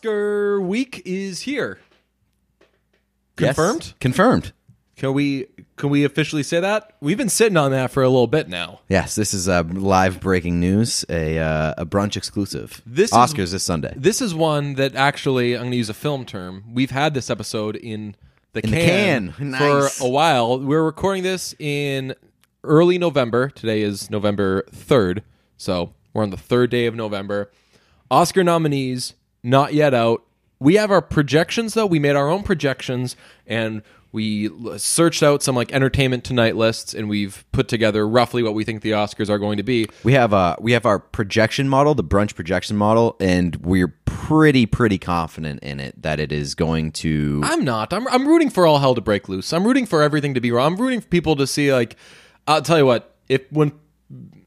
Oscar 0.00 0.58
week 0.62 1.02
is 1.04 1.42
here. 1.42 1.78
Yes. 3.38 3.54
Confirmed? 3.54 3.92
Confirmed. 4.00 4.52
Can 4.96 5.12
we 5.12 5.46
can 5.76 5.90
we 5.90 6.04
officially 6.04 6.42
say 6.42 6.58
that? 6.60 6.94
We've 7.02 7.18
been 7.18 7.28
sitting 7.28 7.58
on 7.58 7.70
that 7.72 7.90
for 7.90 8.02
a 8.02 8.08
little 8.08 8.26
bit 8.26 8.48
now. 8.48 8.80
Yes, 8.88 9.14
this 9.14 9.34
is 9.34 9.46
uh, 9.46 9.62
live 9.70 10.18
breaking 10.20 10.58
news, 10.58 11.04
a 11.10 11.38
uh, 11.38 11.74
a 11.76 11.84
brunch 11.84 12.16
exclusive. 12.16 12.80
This 12.86 13.10
is- 13.12 13.16
Oscars 13.16 13.52
this 13.52 13.62
Sunday. 13.62 13.92
This 13.94 14.22
is 14.22 14.34
one 14.34 14.74
that 14.76 14.94
actually 14.94 15.52
I'm 15.54 15.62
going 15.64 15.72
to 15.72 15.76
use 15.76 15.90
a 15.90 15.94
film 15.94 16.24
term. 16.24 16.64
We've 16.72 16.90
had 16.92 17.12
this 17.12 17.28
episode 17.28 17.76
in 17.76 18.14
the 18.54 18.64
In 18.64 18.70
the 18.70 18.76
can, 18.78 19.32
can. 19.32 19.32
for 19.32 19.44
Nice. 19.82 20.00
a 20.00 20.08
while. 20.08 20.58
We're 20.60 20.82
recording 20.84 21.22
this 21.24 21.54
in 21.58 22.14
early 22.64 22.96
November. 22.96 23.50
Today 23.50 23.82
is 23.82 24.10
November 24.10 24.62
3rd. 24.72 25.22
So, 25.58 25.92
we're 26.14 26.22
on 26.22 26.30
the 26.30 26.36
3rd 26.38 26.70
day 26.70 26.86
of 26.86 26.94
November. 26.94 27.50
Oscar 28.10 28.42
nominees 28.42 29.12
not 29.42 29.74
yet 29.74 29.94
out. 29.94 30.22
We 30.58 30.74
have 30.74 30.90
our 30.90 31.02
projections 31.02 31.74
though. 31.74 31.86
We 31.86 31.98
made 31.98 32.16
our 32.16 32.28
own 32.28 32.42
projections 32.42 33.16
and 33.46 33.82
we 34.12 34.50
searched 34.76 35.22
out 35.22 35.42
some 35.42 35.54
like 35.54 35.72
entertainment 35.72 36.24
tonight 36.24 36.56
lists 36.56 36.94
and 36.94 37.08
we've 37.08 37.44
put 37.52 37.68
together 37.68 38.06
roughly 38.06 38.42
what 38.42 38.54
we 38.54 38.64
think 38.64 38.82
the 38.82 38.90
Oscars 38.90 39.30
are 39.30 39.38
going 39.38 39.56
to 39.56 39.62
be. 39.62 39.86
We 40.04 40.12
have 40.14 40.34
uh 40.34 40.56
we 40.60 40.72
have 40.72 40.84
our 40.84 40.98
projection 40.98 41.68
model, 41.68 41.94
the 41.94 42.04
brunch 42.04 42.34
projection 42.34 42.76
model, 42.76 43.16
and 43.20 43.56
we're 43.56 43.94
pretty 44.04 44.66
pretty 44.66 44.98
confident 44.98 45.62
in 45.62 45.80
it 45.80 46.02
that 46.02 46.20
it 46.20 46.32
is 46.32 46.54
going 46.54 46.92
to. 46.92 47.40
I'm 47.44 47.64
not. 47.64 47.92
I'm 47.92 48.06
I'm 48.08 48.26
rooting 48.26 48.50
for 48.50 48.66
all 48.66 48.78
hell 48.78 48.94
to 48.94 49.00
break 49.00 49.28
loose. 49.28 49.52
I'm 49.52 49.64
rooting 49.66 49.86
for 49.86 50.02
everything 50.02 50.34
to 50.34 50.40
be 50.40 50.52
wrong. 50.52 50.74
I'm 50.74 50.80
rooting 50.80 51.00
for 51.00 51.08
people 51.08 51.36
to 51.36 51.46
see 51.46 51.72
like 51.72 51.96
I'll 52.46 52.62
tell 52.62 52.78
you 52.78 52.86
what, 52.86 53.14
if 53.28 53.50
when 53.50 53.72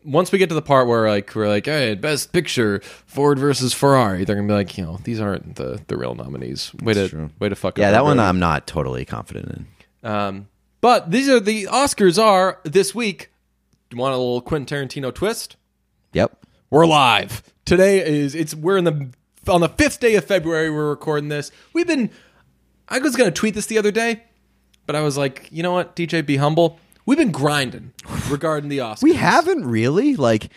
once 0.06 0.32
we 0.32 0.40
get 0.40 0.50
to 0.50 0.56
the 0.56 0.62
part 0.62 0.88
where 0.88 1.10
like 1.10 1.34
we're 1.36 1.48
like, 1.48 1.66
hey, 1.66 1.96
best 1.96 2.32
picture, 2.32 2.82
Ford 3.06 3.40
versus 3.40 3.74
Ferrari, 3.74 4.26
they're 4.26 4.36
gonna 4.36 4.48
be 4.48 4.54
like, 4.54 4.78
you 4.78 4.86
know, 4.86 5.00
these 5.04 5.20
aren't 5.20 5.56
the 5.56 5.82
the 5.88 5.98
real 5.98 6.16
nominees. 6.16 6.74
Way 6.76 6.94
to 6.94 7.10
true. 7.10 7.30
way 7.40 7.50
to 7.50 7.56
fuck 7.56 7.78
yeah, 7.78 7.88
up 7.88 7.94
that 7.94 8.04
one. 8.04 8.20
I'm 8.20 8.40
not 8.40 8.68
totally 8.68 9.06
confident 9.06 9.68
in. 10.04 10.10
Um, 10.10 10.48
but 10.82 11.12
these 11.12 11.30
are 11.30 11.40
the 11.40 11.66
Oscars 11.66 12.22
are 12.22 12.60
this 12.64 12.94
week. 12.94 13.32
Do 13.90 13.98
you 13.98 14.02
want 14.02 14.14
a 14.14 14.18
little 14.18 14.42
Quentin 14.42 14.88
Tarantino 14.88 15.14
twist? 15.14 15.56
Yep. 16.14 16.46
We're 16.70 16.86
live. 16.86 17.44
Today 17.66 18.06
is 18.06 18.36
it's 18.36 18.54
we're 18.56 18.78
in 18.78 18.84
the 18.84 19.10
on 19.48 19.62
the 19.62 19.70
fifth 19.70 20.00
day 20.00 20.16
of 20.16 20.26
February. 20.26 20.70
We're 20.70 20.90
recording 20.90 21.30
this. 21.30 21.52
We've 21.74 21.88
been. 21.88 22.10
I 22.90 23.00
was 23.00 23.16
gonna 23.16 23.32
tweet 23.32 23.54
this 23.54 23.68
the 23.68 23.78
other 23.78 23.92
day, 23.92 24.24
but 24.86 24.96
I 24.96 25.02
was 25.02 25.18
like, 25.18 25.48
you 25.52 25.64
know 25.64 25.72
what, 25.72 25.96
DJ, 25.96 26.26
be 26.26 26.38
humble. 26.38 26.80
We've 27.06 27.18
been 27.18 27.32
grinding 27.32 27.94
regarding 28.30 28.70
the 28.70 28.78
Oscars. 28.80 29.04
We 29.04 29.14
haven't 29.14 29.66
really 29.66 30.16
like 30.16 30.50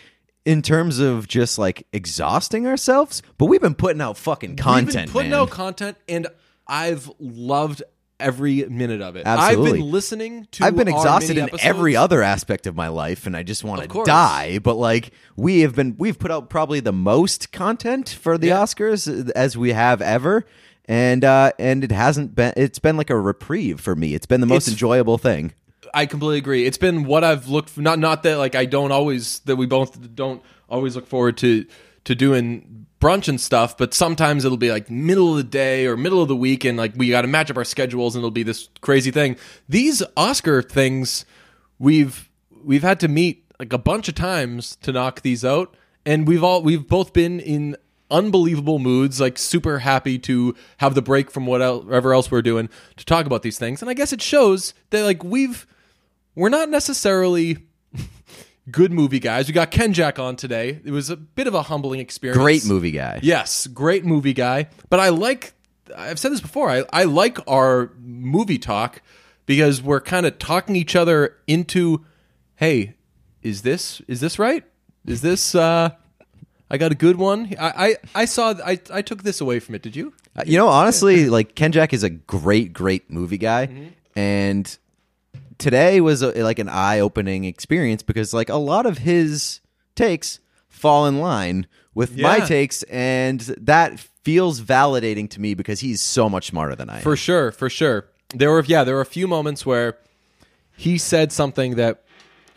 in 0.45 0.61
terms 0.61 0.99
of 0.99 1.27
just 1.27 1.57
like 1.57 1.85
exhausting 1.91 2.65
ourselves, 2.67 3.21
but 3.37 3.45
we've 3.45 3.61
been 3.61 3.75
putting 3.75 4.01
out 4.01 4.17
fucking 4.17 4.51
We've 4.51 4.57
content, 4.59 5.07
been 5.07 5.09
putting 5.13 5.31
man. 5.31 5.39
out 5.41 5.49
content, 5.49 5.97
and 6.07 6.27
I've 6.67 7.11
loved 7.19 7.83
every 8.19 8.63
minute 8.65 9.01
of 9.01 9.15
it. 9.15 9.27
I've 9.27 9.61
been 9.61 9.81
listening 9.91 10.47
to. 10.53 10.63
I've 10.63 10.75
been 10.75 10.87
exhausted 10.87 11.37
in 11.37 11.49
every 11.61 11.95
other 11.97 12.23
aspect 12.23 12.65
of 12.65 12.75
my 12.75 12.87
life, 12.87 13.25
and 13.27 13.35
I 13.35 13.43
just 13.43 13.63
want 13.65 13.81
to 13.89 14.03
die. 14.05 14.59
But 14.59 14.75
like 14.75 15.11
we 15.35 15.59
have 15.61 15.75
been, 15.75 15.95
we've 15.97 16.17
put 16.17 16.31
out 16.31 16.49
probably 16.49 16.79
the 16.79 16.93
most 16.93 17.51
content 17.51 18.09
for 18.09 18.37
the 18.37 18.47
Yeah. 18.47 18.59
Oscars 18.63 19.29
as 19.31 19.57
we 19.57 19.73
have 19.73 20.01
ever, 20.01 20.45
and 20.85 21.25
uh, 21.25 21.51
and 21.59 21.83
it 21.83 21.91
hasn't 21.91 22.35
been. 22.35 22.53
It's 22.55 22.79
been 22.79 22.95
like 22.95 23.09
a 23.09 23.19
reprieve 23.19 23.81
for 23.81 23.97
me. 23.97 24.13
It's 24.15 24.25
been 24.25 24.39
the 24.39 24.47
most 24.47 24.63
It's- 24.67 24.73
enjoyable 24.75 25.17
thing. 25.17 25.51
I 25.93 26.05
completely 26.05 26.37
agree. 26.37 26.65
It's 26.65 26.77
been 26.77 27.03
what 27.03 27.23
I've 27.23 27.47
looked 27.47 27.69
for. 27.69 27.81
Not 27.81 27.99
not 27.99 28.23
that 28.23 28.37
like 28.37 28.55
I 28.55 28.65
don't 28.65 28.91
always 28.91 29.39
that 29.39 29.55
we 29.55 29.65
both 29.65 30.15
don't 30.15 30.41
always 30.69 30.95
look 30.95 31.07
forward 31.07 31.37
to 31.37 31.65
to 32.05 32.15
doing 32.15 32.85
brunch 32.99 33.27
and 33.27 33.39
stuff, 33.39 33.77
but 33.77 33.93
sometimes 33.93 34.45
it'll 34.45 34.57
be 34.57 34.71
like 34.71 34.89
middle 34.89 35.31
of 35.31 35.37
the 35.37 35.43
day 35.43 35.85
or 35.85 35.97
middle 35.97 36.21
of 36.21 36.27
the 36.27 36.35
week, 36.35 36.65
and 36.65 36.77
like 36.77 36.93
we 36.95 37.09
got 37.09 37.21
to 37.21 37.27
match 37.27 37.51
up 37.51 37.57
our 37.57 37.65
schedules, 37.65 38.15
and 38.15 38.21
it'll 38.21 38.31
be 38.31 38.43
this 38.43 38.69
crazy 38.81 39.11
thing. 39.11 39.37
These 39.69 40.03
Oscar 40.15 40.61
things, 40.61 41.25
we've 41.79 42.29
we've 42.63 42.83
had 42.83 42.99
to 43.01 43.07
meet 43.07 43.45
like 43.59 43.73
a 43.73 43.77
bunch 43.77 44.07
of 44.07 44.15
times 44.15 44.75
to 44.77 44.91
knock 44.91 45.21
these 45.21 45.43
out, 45.43 45.75
and 46.05 46.27
we've 46.27 46.43
all 46.43 46.61
we've 46.61 46.87
both 46.87 47.13
been 47.13 47.39
in 47.39 47.77
unbelievable 48.09 48.79
moods, 48.79 49.19
like 49.19 49.37
super 49.37 49.79
happy 49.79 50.17
to 50.19 50.55
have 50.77 50.95
the 50.95 51.01
break 51.01 51.29
from 51.29 51.45
whatever 51.45 52.13
else 52.13 52.31
we're 52.31 52.41
doing 52.41 52.69
to 52.95 53.05
talk 53.05 53.25
about 53.25 53.41
these 53.41 53.59
things. 53.59 53.81
And 53.81 53.89
I 53.89 53.93
guess 53.93 54.13
it 54.13 54.21
shows 54.21 54.73
that 54.91 55.03
like 55.03 55.23
we've 55.23 55.67
we're 56.37 56.49
not 56.49 56.69
necessarily 56.69 57.57
good 58.71 58.91
movie 58.91 59.19
guys. 59.19 59.47
We 59.47 59.53
got 59.53 59.71
Ken 59.71 59.93
Jack 59.93 60.19
on 60.19 60.35
today. 60.35 60.79
It 60.85 60.91
was 60.91 61.09
a 61.09 61.15
bit 61.17 61.47
of 61.47 61.53
a 61.53 61.63
humbling 61.63 61.99
experience. 61.99 62.37
Great 62.41 62.65
movie 62.65 62.91
guy. 62.91 63.19
Yes, 63.23 63.67
great 63.67 64.05
movie 64.05 64.33
guy. 64.33 64.67
But 64.89 64.99
I 64.99 65.09
like 65.09 65.53
I've 65.95 66.19
said 66.19 66.31
this 66.31 66.41
before. 66.41 66.69
I, 66.69 66.83
I 66.91 67.03
like 67.05 67.39
our 67.47 67.91
movie 67.99 68.57
talk 68.59 69.01
because 69.45 69.81
we're 69.81 70.01
kind 70.01 70.25
of 70.25 70.37
talking 70.37 70.75
each 70.75 70.95
other 70.95 71.37
into 71.47 72.05
hey, 72.55 72.95
is 73.41 73.61
this 73.61 74.01
is 74.07 74.19
this 74.21 74.37
right? 74.39 74.63
Is 75.05 75.21
this 75.21 75.55
uh 75.55 75.89
I 76.69 76.77
got 76.77 76.91
a 76.91 76.95
good 76.95 77.15
one. 77.15 77.55
I 77.57 77.87
I, 77.87 77.95
I 78.21 78.25
saw 78.25 78.53
I 78.65 78.79
I 78.91 79.01
took 79.01 79.23
this 79.23 79.39
away 79.41 79.59
from 79.59 79.75
it. 79.75 79.81
Did 79.81 79.95
you? 79.95 80.13
Uh, 80.35 80.43
You 80.45 80.57
know, 80.57 80.67
honestly, 80.67 81.29
like 81.37 81.55
Ken 81.55 81.71
Jack 81.71 81.93
is 81.93 82.03
a 82.03 82.09
great, 82.09 82.73
great 82.73 83.09
movie 83.09 83.37
guy, 83.37 83.67
Mm-hmm. 83.67 83.87
and 84.19 84.77
today 85.57 86.01
was 86.01 86.21
a, 86.21 86.43
like 86.43 86.59
an 86.59 86.69
eye-opening 86.69 87.45
experience 87.45 88.03
because 88.03 88.33
like 88.33 88.49
a 88.49 88.57
lot 88.57 88.85
of 88.85 88.99
his 88.99 89.61
takes 89.95 90.39
fall 90.69 91.05
in 91.05 91.19
line 91.19 91.67
with 91.93 92.17
my 92.17 92.39
takes, 92.39 92.83
and 92.83 93.41
that 93.41 93.99
feels 93.99 94.61
validating 94.61 95.29
to 95.31 95.41
me 95.41 95.55
because 95.55 95.79
he's 95.79 96.01
so 96.01 96.29
much 96.29 96.47
smarter 96.47 96.75
than 96.75 96.89
I 96.89 96.97
am. 96.97 97.01
For 97.01 97.15
sure, 97.15 97.51
for 97.51 97.69
sure. 97.69 98.07
There 98.35 98.51
were 98.51 98.63
yeah, 98.65 98.83
there 98.83 98.95
were 98.95 99.01
a 99.01 99.05
few 99.05 99.27
moments 99.27 99.65
where 99.65 99.97
he 100.75 100.97
said 100.97 101.31
something 101.31 101.75
that 101.75 102.03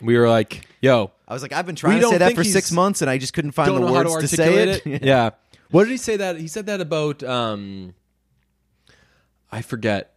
we 0.01 0.19
were 0.19 0.29
like, 0.29 0.67
"Yo, 0.81 1.13
I 1.27 1.33
was 1.33 1.43
like, 1.43 1.53
I've 1.53 1.65
been 1.67 1.77
trying 1.77 2.01
to 2.01 2.09
say 2.09 2.19
that 2.19 2.35
for 2.35 2.45
six 2.45 2.73
months, 2.73 3.03
and 3.03 3.11
I 3.11 3.19
just 3.19 3.33
couldn't 3.33 3.53
find 3.53 3.69
the 3.69 3.87
how 3.87 4.03
to 4.03 4.11
words 4.11 4.31
to, 4.31 4.37
say 4.37 4.69
articulate 4.69 5.03
it. 5.03 5.07
yeah. 5.07 5.31
What 5.71 5.85
did 5.85 5.91
he 5.93 5.97
say 5.97 6.17
that? 6.17 6.37
He 6.37 6.49
said 6.49 6.67
that 6.67 6.81
about 6.81 7.23
um 7.23 7.95
I 9.53 9.63
forget. 9.63 10.10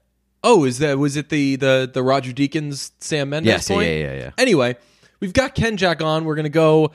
Oh, 0.43 0.65
is 0.65 0.79
that 0.79 0.97
was 0.99 1.15
it 1.15 1.29
the 1.29 1.55
the 1.55 1.89
the 1.91 2.03
Roger 2.03 2.31
Deakins 2.31 2.91
Sam 2.99 3.29
Mendes 3.29 3.47
Yes, 3.47 3.69
yeah, 3.69 3.75
point? 3.75 3.87
yeah, 3.89 3.95
yeah, 3.95 4.13
yeah. 4.13 4.31
Anyway, 4.37 4.75
we've 5.19 5.33
got 5.33 5.55
Ken 5.55 5.77
Jack 5.77 6.01
on. 6.01 6.25
We're 6.25 6.35
going 6.35 6.43
to 6.43 6.49
go 6.49 6.91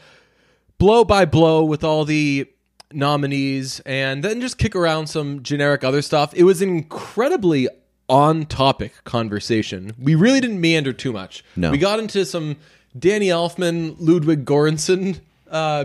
blow 0.79 1.05
by 1.05 1.25
blow 1.25 1.65
with 1.65 1.83
all 1.83 2.05
the 2.05 2.47
nominees 2.93 3.81
and 3.81 4.23
then 4.23 4.41
just 4.41 4.59
kick 4.59 4.75
around 4.77 5.07
some 5.09 5.43
generic 5.43 5.85
other 5.85 6.03
stuff. 6.03 6.33
It 6.35 6.45
was 6.45 6.63
an 6.63 6.69
incredibly 6.69 7.69
on 8.09 8.47
topic 8.47 8.93
conversation. 9.05 9.93
We 10.01 10.15
really 10.15 10.41
didn't 10.41 10.61
meander 10.61 10.93
too 10.93 11.13
much. 11.13 11.45
No. 11.57 11.71
We 11.71 11.79
got 11.79 11.99
into 11.99 12.25
some 12.25 12.57
Danny 12.99 13.27
Elfman, 13.29 13.97
Ludwig 13.99 14.45
Göransson 14.47 15.21
uh, 15.51 15.85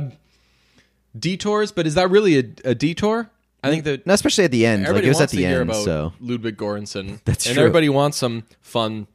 detours, 1.18 1.72
but 1.72 1.85
is 1.85 1.96
that 1.96 2.09
really 2.09 2.38
a, 2.38 2.44
a 2.72 2.75
detour? 2.75 3.29
I 3.63 3.69
think 3.69 3.85
that 3.85 4.03
And 4.03 4.12
especially 4.12 4.44
at 4.44 4.51
the 4.51 4.66
end, 4.66 4.84
like 4.84 5.03
it 5.03 5.07
was 5.07 5.22
at 5.22 5.29
the 5.29 5.46
end. 5.46 5.74
So 5.74 6.13
Ludwig 6.19 6.57
Göransson. 6.57 7.22
That's 7.25 7.46
and 7.46 7.56
true. 7.56 7.63
everybody 7.63 7.90
wants 7.90 8.18
some 8.18 8.44
fun 8.62 9.08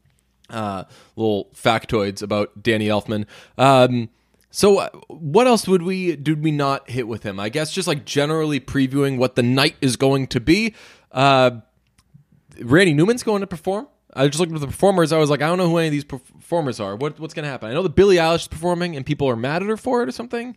uh, 0.51 0.85
little 1.17 1.51
factoids 1.55 2.23
about 2.23 2.63
Danny 2.63 2.89
Elfman. 2.89 3.27
Um, 3.59 4.09
so, 4.51 4.79
uh, 4.79 4.89
what 5.09 5.47
else 5.47 5.69
would 5.69 5.83
we 5.83 6.17
did 6.17 6.43
we 6.43 6.51
not 6.51 6.89
hit 6.89 7.07
with 7.07 7.23
him? 7.23 7.39
I 7.39 7.51
guess 7.51 7.71
just 7.71 7.87
like 7.87 8.07
generally 8.07 8.59
previewing 8.59 9.19
what 9.19 9.37
the 9.37 9.43
night 9.43 9.77
is 9.81 9.97
going 9.97 10.27
to 10.29 10.41
be. 10.41 10.75
Uh, 11.13 11.61
Randy 12.61 12.95
Newman's 12.95 13.23
going 13.23 13.43
to 13.43 13.47
perform. 13.47 13.89
I 14.15 14.27
just 14.27 14.41
looked 14.41 14.53
at 14.53 14.61
the 14.61 14.67
performers. 14.67 15.13
I 15.13 15.19
was 15.19 15.31
like, 15.31 15.43
I 15.43 15.47
don't 15.47 15.59
know 15.59 15.69
who 15.69 15.79
any 15.79 15.89
of 15.89 15.93
these 15.93 16.05
performers 16.05 16.81
are. 16.81 16.97
What, 16.97 17.21
what's 17.21 17.35
going 17.35 17.45
to 17.45 17.51
happen? 17.51 17.71
I 17.71 17.75
know 17.75 17.83
that 17.83 17.95
Billie 17.95 18.17
Eilish 18.17 18.37
is 18.37 18.49
performing, 18.49 18.97
and 18.97 19.05
people 19.05 19.29
are 19.29 19.37
mad 19.37 19.63
at 19.63 19.69
her 19.69 19.77
for 19.77 20.03
it 20.03 20.09
or 20.09 20.13
something. 20.13 20.57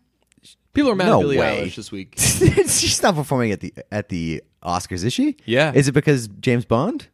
People 0.74 0.92
are 0.92 0.96
mad 0.96 1.08
No 1.08 1.18
at 1.18 1.22
Billie 1.22 1.38
way. 1.38 1.66
Eilish 1.66 1.76
this 1.76 1.92
week. 1.92 2.16
she's 2.18 3.02
not 3.04 3.16
performing 3.16 3.52
at 3.52 3.60
the 3.60 3.74
at 3.92 4.10
the 4.10 4.44
Oscars, 4.64 5.04
is 5.04 5.14
she? 5.14 5.38
Yeah. 5.46 5.74
Is 5.74 5.88
it 5.88 5.92
because 5.94 6.28
James 6.40 6.66
Bond? 6.66 7.08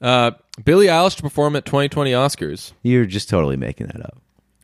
Uh, 0.00 0.32
Billie 0.64 0.86
Eilish 0.86 1.16
to 1.16 1.22
perform 1.22 1.56
at 1.56 1.64
2020 1.64 2.12
Oscars. 2.12 2.72
You're 2.82 3.06
just 3.06 3.28
totally 3.28 3.56
making 3.56 3.88
that 3.88 4.00
up. 4.04 4.18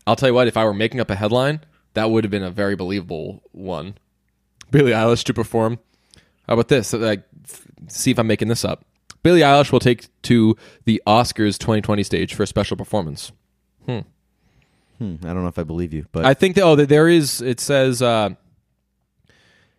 I'll 0.06 0.16
tell 0.16 0.28
you 0.28 0.34
what, 0.34 0.46
if 0.46 0.56
I 0.56 0.64
were 0.64 0.72
making 0.74 1.00
up 1.00 1.10
a 1.10 1.16
headline, 1.16 1.60
that 1.94 2.10
would 2.10 2.24
have 2.24 2.30
been 2.30 2.42
a 2.42 2.50
very 2.50 2.76
believable 2.76 3.42
one. 3.52 3.96
Billie 4.70 4.92
Eilish 4.92 5.24
to 5.24 5.34
perform. 5.34 5.78
How 6.46 6.54
about 6.54 6.68
this? 6.68 6.92
Like, 6.92 7.24
see 7.88 8.12
if 8.12 8.18
I'm 8.18 8.26
making 8.26 8.48
this 8.48 8.64
up. 8.64 8.84
Billie 9.22 9.40
Eilish 9.40 9.72
will 9.72 9.80
take 9.80 10.06
to 10.22 10.56
the 10.84 11.02
Oscars 11.06 11.58
2020 11.58 12.02
stage 12.04 12.34
for 12.34 12.44
a 12.44 12.46
special 12.46 12.76
performance. 12.76 13.32
Hmm, 13.84 14.00
I 15.00 15.04
don't 15.04 15.42
know 15.42 15.48
if 15.48 15.58
I 15.58 15.62
believe 15.62 15.92
you, 15.92 16.06
but 16.12 16.24
I 16.24 16.34
think 16.34 16.54
that 16.56 16.62
oh, 16.62 16.76
that 16.76 16.88
there 16.88 17.08
is. 17.08 17.40
It 17.42 17.60
says 17.60 18.00
uh, 18.02 18.30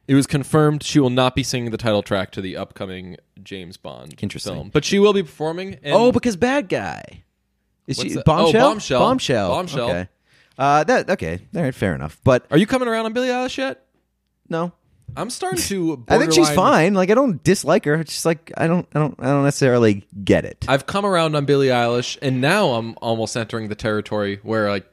it 0.07 0.15
was 0.15 0.27
confirmed 0.27 0.83
she 0.83 0.99
will 0.99 1.09
not 1.09 1.35
be 1.35 1.43
singing 1.43 1.71
the 1.71 1.77
title 1.77 2.03
track 2.03 2.31
to 2.31 2.41
the 2.41 2.55
upcoming 2.55 3.17
James 3.43 3.77
Bond 3.77 4.15
Interesting. 4.21 4.53
film, 4.53 4.69
but 4.69 4.85
she 4.85 4.99
will 4.99 5.13
be 5.13 5.23
performing. 5.23 5.75
And 5.83 5.93
oh, 5.95 6.11
because 6.11 6.35
bad 6.35 6.69
guy. 6.69 7.23
Is 7.87 7.97
What's 7.97 8.09
she 8.09 8.15
that? 8.15 8.25
bombshell? 8.25 8.65
Oh, 8.65 8.69
Bombshell. 8.69 8.99
Bombshell. 8.99 9.49
Bombshell. 9.49 9.89
Okay. 9.89 10.09
Uh, 10.57 10.83
that 10.85 11.09
okay. 11.11 11.39
All 11.55 11.61
right, 11.61 11.73
fair 11.75 11.95
enough. 11.95 12.19
But 12.23 12.45
are 12.51 12.57
you 12.57 12.67
coming 12.67 12.87
around 12.87 13.05
on 13.05 13.13
Billie 13.13 13.29
Eilish 13.29 13.57
yet? 13.57 13.83
no, 14.49 14.71
I'm 15.15 15.29
starting 15.29 15.59
to. 15.63 16.03
I 16.09 16.17
think 16.17 16.31
she's 16.33 16.47
borderline- 16.47 16.73
fine. 16.73 16.93
Like 16.95 17.11
I 17.11 17.13
don't 17.13 17.41
dislike 17.43 17.85
her. 17.85 17.95
It's 17.95 18.13
just 18.13 18.25
like 18.25 18.51
I 18.57 18.67
don't 18.67 18.87
I 18.93 18.99
don't 18.99 19.15
I 19.19 19.25
don't 19.27 19.43
necessarily 19.43 20.05
get 20.23 20.45
it. 20.45 20.65
I've 20.67 20.85
come 20.85 21.05
around 21.05 21.35
on 21.35 21.45
Billie 21.45 21.67
Eilish, 21.67 22.17
and 22.21 22.41
now 22.41 22.71
I'm 22.71 22.95
almost 23.01 23.37
entering 23.37 23.69
the 23.69 23.75
territory 23.75 24.39
where 24.43 24.69
like 24.69 24.85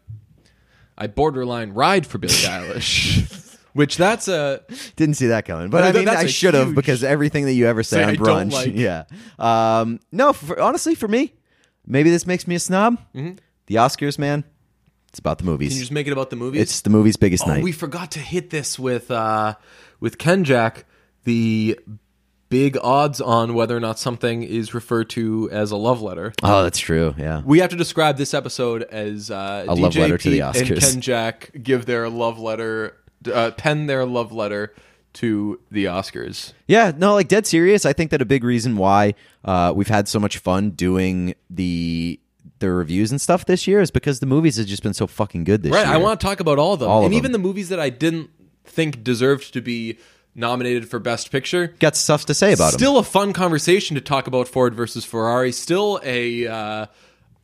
I 0.97 1.07
borderline 1.09 1.73
ride 1.73 2.07
for 2.07 2.19
Billie 2.19 2.33
Eilish, 2.35 3.57
which 3.73 3.97
that's 3.97 4.29
a 4.29 4.63
Didn't 4.97 5.15
see 5.17 5.27
that 5.29 5.45
coming, 5.45 5.71
but 5.71 5.81
No, 5.81 5.85
I 5.89 5.93
that- 5.93 5.99
mean, 5.99 6.05
that's 6.07 6.23
I 6.23 6.25
a 6.25 6.29
should 6.29 6.55
have 6.55 6.69
huge- 6.69 6.77
because 6.77 7.03
everything 7.05 7.45
that 7.47 7.53
you 7.55 7.67
ever 7.67 7.83
say 7.83 7.97
Say 7.99 8.03
on 8.05 8.09
I 8.11 8.15
don't 8.17 8.51
brunch, 8.51 8.53
like. 8.53 8.73
yeah. 8.75 9.05
Um, 9.39 10.01
no, 10.13 10.33
for, 10.33 10.61
honestly, 10.61 10.95
for 10.95 11.09
me, 11.09 11.33
maybe 11.87 12.11
this 12.11 12.27
makes 12.27 12.47
me 12.47 12.55
a 12.55 12.61
snob. 12.61 12.99
The 13.13 13.75
Oscars, 13.77 14.19
man, 14.19 14.45
it's 15.09 15.19
about 15.19 15.39
the 15.39 15.45
movies. 15.45 15.71
Can 15.71 15.77
you 15.77 15.83
just 15.83 15.93
make 15.93 16.07
it 16.07 16.13
about 16.13 16.31
the 16.31 16.37
movies? 16.37 16.61
It's 16.61 16.81
the 16.83 16.91
movie's 16.91 17.17
biggest 17.17 17.45
oh, 17.47 17.55
night. 17.55 17.63
we 17.65 17.73
forgot 17.73 18.11
to 18.13 18.19
hit 18.21 18.51
this 18.51 18.79
with 18.79 19.11
uh, 19.11 19.55
with 20.01 20.19
Ken 20.19 20.45
Jack, 20.45 20.85
the 21.25 21.79
big 22.55 22.77
odds 22.81 23.21
on 23.21 23.53
whether 23.55 23.77
or 23.77 23.81
not 23.81 23.99
something 23.99 24.45
is 24.45 24.75
referred 24.75 25.11
to 25.11 25.49
as 25.51 25.73
a 25.73 25.77
love 25.77 26.01
letter. 26.01 26.33
oh, 26.45 26.63
that's 26.63 26.79
true. 26.79 27.13
Yeah. 27.19 27.43
We 27.45 27.59
have 27.59 27.71
to 27.71 27.77
describe 27.77 28.17
this 28.17 28.33
episode 28.33 28.85
as 28.85 29.29
uh, 29.29 29.65
A 29.67 29.75
love 29.75 29.93
DJ 29.93 30.01
letter 30.03 30.19
to 30.19 30.31
the 30.31 30.37
Pete 30.37 30.43
and 30.43 30.55
Oscars. 30.55 30.81
Ken 30.93 31.01
Jack 31.01 31.51
give 31.61 31.87
their 31.87 32.09
love 32.09 32.39
letter, 32.39 32.97
uh, 33.33 33.51
pen 33.57 33.87
their 33.87 34.05
love 34.07 34.31
letter 34.31 34.73
to 35.15 35.59
the 35.73 35.87
Oscars. 35.87 36.53
Yeah, 36.69 36.93
no, 36.97 37.15
like 37.15 37.27
dead 37.27 37.45
serious. 37.45 37.85
I 37.85 37.93
think 37.93 38.13
that 38.13 38.23
a 38.23 38.25
big 38.25 38.45
reason 38.45 38.77
why 38.77 39.15
uh, 39.45 39.73
we've 39.75 39.89
had 39.89 40.07
so 40.07 40.21
much 40.21 40.39
fun 40.39 40.71
doing 40.71 41.35
the 41.51 42.21
the 42.61 42.71
reviews 42.71 43.11
and 43.11 43.21
stuff 43.21 43.45
this 43.47 43.67
year 43.67 43.81
is 43.81 43.91
because 43.91 44.21
the 44.21 44.27
movies 44.27 44.59
have 44.59 44.67
just 44.67 44.83
been 44.85 44.95
so 44.95 45.09
fucking 45.09 45.43
good 45.43 45.65
this 45.65 45.73
Right. 45.73 45.85
year. 45.87 45.95
I 45.95 45.97
want 45.99 46.21
to 46.21 46.25
talk 46.25 46.39
about 46.39 46.59
all 46.61 46.75
of 46.75 46.79
them, 46.81 46.89
All 46.89 47.01
of 47.01 47.05
and 47.07 47.13
them. 47.13 47.19
even 47.19 47.33
the 47.33 47.39
movies 47.39 47.69
that 47.71 47.81
I 47.81 47.91
didn't 47.91 48.31
think 48.65 49.03
deserved 49.03 49.53
to 49.55 49.61
be 49.61 49.99
nominated 50.35 50.89
for 50.89 50.99
Best 50.99 51.31
Picture. 51.31 51.69
got 51.79 51.97
stuff 51.97 52.27
to 52.27 52.35
say 52.35 52.53
about 52.53 52.73
them. 52.73 52.79
Still 52.79 52.99
a 52.99 53.05
fun 53.05 53.33
conversation 53.33 53.95
to 53.95 54.01
talk 54.01 54.27
about 54.27 54.49
Ford 54.49 54.75
versus 54.75 55.05
Ferrari. 55.05 55.53
Still 55.53 56.01
a 56.03 56.47
uh, 56.47 56.87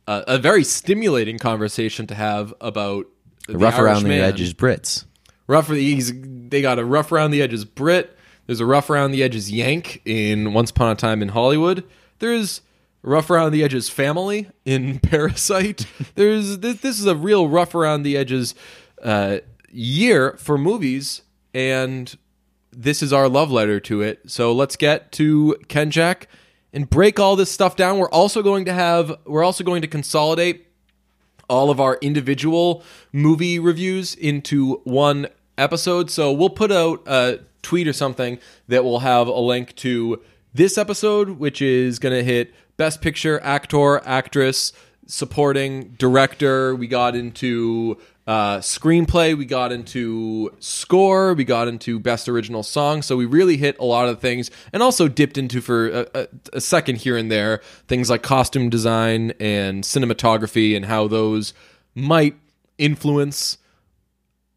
a, 0.07 0.23
a 0.27 0.37
very 0.37 0.63
stimulating 0.63 1.37
conversation 1.37 2.07
to 2.07 2.15
have 2.15 2.53
about 2.61 3.07
the 3.47 3.57
Rough 3.57 3.79
around 3.79 4.03
the 4.03 4.19
edges, 4.19 4.53
Brits. 4.53 5.05
Rough. 5.47 5.67
He's, 5.69 6.13
they 6.15 6.61
got 6.61 6.79
a 6.79 6.85
rough 6.85 7.11
around 7.11 7.31
the 7.31 7.41
edges 7.41 7.65
Brit. 7.65 8.17
There's 8.45 8.59
a 8.59 8.65
rough 8.65 8.89
around 8.89 9.11
the 9.11 9.23
edges 9.23 9.51
Yank 9.51 10.01
in 10.05 10.53
Once 10.53 10.71
Upon 10.71 10.91
a 10.91 10.95
Time 10.95 11.21
in 11.21 11.29
Hollywood. 11.29 11.83
There's 12.19 12.61
rough 13.01 13.29
around 13.29 13.51
the 13.51 13.63
edges 13.63 13.89
family 13.89 14.49
in 14.65 14.99
Parasite. 15.03 15.85
There's 16.15 16.59
this, 16.59 16.81
this 16.81 16.99
is 16.99 17.05
a 17.05 17.15
real 17.15 17.47
rough 17.47 17.73
around 17.73 18.03
the 18.03 18.17
edges 18.17 18.55
uh, 19.01 19.37
year 19.69 20.33
for 20.37 20.57
movies, 20.57 21.21
and 21.53 22.15
this 22.71 23.03
is 23.03 23.11
our 23.11 23.27
love 23.27 23.51
letter 23.51 23.79
to 23.81 24.01
it. 24.01 24.21
So 24.27 24.51
let's 24.53 24.75
get 24.75 25.11
to 25.13 25.55
Ken 25.67 25.91
Jack 25.91 26.27
and 26.73 26.89
break 26.89 27.19
all 27.19 27.35
this 27.35 27.51
stuff 27.51 27.75
down. 27.75 27.97
We're 27.97 28.09
also 28.09 28.41
going 28.41 28.65
to 28.65 28.73
have 28.73 29.17
we're 29.25 29.43
also 29.43 29.63
going 29.63 29.81
to 29.81 29.87
consolidate 29.87 30.67
all 31.49 31.69
of 31.69 31.81
our 31.81 31.97
individual 32.01 32.83
movie 33.11 33.59
reviews 33.59 34.15
into 34.15 34.75
one 34.85 35.27
episode. 35.57 36.09
So 36.09 36.31
we'll 36.31 36.49
put 36.49 36.71
out 36.71 37.03
a 37.05 37.39
tweet 37.61 37.87
or 37.87 37.93
something 37.93 38.39
that 38.67 38.83
will 38.83 38.99
have 38.99 39.27
a 39.27 39.39
link 39.39 39.75
to 39.77 40.21
this 40.53 40.77
episode, 40.77 41.31
which 41.31 41.61
is 41.61 41.99
going 41.99 42.15
to 42.15 42.23
hit 42.23 42.53
Best 42.77 43.01
Picture, 43.01 43.39
Actor, 43.41 44.01
Actress, 44.05 44.73
Supporting, 45.07 45.95
Director. 45.99 46.73
We 46.73 46.87
got 46.87 47.15
into 47.15 47.97
uh, 48.27 48.57
Screenplay. 48.59 49.35
We 49.37 49.45
got 49.45 49.71
into 49.71 50.51
Score. 50.59 51.33
We 51.33 51.43
got 51.43 51.67
into 51.67 51.99
Best 51.99 52.29
Original 52.29 52.63
Song. 52.63 53.01
So 53.01 53.17
we 53.17 53.25
really 53.25 53.57
hit 53.57 53.77
a 53.79 53.83
lot 53.85 54.07
of 54.09 54.19
things 54.21 54.51
and 54.71 54.83
also 54.83 55.07
dipped 55.07 55.37
into 55.37 55.59
for 55.61 55.89
a, 55.89 56.07
a, 56.13 56.27
a 56.53 56.61
second 56.61 56.97
here 56.97 57.17
and 57.17 57.31
there 57.31 57.61
things 57.87 58.09
like 58.09 58.21
costume 58.21 58.69
design 58.69 59.33
and 59.39 59.83
cinematography 59.83 60.75
and 60.75 60.85
how 60.85 61.07
those 61.07 61.53
might 61.95 62.35
influence 62.77 63.57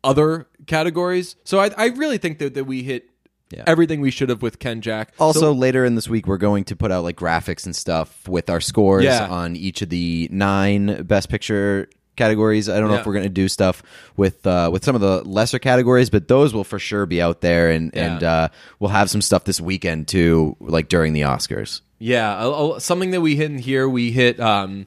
other 0.03 0.47
categories. 0.67 1.37
So 1.45 1.59
I, 1.61 1.71
I 1.77 1.87
really 1.89 2.19
think 2.19 2.39
that, 2.39 2.55
that 2.55 2.65
we 2.65 2.83
hit 2.83 3.09
Yeah. 3.51 3.65
everything 3.67 4.01
we 4.01 4.11
should 4.11 4.29
have 4.29 4.43
with 4.43 4.59
Ken 4.59 4.81
Jack. 4.83 5.13
Also, 5.19 5.41
So- 5.41 5.53
later 5.53 5.85
in 5.85 5.95
this 5.95 6.09
week, 6.09 6.27
we're 6.27 6.37
going 6.37 6.65
to 6.65 6.77
put 6.77 6.93
out 6.93 7.05
like 7.05 7.17
graphics 7.17 7.65
and 7.65 7.75
stuff 7.75 8.29
with 8.29 8.51
our 8.51 8.61
scores 8.61 9.05
Yeah. 9.05 9.27
on 9.29 9.57
each 9.57 9.81
of 9.83 9.89
the 9.89 10.29
nine 10.31 11.03
Best 11.05 11.29
Picture 11.31 11.89
categories. 12.17 12.69
I 12.69 12.79
don't 12.79 12.89
know 12.89 12.95
Yeah. 12.95 13.01
if 13.01 13.07
we're 13.07 13.13
going 13.15 13.25
to 13.25 13.29
do 13.29 13.49
stuff 13.49 13.83
with 14.17 14.47
uh, 14.47 14.71
with 14.73 14.85
some 14.85 14.95
of 14.95 15.01
the 15.01 15.23
lesser 15.29 15.59
categories, 15.59 16.11
but 16.11 16.29
those 16.29 16.53
will 16.55 16.65
for 16.65 16.79
sure 16.79 17.07
be 17.07 17.21
out 17.23 17.41
there, 17.41 17.71
and 17.71 17.91
Yeah. 17.95 18.13
and 18.15 18.23
uh, 18.25 18.49
we'll 18.81 18.91
have 18.91 19.11
some 19.11 19.21
stuff 19.23 19.45
this 19.45 19.61
weekend 19.61 20.09
too, 20.09 20.57
like 20.61 20.89
during 20.89 21.13
the 21.13 21.23
Oscars. 21.23 21.81
Yeah, 21.99 22.79
something 22.79 23.11
that 23.13 23.21
we 23.21 23.37
hit 23.37 23.51
in 23.51 23.59
here, 23.59 23.89
we 23.89 24.11
hit 24.11 24.39
um, 24.41 24.87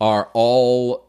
are 0.00 0.28
all 0.32 1.06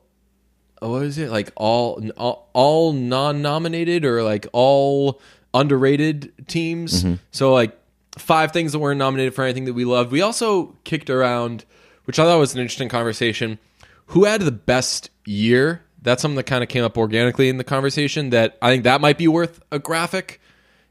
what 0.80 1.04
is 1.04 1.18
it 1.20 1.30
like 1.30 1.52
all 1.56 2.04
all, 2.18 2.50
all 2.54 2.92
non-nominated 2.94 4.04
or 4.04 4.24
like 4.24 4.48
all 4.52 5.22
underrated 5.54 6.32
teams. 6.48 7.06
So 7.32 7.54
like 7.54 7.78
five 8.18 8.52
things 8.52 8.72
that 8.72 8.80
weren't 8.80 8.98
nominated 8.98 9.36
for 9.36 9.44
anything 9.44 9.66
that 9.66 9.74
we 9.74 9.86
loved. 9.86 10.12
We 10.12 10.22
also 10.22 10.76
kicked 10.86 11.10
around, 11.10 11.66
which 12.06 12.18
I 12.20 12.24
thought 12.24 12.40
was 12.40 12.56
an 12.56 12.60
interesting 12.62 12.90
conversation. 12.90 13.60
Who 14.08 14.26
had 14.26 14.42
the 14.42 14.52
best 14.52 15.11
year? 15.26 15.84
That's 16.02 16.22
something 16.22 16.36
that 16.38 16.46
kind 16.46 16.64
of 16.64 16.70
came 16.70 16.84
up 16.84 16.98
organically 16.98 17.48
in 17.50 17.58
the 17.58 17.64
conversation. 17.64 18.32
That 18.32 18.58
I 18.62 18.70
think 18.72 18.84
that 18.86 19.02
might 19.02 19.18
be 19.18 19.28
worth 19.28 19.62
a 19.72 19.80
graphic, 19.80 20.42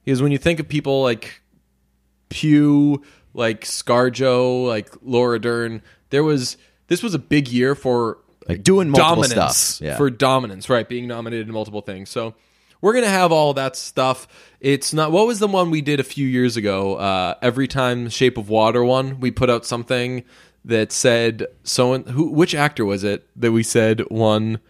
is 0.04 0.22
when 0.22 0.32
you 0.32 0.38
think 0.38 0.60
of 0.60 0.68
people 0.68 1.02
like 1.02 1.40
Pugh, 2.28 3.02
like 3.34 3.62
ScarJo, 3.62 4.66
like 4.66 4.90
Laura 5.02 5.38
Dern. 5.38 5.82
There 6.10 6.24
was 6.24 6.56
this 6.86 7.02
was 7.02 7.14
a 7.14 7.18
big 7.18 7.48
year 7.48 7.74
for 7.74 8.18
Like 8.48 8.62
doing 8.62 8.90
multiple 8.90 9.22
dominance 9.22 9.56
stuff. 9.56 9.86
Yeah. 9.86 9.96
for 9.96 10.10
dominance, 10.10 10.68
right? 10.68 10.88
Being 10.88 11.06
nominated 11.08 11.46
in 11.48 11.52
multiple 11.52 11.80
things. 11.80 12.10
So 12.10 12.34
we're 12.80 12.94
gonna 12.94 13.08
have 13.08 13.32
all 13.32 13.54
that 13.54 13.76
stuff. 13.76 14.28
It's 14.60 14.92
not. 14.94 15.12
What 15.12 15.26
was 15.26 15.38
the 15.38 15.48
one 15.48 15.70
we 15.70 15.82
did 15.82 16.00
a 16.00 16.04
few 16.04 16.26
years 16.26 16.56
ago? 16.56 16.96
Uh, 16.96 17.34
every 17.42 17.68
time 17.68 18.08
Shape 18.08 18.38
of 18.38 18.48
Water 18.48 18.84
won, 18.84 19.20
we 19.20 19.30
put 19.30 19.50
out 19.50 19.66
something 19.66 20.24
that 20.64 20.92
said 20.92 21.46
so. 21.64 21.92
and 21.92 22.06
Who? 22.08 22.30
Which 22.30 22.54
actor 22.54 22.84
was 22.84 23.04
it 23.04 23.26
that 23.36 23.52
we 23.52 23.62
said 23.62 24.02
won 24.10 24.60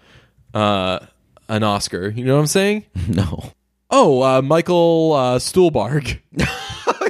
uh, 0.55 1.01
an 1.49 1.63
Oscar? 1.63 2.09
You 2.09 2.25
know 2.25 2.35
what 2.35 2.41
I'm 2.43 2.47
saying? 2.47 2.85
no. 3.09 3.53
Oh, 3.91 4.23
uh, 4.23 4.43
Michael 4.43 5.13
uh, 5.15 5.39
Stuhlbarg. 5.39 6.21
Oh, 6.93 7.09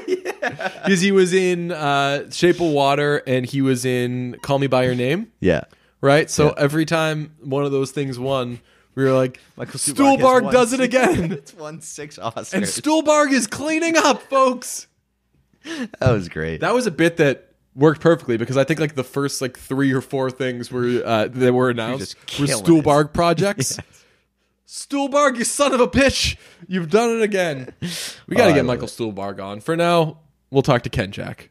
Because 0.82 1.00
he 1.00 1.12
was 1.12 1.32
in 1.32 1.70
uh, 1.70 2.30
Shape 2.30 2.56
of 2.60 2.70
Water 2.72 3.18
and 3.26 3.44
he 3.46 3.60
was 3.62 3.84
in 3.84 4.36
Call 4.42 4.58
Me 4.58 4.66
By 4.66 4.84
Your 4.84 4.94
Name, 4.94 5.30
Yeah. 5.40 5.64
right? 6.00 6.28
So 6.30 6.50
every 6.50 6.84
time 6.86 7.34
one 7.42 7.64
of 7.64 7.72
those 7.72 7.90
things 7.92 8.18
won, 8.18 8.60
we 8.94 9.04
were 9.04 9.12
like, 9.12 9.38
Michael 9.56 9.78
Stuhlbarg 9.78 10.50
does 10.50 10.72
it 10.72 10.80
again. 10.80 11.32
it's 11.32 11.54
won 11.54 11.80
six 11.80 12.18
Oscars. 12.18 12.52
and 12.54 12.64
Stuhlbarg 12.64 13.32
is 13.32 13.46
cleaning 13.46 13.96
up, 13.96 14.22
folks. 14.22 14.86
that 15.64 16.10
was 16.10 16.28
great. 16.28 16.60
That 16.60 16.74
was 16.74 16.86
a 16.86 16.90
bit 16.90 17.18
that 17.18 17.49
worked 17.74 18.00
perfectly 18.00 18.36
because 18.36 18.56
I 18.56 18.64
think 18.64 18.80
like 18.80 18.94
the 18.94 19.04
first 19.04 19.40
like 19.40 19.58
three 19.58 19.92
or 19.92 20.00
four 20.00 20.30
things 20.30 20.70
were 20.72 21.02
uh, 21.04 21.28
that 21.28 21.52
were 21.52 21.70
announced 21.70 22.16
just 22.16 22.40
were 22.40 22.46
killing 22.46 22.64
Stuhlbarg 22.64 23.12
projects. 23.14 23.78
Stuhlbarg, 24.66 25.36
you 25.36 25.44
son 25.44 25.72
of 25.72 25.80
a 25.80 25.88
bitch! 25.88 26.36
You've 26.68 26.90
done 26.90 27.10
it 27.16 27.22
again. 27.22 27.72
We 28.28 28.36
got 28.36 28.46
to 28.46 28.50
Oh, 28.52 28.54
get 28.54 28.56
love 28.58 28.66
Michael 28.66 28.86
Stuhlbarg 28.88 29.42
on. 29.42 29.60
For 29.60 29.76
now, 29.76 30.18
we'll 30.50 30.62
talk 30.62 30.82
to 30.82 30.90
Ken 30.90 31.10
Jack. 31.10 31.50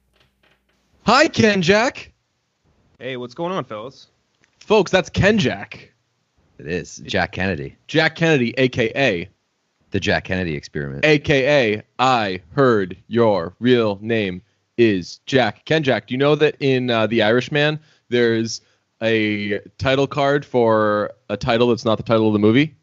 Hi, 1.05 1.27
Ken 1.27 1.61
Jack. 1.61 2.13
Hey, 2.97 3.17
what's 3.17 3.33
going 3.33 3.51
on, 3.51 3.65
fellas? 3.65 4.07
Folks, 4.59 4.91
that's 4.91 5.09
Ken 5.09 5.37
Jack. 5.37 5.91
it 6.59 6.67
is 6.67 6.97
Jack 7.05 7.31
Kennedy, 7.33 7.75
Jack 7.87 8.15
Kennedy, 8.15 8.53
aka, 8.57 9.27
the 9.91 9.99
Jack 9.99 10.23
Kennedy 10.25 10.55
experiment. 10.55 11.03
aka, 11.03 11.81
I 11.97 12.41
heard 12.51 12.95
your 13.07 13.53
real 13.59 13.97
name 14.01 14.41
is 14.79 15.19
Jack. 15.25 15.65
Ken 15.65 15.83
Jack, 15.83 16.07
do 16.07 16.13
you 16.13 16.17
know 16.17 16.35
that 16.35 16.55
in 16.59 16.89
uh, 16.89 17.05
The 17.05 17.21
Irishman, 17.21 17.79
there's 18.07 18.61
a 19.01 19.59
title 19.77 20.07
card 20.07 20.45
for 20.45 21.11
a 21.29 21.37
title 21.37 21.67
that's 21.67 21.85
not 21.85 21.97
the 21.97 22.03
title 22.03 22.27
of 22.27 22.33
the 22.33 22.39
movie? 22.39 22.75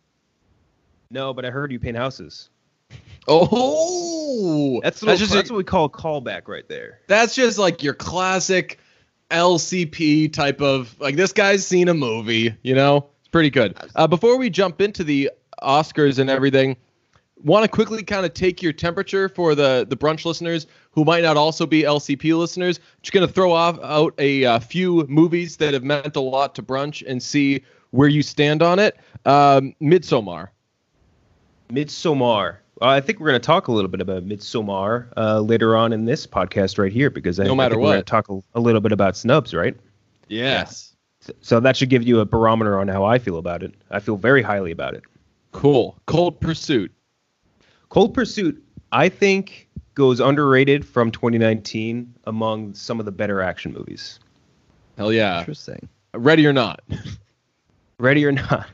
No, 1.11 1.33
but 1.35 1.45
I 1.45 1.51
heard 1.51 1.73
you 1.73 1.79
paint 1.81 1.97
houses. 1.97 2.51
Oh, 3.29 4.81
That's 4.83 5.01
that's 5.01 5.19
just 5.19 5.33
that's 5.33 5.51
what 5.51 5.57
we 5.57 5.65
call 5.65 5.87
a 5.87 5.91
callback 5.91 6.47
right 6.47 6.69
there. 6.69 7.01
that's 7.09 7.35
just 7.35 7.59
like 7.59 7.83
your 7.83 7.95
classic 7.95 8.79
LCP 9.31 10.33
type 10.33 10.61
of 10.61 10.95
like 11.01 11.17
this 11.17 11.33
guy's 11.33 11.67
seen 11.67 11.89
a 11.89 11.95
movie, 11.95 12.55
you 12.63 12.75
know? 12.75 13.09
It's 13.21 13.29
pretty 13.29 13.51
good. 13.51 13.77
Uh, 13.97 14.07
before 14.07 14.37
we 14.39 14.49
jump 14.51 14.81
into 14.81 15.03
the 15.03 15.31
Oscars 15.63 16.19
and 16.21 16.31
everything, 16.31 16.77
want 17.43 17.65
to 17.65 17.69
quickly 17.69 18.03
kind 18.05 18.25
of 18.25 18.33
take 18.35 18.63
your 18.63 18.73
temperature 18.73 19.29
for 19.29 19.55
the 19.57 19.85
the 19.89 19.97
brunch 19.97 20.25
listeners 20.25 20.67
who 20.97 21.05
might 21.05 21.23
not 21.23 21.37
also 21.37 21.67
be 21.67 21.83
LCP 21.83 22.37
listeners. 22.37 22.81
Just 23.03 23.13
going 23.13 23.25
to 23.27 23.33
throw 23.33 23.53
off 23.53 23.79
out 23.85 24.15
a 24.19 24.45
uh, 24.47 24.59
few 24.59 25.07
movies 25.09 25.59
that 25.59 25.75
have 25.75 25.85
meant 25.85 26.17
a 26.17 26.21
lot 26.21 26.55
to 26.57 26.63
brunch 26.63 27.05
and 27.07 27.23
see 27.23 27.63
where 27.91 28.09
you 28.09 28.23
stand 28.23 28.63
on 28.63 28.79
it. 28.79 28.97
Um, 29.27 29.75
Midsommar. 29.81 30.49
Midsommar. 31.69 32.57
Uh, 32.81 32.87
I 32.87 33.01
think 33.03 33.21
we're 33.21 33.29
going 33.29 33.41
to 33.41 33.47
talk 33.47 33.69
a 33.69 33.73
little 33.73 33.91
bit 33.91 34.01
about 34.01 34.27
Midsommar 34.27 35.09
uh, 35.19 35.41
later 35.41 35.77
on 35.77 35.93
in 35.93 36.07
this 36.07 36.27
podcast 36.27 36.79
right 36.79 36.93
here 36.93 37.11
because 37.11 37.39
I, 37.39 37.45
No 37.45 37.53
I 37.53 37.57
matter 37.57 37.75
think 37.75 37.83
we're 37.83 37.89
going 37.89 38.05
to 38.05 38.15
what. 38.15 38.25
talk 38.25 38.29
a, 38.31 38.59
a 38.59 38.61
little 38.61 38.81
bit 38.81 38.93
about 38.93 39.17
snubs, 39.19 39.53
right? 39.53 39.77
Yes. 40.29 40.97
So 41.43 41.61
that 41.61 41.77
should 41.77 41.91
give 41.91 42.05
you 42.05 42.21
a 42.21 42.25
barometer 42.25 42.79
on 42.79 42.89
how 42.89 43.05
I 43.05 43.19
feel 43.19 43.37
about 43.37 43.63
it. 43.63 43.75
I 43.91 44.01
feel 44.01 44.17
very 44.17 44.43
highly 44.43 44.71
about 44.71 44.95
it. 44.95 45.03
Cool. 45.53 45.99
Cold 46.07 46.41
Pursuit. 46.41 46.91
Cold 47.91 48.15
Pursuit, 48.15 48.63
I 48.93 49.11
think, 49.11 49.66
goes 49.97 50.21
underrated 50.21 50.87
from 50.87 51.11
2019 51.11 52.15
among 52.25 52.75
some 52.75 53.01
of 53.01 53.07
the 53.07 53.11
better 53.13 53.43
action 53.43 53.73
movies. 53.73 54.21
Hell 54.97 55.13
yeah. 55.13 55.41
Interesting. 55.41 55.89
Ready 56.15 56.47
or 56.47 56.53
not. 56.53 56.81
Ready 57.99 58.27
or 58.27 58.33
not, 58.33 58.67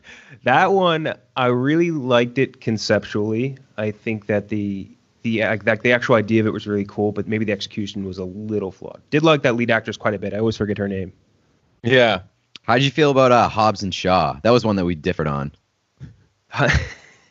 that 0.43 0.73
one 0.73 1.15
I 1.37 1.47
really 1.47 1.93
liked 1.93 2.39
it 2.39 2.61
conceptually. 2.61 3.57
I 3.77 3.93
think 3.93 4.27
that 4.27 4.49
the 4.49 4.89
the 5.23 5.45
like 5.45 5.83
the 5.83 5.93
actual 5.93 6.17
idea 6.17 6.41
of 6.41 6.49
it 6.49 6.53
was 6.53 6.67
really 6.67 6.85
cool, 6.85 7.13
but 7.13 7.29
maybe 7.29 7.45
the 7.45 7.53
execution 7.53 8.05
was 8.05 8.19
a 8.19 8.25
little 8.25 8.73
flawed. 8.73 9.01
Did 9.11 9.23
like 9.23 9.43
that 9.43 9.55
lead 9.55 9.71
actress 9.71 9.97
quite 9.97 10.15
a 10.15 10.19
bit. 10.19 10.35
I 10.35 10.39
always 10.39 10.57
forget 10.57 10.77
her 10.79 10.89
name. 10.89 11.13
yeah. 11.85 12.23
How 12.63 12.75
did 12.75 12.85
you 12.85 12.91
feel 12.91 13.13
about 13.13 13.31
uh, 13.31 13.49
Hobbs 13.49 13.85
and 13.85 13.95
Shaw? 13.95 14.39
That 14.43 14.51
was 14.51 14.65
one 14.65 14.75
that 14.75 14.85
we 14.85 14.97
differed 14.97 15.29
on. 15.29 15.53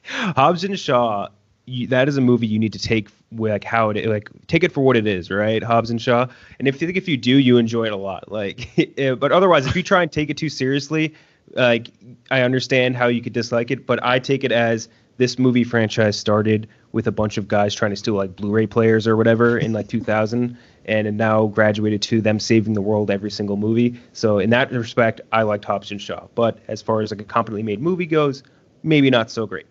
Hobbs 0.03 0.63
and 0.63 0.79
Shaw, 0.79 1.27
you, 1.65 1.88
that 1.88 2.08
is 2.08 2.18
a 2.18 2.22
movie 2.22 2.48
you 2.48 2.60
need 2.60 2.74
to 2.74 2.80
take 2.80 3.10
like 3.32 3.63
how 3.63 3.89
it 3.89 4.06
like 4.08 4.30
take 4.48 4.63
it 4.63 4.72
for 4.72 4.82
what 4.82 4.98
it 4.98 5.08
is, 5.08 5.30
right? 5.30 5.63
Hobbs 5.63 5.89
and 5.89 6.01
Shaw, 6.01 6.27
and 6.60 6.68
if 6.68 6.82
you 6.82 6.88
think 6.88 6.98
if 6.98 7.08
you 7.08 7.18
do, 7.18 7.38
you 7.38 7.58
enjoy 7.58 7.86
it 7.86 7.94
a 7.94 7.98
lot. 7.98 8.32
Like, 8.32 8.70
eh, 8.98 9.15
but 9.15 9.32
otherwise, 9.32 9.65
if 9.65 9.75
you 9.75 9.84
try 9.84 10.01
and 10.01 10.12
take 10.12 10.30
it 10.30 10.38
too 10.38 10.50
seriously, 10.50 11.13
like 11.53 11.89
I 12.30 12.41
understand 12.41 12.96
how 12.96 13.08
you 13.08 13.22
could 13.22 13.34
dislike 13.34 13.72
it, 13.72 13.86
but 13.86 14.03
I 14.03 14.20
take 14.20 14.44
it 14.44 14.51
as 14.51 14.89
this 15.18 15.38
movie 15.38 15.63
franchise 15.63 16.18
started 16.18 16.68
with 16.94 17.08
a 17.08 17.12
bunch 17.12 17.38
of 17.38 17.48
guys 17.48 17.75
trying 17.75 17.91
to 17.91 17.96
steal 17.96 18.15
like 18.15 18.36
Blu-ray 18.36 18.68
players 18.68 19.08
or 19.08 19.15
whatever 19.15 19.58
in 19.58 19.72
like 19.72 19.88
2000, 19.88 20.58
and 20.86 21.08
it 21.08 21.13
now 21.13 21.48
graduated 21.48 22.01
to 22.03 22.22
them 22.22 22.39
saving 22.39 22.74
the 22.74 22.82
world 22.82 23.12
every 23.12 23.32
single 23.32 23.56
movie. 23.56 24.00
So 24.13 24.39
in 24.39 24.50
that 24.50 24.72
respect, 24.72 25.22
I 25.32 25.44
liked 25.44 25.63
Hobbs 25.63 25.91
and 25.91 26.01
Shaw. 26.01 26.27
But 26.36 26.60
as 26.68 26.82
far 26.82 27.01
as 27.01 27.12
like 27.12 27.22
a 27.22 27.25
competently 27.25 27.63
made 27.63 27.82
movie 27.82 28.06
goes, 28.06 28.44
maybe 28.84 29.10
not 29.10 29.30
so 29.30 29.46
great. 29.46 29.68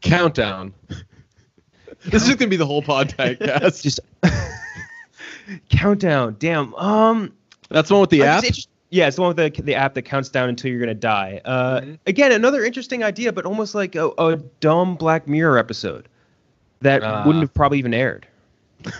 Countdown. 0.00 0.72
this 2.04 2.22
is 2.22 2.28
going 2.30 2.38
to 2.38 2.46
be 2.48 2.56
the 2.56 2.66
whole 2.66 2.82
podcast. 2.82 3.82
just 3.82 4.00
countdown. 5.68 6.36
Damn. 6.38 6.74
Um. 6.74 7.32
That's 7.68 7.88
the 7.88 7.94
one 7.94 8.00
with 8.02 8.10
the 8.10 8.22
app. 8.24 8.44
interest- 8.44 8.68
yeah, 8.90 9.06
it's 9.06 9.16
the 9.16 9.22
one 9.22 9.34
with 9.34 9.54
the 9.56 9.62
the 9.62 9.74
app 9.74 9.94
that 9.94 10.02
counts 10.02 10.28
down 10.28 10.50
until 10.50 10.70
you're 10.70 10.80
gonna 10.80 10.92
die. 10.94 11.40
Uh, 11.44 11.80
Mm-hmm. 11.80 11.94
again, 12.06 12.32
another 12.32 12.62
interesting 12.62 13.02
idea, 13.02 13.32
but 13.32 13.46
almost 13.46 13.74
like 13.74 13.94
a, 13.94 14.10
a 14.18 14.36
dumb 14.60 14.96
Black 14.96 15.26
Mirror 15.26 15.56
episode 15.58 16.08
that 16.82 17.02
Ah. 17.02 17.24
wouldn't 17.24 17.42
have 17.42 17.54
probably 17.54 17.78
even 17.78 17.94
aired. 17.94 18.26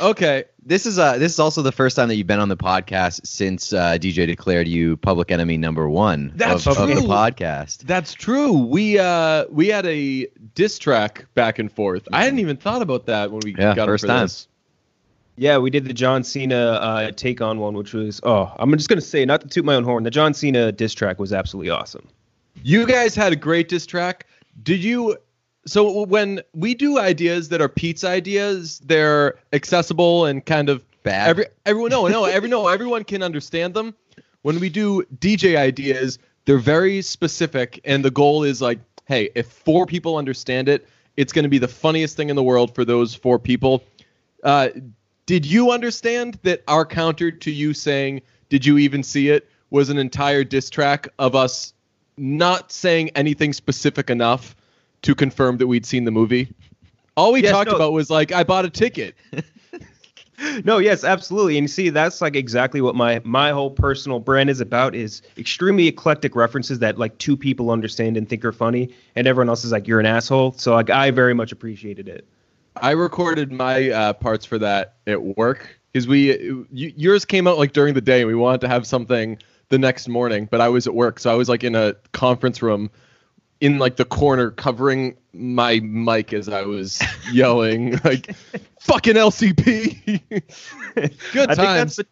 Okay. 0.00 0.44
This 0.64 0.86
is 0.86 0.96
uh 0.98 1.18
this 1.18 1.32
is 1.32 1.38
also 1.40 1.60
the 1.62 1.72
first 1.72 1.96
time 1.96 2.06
that 2.08 2.14
you've 2.14 2.28
been 2.28 2.38
on 2.38 2.48
the 2.48 2.56
podcast 2.56 3.26
since 3.26 3.72
uh, 3.72 3.98
DJ 3.98 4.26
declared 4.28 4.68
you 4.68 4.96
public 4.96 5.32
enemy 5.32 5.56
number 5.56 5.88
one 5.88 6.32
That's 6.36 6.66
of, 6.68 6.78
of 6.78 6.86
the 6.88 6.94
true. 6.94 7.02
podcast. 7.02 7.78
That's 7.78 8.14
true. 8.14 8.52
We 8.52 8.98
uh 8.98 9.46
we 9.50 9.68
had 9.68 9.84
a 9.86 10.28
diss 10.54 10.78
track 10.78 11.26
back 11.34 11.58
and 11.58 11.70
forth. 11.72 12.06
I 12.12 12.22
hadn't 12.22 12.38
even 12.38 12.56
thought 12.56 12.80
about 12.80 13.06
that 13.06 13.32
when 13.32 13.40
we 13.44 13.56
Yeah, 13.58 13.74
got 13.74 13.86
first 13.86 14.02
for 14.02 14.08
time. 14.08 14.22
this. 14.22 14.46
Yeah, 15.36 15.58
we 15.58 15.70
did 15.70 15.86
the 15.86 15.94
John 15.94 16.22
Cena 16.22 16.56
uh, 16.56 17.10
take 17.10 17.40
on 17.40 17.58
one, 17.58 17.74
which 17.74 17.92
was 17.94 18.20
oh, 18.22 18.52
I'm 18.58 18.70
just 18.76 18.88
gonna 18.88 19.00
say, 19.00 19.24
not 19.24 19.40
to 19.40 19.48
toot 19.48 19.64
my 19.64 19.74
own 19.74 19.82
horn, 19.82 20.04
the 20.04 20.10
John 20.10 20.32
Cena 20.32 20.70
diss 20.70 20.94
track 20.94 21.18
was 21.18 21.32
absolutely 21.32 21.70
awesome. 21.70 22.06
You 22.62 22.86
guys 22.86 23.14
had 23.16 23.32
a 23.32 23.36
great 23.36 23.68
diss 23.68 23.84
track. 23.86 24.26
Did 24.62 24.84
you? 24.84 25.16
So 25.66 26.04
when 26.06 26.40
we 26.54 26.74
do 26.74 26.98
ideas 26.98 27.48
that 27.50 27.60
are 27.60 27.68
Pete's 27.68 28.04
ideas, 28.04 28.80
they're 28.80 29.36
accessible 29.52 30.26
and 30.26 30.44
kind 30.44 30.68
of 30.68 30.84
Bad. 31.02 31.28
Every 31.30 31.46
everyone 31.66 31.90
no 31.90 32.06
no 32.06 32.24
every 32.24 32.48
no 32.48 32.68
everyone 32.68 33.04
can 33.04 33.22
understand 33.22 33.74
them. 33.74 33.94
When 34.42 34.60
we 34.60 34.68
do 34.68 35.02
DJ 35.18 35.56
ideas, 35.56 36.18
they're 36.44 36.58
very 36.58 37.02
specific, 37.02 37.80
and 37.84 38.04
the 38.04 38.10
goal 38.10 38.44
is 38.44 38.62
like, 38.62 38.78
hey, 39.06 39.30
if 39.34 39.48
four 39.48 39.86
people 39.86 40.16
understand 40.16 40.68
it, 40.68 40.88
it's 41.16 41.32
going 41.32 41.44
to 41.44 41.48
be 41.48 41.58
the 41.58 41.68
funniest 41.68 42.16
thing 42.16 42.28
in 42.28 42.36
the 42.36 42.42
world 42.42 42.74
for 42.74 42.84
those 42.84 43.14
four 43.14 43.38
people. 43.38 43.82
Uh, 44.44 44.68
did 45.26 45.44
you 45.44 45.70
understand 45.70 46.38
that 46.42 46.62
our 46.68 46.86
counter 46.86 47.30
to 47.32 47.50
you 47.50 47.74
saying, 47.74 48.22
"Did 48.48 48.64
you 48.64 48.78
even 48.78 49.02
see 49.02 49.28
it?" 49.28 49.48
was 49.70 49.90
an 49.90 49.98
entire 49.98 50.44
diss 50.44 50.70
track 50.70 51.08
of 51.18 51.34
us 51.34 51.72
not 52.16 52.70
saying 52.70 53.10
anything 53.10 53.52
specific 53.52 54.10
enough 54.10 54.54
to 55.02 55.14
confirm 55.14 55.58
that 55.58 55.66
we'd 55.66 55.86
seen 55.86 56.04
the 56.04 56.10
movie. 56.10 56.52
All 57.16 57.32
we 57.32 57.42
Yes, 57.42 57.52
talked 57.52 57.70
no. 57.70 57.76
about 57.76 57.92
was 57.92 58.08
like, 58.10 58.32
I 58.32 58.42
bought 58.44 58.64
a 58.64 58.70
ticket. 58.70 59.14
No, 60.64 60.78
yes, 60.78 61.04
absolutely. 61.04 61.56
And 61.56 61.70
see, 61.70 61.88
that's 61.90 62.20
like 62.20 62.34
exactly 62.34 62.80
what 62.80 62.96
my 62.96 63.20
my 63.22 63.50
whole 63.50 63.70
personal 63.70 64.18
brand 64.18 64.50
is 64.50 64.60
about 64.60 64.94
is 64.94 65.22
extremely 65.38 65.86
eclectic 65.86 66.34
references 66.34 66.80
that 66.80 66.98
like 66.98 67.16
two 67.18 67.36
people 67.36 67.70
understand 67.70 68.16
and 68.16 68.28
think 68.28 68.44
are 68.44 68.50
funny, 68.50 68.92
and 69.14 69.28
everyone 69.28 69.48
else 69.48 69.64
is 69.64 69.70
like, 69.70 69.86
you're 69.86 70.00
an 70.00 70.06
asshole. 70.06 70.52
So 70.52 70.74
like 70.74 70.90
I 70.90 71.12
very 71.12 71.34
much 71.34 71.52
appreciated 71.52 72.08
it. 72.08 72.26
I 72.76 72.90
recorded 72.92 73.52
my 73.52 73.90
uh, 73.90 74.12
parts 74.14 74.44
for 74.44 74.58
that 74.58 74.96
at 75.06 75.22
work 75.22 75.78
because 75.92 76.08
we 76.08 76.36
you, 76.72 76.92
yours 76.96 77.24
came 77.24 77.46
out 77.46 77.58
like 77.58 77.72
during 77.72 77.94
the 77.94 78.00
day 78.00 78.20
and 78.22 78.28
we 78.28 78.34
wanted 78.34 78.62
to 78.62 78.68
have 78.68 78.84
something 78.86 79.38
the 79.68 79.78
next 79.78 80.08
morning, 80.08 80.48
but 80.50 80.60
I 80.60 80.68
was 80.68 80.86
at 80.88 80.94
work, 80.94 81.20
so 81.20 81.30
I 81.30 81.34
was 81.34 81.48
like 81.48 81.62
in 81.62 81.76
a 81.76 81.94
conference 82.12 82.62
room 82.62 82.90
in 83.62 83.78
like 83.78 83.94
the 83.96 84.04
corner 84.04 84.50
covering 84.50 85.16
my 85.32 85.78
mic 85.80 86.32
as 86.32 86.48
I 86.48 86.62
was 86.62 87.00
yelling 87.32 87.98
like 88.04 88.34
fucking 88.80 89.14
LCP. 89.14 90.20
Good 90.94 91.50
I 91.50 91.54
think 91.54 91.56
times. 91.56 91.96
that's. 91.96 91.96
be- 91.98 92.08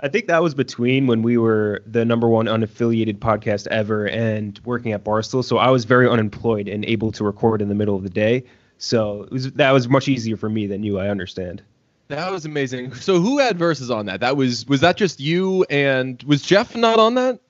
I 0.00 0.08
think 0.08 0.26
that 0.26 0.42
was 0.42 0.54
between 0.54 1.06
when 1.06 1.22
we 1.22 1.38
were 1.38 1.82
the 1.86 2.04
number 2.04 2.28
one 2.28 2.46
unaffiliated 2.46 3.18
podcast 3.20 3.66
ever 3.68 4.06
and 4.06 4.60
working 4.64 4.92
at 4.92 5.04
Barstool. 5.04 5.42
So 5.44 5.56
I 5.56 5.70
was 5.70 5.84
very 5.84 6.08
unemployed 6.08 6.68
and 6.68 6.84
able 6.84 7.12
to 7.12 7.24
record 7.24 7.62
in 7.62 7.68
the 7.68 7.74
middle 7.74 7.94
of 7.96 8.02
the 8.02 8.10
day. 8.10 8.44
So 8.78 9.22
it 9.22 9.30
was 9.30 9.52
that 9.52 9.70
was 9.70 9.88
much 9.88 10.08
easier 10.08 10.36
for 10.36 10.50
me 10.50 10.66
than 10.66 10.82
you. 10.82 10.98
I 10.98 11.08
understand. 11.08 11.62
That 12.08 12.30
was 12.32 12.44
amazing. 12.44 12.92
So 12.94 13.20
who 13.20 13.38
had 13.38 13.58
verses 13.58 13.90
on 13.90 14.06
that? 14.06 14.20
That 14.20 14.36
was 14.36 14.66
was 14.66 14.80
that 14.80 14.96
just 14.96 15.20
you 15.20 15.64
and 15.70 16.22
was 16.24 16.42
Jeff 16.42 16.74
not 16.74 16.98
on 16.98 17.14
that? 17.14 17.40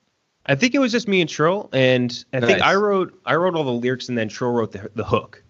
I 0.47 0.55
think 0.55 0.75
it 0.75 0.79
was 0.79 0.93
just 0.93 1.09
me 1.09 1.21
and 1.21 1.29
Trill, 1.31 1.71
and 1.73 2.25
I 2.33 2.41
think 2.41 2.61
I 2.61 2.75
wrote 2.75 3.19
I 3.25 3.35
wrote 3.37 3.55
all 3.55 3.65
the 3.65 3.73
lyrics, 3.73 4.09
and 4.09 4.19
then 4.19 4.29
Trill 4.29 4.53
wrote 4.53 4.73
the 4.73 4.91
the 4.95 5.05
hook. 5.05 5.43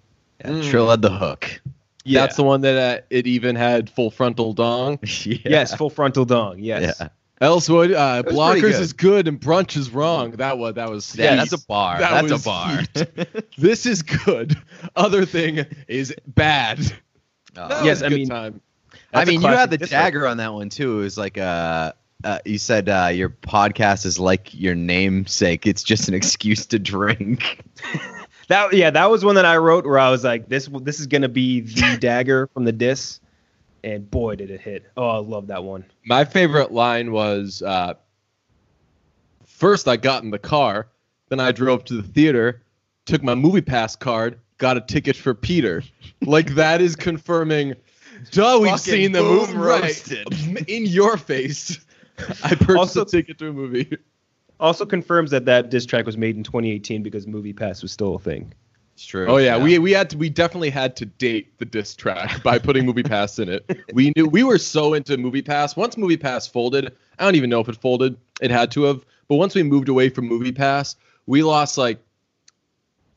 Yeah, 0.44 0.62
Trill 0.62 0.90
had 0.90 1.02
the 1.02 1.10
hook. 1.10 1.60
Yeah. 2.04 2.20
That's 2.20 2.36
the 2.36 2.42
one 2.44 2.60
that 2.60 2.98
uh, 2.98 3.02
it 3.10 3.26
even 3.26 3.56
had 3.56 3.88
full 3.88 4.10
frontal 4.10 4.52
dong. 4.52 4.98
yeah. 5.24 5.38
Yes, 5.44 5.74
full 5.74 5.88
frontal 5.90 6.24
dong. 6.26 6.58
Yes. 6.58 6.96
Yeah. 7.00 7.08
Elswood, 7.40 7.92
uh, 7.92 8.22
blockers 8.22 8.60
good. 8.60 8.74
is 8.82 8.92
good 8.92 9.26
and 9.28 9.40
brunch 9.40 9.76
is 9.76 9.90
wrong. 9.90 10.30
That 10.32 10.58
was 10.58 10.74
that 10.74 10.88
was 10.90 11.16
Yeah, 11.16 11.30
heat. 11.30 11.36
that's 11.36 11.52
a 11.52 11.66
bar. 11.66 11.98
That 11.98 12.26
That's 12.28 12.42
a 12.42 12.44
bar. 12.44 12.82
this 13.58 13.86
is 13.86 14.02
good. 14.02 14.56
Other 14.96 15.24
thing 15.24 15.64
is 15.88 16.14
bad. 16.28 16.78
That 17.54 17.84
Yes, 17.84 18.00
was 18.00 18.02
a 18.02 18.06
I 18.06 18.08
good 18.10 18.16
mean- 18.18 18.28
time. 18.28 18.60
I 19.12 19.24
mean, 19.24 19.42
you 19.42 19.48
had 19.48 19.70
the 19.70 19.78
dagger 19.78 20.26
on 20.26 20.36
that 20.38 20.52
one 20.52 20.68
too. 20.68 21.00
It 21.00 21.02
was 21.04 21.16
like 21.18 21.38
uh, 21.38 21.92
uh 22.24 22.38
you 22.44 22.58
said 22.58 22.88
uh, 22.88 23.10
your 23.12 23.28
podcast 23.28 24.06
is 24.06 24.18
like 24.18 24.52
your 24.54 24.74
namesake. 24.74 25.66
It's 25.66 25.82
just 25.82 26.08
an 26.08 26.14
excuse 26.14 26.66
to 26.66 26.78
drink. 26.78 27.60
That 28.48 28.74
yeah, 28.74 28.90
that 28.90 29.10
was 29.10 29.24
one 29.24 29.36
that 29.36 29.46
I 29.46 29.56
wrote 29.56 29.86
where 29.86 29.98
I 29.98 30.10
was 30.10 30.24
like, 30.24 30.48
this 30.48 30.68
this 30.82 31.00
is 31.00 31.06
gonna 31.06 31.28
be 31.28 31.60
the 31.60 31.96
dagger 32.00 32.48
from 32.48 32.64
the 32.64 32.72
diss, 32.72 33.20
and 33.82 34.10
boy 34.10 34.36
did 34.36 34.50
it 34.50 34.60
hit. 34.60 34.84
Oh, 34.96 35.08
I 35.08 35.18
love 35.18 35.46
that 35.46 35.64
one. 35.64 35.84
My 36.04 36.24
favorite 36.24 36.72
line 36.72 37.12
was 37.12 37.62
uh, 37.62 37.94
first 39.46 39.88
I 39.88 39.96
got 39.96 40.24
in 40.24 40.30
the 40.30 40.38
car, 40.38 40.88
then 41.28 41.40
I 41.40 41.52
drove 41.52 41.84
to 41.86 41.94
the 41.94 42.02
theater, 42.02 42.62
took 43.06 43.22
my 43.22 43.34
movie 43.34 43.62
pass 43.62 43.96
card, 43.96 44.38
got 44.58 44.76
a 44.76 44.80
ticket 44.80 45.16
for 45.16 45.34
Peter. 45.34 45.82
Like 46.20 46.54
that 46.54 46.80
is 46.80 46.96
confirming. 46.96 47.74
Duh, 48.30 48.58
we've 48.60 48.70
Fucking 48.72 48.92
seen 48.92 49.12
the 49.12 49.20
boom 49.20 49.54
movie 49.54 49.58
right 49.58 50.68
in 50.68 50.86
your 50.86 51.16
face. 51.16 51.78
I 52.44 52.54
purchased 52.54 52.70
Also- 52.78 53.02
a 53.02 53.06
ticket 53.06 53.38
to 53.38 53.48
a 53.48 53.52
movie. 53.52 53.96
Also 54.60 54.86
confirms 54.86 55.32
that 55.32 55.44
that 55.46 55.68
diss 55.70 55.84
track 55.84 56.06
was 56.06 56.16
made 56.16 56.36
in 56.36 56.44
2018 56.44 57.02
because 57.02 57.26
Movie 57.26 57.52
Pass 57.52 57.82
was 57.82 57.90
still 57.90 58.14
a 58.14 58.18
thing. 58.20 58.52
It's 58.94 59.04
true. 59.04 59.26
Oh 59.26 59.38
yeah, 59.38 59.58
we 59.60 59.78
we 59.80 59.90
had 59.90 60.08
to 60.10 60.16
we 60.16 60.30
definitely 60.30 60.70
had 60.70 60.94
to 60.96 61.06
date 61.06 61.58
the 61.58 61.64
diss 61.64 61.96
track 61.96 62.40
by 62.44 62.60
putting 62.60 62.86
Movie 62.86 63.02
Pass 63.02 63.40
in 63.40 63.48
it. 63.48 63.68
We 63.92 64.12
knew 64.14 64.26
we 64.28 64.44
were 64.44 64.58
so 64.58 64.94
into 64.94 65.16
Movie 65.16 65.42
Pass. 65.42 65.74
Once 65.76 65.96
Movie 65.96 66.16
Pass 66.16 66.46
folded, 66.46 66.94
I 67.18 67.24
don't 67.24 67.34
even 67.34 67.50
know 67.50 67.58
if 67.60 67.68
it 67.68 67.74
folded. 67.76 68.16
It 68.40 68.52
had 68.52 68.70
to 68.72 68.84
have. 68.84 69.04
But 69.26 69.36
once 69.36 69.56
we 69.56 69.64
moved 69.64 69.88
away 69.88 70.08
from 70.10 70.28
Movie 70.28 70.52
Pass, 70.52 70.94
we 71.26 71.42
lost 71.42 71.76
like 71.76 71.98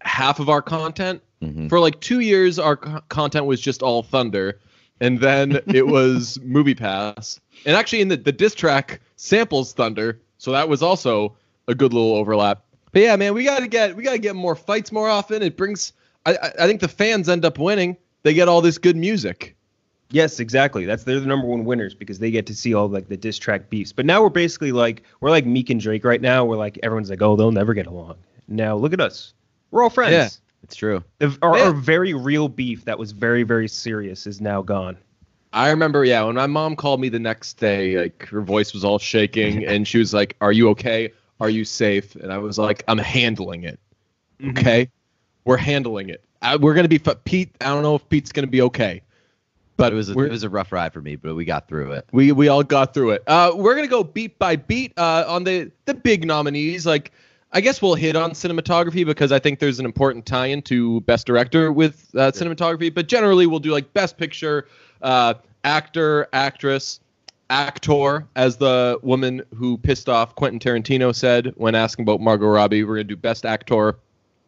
half 0.02 0.40
of 0.40 0.50
our 0.50 0.62
content. 0.64 1.22
Mhm. 1.44 1.70
For 1.70 1.80
like 1.80 2.00
2 2.02 2.20
years 2.22 2.58
our 2.58 2.76
co- 2.78 3.02
content 3.10 3.46
was 3.46 3.62
just 3.62 3.84
all 3.84 4.02
Thunder 4.02 4.60
and 5.00 5.20
then 5.20 5.60
it 5.68 5.86
was 5.86 6.40
Movie 6.44 6.74
Pass. 6.74 7.40
And 7.66 7.76
actually 7.76 8.02
in 8.02 8.08
the 8.08 8.18
the 8.18 8.32
diss 8.32 8.56
track 8.56 9.02
samples 9.16 9.74
Thunder, 9.74 10.20
so 10.38 10.52
that 10.52 10.70
was 10.70 10.82
also 10.82 11.36
a 11.68 11.76
good 11.76 11.94
little 11.94 12.16
overlap. 12.16 12.64
But 12.92 13.02
yeah, 13.02 13.16
man, 13.16 13.34
we 13.34 13.44
got 13.44 13.60
to 13.60 13.68
get 13.68 13.96
we 13.96 14.04
got 14.04 14.14
to 14.14 14.20
get 14.20 14.36
more 14.36 14.56
fights 14.56 14.92
more 14.92 15.10
often. 15.10 15.42
It 15.42 15.58
brings 15.58 15.94
I, 16.26 16.34
I 16.36 16.52
I 16.62 16.68
think 16.68 16.82
the 16.82 16.88
fans 16.88 17.28
end 17.30 17.44
up 17.46 17.58
winning. 17.60 17.98
They 18.24 18.34
get 18.34 18.48
all 18.48 18.62
this 18.62 18.78
good 18.78 18.96
music. 18.96 19.56
Yes, 20.10 20.40
exactly. 20.40 20.86
That's 20.86 21.04
they're 21.04 21.20
the 21.20 21.26
number 21.28 21.46
one 21.48 21.66
winners 21.66 21.94
because 21.94 22.20
they 22.20 22.32
get 22.32 22.46
to 22.48 22.56
see 22.56 22.74
all 22.74 22.88
like 22.88 23.10
the 23.10 23.18
diss 23.18 23.38
track 23.38 23.70
beefs. 23.70 23.92
But 23.92 24.06
now 24.06 24.24
we're 24.24 24.30
basically 24.30 24.72
like 24.72 25.04
we're 25.20 25.30
like 25.30 25.46
Meek 25.46 25.70
and 25.70 25.82
Drake 25.82 26.06
right 26.06 26.22
now. 26.22 26.46
We're 26.46 26.56
like 26.56 26.80
everyone's 26.82 27.10
like, 27.10 27.22
oh, 27.22 27.36
they'll 27.36 27.52
never 27.52 27.74
get 27.74 27.88
along. 27.88 28.16
Now 28.48 28.78
look 28.78 28.94
at 28.94 29.02
us. 29.02 29.34
We're 29.72 29.84
all 29.84 29.90
friends. 29.90 30.14
Yeah. 30.14 30.30
It's 30.64 30.76
true. 30.76 31.04
The, 31.20 31.38
our, 31.42 31.58
Yeah. 31.58 31.64
our 31.66 31.72
very 31.74 32.14
real 32.14 32.48
beef 32.48 32.86
that 32.86 32.98
was 32.98 33.12
very 33.12 33.44
very 33.44 33.68
serious 33.68 34.26
is 34.26 34.40
now 34.40 34.62
gone. 34.62 34.98
I 35.54 35.70
remember, 35.70 36.04
yeah, 36.06 36.24
when 36.24 36.36
my 36.36 36.48
mom 36.48 36.76
called 36.76 37.00
me 37.02 37.10
the 37.10 37.20
next 37.20 37.56
day, 37.56 37.98
like 37.98 38.28
her 38.28 38.42
voice 38.42 38.74
was 38.74 38.84
all 38.84 39.00
shaking, 39.00 39.66
and 39.72 39.88
she 39.88 39.98
was 39.98 40.14
like, 40.14 40.36
"Are 40.42 40.52
you 40.52 40.70
okay? 40.70 41.12
Are 41.40 41.50
you 41.50 41.66
safe?" 41.66 42.16
And 42.16 42.32
I 42.32 42.38
was 42.38 42.58
like, 42.58 42.84
"I'm 42.88 42.98
handling 42.98 43.64
it. 43.64 43.80
Okay, 44.50 44.90
we're 45.46 45.58
handling 45.58 46.10
it. 46.10 46.24
Uh, 46.42 46.58
we're 46.62 46.74
gonna 46.76 46.88
be 46.88 47.02
f- 47.04 47.24
Pete. 47.24 47.50
I 47.62 47.66
don't 47.66 47.82
know 47.82 47.96
if 47.96 48.08
Pete's 48.10 48.32
gonna 48.32 48.46
be 48.48 48.62
okay, 48.64 49.02
but 49.78 49.94
It 49.94 49.96
was 49.96 50.10
a, 50.10 50.14
it 50.20 50.32
was 50.32 50.44
a 50.44 50.50
rough 50.50 50.72
ride 50.72 50.94
for 50.94 51.02
me, 51.02 51.16
but 51.16 51.34
we 51.36 51.46
got 51.46 51.68
through 51.68 51.94
it. 51.94 52.06
we 52.12 52.32
we 52.32 52.48
all 52.48 52.64
got 52.64 52.94
through 52.94 53.12
it. 53.12 53.24
Uh, 53.26 53.52
we're 53.56 53.74
gonna 53.76 53.88
go 53.88 54.04
beat 54.04 54.38
by 54.38 54.56
beat 54.58 54.94
uh, 54.98 55.26
on 55.28 55.44
the 55.44 55.72
the 55.86 55.94
big 55.96 56.26
nominees. 56.26 56.86
Like, 56.86 57.12
I 57.52 57.62
guess 57.62 57.82
we'll 57.82 57.96
hit 57.96 58.16
on 58.16 58.32
cinematography 58.32 59.06
because 59.06 59.32
I 59.32 59.40
think 59.40 59.58
there's 59.60 59.80
an 59.80 59.86
important 59.86 60.26
tie-in 60.28 60.62
to 60.64 61.02
best 61.02 61.26
director 61.26 61.72
with 61.72 62.10
uh, 62.16 62.32
cinematography. 62.32 62.94
But 62.94 63.08
generally, 63.08 63.48
we'll 63.48 63.60
do 63.60 63.72
like 63.72 63.92
best 63.94 64.18
picture, 64.18 64.68
uh, 65.02 65.34
actor, 65.64 66.28
actress, 66.34 67.00
actor, 67.50 68.26
as 68.36 68.58
the 68.58 69.00
woman 69.04 69.42
who 69.56 69.78
pissed 69.78 70.10
off 70.10 70.36
Quentin 70.36 70.60
Tarantino 70.60 71.14
said 71.16 71.54
when 71.56 71.76
asking 71.76 72.04
about 72.04 72.20
Margot 72.22 72.48
Robbie. 72.48 72.84
We're 72.84 72.96
gonna 72.96 73.04
do 73.06 73.16
best 73.16 73.46
actor, 73.46 73.98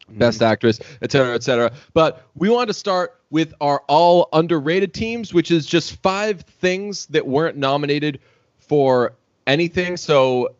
best 0.09 0.41
actress, 0.41 0.79
et 1.01 1.11
cetera, 1.11 1.33
et 1.35 1.43
cetera. 1.43 1.71
But 1.93 2.25
we 2.35 2.49
want 2.49 2.67
to 2.67 2.73
start 2.73 3.15
with 3.29 3.53
our 3.61 3.83
all 3.87 4.27
underrated 4.33 4.93
teams, 4.93 5.33
which 5.33 5.51
is 5.51 5.65
just 5.65 5.95
five 6.01 6.41
things 6.41 7.05
that 7.07 7.25
weren't 7.27 7.57
nominated 7.57 8.19
for 8.57 9.13
anything. 9.47 9.97
So, 9.97 10.55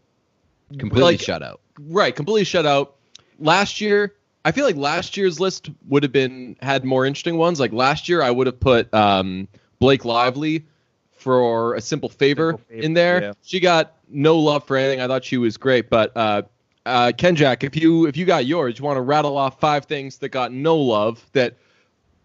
Completely 0.77 1.13
Like- 1.13 1.21
shut 1.21 1.41
out. 1.41 1.61
right, 1.89 2.15
completely 2.15 2.43
shut 2.43 2.65
out. 2.67 2.93
Last 3.39 3.81
year, 3.81 4.13
I 4.45 4.51
feel 4.51 4.65
like 4.65 4.75
last 4.75 5.17
year's 5.17 5.39
list 5.39 5.69
would 5.87 6.03
have 6.03 6.11
been 6.11 6.55
had 6.61 6.85
more 6.85 7.05
interesting 7.07 7.37
ones. 7.37 7.59
Like 7.59 7.73
last 7.73 8.07
year, 8.07 8.21
I 8.21 8.29
would 8.29 8.45
have 8.45 8.59
put 8.59 8.93
um, 8.93 9.47
Blake 9.79 10.05
Lively 10.05 10.65
for 11.11 11.75
a 11.75 11.81
simple 11.81 12.09
favor, 12.09 12.51
Simple 12.51 12.65
Favor, 12.69 12.81
in 12.85 12.93
there. 12.93 13.21
yeah. 13.21 13.33
She 13.43 13.59
got 13.59 13.93
no 14.09 14.37
love 14.37 14.65
for 14.65 14.77
anything. 14.77 15.01
I 15.01 15.07
thought 15.07 15.23
she 15.25 15.37
was 15.37 15.57
great, 15.57 15.89
but 15.89 16.15
uh, 16.15 16.43
uh, 16.85 17.11
Ken 17.17 17.35
Jack, 17.35 17.63
if 17.63 17.75
you 17.75 18.05
if 18.07 18.15
you 18.15 18.25
got 18.25 18.45
yours, 18.45 18.79
you 18.79 18.85
want 18.85 18.97
to 18.97 19.01
rattle 19.01 19.37
off 19.37 19.59
five 19.59 19.85
things 19.85 20.17
that 20.19 20.29
got 20.29 20.51
no 20.51 20.77
love 20.77 21.25
that 21.33 21.55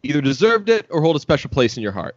either 0.02 0.20
deserved 0.20 0.68
it 0.68 0.86
or 0.90 1.00
hold 1.00 1.16
a 1.16 1.20
special 1.20 1.50
place 1.50 1.76
in 1.76 1.82
your 1.82 1.92
heart. 1.92 2.16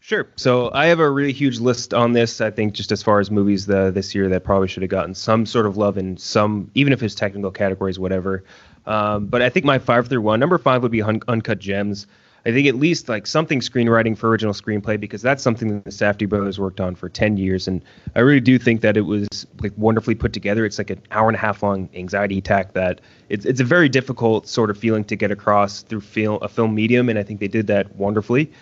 Sure. 0.00 0.28
So 0.36 0.70
I 0.72 0.86
have 0.86 1.00
a 1.00 1.10
really 1.10 1.32
huge 1.32 1.58
list 1.58 1.92
on 1.92 2.12
this. 2.12 2.40
I 2.40 2.50
think 2.52 2.74
just 2.74 2.92
as 2.92 3.02
far 3.02 3.18
as 3.18 3.28
movies 3.28 3.66
the, 3.66 3.90
this 3.90 4.14
year 4.14 4.28
that 4.28 4.44
probably 4.44 4.68
should 4.68 4.82
have 4.84 4.90
gotten 4.90 5.14
some 5.14 5.44
sort 5.44 5.66
of 5.66 5.76
love 5.76 5.98
in 5.98 6.16
some, 6.16 6.70
even 6.74 6.92
if 6.92 7.02
it's 7.02 7.16
technical 7.16 7.50
categories, 7.50 7.98
whatever. 7.98 8.44
Um, 8.86 9.26
but 9.26 9.42
I 9.42 9.48
think 9.48 9.66
my 9.66 9.80
five 9.80 10.06
through 10.06 10.20
one, 10.20 10.38
number 10.38 10.58
five 10.58 10.82
would 10.82 10.92
be 10.92 11.02
Un- 11.02 11.22
Uncut 11.26 11.58
Gems. 11.58 12.06
I 12.46 12.52
think 12.52 12.68
at 12.68 12.76
least 12.76 13.08
like 13.08 13.26
something 13.26 13.58
screenwriting 13.58 14.16
for 14.16 14.28
original 14.28 14.54
screenplay 14.54 15.00
because 15.00 15.20
that's 15.20 15.42
something 15.42 15.68
that 15.68 15.84
the 15.84 15.90
Safdie 15.90 16.28
brothers 16.28 16.60
worked 16.60 16.80
on 16.80 16.94
for 16.94 17.08
10 17.08 17.36
years. 17.38 17.66
And 17.66 17.84
I 18.14 18.20
really 18.20 18.40
do 18.40 18.56
think 18.56 18.82
that 18.82 18.96
it 18.96 19.00
was 19.00 19.28
like 19.60 19.72
wonderfully 19.76 20.14
put 20.14 20.32
together. 20.32 20.64
It's 20.64 20.78
like 20.78 20.90
an 20.90 21.02
hour 21.10 21.28
and 21.28 21.34
a 21.34 21.40
half 21.40 21.64
long 21.64 21.88
anxiety 21.92 22.38
attack 22.38 22.74
that 22.74 23.00
it's, 23.28 23.44
it's 23.44 23.60
a 23.60 23.64
very 23.64 23.88
difficult 23.88 24.46
sort 24.46 24.70
of 24.70 24.78
feeling 24.78 25.02
to 25.04 25.16
get 25.16 25.32
across 25.32 25.82
through 25.82 26.02
film, 26.02 26.38
a 26.40 26.48
film 26.48 26.72
medium. 26.72 27.08
And 27.08 27.18
I 27.18 27.24
think 27.24 27.40
they 27.40 27.48
did 27.48 27.66
that 27.66 27.96
wonderfully. 27.96 28.52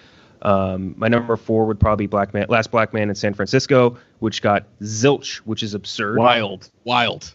Um, 0.40 0.94
my 0.96 1.08
number 1.08 1.36
four 1.36 1.66
would 1.66 1.78
probably 1.78 2.06
be 2.06 2.10
Black 2.10 2.32
Man, 2.32 2.46
Last 2.48 2.70
Black 2.70 2.94
Man 2.94 3.10
in 3.10 3.14
San 3.14 3.34
Francisco, 3.34 3.98
which 4.20 4.40
got 4.40 4.64
zilch, 4.80 5.36
which 5.38 5.62
is 5.62 5.74
absurd. 5.74 6.18
Wild, 6.18 6.70
wild. 6.84 7.34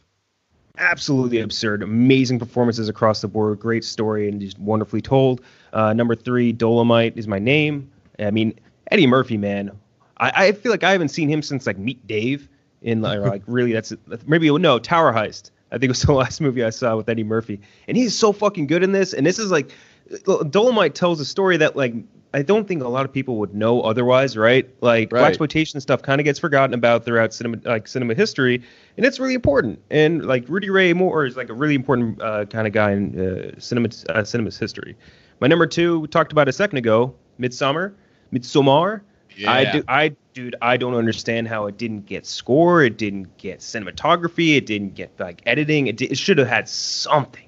Absolutely 0.80 1.42
absurd. 1.42 1.84
Amazing 1.84 2.40
performances 2.40 2.90
across 2.90 3.22
the 3.22 3.28
board. 3.28 3.60
Great 3.60 3.84
story 3.84 4.28
and 4.28 4.42
just 4.42 4.58
wonderfully 4.58 5.02
told. 5.02 5.42
Uh, 5.74 5.94
number 5.94 6.16
three, 6.16 6.54
Dolemite 6.54 7.18
is 7.18 7.28
my 7.28 7.40
name. 7.40 7.92
I 8.18 8.32
mean, 8.32 8.60
Eddie 8.92 9.08
Murphy, 9.08 9.38
man. 9.38 9.72
I, 10.18 10.48
I 10.48 10.52
feel 10.52 10.72
like 10.72 10.84
I 10.84 10.92
haven't 10.92 11.10
seen 11.10 11.30
him 11.30 11.42
since 11.42 11.66
like 11.66 11.78
Meet 11.78 12.06
Dave. 12.08 12.50
In 12.82 13.02
like, 13.02 13.20
like 13.20 13.44
really, 13.48 13.74
that's 13.74 13.94
maybe 14.26 14.50
no 14.58 14.80
Tower 14.80 15.14
Heist. 15.14 15.52
I 15.72 15.76
think 15.76 15.86
it 15.86 15.90
was 15.90 16.02
the 16.04 16.14
last 16.14 16.42
movie 16.42 16.64
I 16.64 16.70
saw 16.70 16.96
with 16.96 17.10
Eddie 17.10 17.24
Murphy, 17.24 17.62
and 17.88 17.98
he's 17.98 18.18
so 18.18 18.32
fucking 18.32 18.68
good 18.68 18.84
in 18.84 18.92
this. 18.92 19.14
And 19.14 19.26
this 19.26 19.40
is 19.40 19.52
like, 19.52 19.72
Dolemite 20.10 20.94
tells 20.94 21.20
a 21.20 21.26
story 21.26 21.58
that 21.58 21.76
like 21.76 21.94
I 22.34 22.44
don't 22.44 22.68
think 22.68 22.84
a 22.84 22.88
lot 22.88 23.06
of 23.06 23.14
people 23.14 23.38
would 23.38 23.56
know 23.56 23.82
otherwise, 23.82 24.38
right? 24.38 24.70
Like 24.82 25.12
Right. 25.12 25.26
exploitation 25.26 25.82
stuff 25.82 26.02
kind 26.02 26.22
of 26.22 26.26
gets 26.26 26.38
forgotten 26.38 26.74
about 26.74 27.04
throughout 27.04 27.34
cinema, 27.34 27.58
like 27.66 27.88
cinema 27.88 28.14
history, 28.14 28.62
and 28.98 29.06
it's 29.06 29.20
really 29.20 29.34
important. 29.34 29.80
And 29.90 30.26
like 30.26 30.46
Rudy 30.48 30.70
Ray 30.70 30.94
Moore 30.94 31.26
is 31.26 31.36
like 31.36 31.50
a 31.50 31.54
really 31.54 31.76
important 31.76 32.22
uh, 32.22 32.46
kind 32.46 32.68
of 32.68 32.74
guy 32.74 32.92
in 32.92 33.20
uh, 33.20 33.60
cinema 33.60 33.90
uh, 34.10 34.24
cinema's 34.24 34.58
history. 34.58 34.96
My 35.40 35.48
number 35.48 35.68
two, 35.68 36.02
we 36.02 36.08
talked 36.08 36.32
about 36.32 36.48
a 36.48 36.54
second 36.54 36.78
ago, 36.78 37.16
Midsummer, 37.38 37.96
Midsommar. 38.34 39.02
I 39.48 39.62
Yeah. 39.62 39.72
do, 39.72 39.84
I 39.88 40.16
dude, 40.34 40.56
I 40.62 40.76
don't 40.78 40.96
understand 40.96 41.48
how 41.48 41.68
it 41.68 41.78
didn't 41.78 42.06
get 42.06 42.26
score, 42.26 42.84
it 42.84 42.98
didn't 42.98 43.38
get 43.38 43.60
cinematography, 43.60 44.58
it 44.58 44.66
didn't 44.66 44.96
get 44.96 45.12
like 45.20 45.42
editing. 45.46 45.88
It, 45.88 46.02
it 46.02 46.18
should 46.18 46.38
have 46.40 46.48
had 46.48 46.68
something, 46.68 47.48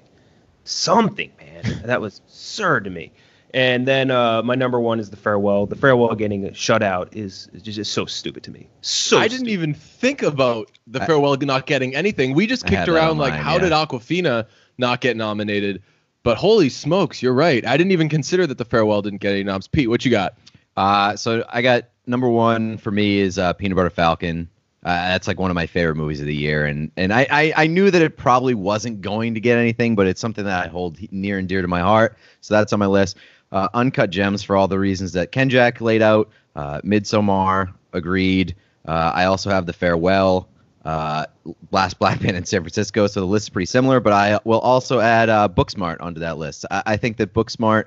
something, 0.64 1.30
man. 1.38 1.82
that 1.84 2.00
was 2.00 2.20
absurd 2.20 2.84
to 2.84 2.90
me. 2.90 3.12
And 3.54 3.86
then 3.86 4.10
uh, 4.10 4.42
my 4.42 4.54
number 4.54 4.80
one 4.80 4.98
is 4.98 5.10
the 5.10 5.16
farewell. 5.16 5.66
The 5.66 5.76
farewell 5.76 6.14
getting 6.14 6.50
shut 6.54 6.82
out 6.82 7.14
is, 7.14 7.50
is 7.52 7.60
just, 7.60 7.92
so 7.92 8.06
stupid 8.06 8.42
to 8.44 8.50
me. 8.50 8.66
So 8.80 9.18
I 9.18 9.28
didn't 9.28 9.40
stupid. 9.40 9.52
even 9.52 9.74
think 9.74 10.22
about 10.22 10.70
the 10.86 11.02
I- 11.02 11.06
farewell 11.06 11.36
not 11.36 11.66
getting 11.66 11.94
anything. 11.94 12.32
We 12.34 12.46
just 12.46 12.64
kicked 12.66 12.88
around 12.88 13.10
on 13.10 13.18
like, 13.18 13.34
how 13.34 13.54
yeah. 13.54 13.58
did 13.58 13.72
Awkwafina 13.72 14.46
not 14.78 15.02
get 15.02 15.18
nominated? 15.18 15.82
But 16.22 16.36
holy 16.36 16.68
smokes, 16.68 17.22
you're 17.22 17.34
right. 17.34 17.66
I 17.66 17.76
didn't 17.76 17.92
even 17.92 18.08
consider 18.08 18.46
that 18.46 18.58
the 18.58 18.64
farewell 18.64 19.02
didn't 19.02 19.20
get 19.20 19.32
any 19.32 19.44
noms. 19.44 19.66
Pete, 19.66 19.88
what 19.88 20.04
you 20.04 20.10
got? 20.10 20.34
Uh, 20.76 21.16
so 21.16 21.44
I 21.48 21.62
got 21.62 21.84
number 22.06 22.28
one 22.28 22.78
for 22.78 22.90
me 22.90 23.18
is 23.18 23.38
uh, 23.38 23.52
Peanut 23.54 23.76
Butter 23.76 23.90
Falcon. 23.90 24.48
Uh, 24.84 25.08
that's 25.10 25.28
like 25.28 25.38
one 25.38 25.50
of 25.50 25.54
my 25.54 25.66
favorite 25.66 25.94
movies 25.94 26.20
of 26.20 26.26
the 26.26 26.34
year, 26.34 26.66
and 26.66 26.90
and 26.96 27.12
I, 27.12 27.26
I 27.30 27.52
I 27.56 27.66
knew 27.68 27.88
that 27.90 28.02
it 28.02 28.16
probably 28.16 28.54
wasn't 28.54 29.00
going 29.00 29.34
to 29.34 29.40
get 29.40 29.56
anything, 29.56 29.94
but 29.94 30.08
it's 30.08 30.20
something 30.20 30.44
that 30.44 30.66
I 30.66 30.68
hold 30.68 30.98
near 31.12 31.38
and 31.38 31.48
dear 31.48 31.62
to 31.62 31.68
my 31.68 31.80
heart. 31.80 32.16
So 32.40 32.54
that's 32.54 32.72
on 32.72 32.80
my 32.80 32.86
list. 32.86 33.16
Uh, 33.52 33.68
Uncut 33.74 34.10
Gems 34.10 34.42
for 34.42 34.56
all 34.56 34.66
the 34.66 34.78
reasons 34.78 35.12
that 35.12 35.30
Ken 35.30 35.48
Jack 35.48 35.80
laid 35.80 36.02
out. 36.02 36.30
Uh, 36.56 36.80
Midsommar, 36.80 37.72
agreed. 37.92 38.56
Uh, 38.86 39.12
I 39.14 39.26
also 39.26 39.50
have 39.50 39.66
The 39.66 39.72
Farewell, 39.72 40.48
uh, 40.84 41.26
Last 41.70 41.98
Black 41.98 42.20
Man 42.20 42.34
in 42.34 42.44
San 42.44 42.62
Francisco. 42.62 43.06
So 43.06 43.20
the 43.20 43.26
list 43.26 43.46
is 43.46 43.50
pretty 43.50 43.66
similar, 43.66 44.00
but 44.00 44.12
I 44.12 44.40
will 44.44 44.60
also 44.60 45.00
add 45.00 45.28
uh, 45.28 45.48
Booksmart 45.48 46.00
onto 46.00 46.20
that 46.20 46.38
list. 46.38 46.64
I, 46.70 46.82
I 46.86 46.96
think 46.96 47.16
that 47.18 47.32
Booksmart 47.32 47.84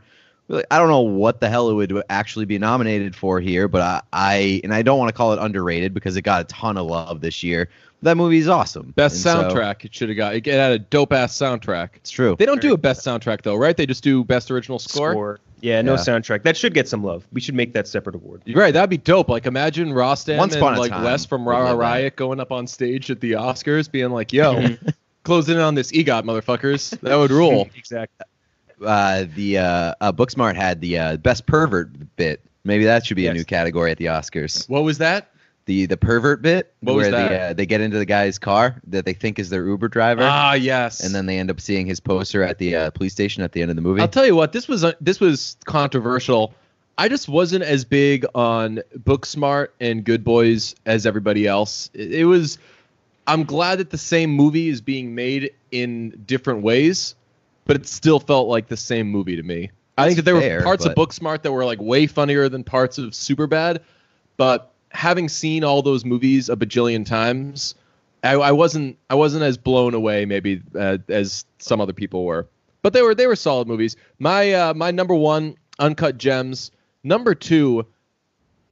really, 0.47 0.63
I 0.71 0.79
don't 0.79 0.89
know 0.89 1.01
what 1.01 1.39
the 1.39 1.49
hell 1.49 1.69
it 1.69 1.73
would 1.73 2.03
actually 2.09 2.45
be 2.45 2.57
nominated 2.57 3.15
for 3.15 3.39
here, 3.39 3.67
but 3.67 3.81
I, 3.81 4.01
I 4.13 4.61
and 4.63 4.73
I 4.73 4.81
don't 4.81 4.99
want 4.99 5.09
to 5.09 5.13
call 5.13 5.33
it 5.33 5.39
underrated 5.39 5.93
because 5.93 6.15
it 6.15 6.21
got 6.21 6.41
a 6.41 6.45
ton 6.45 6.77
of 6.77 6.85
love 6.85 7.21
this 7.21 7.43
year. 7.43 7.69
That 8.05 8.17
movie 8.17 8.37
is 8.37 8.47
awesome. 8.47 8.93
Best 8.95 9.15
And 9.15 9.21
so- 9.23 9.49
soundtrack. 9.49 9.83
it 9.83 9.93
should 9.93 10.09
have 10.09 10.15
got. 10.17 10.35
It 10.35 10.45
had 10.45 10.71
a 10.71 10.79
dope 10.79 11.11
ass 11.11 11.35
soundtrack. 11.37 11.89
it's 11.95 12.09
true. 12.11 12.35
They 12.37 12.45
don't 12.45 12.61
do 12.61 12.73
a 12.73 12.77
best 12.77 13.05
soundtrack 13.05 13.41
though, 13.41 13.55
right? 13.55 13.75
They 13.75 13.85
just 13.85 14.03
do 14.03 14.23
best 14.23 14.49
original 14.51 14.79
score. 14.79 15.39
Yeah, 15.61 15.81
no 15.81 15.93
Yeah. 15.93 15.97
soundtrack. 15.99 16.43
That 16.43 16.55
should 16.55 16.73
get 16.75 16.87
some 16.87 17.03
love. 17.03 17.25
We 17.33 17.41
should 17.41 17.55
make 17.55 17.73
that 17.73 17.87
separate 17.87 18.15
award. 18.15 18.43
Right. 18.53 18.71
That'd 18.73 18.89
be 18.91 18.97
dope. 18.97 19.29
Like 19.29 19.45
imagine 19.47 19.89
Rostam 19.89 20.37
Once 20.37 20.53
and 20.55 20.61
like 20.77 20.91
time, 20.91 21.03
Wes 21.03 21.25
from 21.25 21.45
we'd 21.45 21.51
Ra 21.53 21.57
Ra 21.59 21.63
love 21.69 21.77
that. 21.79 21.83
Riot 21.83 22.15
going 22.15 22.39
up 22.39 22.51
on 22.51 22.67
stage 22.67 23.09
at 23.09 23.19
the 23.21 23.31
Oscars, 23.33 23.91
being 23.91 24.11
like, 24.11 24.31
"Yo, 24.31 24.67
closing 25.23 25.55
in 25.55 25.61
on 25.61 25.73
this 25.73 25.91
EGOT, 25.91 26.23
motherfuckers." 26.23 26.99
That 27.01 27.15
would 27.15 27.31
rule. 27.31 27.67
exactly. 27.75 28.25
uh, 28.85 29.25
the 29.35 29.57
uh, 29.57 29.93
uh, 30.01 30.11
Booksmart 30.11 30.55
had 30.55 30.81
the 30.81 30.99
uh, 30.99 31.17
best 31.17 31.47
pervert 31.47 31.89
bit. 32.17 32.41
Maybe 32.63 32.83
that 32.85 33.05
should 33.05 33.15
be 33.15 33.25
a 33.27 33.33
new 33.33 33.45
category 33.45 33.89
at 33.91 33.97
the 33.97 34.05
Oscars. 34.05 34.69
What 34.69 34.83
was 34.83 34.97
that? 34.99 35.29
The 35.65 35.87
the 35.87 35.97
pervert 35.97 36.43
bit 36.43 36.73
What 36.81 36.95
where 36.95 37.09
they 37.09 37.39
uh, 37.39 37.53
they 37.53 37.65
get 37.65 37.81
into 37.81 37.97
the 37.97 38.05
guy's 38.05 38.37
car 38.37 38.79
that 38.87 39.03
they 39.05 39.13
think 39.13 39.39
is 39.39 39.49
their 39.49 39.65
Uber 39.65 39.87
driver, 39.87 40.21
Ah, 40.23 40.53
yes. 40.53 41.03
and 41.03 41.15
then 41.15 41.25
they 41.25 41.39
end 41.39 41.49
up 41.49 41.59
seeing 41.59 41.87
his 41.87 41.99
poster 41.99 42.43
at 42.43 42.59
the 42.59 42.75
uh, 42.75 42.89
police 42.91 43.13
station 43.13 43.41
at 43.43 43.51
the 43.53 43.63
end 43.63 43.71
of 43.71 43.75
the 43.75 43.81
movie. 43.81 43.99
I'll 44.01 44.07
tell 44.07 44.27
you 44.27 44.35
what, 44.35 44.51
this 44.53 44.67
was 44.67 44.83
uh, 44.83 44.91
this 45.01 45.19
was 45.19 45.57
controversial. 45.65 46.53
I 46.99 47.09
just 47.09 47.27
wasn't 47.27 47.63
as 47.63 47.83
big 47.83 48.25
on 48.35 48.79
Booksmart 48.99 49.69
and 49.79 50.03
Good 50.03 50.23
Boys 50.23 50.75
as 50.85 51.05
everybody 51.07 51.47
else. 51.47 51.89
It, 51.93 52.13
it 52.13 52.25
was. 52.25 52.59
I'm 53.27 53.43
glad 53.43 53.79
that 53.79 53.89
the 53.89 53.97
same 53.97 54.29
movie 54.29 54.69
is 54.69 54.81
being 54.81 55.15
made 55.15 55.51
in 55.71 56.11
different 56.27 56.61
ways, 56.61 57.15
but 57.65 57.75
it 57.75 57.87
still 57.87 58.19
felt 58.19 58.47
like 58.47 58.67
the 58.67 58.77
same 58.77 59.07
movie 59.09 59.35
to 59.35 59.41
me. 59.41 59.71
I 59.97 60.05
think 60.05 60.17
that 60.17 60.25
there 60.25 60.39
fair, 60.39 60.57
were 60.59 60.63
parts 60.63 60.85
of 60.85 60.93
Booksmart 60.93 61.41
that 61.41 61.51
were 61.51 61.65
like 61.65 61.81
way 61.81 62.05
funnier 62.05 62.49
than 62.49 62.63
parts 62.63 62.99
of 62.99 63.11
Superbad, 63.11 63.79
but 64.37 64.71
having 64.95 65.29
seen 65.29 65.63
all 65.63 65.81
those 65.81 66.03
movies 66.05 66.49
a 66.49 66.55
bajillion 66.55 67.05
times, 67.05 67.75
I, 68.23 68.33
I 68.33 68.51
wasn't 68.51 68.97
I 69.09 69.15
wasn't 69.15 69.43
as 69.43 69.57
blown 69.57 69.93
away 69.93 70.25
maybe 70.25 70.61
uh, 70.73 70.97
as 71.09 71.45
some 71.59 71.79
other 71.81 71.93
people 71.93 72.25
were. 72.25 72.47
but 72.81 72.93
they 72.93 73.01
were 73.01 73.13
they 73.13 73.27
were 73.27 73.35
solid 73.35 73.67
movies. 73.67 73.95
My 74.19 74.53
uh, 74.53 74.73
my 74.73 74.91
number 74.91 75.13
one, 75.15 75.55
Uncut 75.79 76.17
Gems. 76.17 76.71
Number 77.03 77.35
two, 77.35 77.85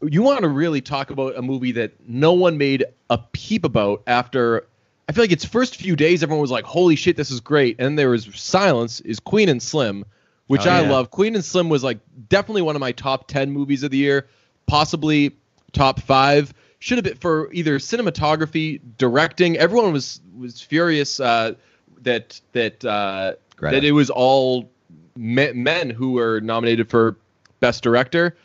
you 0.01 0.23
want 0.23 0.41
to 0.41 0.47
really 0.49 0.81
talk 0.81 1.12
about 1.12 1.38
a 1.38 1.41
movie 1.41 1.71
that 1.73 1.91
no 2.07 2.33
one 2.33 2.57
made 2.57 2.83
a 3.09 3.17
peep 3.17 3.63
about 3.63 4.01
after. 4.07 4.65
I 5.07 5.12
feel 5.12 5.23
like 5.23 5.31
its 5.33 5.45
first 5.45 5.75
few 5.75 5.95
days, 5.95 6.23
everyone 6.23 6.41
was 6.41 6.49
like, 6.51 6.63
"Holy 6.65 6.95
shit, 6.95 7.15
this 7.17 7.29
is 7.29 7.39
great," 7.41 7.75
and 7.79 7.99
there 7.99 8.09
was 8.09 8.27
silence. 8.33 9.01
Is 9.01 9.19
Queen 9.19 9.49
and 9.49 9.62
Slim, 9.62 10.05
which 10.47 10.65
Oh, 10.65 10.71
I 10.71 10.81
yeah. 10.81 10.89
love. 10.91 11.12
Queen 11.12 11.36
and 11.36 11.43
Slim 11.45 11.69
was 11.69 11.83
like 11.83 11.99
definitely 12.29 12.62
one 12.63 12.75
of 12.75 12.79
my 12.79 12.91
top 12.93 13.27
ten 13.27 13.51
movies 13.51 13.83
of 13.83 13.91
the 13.91 13.97
year, 13.97 14.27
possibly 14.65 15.36
top 15.73 15.99
five. 15.99 16.53
Should 16.79 16.97
have 16.97 17.05
been 17.05 17.17
for 17.17 17.51
either 17.53 17.79
cinematography, 17.79 18.81
directing. 18.97 19.57
Everyone 19.57 19.93
was 19.93 20.21
was 20.38 20.62
furious 20.62 21.19
uh, 21.19 21.53
that 22.01 22.39
that 22.51 22.83
uh, 22.83 23.33
Greta. 23.55 23.75
that 23.75 23.83
it 23.83 23.91
was 23.93 24.09
all 24.09 24.69
me- 25.15 25.53
men 25.53 25.89
who 25.89 26.13
were 26.13 26.39
nominated 26.41 26.89
for 26.89 27.17
best 27.59 27.83
director. 27.83 28.36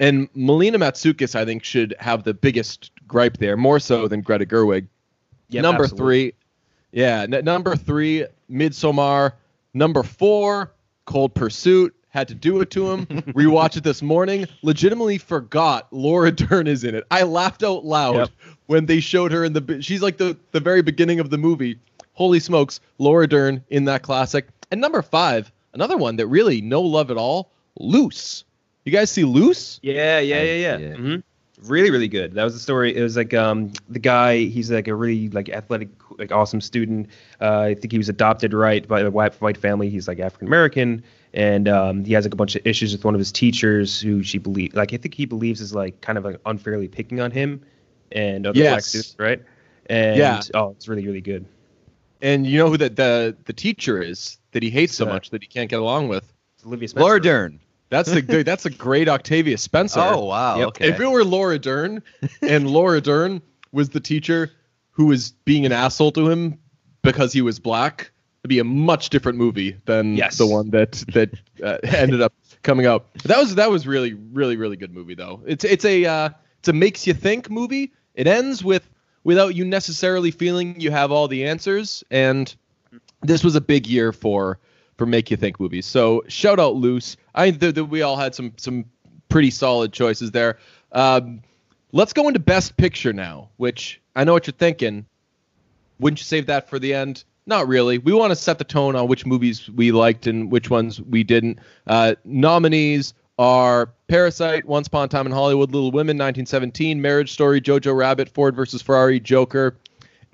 And 0.00 0.28
Melina 0.34 0.78
Matsoukas, 0.78 1.34
I 1.34 1.44
think, 1.44 1.64
should 1.64 1.94
have 1.98 2.22
the 2.22 2.34
biggest 2.34 2.92
gripe 3.08 3.38
there, 3.38 3.56
more 3.56 3.80
so 3.80 4.06
than 4.06 4.20
Greta 4.20 4.46
Gerwig. 4.46 4.86
Yep, 5.48 5.62
number 5.62 5.84
absolutely. 5.84 6.30
three, 6.30 6.34
yeah, 6.92 7.22
n- 7.22 7.44
number 7.44 7.74
three, 7.74 8.26
Midsommar. 8.48 9.32
Number 9.74 10.04
four, 10.04 10.72
Cold 11.04 11.34
Pursuit. 11.34 11.94
Had 12.10 12.28
to 12.28 12.34
do 12.34 12.60
it 12.60 12.70
to 12.70 12.90
him. 12.90 13.06
Rewatch 13.06 13.76
it 13.76 13.84
this 13.84 14.00
morning. 14.02 14.46
Legitimately 14.62 15.18
forgot 15.18 15.88
Laura 15.92 16.30
Dern 16.32 16.66
is 16.66 16.82
in 16.84 16.94
it. 16.94 17.04
I 17.10 17.22
laughed 17.24 17.62
out 17.62 17.84
loud 17.84 18.16
Yep. 18.16 18.30
when 18.66 18.86
they 18.86 19.00
showed 19.00 19.30
her 19.32 19.44
in 19.44 19.52
the. 19.52 19.82
She's 19.82 20.02
like 20.02 20.16
the 20.16 20.36
the 20.52 20.60
very 20.60 20.80
beginning 20.82 21.20
of 21.20 21.28
the 21.30 21.38
movie. 21.38 21.78
Holy 22.14 22.40
smokes, 22.40 22.80
Laura 22.98 23.26
Dern 23.28 23.62
in 23.68 23.84
that 23.84 24.02
classic. 24.02 24.48
And 24.70 24.80
number 24.80 25.02
five, 25.02 25.52
another 25.74 25.96
one 25.96 26.16
that 26.16 26.26
really 26.26 26.60
no 26.60 26.80
love 26.82 27.10
at 27.10 27.16
all. 27.16 27.52
Luce. 27.78 28.44
You 28.84 28.92
guys 28.92 29.10
see 29.10 29.24
Luce? 29.24 29.78
Yeah, 29.82 30.18
yeah, 30.18 30.42
yeah, 30.42 30.54
yeah. 30.54 30.76
Yeah. 30.78 30.94
hmm 30.96 31.16
Really, 31.64 31.90
really 31.90 32.08
good. 32.08 32.34
That 32.34 32.44
was 32.44 32.54
the 32.54 32.60
story. 32.60 32.96
It 32.96 33.02
was 33.02 33.16
like 33.16 33.34
um 33.34 33.72
the 33.88 33.98
guy. 33.98 34.44
He's 34.44 34.70
like 34.70 34.86
a 34.86 34.94
really 34.94 35.28
like 35.30 35.48
athletic, 35.48 35.88
like 36.16 36.30
awesome 36.30 36.60
student. 36.60 37.08
Uh, 37.40 37.60
I 37.60 37.74
think 37.74 37.90
he 37.90 37.98
was 37.98 38.08
adopted 38.08 38.54
right 38.54 38.86
by 38.86 39.00
a 39.00 39.10
white 39.10 39.34
white 39.40 39.56
family. 39.56 39.90
He's 39.90 40.06
like 40.06 40.20
African 40.20 40.46
American, 40.46 41.02
and 41.34 41.68
um, 41.68 42.04
he 42.04 42.12
has 42.12 42.24
like 42.24 42.32
a 42.32 42.36
bunch 42.36 42.54
of 42.54 42.64
issues 42.64 42.92
with 42.92 43.04
one 43.04 43.14
of 43.14 43.18
his 43.18 43.32
teachers 43.32 44.00
who 44.00 44.22
she 44.22 44.38
believe 44.38 44.74
like 44.74 44.92
I 44.92 44.98
think 44.98 45.14
he 45.14 45.26
believes 45.26 45.60
is 45.60 45.74
like 45.74 46.00
kind 46.00 46.16
of 46.16 46.24
like 46.24 46.36
unfairly 46.46 46.86
picking 46.86 47.20
on 47.20 47.32
him 47.32 47.60
and 48.12 48.46
other 48.46 48.58
black 48.70 48.82
students, 48.82 49.16
right? 49.18 49.42
And 49.86 50.18
Yeah. 50.18 50.40
oh, 50.54 50.70
it's 50.70 50.86
really, 50.86 51.06
really 51.06 51.20
good. 51.20 51.44
And 52.22 52.46
you 52.46 52.58
know 52.58 52.68
who 52.68 52.76
the 52.76 52.88
the, 52.88 53.36
the 53.46 53.52
teacher 53.52 54.00
is 54.00 54.38
that 54.52 54.62
he 54.62 54.70
hates 54.70 54.94
so 54.94 55.06
Uh, 55.06 55.10
much 55.10 55.30
that 55.30 55.42
he 55.42 55.48
can't 55.48 55.68
get 55.68 55.80
along 55.80 56.08
with? 56.08 56.32
It's 56.54 56.64
Olivia 56.64 56.88
Spencer. 56.88 57.04
Laura 57.04 57.20
Dern. 57.20 57.60
That's 57.90 58.10
the 58.10 58.22
dude, 58.22 58.46
that's 58.46 58.66
a 58.66 58.70
great 58.70 59.08
Octavia 59.08 59.56
Spencer. 59.58 60.00
Oh 60.00 60.24
wow. 60.26 60.58
Yep. 60.58 60.68
Okay. 60.68 60.88
If 60.88 61.00
it 61.00 61.06
were 61.10 61.24
Laura 61.24 61.58
Dern 61.58 62.02
and 62.42 62.68
Laura 62.70 63.00
Dern 63.00 63.40
was 63.72 63.90
the 63.90 64.00
teacher 64.00 64.50
who 64.90 65.06
was 65.06 65.30
being 65.44 65.64
an 65.64 65.72
asshole 65.72 66.12
to 66.12 66.28
him 66.28 66.58
because 67.02 67.32
he 67.32 67.40
was 67.40 67.58
black, 67.58 68.10
it'd 68.42 68.48
be 68.48 68.58
a 68.58 68.64
much 68.64 69.10
different 69.10 69.38
movie 69.38 69.76
than 69.86 70.16
Yes. 70.16 70.36
the 70.38 70.46
one 70.46 70.70
that 70.70 70.92
that 71.14 71.30
uh, 71.62 71.78
ended 71.82 72.20
up 72.20 72.34
coming 72.62 72.86
out. 72.86 73.06
That 73.24 73.38
was 73.38 73.54
that 73.54 73.70
was 73.70 73.86
really 73.86 74.12
really 74.14 74.56
really 74.56 74.76
good 74.76 74.92
movie 74.92 75.14
though. 75.14 75.42
It's 75.46 75.64
it's 75.64 75.84
a 75.84 76.04
uh, 76.04 76.28
it's 76.58 76.68
a 76.68 76.72
makes 76.72 77.06
you 77.06 77.14
think 77.14 77.48
movie. 77.50 77.92
It 78.14 78.26
ends 78.26 78.62
with 78.64 78.88
without 79.24 79.54
you 79.54 79.64
necessarily 79.64 80.30
feeling 80.30 80.78
you 80.80 80.90
have 80.90 81.10
all 81.12 81.28
the 81.28 81.44
answers 81.46 82.02
and 82.10 82.54
this 83.22 83.42
was 83.44 83.54
a 83.56 83.60
big 83.60 83.86
year 83.86 84.12
for 84.12 84.58
for 84.98 85.06
make 85.06 85.30
you 85.30 85.36
think 85.36 85.58
movies. 85.58 85.86
So 85.86 86.24
shout 86.28 86.60
out 86.60 86.74
Luce. 86.74 87.16
I 87.34 87.52
that 87.52 87.86
we 87.86 88.02
all 88.02 88.16
had 88.16 88.34
some 88.34 88.52
some 88.56 88.84
pretty 89.28 89.50
solid 89.50 89.92
choices 89.92 90.32
there. 90.32 90.58
Um, 90.92 91.40
let's 91.92 92.12
go 92.12 92.28
into 92.28 92.40
Best 92.40 92.76
Picture 92.76 93.12
now, 93.12 93.48
which 93.56 94.00
I 94.14 94.24
know 94.24 94.34
what 94.34 94.46
you're 94.46 94.52
thinking. 94.52 95.06
Wouldn't 96.00 96.20
you 96.20 96.24
save 96.24 96.46
that 96.46 96.68
for 96.68 96.78
the 96.78 96.92
end? 96.92 97.24
Not 97.46 97.66
really. 97.66 97.98
We 97.98 98.12
want 98.12 98.30
to 98.30 98.36
set 98.36 98.58
the 98.58 98.64
tone 98.64 98.94
on 98.94 99.08
which 99.08 99.24
movies 99.24 99.70
we 99.70 99.90
liked 99.90 100.26
and 100.26 100.50
which 100.50 100.68
ones 100.68 101.00
we 101.00 101.24
didn't. 101.24 101.60
Uh, 101.86 102.14
nominees 102.24 103.14
are 103.38 103.90
Parasite, 104.08 104.66
Once 104.66 104.88
Upon 104.88 105.04
a 105.04 105.08
Time 105.08 105.26
in 105.26 105.32
Hollywood, 105.32 105.70
Little 105.70 105.90
Women, 105.90 106.18
1917, 106.18 107.00
Marriage 107.00 107.32
Story, 107.32 107.60
Jojo 107.60 107.96
Rabbit, 107.96 108.28
Ford 108.28 108.54
versus 108.54 108.82
Ferrari, 108.82 109.18
Joker, 109.18 109.76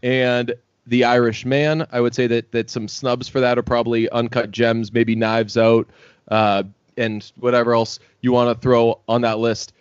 and 0.03 0.55
The 0.87 1.05
Irish 1.05 1.45
Man. 1.45 1.87
I 1.93 2.01
would 2.01 2.15
say 2.15 2.27
that 2.27 2.53
that 2.53 2.71
some 2.71 2.89
snubs 2.89 3.29
for 3.29 3.41
that 3.41 3.59
are 3.59 3.63
probably 3.63 4.09
Uncut 4.11 4.51
Gems, 4.51 4.93
maybe 4.93 5.15
Knives 5.15 5.57
Out, 5.57 5.89
uh, 6.29 6.65
and 6.97 7.31
whatever 7.37 7.75
else 7.75 7.99
you 8.21 8.33
want 8.33 8.55
to 8.55 8.61
throw 8.61 9.01
on 9.09 9.23
that 9.23 9.39
list. 9.39 9.73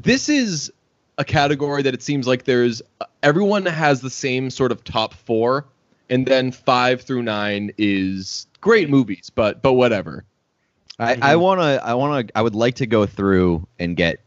This 0.00 0.28
is 0.28 0.72
a 1.18 1.24
category 1.24 1.82
that 1.82 1.94
it 1.94 2.02
seems 2.02 2.26
like 2.26 2.44
there's 2.44 2.82
everyone 3.22 3.66
has 3.66 4.00
the 4.00 4.10
same 4.10 4.50
sort 4.50 4.72
of 4.72 4.82
top 4.84 5.14
four, 5.14 5.66
and 6.10 6.26
then 6.26 6.50
five 6.50 7.02
through 7.02 7.22
nine 7.22 7.72
is 7.78 8.46
great 8.60 8.88
movies, 8.88 9.30
but 9.34 9.62
but 9.62 9.74
whatever. 9.74 10.24
I, 10.98 11.18
I 11.20 11.36
wanna 11.36 11.80
I 11.82 11.94
wanna 11.94 12.28
I 12.34 12.42
would 12.42 12.54
like 12.54 12.76
to 12.76 12.86
go 12.86 13.06
through 13.06 13.66
and 13.78 13.96
get 13.96 14.20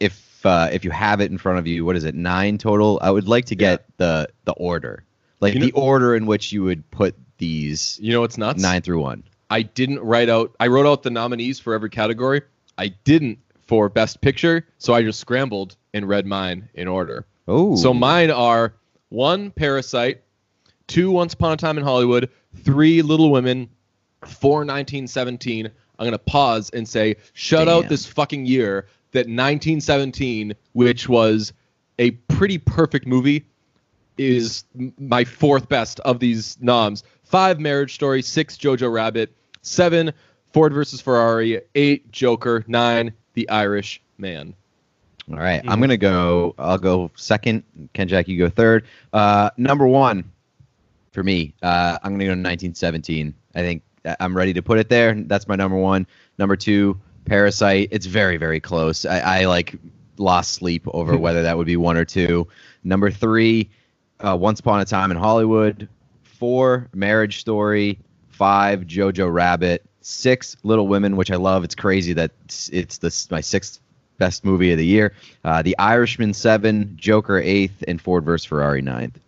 if 0.00 0.44
uh, 0.44 0.68
if 0.72 0.84
you 0.84 0.90
have 0.90 1.20
it 1.20 1.30
in 1.30 1.38
front 1.38 1.58
of 1.58 1.66
you, 1.66 1.84
what 1.84 1.96
is 1.96 2.04
it, 2.04 2.14
nine 2.14 2.58
total? 2.58 2.98
I 3.02 3.10
would 3.10 3.28
like 3.28 3.46
to 3.46 3.54
get 3.54 3.84
the 3.98 4.28
the 4.44 4.52
order. 4.52 5.04
Like 5.42 5.54
You 5.54 5.60
know- 5.60 5.66
the 5.66 5.72
order 5.72 6.14
in 6.14 6.24
which 6.24 6.52
you 6.52 6.62
would 6.62 6.88
put 6.90 7.14
these 7.36 7.98
You 8.00 8.12
know 8.12 8.22
it's 8.24 8.38
not 8.38 8.56
nine 8.56 8.80
through 8.80 9.00
one. 9.00 9.24
I 9.50 9.62
didn't 9.62 9.98
write 10.00 10.30
out. 10.30 10.54
I 10.58 10.68
wrote 10.68 10.86
out 10.86 11.02
the 11.02 11.10
nominees 11.10 11.58
for 11.58 11.74
every 11.74 11.90
category. 11.90 12.40
I 12.78 12.88
didn't 13.04 13.38
for 13.66 13.90
Best 13.90 14.22
Picture, 14.22 14.66
so 14.78 14.94
I 14.94 15.02
just 15.02 15.20
scrambled 15.20 15.76
and 15.92 16.08
read 16.08 16.26
mine 16.26 16.68
in 16.72 16.88
order. 16.88 17.26
Oh. 17.48 17.76
So 17.76 17.92
mine 17.92 18.30
are 18.30 18.72
one 19.10 19.50
Parasite, 19.50 20.22
two 20.86 21.10
Once 21.10 21.34
Upon 21.34 21.52
a 21.52 21.56
Time 21.56 21.76
in 21.76 21.84
Hollywood, 21.84 22.30
three 22.64 23.02
Little 23.02 23.30
Women, 23.30 23.68
four 24.24 24.60
1917. 24.60 25.70
I'm 25.98 26.06
gonna 26.06 26.18
pause 26.18 26.70
and 26.70 26.88
say, 26.88 27.16
shut 27.34 27.68
out 27.68 27.88
this 27.88 28.06
fucking 28.06 28.46
year 28.46 28.86
that 29.10 29.26
1917, 29.26 30.54
which 30.72 31.08
was 31.08 31.52
a 31.98 32.12
pretty 32.12 32.58
perfect 32.58 33.06
movie, 33.06 33.44
is 34.18 34.64
my 34.98 35.24
fourth 35.24 35.68
best 35.68 36.00
of 36.00 36.18
these 36.18 36.58
noms. 36.60 37.04
Five 37.24 37.60
Marriage 37.60 37.94
Story, 37.94 38.22
six 38.22 38.56
Jojo 38.56 38.92
Rabbit, 38.92 39.34
seven 39.62 40.12
Ford 40.52 40.72
versus 40.72 41.00
Ferrari, 41.00 41.62
eight 41.74 42.10
Joker, 42.12 42.64
nine 42.66 43.12
The 43.34 43.48
Irish 43.48 44.02
Man. 44.18 44.54
All 45.30 45.38
right, 45.38 45.62
I'm 45.66 45.80
gonna 45.80 45.96
go. 45.96 46.54
I'll 46.58 46.78
go 46.78 47.10
second. 47.14 47.62
Ken 47.94 48.08
Jack, 48.08 48.28
you 48.28 48.38
go 48.38 48.48
third. 48.48 48.84
Uh, 49.12 49.50
number 49.56 49.86
one 49.86 50.30
for 51.12 51.22
me. 51.22 51.54
Uh, 51.62 51.98
I'm 52.02 52.12
gonna 52.12 52.24
go 52.24 52.30
1917. 52.30 53.32
I 53.54 53.60
think 53.60 53.82
I'm 54.18 54.36
ready 54.36 54.52
to 54.54 54.62
put 54.62 54.78
it 54.78 54.88
there. 54.88 55.14
That's 55.14 55.46
my 55.46 55.54
number 55.54 55.76
one. 55.76 56.06
Number 56.38 56.56
two, 56.56 57.00
Parasite. 57.24 57.88
It's 57.92 58.06
very 58.06 58.36
very 58.36 58.58
close. 58.58 59.06
I, 59.06 59.42
I 59.42 59.44
like 59.46 59.76
lost 60.18 60.52
sleep 60.52 60.86
over 60.88 61.16
whether 61.18 61.44
that 61.44 61.56
would 61.56 61.66
be 61.66 61.76
one 61.76 61.96
or 61.96 62.04
two. 62.04 62.48
Number 62.82 63.10
three, 63.10 63.70
uh, 64.22 64.36
Once 64.36 64.60
Upon 64.60 64.80
a 64.80 64.84
Time 64.84 65.10
in 65.10 65.16
Hollywood. 65.16 65.88
Four, 66.22 66.88
Marriage 66.94 67.40
Story. 67.40 67.98
Five, 68.28 68.82
Jojo 68.82 69.32
Rabbit. 69.32 69.84
Six, 70.00 70.56
Little 70.64 70.88
Women, 70.88 71.16
which 71.16 71.30
I 71.30 71.36
love. 71.36 71.62
It's 71.62 71.74
crazy 71.74 72.12
that 72.14 72.32
it's, 72.44 72.98
this 72.98 73.30
my 73.30 73.40
sixth 73.40 73.78
best 74.18 74.44
movie 74.44 74.72
of 74.72 74.78
the 74.78 74.86
year. 74.86 75.14
Uh, 75.44 75.62
the 75.62 75.78
Irishman 75.78 76.34
seven, 76.34 76.94
Joker 76.96 77.38
eighth, 77.38 77.84
and 77.86 78.00
Ford 78.00 78.24
vs 78.24 78.44
Ferrari 78.44 78.82
ninth. 78.82 79.18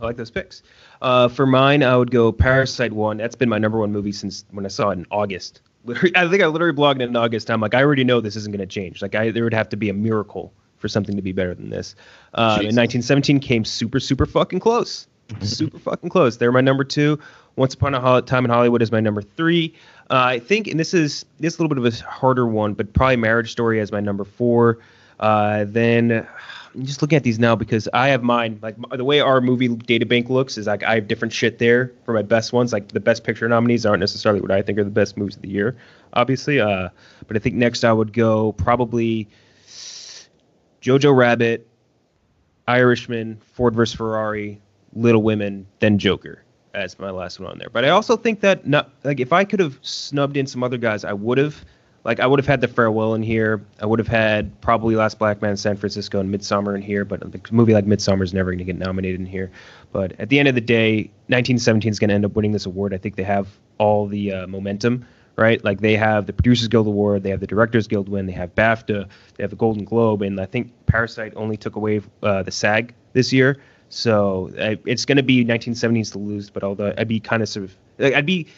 I 0.00 0.04
like 0.04 0.16
those 0.16 0.30
picks. 0.30 0.62
Uh, 1.00 1.28
for 1.28 1.46
mine, 1.46 1.82
I 1.82 1.96
would 1.96 2.10
go 2.10 2.32
Parasite 2.32 2.92
one. 2.92 3.16
That's 3.16 3.34
been 3.34 3.48
my 3.48 3.58
number 3.58 3.78
one 3.78 3.92
movie 3.92 4.12
since 4.12 4.44
when 4.50 4.64
I 4.64 4.68
saw 4.68 4.90
it 4.90 4.98
in 4.98 5.06
August. 5.10 5.60
Literally, 5.84 6.12
I 6.16 6.28
think 6.28 6.42
I 6.42 6.46
literally 6.46 6.76
blogged 6.76 7.00
it 7.00 7.08
in 7.08 7.16
August. 7.16 7.50
I'm 7.50 7.60
like, 7.60 7.74
I 7.74 7.82
already 7.82 8.04
know 8.04 8.20
this 8.20 8.36
isn't 8.36 8.52
going 8.52 8.66
to 8.66 8.72
change. 8.72 9.02
Like, 9.02 9.14
I, 9.14 9.30
there 9.30 9.44
would 9.44 9.54
have 9.54 9.68
to 9.70 9.76
be 9.76 9.88
a 9.88 9.94
miracle 9.94 10.52
for 10.86 10.90
something 10.90 11.16
to 11.16 11.22
be 11.22 11.32
better 11.32 11.52
than 11.52 11.68
this. 11.68 11.96
Uh, 12.34 12.58
Jesus. 12.58 12.70
and 12.70 12.78
1917 12.78 13.40
came 13.40 13.64
super, 13.64 13.98
super 13.98 14.24
fucking 14.24 14.60
close. 14.60 15.08
super 15.40 15.80
fucking 15.80 16.10
close. 16.10 16.36
They're 16.36 16.52
my 16.52 16.60
number 16.60 16.84
two. 16.84 17.18
Once 17.56 17.74
Upon 17.74 17.94
a 17.94 18.00
Hol- 18.00 18.22
Time 18.22 18.44
in 18.44 18.50
Hollywood 18.50 18.82
is 18.82 18.92
my 18.92 19.00
number 19.00 19.22
three. 19.22 19.74
Uh, 20.10 20.36
I 20.36 20.38
think, 20.38 20.68
and 20.68 20.78
this 20.78 20.94
is 20.94 21.24
this 21.40 21.54
is 21.54 21.58
a 21.58 21.62
little 21.62 21.74
bit 21.74 21.84
of 21.84 22.00
a 22.00 22.04
harder 22.04 22.46
one, 22.46 22.74
but 22.74 22.92
probably 22.92 23.16
Marriage 23.16 23.50
Story 23.50 23.80
as 23.80 23.90
my 23.90 23.98
number 23.98 24.24
four. 24.24 24.78
Uh, 25.18 25.64
then 25.66 26.28
I'm 26.74 26.84
just 26.84 27.02
looking 27.02 27.16
at 27.16 27.24
these 27.24 27.38
now 27.38 27.56
because 27.56 27.88
I 27.92 28.08
have 28.08 28.22
mine. 28.22 28.60
Like 28.62 28.76
the 28.94 29.04
way 29.04 29.20
our 29.20 29.40
movie 29.40 29.68
data 29.68 30.06
bank 30.06 30.28
looks 30.28 30.58
is 30.58 30.66
like 30.66 30.84
I 30.84 30.94
have 30.96 31.08
different 31.08 31.32
shit 31.32 31.58
there 31.58 31.92
for 32.04 32.12
my 32.12 32.22
best 32.22 32.52
ones. 32.52 32.72
Like 32.72 32.88
the 32.88 33.00
best 33.00 33.24
picture 33.24 33.48
nominees 33.48 33.84
aren't 33.84 34.00
necessarily 34.00 34.40
what 34.40 34.52
I 34.52 34.62
think 34.62 34.78
are 34.78 34.84
the 34.84 34.90
best 34.90 35.16
movies 35.16 35.36
of 35.36 35.42
the 35.42 35.48
year, 35.48 35.76
obviously. 36.12 36.60
Uh, 36.60 36.90
but 37.26 37.36
I 37.36 37.40
think 37.40 37.56
next 37.56 37.82
I 37.82 37.92
would 37.92 38.12
go 38.12 38.52
probably 38.52 39.28
Jojo 40.86 41.16
Rabbit, 41.16 41.66
Irishman, 42.68 43.40
Ford 43.54 43.74
vs 43.74 43.96
Ferrari, 43.96 44.60
Little 44.94 45.20
Women, 45.20 45.66
then 45.80 45.98
Joker. 45.98 46.44
as 46.74 46.96
my 47.00 47.10
last 47.10 47.40
one 47.40 47.50
on 47.50 47.58
there. 47.58 47.70
But 47.70 47.84
I 47.84 47.88
also 47.88 48.16
think 48.16 48.40
that 48.42 48.68
not 48.68 48.90
like 49.02 49.18
if 49.18 49.32
I 49.32 49.42
could 49.44 49.58
have 49.58 49.80
snubbed 49.82 50.36
in 50.36 50.46
some 50.46 50.62
other 50.62 50.78
guys, 50.78 51.04
I 51.04 51.12
would 51.12 51.38
have. 51.38 51.64
Like 52.04 52.20
I 52.20 52.26
would 52.28 52.38
have 52.38 52.46
had 52.46 52.60
the 52.60 52.68
farewell 52.68 53.14
in 53.14 53.22
here. 53.24 53.64
I 53.82 53.86
would 53.86 53.98
have 53.98 54.06
had 54.06 54.60
probably 54.60 54.94
Last 54.94 55.18
Black 55.18 55.42
Man 55.42 55.50
in 55.50 55.56
San 55.56 55.76
Francisco 55.76 56.20
and 56.20 56.32
Midsommar 56.32 56.76
in 56.76 56.82
here. 56.82 57.04
But 57.04 57.20
a 57.20 57.52
movie 57.52 57.74
like 57.74 57.84
Midsommar 57.84 58.22
is 58.22 58.32
never 58.32 58.52
going 58.52 58.58
to 58.58 58.64
get 58.64 58.78
nominated 58.78 59.18
in 59.18 59.26
here. 59.26 59.50
But 59.90 60.12
at 60.20 60.28
the 60.28 60.38
end 60.38 60.46
of 60.46 60.54
the 60.54 60.60
day, 60.60 61.10
1917 61.26 61.90
is 61.90 61.98
going 61.98 62.10
to 62.10 62.14
end 62.14 62.24
up 62.24 62.36
winning 62.36 62.52
this 62.52 62.64
award. 62.64 62.94
I 62.94 62.98
think 62.98 63.16
they 63.16 63.24
have 63.24 63.48
all 63.78 64.06
the 64.06 64.32
uh, 64.32 64.46
momentum 64.46 65.04
right? 65.36 65.62
Like 65.64 65.80
they 65.80 65.96
have 65.96 66.26
the 66.26 66.32
Producers 66.32 66.68
Guild 66.68 66.86
Award, 66.86 67.22
they 67.22 67.30
have 67.30 67.40
the 67.40 67.46
Directors 67.46 67.86
Guild 67.86 68.08
win, 68.08 68.26
they 68.26 68.32
have 68.32 68.54
BAFTA, 68.54 69.08
they 69.36 69.42
have 69.42 69.50
the 69.50 69.56
Golden 69.56 69.84
Globe, 69.84 70.22
and 70.22 70.40
I 70.40 70.46
think 70.46 70.72
Parasite 70.86 71.32
only 71.36 71.56
took 71.56 71.76
away 71.76 72.00
uh, 72.22 72.42
the 72.42 72.50
SAG 72.50 72.94
this 73.12 73.32
year. 73.32 73.58
So 73.88 74.50
it's 74.56 75.04
going 75.04 75.16
to 75.16 75.22
be 75.22 75.44
1917's 75.44 76.10
to 76.10 76.18
lose, 76.18 76.50
but 76.50 76.64
although 76.64 76.92
I'd 76.98 77.06
be 77.06 77.20
kind 77.20 77.42
of 77.42 77.48
sort 77.48 77.66
of, 77.66 77.76
like, 77.98 78.14
I'd 78.14 78.26
be 78.26 78.48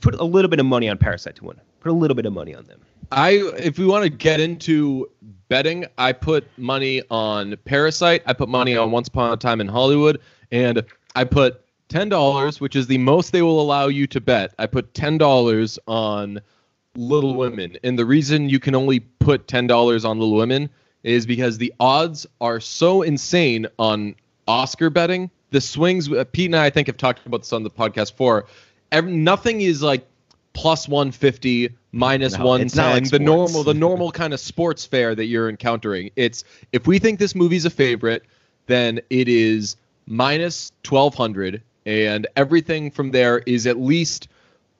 put 0.00 0.14
a 0.14 0.24
little 0.24 0.50
bit 0.50 0.60
of 0.60 0.66
money 0.66 0.88
on 0.88 0.98
Parasite 0.98 1.36
to 1.36 1.44
win. 1.44 1.60
Put 1.80 1.90
a 1.90 1.94
little 1.94 2.14
bit 2.14 2.26
of 2.26 2.32
money 2.32 2.54
on 2.54 2.64
them. 2.66 2.80
I 3.10 3.32
if 3.58 3.78
we 3.78 3.86
want 3.86 4.04
to 4.04 4.10
get 4.10 4.40
into 4.40 5.10
betting, 5.48 5.86
I 5.98 6.12
put 6.12 6.46
money 6.58 7.02
on 7.10 7.56
Parasite. 7.64 8.22
I 8.26 8.32
put 8.32 8.48
money 8.48 8.76
on 8.76 8.90
Once 8.90 9.08
Upon 9.08 9.32
a 9.32 9.36
Time 9.36 9.60
in 9.60 9.68
Hollywood, 9.68 10.20
and 10.50 10.82
I 11.14 11.24
put 11.24 11.63
ten 11.88 12.08
dollars, 12.08 12.60
which 12.60 12.76
is 12.76 12.86
the 12.86 12.98
most 12.98 13.32
they 13.32 13.42
will 13.42 13.60
allow 13.60 13.88
you 13.88 14.06
to 14.08 14.20
bet. 14.20 14.54
I 14.58 14.66
put 14.66 14.94
ten 14.94 15.18
dollars 15.18 15.78
on 15.86 16.40
Little 16.96 17.34
Women, 17.34 17.76
and 17.82 17.98
the 17.98 18.04
reason 18.04 18.48
you 18.48 18.58
can 18.58 18.74
only 18.74 19.00
put 19.00 19.48
ten 19.48 19.66
dollars 19.66 20.04
on 20.04 20.18
Little 20.18 20.36
Women 20.36 20.70
is 21.02 21.26
because 21.26 21.58
the 21.58 21.72
odds 21.80 22.26
are 22.40 22.60
so 22.60 23.02
insane 23.02 23.66
on 23.78 24.14
Oscar 24.48 24.90
betting. 24.90 25.30
The 25.50 25.60
swings, 25.60 26.10
uh, 26.10 26.24
Pete 26.32 26.46
and 26.46 26.56
I, 26.56 26.66
I 26.66 26.70
think 26.70 26.88
have 26.88 26.96
talked 26.96 27.24
about 27.26 27.42
this 27.42 27.52
on 27.52 27.62
the 27.62 27.70
podcast 27.70 28.12
before. 28.12 28.46
Every, 28.90 29.12
nothing 29.12 29.60
is 29.60 29.82
like 29.82 30.06
plus 30.54 30.88
150 30.88 31.70
minus 31.92 32.38
No, 32.38 32.44
110 32.44 32.90
like 32.92 33.10
the 33.10 33.18
normal 33.18 33.62
the 33.64 33.74
normal 33.74 34.10
kind 34.10 34.32
of 34.32 34.40
sports 34.40 34.84
fair 34.84 35.14
that 35.14 35.26
you're 35.26 35.48
encountering 35.48 36.10
it's 36.16 36.44
if 36.72 36.86
we 36.86 36.98
think 36.98 37.18
this 37.18 37.34
movie's 37.34 37.64
a 37.64 37.70
favorite 37.70 38.24
then 38.66 39.00
it 39.10 39.28
is 39.28 39.76
minus 40.06 40.72
1200 40.88 41.60
and 41.86 42.26
everything 42.36 42.90
from 42.90 43.10
there 43.10 43.38
is 43.46 43.66
at 43.66 43.78
least 43.78 44.28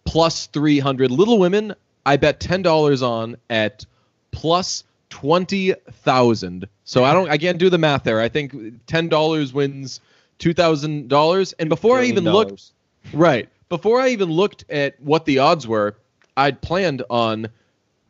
plus 0.04 0.46
300 0.46 1.10
little 1.10 1.38
women 1.38 1.74
i 2.06 2.16
bet 2.16 2.40
$10 2.40 3.02
on 3.02 3.36
at 3.50 3.84
plus 4.30 4.84
20000 5.10 6.68
so 6.84 7.04
i 7.04 7.12
don't 7.12 7.30
i 7.30 7.38
can't 7.38 7.58
do 7.58 7.70
the 7.70 7.78
math 7.78 8.04
there 8.04 8.20
i 8.20 8.28
think 8.28 8.52
$10 8.86 9.52
wins 9.52 10.00
$2000 10.38 11.54
and 11.58 11.68
before 11.68 11.98
i 11.98 12.04
even 12.04 12.24
looked. 12.24 12.72
Right. 13.12 13.48
Before 13.68 14.00
I 14.00 14.08
even 14.08 14.30
looked 14.30 14.64
at 14.70 15.00
what 15.00 15.24
the 15.24 15.38
odds 15.38 15.66
were, 15.66 15.96
I'd 16.36 16.60
planned 16.60 17.02
on 17.10 17.48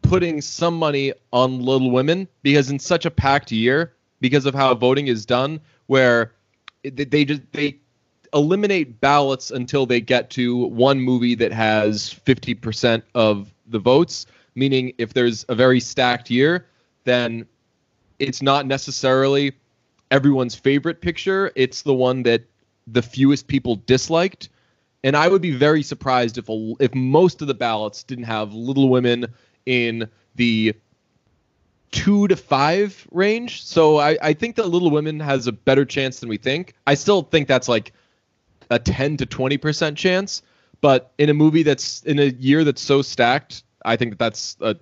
putting 0.02 0.40
some 0.40 0.78
money 0.78 1.12
on 1.32 1.62
Little 1.62 1.90
Women 1.90 2.28
because 2.42 2.70
in 2.70 2.78
such 2.78 3.06
a 3.06 3.10
packed 3.10 3.50
year, 3.50 3.94
because 4.20 4.46
of 4.46 4.54
how 4.54 4.74
voting 4.74 5.06
is 5.06 5.24
done, 5.26 5.60
where 5.86 6.32
they 6.82 7.24
just 7.24 7.40
they 7.52 7.76
eliminate 8.34 9.00
ballots 9.00 9.50
until 9.50 9.86
they 9.86 10.00
get 10.00 10.28
to 10.30 10.66
one 10.66 11.00
movie 11.00 11.34
that 11.36 11.52
has 11.52 12.12
50% 12.26 13.02
of 13.14 13.52
the 13.68 13.78
votes, 13.78 14.26
meaning 14.54 14.92
if 14.98 15.14
there's 15.14 15.44
a 15.48 15.54
very 15.54 15.80
stacked 15.80 16.30
year, 16.30 16.66
then 17.04 17.46
it's 18.18 18.42
not 18.42 18.66
necessarily 18.66 19.52
everyone's 20.10 20.54
favorite 20.54 21.00
picture, 21.00 21.52
it's 21.54 21.82
the 21.82 21.94
one 21.94 22.22
that 22.24 22.42
the 22.86 23.02
fewest 23.02 23.46
people 23.46 23.76
disliked. 23.86 24.48
And 25.02 25.16
I 25.16 25.28
would 25.28 25.42
be 25.42 25.52
very 25.52 25.82
surprised 25.82 26.38
if 26.38 26.48
a, 26.48 26.74
if 26.80 26.94
most 26.94 27.42
of 27.42 27.48
the 27.48 27.54
ballots 27.54 28.02
didn't 28.02 28.24
have 28.24 28.52
Little 28.52 28.88
Women 28.88 29.26
in 29.66 30.08
the 30.34 30.74
two 31.90 32.26
to 32.28 32.36
five 32.36 33.06
range. 33.12 33.64
So 33.64 33.98
I, 33.98 34.18
I 34.20 34.32
think 34.32 34.56
that 34.56 34.68
Little 34.68 34.90
Women 34.90 35.20
has 35.20 35.46
a 35.46 35.52
better 35.52 35.84
chance 35.84 36.20
than 36.20 36.28
we 36.28 36.38
think. 36.38 36.74
I 36.86 36.94
still 36.94 37.22
think 37.22 37.48
that's 37.48 37.68
like 37.68 37.92
a 38.70 38.78
10 38.78 39.18
to 39.18 39.26
20% 39.26 39.96
chance. 39.96 40.42
But 40.80 41.12
in 41.18 41.30
a 41.30 41.34
movie 41.34 41.62
that's 41.62 42.02
in 42.02 42.18
a 42.18 42.24
year 42.24 42.64
that's 42.64 42.82
so 42.82 43.02
stacked, 43.02 43.62
I 43.84 43.96
think 43.96 44.12
that 44.12 44.18
that's 44.18 44.56
a, 44.60 44.76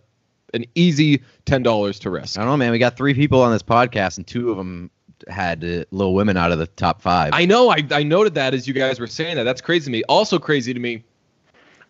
an 0.54 0.64
easy 0.74 1.22
$10 1.46 2.00
to 2.00 2.10
risk. 2.10 2.38
I 2.38 2.42
don't 2.42 2.50
know, 2.50 2.56
man. 2.56 2.72
We 2.72 2.78
got 2.78 2.96
three 2.96 3.14
people 3.14 3.42
on 3.42 3.52
this 3.52 3.62
podcast, 3.62 4.16
and 4.16 4.26
two 4.26 4.50
of 4.50 4.56
them 4.56 4.90
had 5.28 5.64
uh, 5.64 5.84
Little 5.90 6.14
Women 6.14 6.36
out 6.36 6.52
of 6.52 6.58
the 6.58 6.66
top 6.66 7.02
five. 7.02 7.30
I 7.32 7.44
know. 7.46 7.70
I, 7.70 7.86
I 7.90 8.02
noted 8.02 8.34
that 8.34 8.54
as 8.54 8.66
you 8.66 8.74
guys 8.74 8.98
were 8.98 9.06
saying 9.06 9.36
that. 9.36 9.44
That's 9.44 9.60
crazy 9.60 9.86
to 9.86 9.90
me. 9.90 10.02
Also 10.08 10.38
crazy 10.38 10.74
to 10.74 10.80
me. 10.80 11.04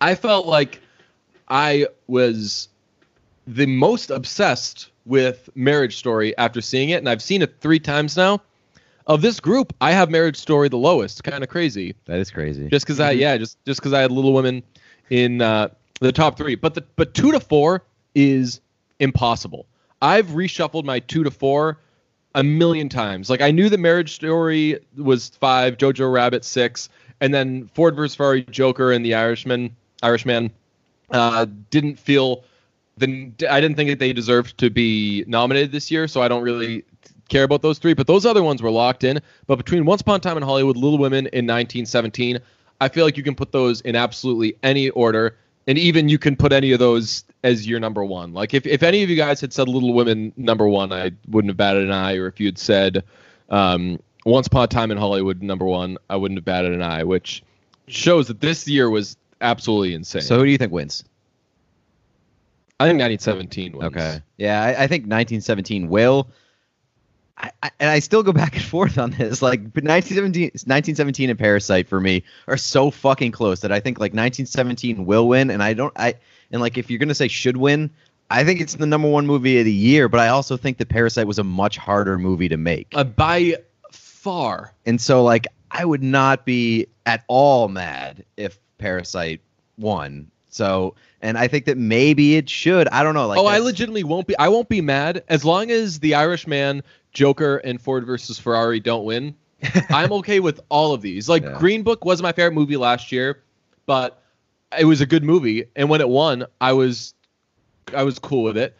I 0.00 0.14
felt 0.14 0.46
like 0.46 0.80
I 1.48 1.86
was 2.06 2.68
the 3.46 3.66
most 3.66 4.10
obsessed 4.10 4.90
with 5.04 5.48
Marriage 5.54 5.96
Story 5.96 6.36
after 6.38 6.60
seeing 6.60 6.90
it, 6.90 6.96
and 6.96 7.08
I've 7.08 7.22
seen 7.22 7.42
it 7.42 7.56
three 7.60 7.80
times 7.80 8.16
now. 8.16 8.42
Of 9.06 9.20
this 9.22 9.40
group, 9.40 9.72
I 9.80 9.92
have 9.92 10.10
Marriage 10.10 10.36
Story 10.36 10.68
the 10.68 10.78
lowest. 10.78 11.24
Kind 11.24 11.42
of 11.42 11.50
crazy. 11.50 11.94
that 12.04 12.18
is 12.18 12.30
crazy. 12.30 12.68
Just 12.68 12.86
because 12.86 13.00
I 13.00 13.10
yeah, 13.12 13.36
just 13.36 13.62
just 13.64 13.80
because 13.80 13.92
I 13.92 14.00
had 14.00 14.12
Little 14.12 14.32
Women 14.32 14.62
in 15.10 15.42
uh, 15.42 15.68
the 16.00 16.12
top 16.12 16.36
three, 16.36 16.54
but 16.54 16.74
the 16.74 16.84
but 16.96 17.14
two 17.14 17.32
to 17.32 17.40
four 17.40 17.84
is 18.14 18.60
impossible. 19.00 19.66
I've 20.00 20.26
reshuffled 20.28 20.84
my 20.84 21.00
two 21.00 21.24
to 21.24 21.30
four 21.30 21.78
a 22.34 22.42
million 22.42 22.88
times. 22.88 23.28
Like 23.28 23.40
I 23.40 23.50
knew 23.50 23.68
the 23.68 23.78
Marriage 23.78 24.14
Story 24.14 24.78
was 24.96 25.30
five, 25.30 25.76
Jojo 25.76 26.12
Rabbit 26.12 26.44
six, 26.44 26.88
and 27.20 27.32
then 27.32 27.68
Ford 27.74 27.96
vs 27.96 28.14
Ferrari, 28.14 28.42
Joker, 28.42 28.92
and 28.92 29.04
The 29.04 29.14
Irishman. 29.14 29.76
Irishman 30.02 30.50
uh, 31.10 31.46
didn't 31.70 31.98
feel 31.98 32.44
the 32.98 33.32
I 33.48 33.60
didn't 33.60 33.76
think 33.76 33.90
that 33.90 33.98
they 33.98 34.12
deserved 34.12 34.58
to 34.58 34.70
be 34.70 35.24
nominated 35.26 35.72
this 35.72 35.90
year, 35.90 36.08
so 36.08 36.22
I 36.22 36.28
don't 36.28 36.42
really 36.42 36.84
care 37.28 37.44
about 37.44 37.62
those 37.62 37.78
three. 37.78 37.94
But 37.94 38.06
those 38.06 38.26
other 38.26 38.42
ones 38.42 38.62
were 38.62 38.70
locked 38.70 39.04
in. 39.04 39.20
But 39.46 39.56
between 39.56 39.84
Once 39.84 40.00
Upon 40.00 40.16
a 40.16 40.18
Time 40.20 40.36
in 40.36 40.42
Hollywood, 40.42 40.76
Little 40.76 40.98
Women 40.98 41.26
in 41.26 41.46
1917, 41.46 42.38
I 42.80 42.88
feel 42.88 43.04
like 43.04 43.16
you 43.16 43.22
can 43.22 43.34
put 43.34 43.52
those 43.52 43.80
in 43.82 43.94
absolutely 43.94 44.56
any 44.62 44.90
order, 44.90 45.36
and 45.66 45.78
even 45.78 46.08
you 46.08 46.18
can 46.18 46.34
put 46.34 46.52
any 46.52 46.72
of 46.72 46.78
those 46.78 47.24
as 47.44 47.66
your 47.66 47.78
number 47.80 48.04
one. 48.04 48.32
Like 48.32 48.54
if, 48.54 48.66
if 48.66 48.82
any 48.82 49.02
of 49.02 49.10
you 49.10 49.16
guys 49.16 49.40
had 49.40 49.52
said 49.52 49.68
Little 49.68 49.94
Women 49.94 50.32
number 50.36 50.68
one, 50.68 50.92
I 50.92 51.12
wouldn't 51.28 51.50
have 51.50 51.56
batted 51.56 51.84
an 51.84 51.92
eye. 51.92 52.16
Or 52.16 52.26
if 52.26 52.40
you 52.40 52.46
had 52.46 52.58
said 52.58 53.04
um, 53.50 54.00
Once 54.24 54.48
Upon 54.48 54.64
a 54.64 54.66
Time 54.66 54.90
in 54.90 54.98
Hollywood 54.98 55.42
number 55.42 55.64
one, 55.64 55.96
I 56.10 56.16
wouldn't 56.16 56.38
have 56.38 56.44
batted 56.44 56.72
an 56.72 56.82
eye, 56.82 57.04
which 57.04 57.42
shows 57.86 58.28
that 58.28 58.40
this 58.40 58.66
year 58.66 58.90
was 58.90 59.16
absolutely 59.40 59.94
insane. 59.94 60.22
so 60.22 60.38
who 60.38 60.44
do 60.44 60.50
you 60.50 60.58
think 60.58 60.72
wins? 60.72 61.04
I 62.80 62.86
think 62.86 62.98
1917 62.98 63.78
wins. 63.78 63.96
Okay. 63.96 64.22
Yeah, 64.38 64.60
I, 64.60 64.70
I 64.70 64.86
think 64.88 65.04
1917 65.04 65.88
will. 65.88 66.28
I, 67.42 67.70
and 67.80 67.90
I 67.90 67.98
still 67.98 68.22
go 68.22 68.32
back 68.32 68.54
and 68.54 68.64
forth 68.64 68.98
on 68.98 69.10
this. 69.10 69.42
Like, 69.42 69.62
but 69.62 69.84
1917, 69.84 70.42
1917 70.44 71.30
and 71.30 71.38
Parasite 71.38 71.88
for 71.88 72.00
me 72.00 72.22
are 72.46 72.56
so 72.56 72.90
fucking 72.90 73.32
close 73.32 73.60
that 73.60 73.72
I 73.72 73.80
think 73.80 73.98
like 73.98 74.12
1917 74.12 75.04
will 75.04 75.28
win. 75.28 75.50
And 75.50 75.62
I 75.62 75.74
don't, 75.74 75.92
I, 75.96 76.14
and 76.50 76.60
like 76.60 76.78
if 76.78 76.90
you're 76.90 76.98
gonna 76.98 77.14
say 77.14 77.28
should 77.28 77.56
win, 77.56 77.90
I 78.30 78.44
think 78.44 78.60
it's 78.60 78.74
the 78.74 78.86
number 78.86 79.08
one 79.08 79.26
movie 79.26 79.58
of 79.58 79.64
the 79.64 79.72
year. 79.72 80.08
But 80.08 80.20
I 80.20 80.28
also 80.28 80.56
think 80.56 80.78
that 80.78 80.88
Parasite 80.88 81.26
was 81.26 81.38
a 81.38 81.44
much 81.44 81.76
harder 81.76 82.18
movie 82.18 82.48
to 82.48 82.56
make. 82.56 82.88
Uh, 82.94 83.04
by 83.04 83.56
far. 83.90 84.72
And 84.86 85.00
so 85.00 85.22
like 85.24 85.46
I 85.70 85.84
would 85.84 86.02
not 86.02 86.44
be 86.44 86.86
at 87.06 87.24
all 87.28 87.68
mad 87.68 88.24
if 88.36 88.58
Parasite 88.78 89.40
won. 89.78 90.30
So, 90.48 90.94
and 91.22 91.38
I 91.38 91.48
think 91.48 91.64
that 91.64 91.78
maybe 91.78 92.36
it 92.36 92.50
should. 92.50 92.86
I 92.88 93.02
don't 93.02 93.14
know. 93.14 93.26
Like, 93.26 93.38
oh, 93.38 93.46
I 93.46 93.58
legitimately 93.58 94.04
won't 94.04 94.26
be. 94.26 94.36
I 94.38 94.48
won't 94.48 94.68
be 94.68 94.82
mad 94.82 95.24
as 95.28 95.44
long 95.46 95.70
as 95.70 95.98
the 96.00 96.14
Irishman, 96.14 96.82
Joker, 97.12 97.58
and 97.58 97.80
Ford 97.80 98.04
versus 98.06 98.38
Ferrari 98.38 98.80
don't 98.80 99.04
win. 99.04 99.34
I'm 99.92 100.12
okay 100.20 100.40
with 100.40 100.60
all 100.68 100.92
of 100.94 101.02
these. 101.02 101.28
Like 101.28 101.42
Yeah. 101.44 101.58
Green 101.58 101.82
Book 101.82 102.04
was 102.04 102.22
my 102.22 102.32
favorite 102.32 102.54
movie 102.54 102.76
last 102.76 103.12
year, 103.12 103.42
but 103.86 104.22
it 104.78 104.84
was 104.84 105.00
a 105.00 105.06
good 105.06 105.22
movie, 105.24 105.64
and 105.76 105.88
when 105.88 106.00
it 106.00 106.08
won, 106.08 106.46
I 106.60 106.72
was, 106.72 107.14
I 107.94 108.02
was 108.04 108.18
cool 108.18 108.42
with 108.42 108.56
it. 108.56 108.76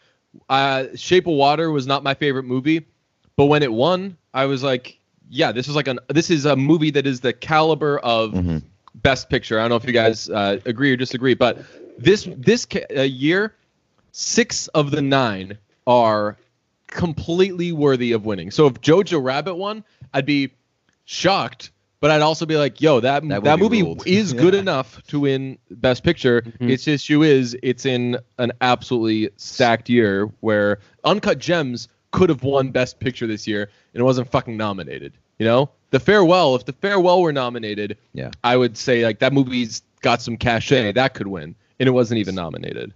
Uh, 0.49 0.85
Shape 0.95 1.27
of 1.27 1.33
Water 1.33 1.71
was 1.71 1.85
not 1.87 2.03
my 2.03 2.13
favorite 2.13 2.43
movie, 2.43 2.85
but 3.35 3.45
when 3.45 3.63
it 3.63 3.71
won, 3.71 4.17
I 4.33 4.45
was 4.45 4.63
like, 4.63 4.99
yeah, 5.29 5.51
this 5.51 5.67
is 5.67 5.75
like 5.75 5.87
an 5.87 5.99
this 6.09 6.29
is 6.29 6.45
a 6.45 6.55
movie 6.55 6.91
that 6.91 7.05
is 7.05 7.21
the 7.21 7.33
caliber 7.33 7.99
of 7.99 8.31
Mhm. 8.33 8.63
best 8.95 9.29
picture. 9.29 9.59
I 9.59 9.63
don't 9.63 9.69
know 9.69 9.75
if 9.75 9.85
you 9.85 9.93
guys 9.93 10.29
uh, 10.29 10.59
agree 10.65 10.91
or 10.91 10.95
disagree, 10.97 11.33
but 11.33 11.63
this 11.97 12.27
this 12.35 12.65
ca- 12.65 12.85
uh, 12.95 13.01
year, 13.01 13.55
six 14.11 14.67
of 14.69 14.91
the 14.91 15.01
nine 15.01 15.57
are 15.87 16.37
completely 16.93 17.71
worthy 17.71 18.11
of 18.11 18.25
winning. 18.25 18.51
So 18.51 18.67
if 18.67 18.75
Jojo 18.81 19.23
Rabbit 19.23 19.55
won, 19.55 19.83
I'd 20.13 20.25
be 20.25 20.51
shocked, 21.05 21.71
but 21.99 22.11
I'd 22.11 22.21
also 22.21 22.45
be 22.45 22.55
like, 22.57 22.81
"Yo, 22.81 22.99
that 22.99 23.27
That 23.27 23.43
that, 23.43 23.59
movie 23.59 23.83
ruled." 23.83 24.03
is 24.07 24.33
good 24.33 24.53
enough 24.55 25.01
to 25.07 25.19
win 25.21 25.57
Best 25.71 26.03
Picture." 26.03 26.41
Mhm. 26.59 26.69
Its 26.69 26.87
issue 26.87 27.23
is 27.23 27.57
it's 27.63 27.85
in 27.85 28.17
an 28.37 28.51
absolutely 28.61 29.29
stacked 29.37 29.89
year 29.89 30.29
where 30.41 30.79
Uncut 31.03 31.39
Gems 31.39 31.87
could 32.11 32.29
have 32.29 32.43
won 32.43 32.69
Best 32.69 32.99
Picture 32.99 33.25
this 33.27 33.47
year 33.47 33.69
and 33.93 34.01
it 34.01 34.03
wasn't 34.03 34.29
fucking 34.29 34.55
nominated. 34.55 35.13
You 35.39 35.45
You 35.45 35.45
know, 35.51 35.69
The 35.89 35.99
Farewell. 35.99 36.55
If 36.55 36.65
The 36.65 36.73
Farewell 36.73 37.21
were 37.21 37.33
nominated, 37.33 37.97
Yeah. 38.13 38.31
I 38.43 38.55
would 38.55 38.77
say 38.77 39.03
like 39.03 39.19
that 39.19 39.33
movie's 39.33 39.81
got 40.01 40.21
some 40.21 40.37
cachet 40.37 40.91
that 40.91 41.13
could 41.15 41.27
win, 41.27 41.55
and 41.79 41.87
it 41.87 41.91
wasn't 41.91 42.19
even 42.19 42.35
nominated. 42.35 42.93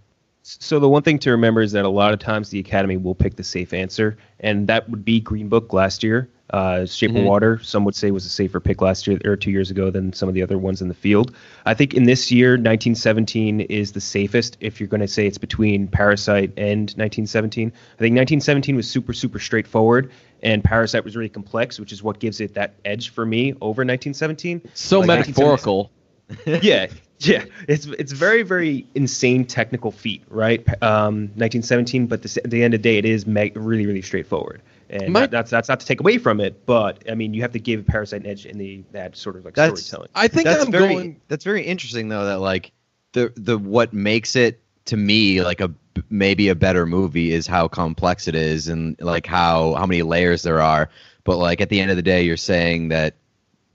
So 0.60 0.80
the 0.80 0.88
one 0.88 1.02
thing 1.02 1.18
to 1.20 1.30
remember 1.30 1.60
is 1.60 1.72
that 1.72 1.84
a 1.84 1.90
lot 1.90 2.14
of 2.14 2.18
times 2.20 2.48
the 2.48 2.58
Academy 2.58 2.96
will 2.96 3.14
pick 3.14 3.36
the 3.36 3.44
safe 3.44 3.74
answer, 3.74 4.16
and 4.40 4.66
that 4.68 4.88
would 4.88 5.04
be 5.04 5.20
Green 5.20 5.48
Book 5.48 5.72
last 5.74 6.02
year. 6.02 6.30
Uh, 6.50 6.86
Shape 6.86 7.10
Mhm. 7.10 7.18
of 7.18 7.24
Water, 7.24 7.60
some 7.62 7.84
would 7.84 7.94
say 7.94 8.10
was 8.10 8.24
a 8.24 8.30
safer 8.30 8.58
pick 8.58 8.80
last 8.80 9.06
year 9.06 9.18
or 9.26 9.36
two 9.36 9.50
years 9.50 9.70
ago 9.70 9.90
than 9.90 10.14
some 10.14 10.30
of 10.30 10.34
the 10.34 10.42
other 10.42 10.56
ones 10.56 10.80
in 10.80 10.88
the 10.88 10.94
field. 10.94 11.34
I 11.66 11.74
think 11.74 11.92
in 11.92 12.04
this 12.04 12.32
year, 12.32 12.56
1917 12.56 13.60
is 13.60 13.92
the 13.92 14.00
safest. 14.00 14.56
If 14.60 14.80
you're 14.80 14.88
going 14.88 15.02
to 15.02 15.08
say 15.08 15.26
it's 15.26 15.36
between 15.36 15.88
Parasite 15.88 16.50
and 16.56 16.88
1917, 16.96 17.68
I 17.68 17.98
think 17.98 18.14
1917 18.14 18.76
was 18.76 18.88
super 18.88 19.12
super 19.12 19.38
straightforward, 19.38 20.10
and 20.42 20.64
Parasite 20.64 21.04
was 21.04 21.14
really 21.14 21.28
complex, 21.28 21.78
which 21.78 21.92
is 21.92 22.02
what 22.02 22.18
gives 22.18 22.40
it 22.40 22.54
that 22.54 22.72
edge 22.86 23.10
for 23.10 23.26
me 23.26 23.52
over 23.60 23.84
1917 23.84 24.62
So 24.72 25.00
Like 25.00 25.08
metaphorical. 25.08 25.90
yeah, 26.62 26.86
yeah. 27.20 27.44
It's 27.66 27.86
it's 27.86 28.12
very 28.12 28.42
very 28.42 28.86
insane 28.94 29.44
technical 29.44 29.90
feat, 29.90 30.22
right? 30.28 30.60
Um, 30.82 31.28
1917, 31.36 32.06
but 32.06 32.22
this, 32.22 32.36
at 32.36 32.50
the 32.50 32.62
end 32.62 32.74
of 32.74 32.82
the 32.82 32.88
day, 32.88 32.98
it 32.98 33.04
is 33.04 33.26
me- 33.26 33.52
really 33.54 33.86
really 33.86 34.02
straightforward, 34.02 34.62
and 34.90 35.12
My- 35.12 35.20
that- 35.20 35.30
that's 35.30 35.50
that's 35.50 35.68
not 35.68 35.80
to 35.80 35.86
take 35.86 36.00
away 36.00 36.18
from 36.18 36.40
it, 36.40 36.64
but 36.66 37.02
I 37.10 37.14
mean 37.14 37.34
you 37.34 37.42
have 37.42 37.52
to 37.52 37.58
give 37.60 37.86
Parasite 37.86 38.20
an 38.22 38.26
edge 38.26 38.46
in 38.46 38.58
the 38.58 38.82
that 38.92 39.16
sort 39.16 39.36
of 39.36 39.44
like 39.44 39.54
That's- 39.54 39.82
storytelling. 39.82 40.10
I 40.14 40.28
think 40.28 40.44
that's 40.44 40.64
I'm 40.64 40.72
very 40.72 40.94
going. 40.94 41.20
that's 41.28 41.44
very 41.44 41.62
interesting 41.62 42.08
though 42.08 42.24
that 42.26 42.38
like 42.40 42.72
the 43.12 43.32
the 43.36 43.58
what 43.58 43.92
makes 43.92 44.36
it 44.36 44.60
to 44.86 44.96
me 44.96 45.42
like 45.42 45.60
a 45.60 45.72
maybe 46.10 46.48
a 46.48 46.54
better 46.54 46.86
movie 46.86 47.32
is 47.32 47.46
how 47.46 47.66
complex 47.66 48.28
it 48.28 48.34
is 48.36 48.68
and 48.68 48.96
like 49.00 49.26
how 49.26 49.74
how 49.74 49.84
many 49.84 50.02
layers 50.02 50.42
there 50.42 50.62
are 50.62 50.88
but 51.24 51.38
like 51.38 51.60
at 51.60 51.68
the 51.70 51.80
end 51.80 51.90
of 51.90 51.96
the 51.96 52.02
day 52.02 52.22
you're 52.22 52.36
saying 52.36 52.88
that 52.88 53.14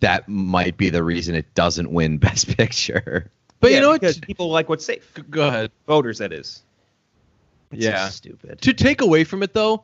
that 0.04 0.28
might 0.28 0.76
be 0.78 0.90
the 0.90 1.04
reason 1.04 1.34
it 1.34 1.54
doesn't 1.56 1.92
win 1.92 2.18
best 2.28 2.56
picture 2.58 3.32
But 3.60 3.72
Yeah, 3.72 3.78
you 3.78 3.82
know 3.82 3.90
what? 3.90 4.02
because 4.02 4.20
people 4.20 4.50
like 4.50 4.68
what's 4.70 4.86
safe. 4.86 5.14
Go 5.30 5.48
ahead. 5.48 5.72
Voters, 5.88 6.18
that 6.20 6.32
is. 6.34 6.62
It's 7.72 7.84
Yeah. 7.86 8.06
so 8.06 8.12
stupid 8.12 8.62
To 8.62 8.74
take 8.74 9.02
away 9.02 9.24
from 9.24 9.42
it, 9.44 9.54
though, 9.54 9.84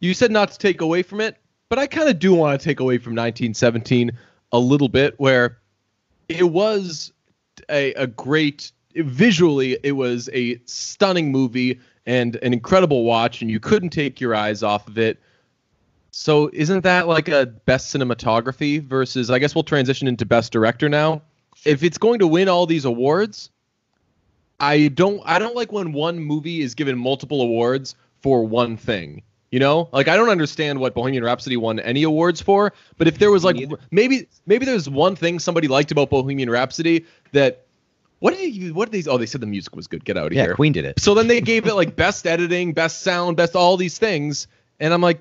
you 0.00 0.12
said 0.14 0.30
not 0.30 0.50
to 0.52 0.58
take 0.58 0.80
away 0.80 1.02
from 1.02 1.20
it, 1.20 1.36
but 1.68 1.78
I 1.78 1.86
kind 1.86 2.08
of 2.08 2.18
do 2.18 2.34
want 2.34 2.60
to 2.60 2.64
take 2.64 2.80
away 2.80 2.98
from 2.98 3.12
1917 3.12 4.10
a 4.52 4.58
little 4.58 4.88
bit, 4.88 5.14
where 5.18 5.58
it 6.28 6.50
was 6.50 7.12
a, 7.70 7.92
a 7.94 8.06
great 8.08 8.72
visually, 8.96 9.78
it 9.84 9.92
was 9.92 10.28
a 10.32 10.60
stunning 10.64 11.30
movie 11.30 11.78
and 12.06 12.36
an 12.42 12.52
incredible 12.52 13.04
watch, 13.04 13.40
and 13.42 13.50
you 13.50 13.60
couldn't 13.60 13.90
take 13.90 14.20
your 14.20 14.34
eyes 14.34 14.62
off 14.64 14.88
of 14.88 14.98
it. 14.98 15.18
So, 16.12 16.50
isn't 16.52 16.82
that 16.82 17.06
like 17.06 17.28
a 17.28 17.46
best 17.46 17.94
cinematography 17.94 18.82
versus? 18.82 19.30
I 19.30 19.38
guess 19.38 19.54
we'll 19.54 19.64
transition 19.64 20.08
into 20.08 20.26
best 20.26 20.52
director 20.52 20.88
now. 20.88 21.22
If 21.64 21.82
it's 21.82 21.98
going 21.98 22.20
to 22.20 22.26
win 22.26 22.48
all 22.48 22.66
these 22.66 22.84
awards, 22.84 23.50
I 24.60 24.88
don't 24.88 25.22
I 25.24 25.38
don't 25.38 25.56
like 25.56 25.72
when 25.72 25.92
one 25.92 26.18
movie 26.18 26.60
is 26.60 26.74
given 26.74 26.98
multiple 26.98 27.40
awards 27.40 27.94
for 28.20 28.44
one 28.44 28.76
thing. 28.76 29.22
You 29.50 29.58
know? 29.58 29.88
Like 29.92 30.06
I 30.06 30.16
don't 30.16 30.28
understand 30.28 30.78
what 30.78 30.94
Bohemian 30.94 31.24
Rhapsody 31.24 31.56
won 31.56 31.80
any 31.80 32.02
awards 32.02 32.40
for, 32.40 32.72
but 32.98 33.08
if 33.08 33.18
there 33.18 33.30
was 33.30 33.42
like 33.42 33.56
maybe 33.90 34.28
maybe 34.46 34.66
there's 34.66 34.88
one 34.88 35.16
thing 35.16 35.38
somebody 35.38 35.66
liked 35.66 35.90
about 35.90 36.10
Bohemian 36.10 36.50
Rhapsody 36.50 37.06
that 37.32 37.66
what 38.20 38.36
did 38.36 38.54
you 38.54 38.74
what 38.74 38.90
did 38.90 39.02
they 39.02 39.10
oh 39.10 39.16
they 39.16 39.26
said 39.26 39.40
the 39.40 39.46
music 39.46 39.74
was 39.74 39.86
good. 39.86 40.04
Get 40.04 40.16
out 40.16 40.26
of 40.26 40.32
here. 40.32 40.42
yeah 40.42 40.46
here. 40.46 40.54
queen 40.54 40.72
did 40.72 40.84
it 40.84 41.00
So 41.00 41.14
then 41.14 41.26
they 41.26 41.40
gave 41.40 41.66
it 41.66 41.74
like 41.74 41.96
best 41.96 42.26
editing, 42.26 42.74
best 42.74 43.00
sound, 43.00 43.36
best 43.36 43.56
all 43.56 43.76
these 43.76 43.98
things, 43.98 44.46
and 44.78 44.92
I'm 44.92 45.00
like, 45.00 45.20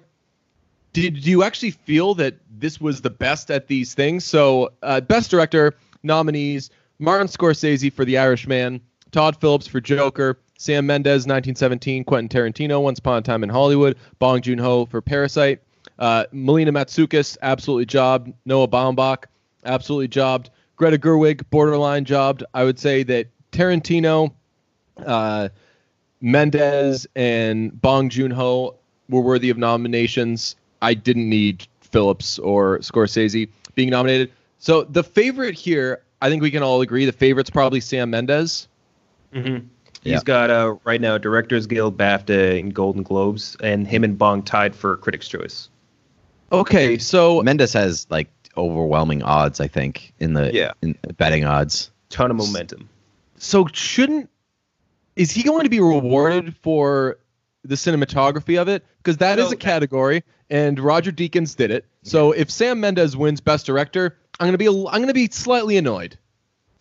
did 0.94 1.22
do 1.22 1.30
you 1.30 1.44
actually 1.44 1.72
feel 1.72 2.16
that 2.16 2.36
this 2.58 2.80
was 2.82 3.02
the 3.02 3.10
best 3.10 3.52
at 3.52 3.68
these 3.68 3.94
things? 3.94 4.26
So 4.26 4.72
uh, 4.82 5.02
best 5.02 5.32
director 5.32 5.76
nominees: 6.04 6.70
Martin 7.00 7.28
Scorsese 7.28 7.92
for 7.92 8.06
The 8.06 8.18
Irishman, 8.18 8.82
Todd 9.12 9.40
Phillips 9.40 9.68
for 9.68 9.80
Joker, 9.80 10.38
Sam 10.58 10.86
Mendes 10.86 11.28
1917, 11.28 12.04
Quentin 12.04 12.30
Tarantino 12.30 12.82
Once 12.82 13.00
Upon 13.00 13.18
a 13.18 13.22
Time 13.22 13.44
in 13.44 13.50
Hollywood, 13.50 13.98
Bong 14.20 14.42
Joon 14.42 14.60
Ho 14.60 14.86
for 14.86 15.02
Parasite, 15.02 15.62
uh, 16.00 16.26
Melina 16.32 16.72
Matsoukas 16.72 17.38
absolutely 17.42 17.86
jobbed, 17.86 18.34
Noah 18.46 18.68
Baumbach 18.68 19.26
absolutely 19.66 20.08
jobbed, 20.08 20.50
Greta 20.76 20.98
Gerwig 20.98 21.44
borderline 21.50 22.06
jobbed. 22.06 22.44
I 22.54 22.64
would 22.64 22.80
say 22.80 23.04
that 23.04 23.28
Tarantino. 23.52 24.32
Uh, 25.06 25.50
and 27.16 27.82
Bong 27.82 28.10
Joon 28.10 28.32
Ho 28.32 28.76
were 29.08 29.22
worthy 29.22 29.50
of 29.50 29.58
nominations. 29.58 30.56
I 30.82 30.94
didn't 30.94 31.30
need 31.30 31.68
Phillips 31.82 32.40
or 32.40 32.80
Scorsese 32.80 33.50
being 33.76 33.90
nominated. 33.90 34.32
So 34.58 34.84
the 34.84 35.04
favorite 35.04 35.56
here, 35.56 36.02
I 36.22 36.30
think 36.30 36.42
we 36.42 36.52
can 36.52 36.64
all 36.64 36.82
agree, 36.82 37.06
the 37.06 37.12
favorite's 37.12 37.50
probably 37.50 37.80
Sam 37.80 38.10
Mendes. 38.10 38.68
Mm-hmm. 39.34 39.66
Yeah. 40.04 40.14
He's 40.14 40.24
got 40.24 40.50
uh, 40.50 40.76
right 40.86 41.02
now 41.02 41.18
Directors 41.18 41.68
Guild, 41.68 41.98
BAFTA, 41.98 42.60
and 42.60 42.74
Golden 42.74 43.04
Globes, 43.04 43.58
and 43.62 43.86
him 43.88 44.04
and 44.04 44.18
Bong 44.18 44.44
tied 44.44 44.76
for 44.76 44.96
Critics' 44.98 45.28
Choice. 45.28 45.70
Okay, 46.52 46.98
so 46.98 47.42
mendes 47.44 47.74
has 47.74 48.08
like 48.10 48.28
overwhelming 48.58 49.22
odds 49.22 49.60
i 49.62 49.68
think 49.68 50.12
in 50.20 50.34
the 50.34 50.52
Yeah. 50.54 50.72
in 50.82 50.98
betting 51.18 51.46
odds 51.46 51.92
Ton 52.10 52.32
of 52.32 52.38
momentum. 52.38 52.90
so 53.38 53.68
shouldn't 53.72 54.30
is 55.16 55.32
he 55.32 55.44
going 55.44 55.64
to 55.64 55.70
be 55.70 55.80
rewarded 55.80 56.56
for 56.64 57.20
the 57.70 57.76
cinematography 57.76 58.62
of 58.62 58.68
it? 58.68 58.84
Because 58.98 59.18
that 59.18 59.40
is 59.40 59.52
a 59.52 59.56
category, 59.56 60.24
and 60.50 60.80
Roger 60.80 61.12
Deakins 61.12 61.56
did 61.56 61.72
it. 61.72 61.86
So 62.04 62.32
if 62.32 62.52
Sam 62.52 62.80
Mendes 62.82 63.16
wins 63.16 63.40
Best 63.40 63.66
Director, 63.66 64.18
I'm 64.40 64.48
gonna 64.48 64.58
be 64.58 64.66
a, 64.66 64.72
I'm 64.72 65.02
gonna 65.02 65.14
be 65.14 65.30
slightly 65.30 65.78
annoyed. 65.78 66.18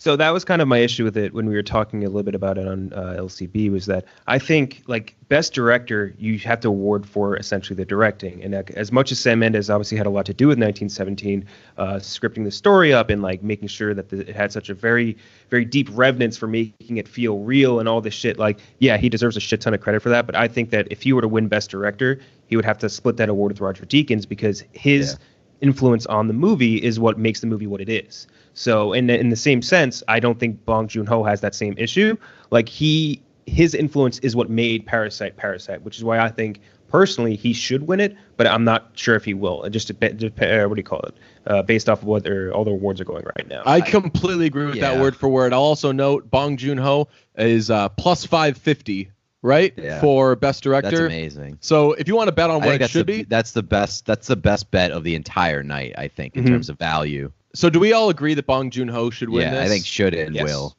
So 0.00 0.14
that 0.14 0.30
was 0.30 0.44
kind 0.44 0.62
of 0.62 0.68
my 0.68 0.78
issue 0.78 1.02
with 1.02 1.16
it 1.16 1.34
when 1.34 1.46
we 1.46 1.56
were 1.56 1.62
talking 1.62 2.04
a 2.04 2.06
little 2.06 2.22
bit 2.22 2.37
about 2.37 2.56
it 2.56 2.68
on 2.68 2.92
uh, 2.92 3.16
LCB 3.18 3.72
was 3.72 3.87
that 3.87 4.04
I 4.28 4.38
think 4.38 4.84
like 4.87 5.16
best 5.28 5.54
director 5.54 6.14
you 6.16 6.38
have 6.38 6.61
to 6.61 6.68
award 6.68 7.04
for 7.04 7.37
essentially 7.37 7.74
the 7.74 7.84
directing 7.84 8.42
and 8.44 8.54
as 8.54 8.92
much 8.92 9.11
as 9.11 9.18
Sam 9.18 9.40
Mendes 9.40 9.68
obviously 9.68 9.98
had 9.98 10.06
a 10.06 10.11
lot 10.11 10.24
to 10.26 10.34
do 10.34 10.46
with 10.46 10.56
1917 10.56 11.44
uh, 11.76 11.94
scripting 11.94 12.44
the 12.44 12.52
story 12.52 12.92
up 12.92 13.11
and 13.11 13.22
like 13.22 13.42
making 13.42 13.66
sure 13.66 13.92
that 13.92 14.08
the, 14.08 14.20
it 14.20 14.37
had 14.37 14.52
such 14.52 14.68
a 14.68 14.74
very 14.74 15.16
very 15.50 15.64
deep 15.64 15.88
reverence 15.90 16.37
for 16.37 16.46
making 16.46 16.98
it 16.98 17.08
feel 17.08 17.40
real 17.40 17.80
and 17.80 17.88
all 17.88 18.00
this 18.00 18.14
shit 18.14 18.38
like 18.38 18.61
yeah 18.78 18.96
he 18.98 19.08
deserves 19.08 19.37
a 19.37 19.40
shit 19.40 19.61
ton 19.61 19.74
of 19.74 19.80
credit 19.80 20.00
for 20.00 20.11
that 20.11 20.26
but 20.26 20.37
I 20.37 20.46
think 20.46 20.70
that 20.70 20.87
if 20.92 21.02
he 21.02 21.12
were 21.12 21.22
to 21.22 21.28
win 21.28 21.48
best 21.48 21.70
director 21.70 22.20
he 22.46 22.54
would 22.54 22.64
have 22.64 22.78
to 22.78 22.88
split 22.88 23.16
that 23.16 23.28
award 23.28 23.50
with 23.50 23.61
Roger 23.61 23.84
Deakins 23.84 24.28
because 24.28 24.62
his 24.72 25.12
Yeah. 25.12 25.24
Influence 25.61 26.07
on 26.07 26.29
the 26.29 26.35
movie 26.35 26.77
is 26.77 27.01
what 27.01 27.18
makes 27.18 27.40
the 27.40 27.47
movie 27.47 27.66
what 27.66 27.81
it 27.81 27.88
is. 27.88 28.27
So 28.55 28.92
in 28.92 29.07
the, 29.07 29.18
in 29.18 29.29
the 29.29 29.37
same 29.37 29.62
sense, 29.62 30.03
I 30.09 30.21
don't 30.21 30.38
think 30.38 30.64
Bong 30.64 30.88
Joon 30.88 31.07
Ho 31.07 31.23
has 31.25 31.40
that 31.40 31.55
same 31.55 31.75
issue. 31.79 32.16
Like 32.51 32.68
he 32.68 33.23
his 33.47 33.75
influence 33.75 34.18
is 34.18 34.37
what 34.37 34.51
made 34.51 34.85
Parasite 34.87 35.37
Parasite, 35.37 35.83
which 35.83 35.97
is 35.97 36.05
why 36.05 36.18
I 36.18 36.29
think 36.29 36.61
personally 36.88 37.37
he 37.37 37.53
should 37.53 37.87
win 37.87 38.01
it, 38.01 38.16
but 38.37 38.47
I'm 38.47 38.64
not 38.64 38.90
sure 38.94 39.14
if 39.14 39.25
he 39.25 39.35
will. 39.35 39.62
It 39.62 39.71
just 39.71 39.88
dep- 39.88 40.16
dep- 40.16 40.40
uh, 40.40 40.68
what 40.68 40.75
do 40.75 40.81
you 40.81 40.85
call 40.85 41.01
it? 41.01 41.14
Uh, 41.47 41.62
based 41.62 41.88
off 41.88 42.03
of 42.03 42.09
what 42.09 42.27
all 42.27 42.64
the 42.64 42.71
awards 42.71 43.01
are 43.01 43.05
going 43.05 43.25
right 43.25 43.49
now. 43.49 43.62
I 43.64 43.81
completely 43.81 44.47
agree 44.47 44.66
with 44.66 44.81
that 44.81 45.01
word 45.01 45.16
for 45.16 45.29
word. 45.29 45.53
I'll 45.53 45.61
also 45.61 45.92
note 45.92 46.31
Bong 46.31 46.57
Joon 46.57 46.79
Ho 46.79 47.09
is 47.37 47.71
uh, 47.71 47.88
plus 47.90 48.25
550, 48.27 49.11
right? 49.42 49.72
Yeah. 49.77 50.01
For 50.01 50.37
Best 50.37 50.62
director. 50.62 50.90
that's 50.90 51.01
amazing 51.01 51.58
So 51.60 51.92
if 51.92 52.08
you 52.08 52.17
want 52.17 52.29
to 52.29 52.33
bet 52.33 52.50
on 52.50 52.62
I 52.62 52.67
what 52.67 52.83
it 52.83 52.90
should 52.90 53.06
the, 53.06 53.19
be, 53.19 53.23
that's 53.25 53.52
the 53.52 53.62
best 53.62 54.06
that's 54.06 54.27
the 54.27 54.37
best 54.37 54.71
bet 54.71 54.90
of 54.90 55.04
the 55.04 55.15
entire 55.15 55.62
night 55.62 55.94
i 55.96 56.08
think 56.08 56.37
in 56.37 56.44
Mhm. 56.44 56.48
terms 56.48 56.69
of 56.69 56.79
value 56.79 57.31
so 57.54 57.71
do 57.71 57.79
we 57.81 57.92
all 57.92 58.10
agree 58.10 58.35
that 58.35 58.46
Bong 58.46 58.71
Joon 58.71 58.88
Ho 58.88 59.10
should 59.10 59.31
win 59.31 59.42
yeah 59.42 59.50
this? 59.52 59.67
i 59.67 59.69
think 59.69 59.87
should 59.87 60.15
and 60.15 60.35
Yes. 60.35 60.44
will 60.44 60.77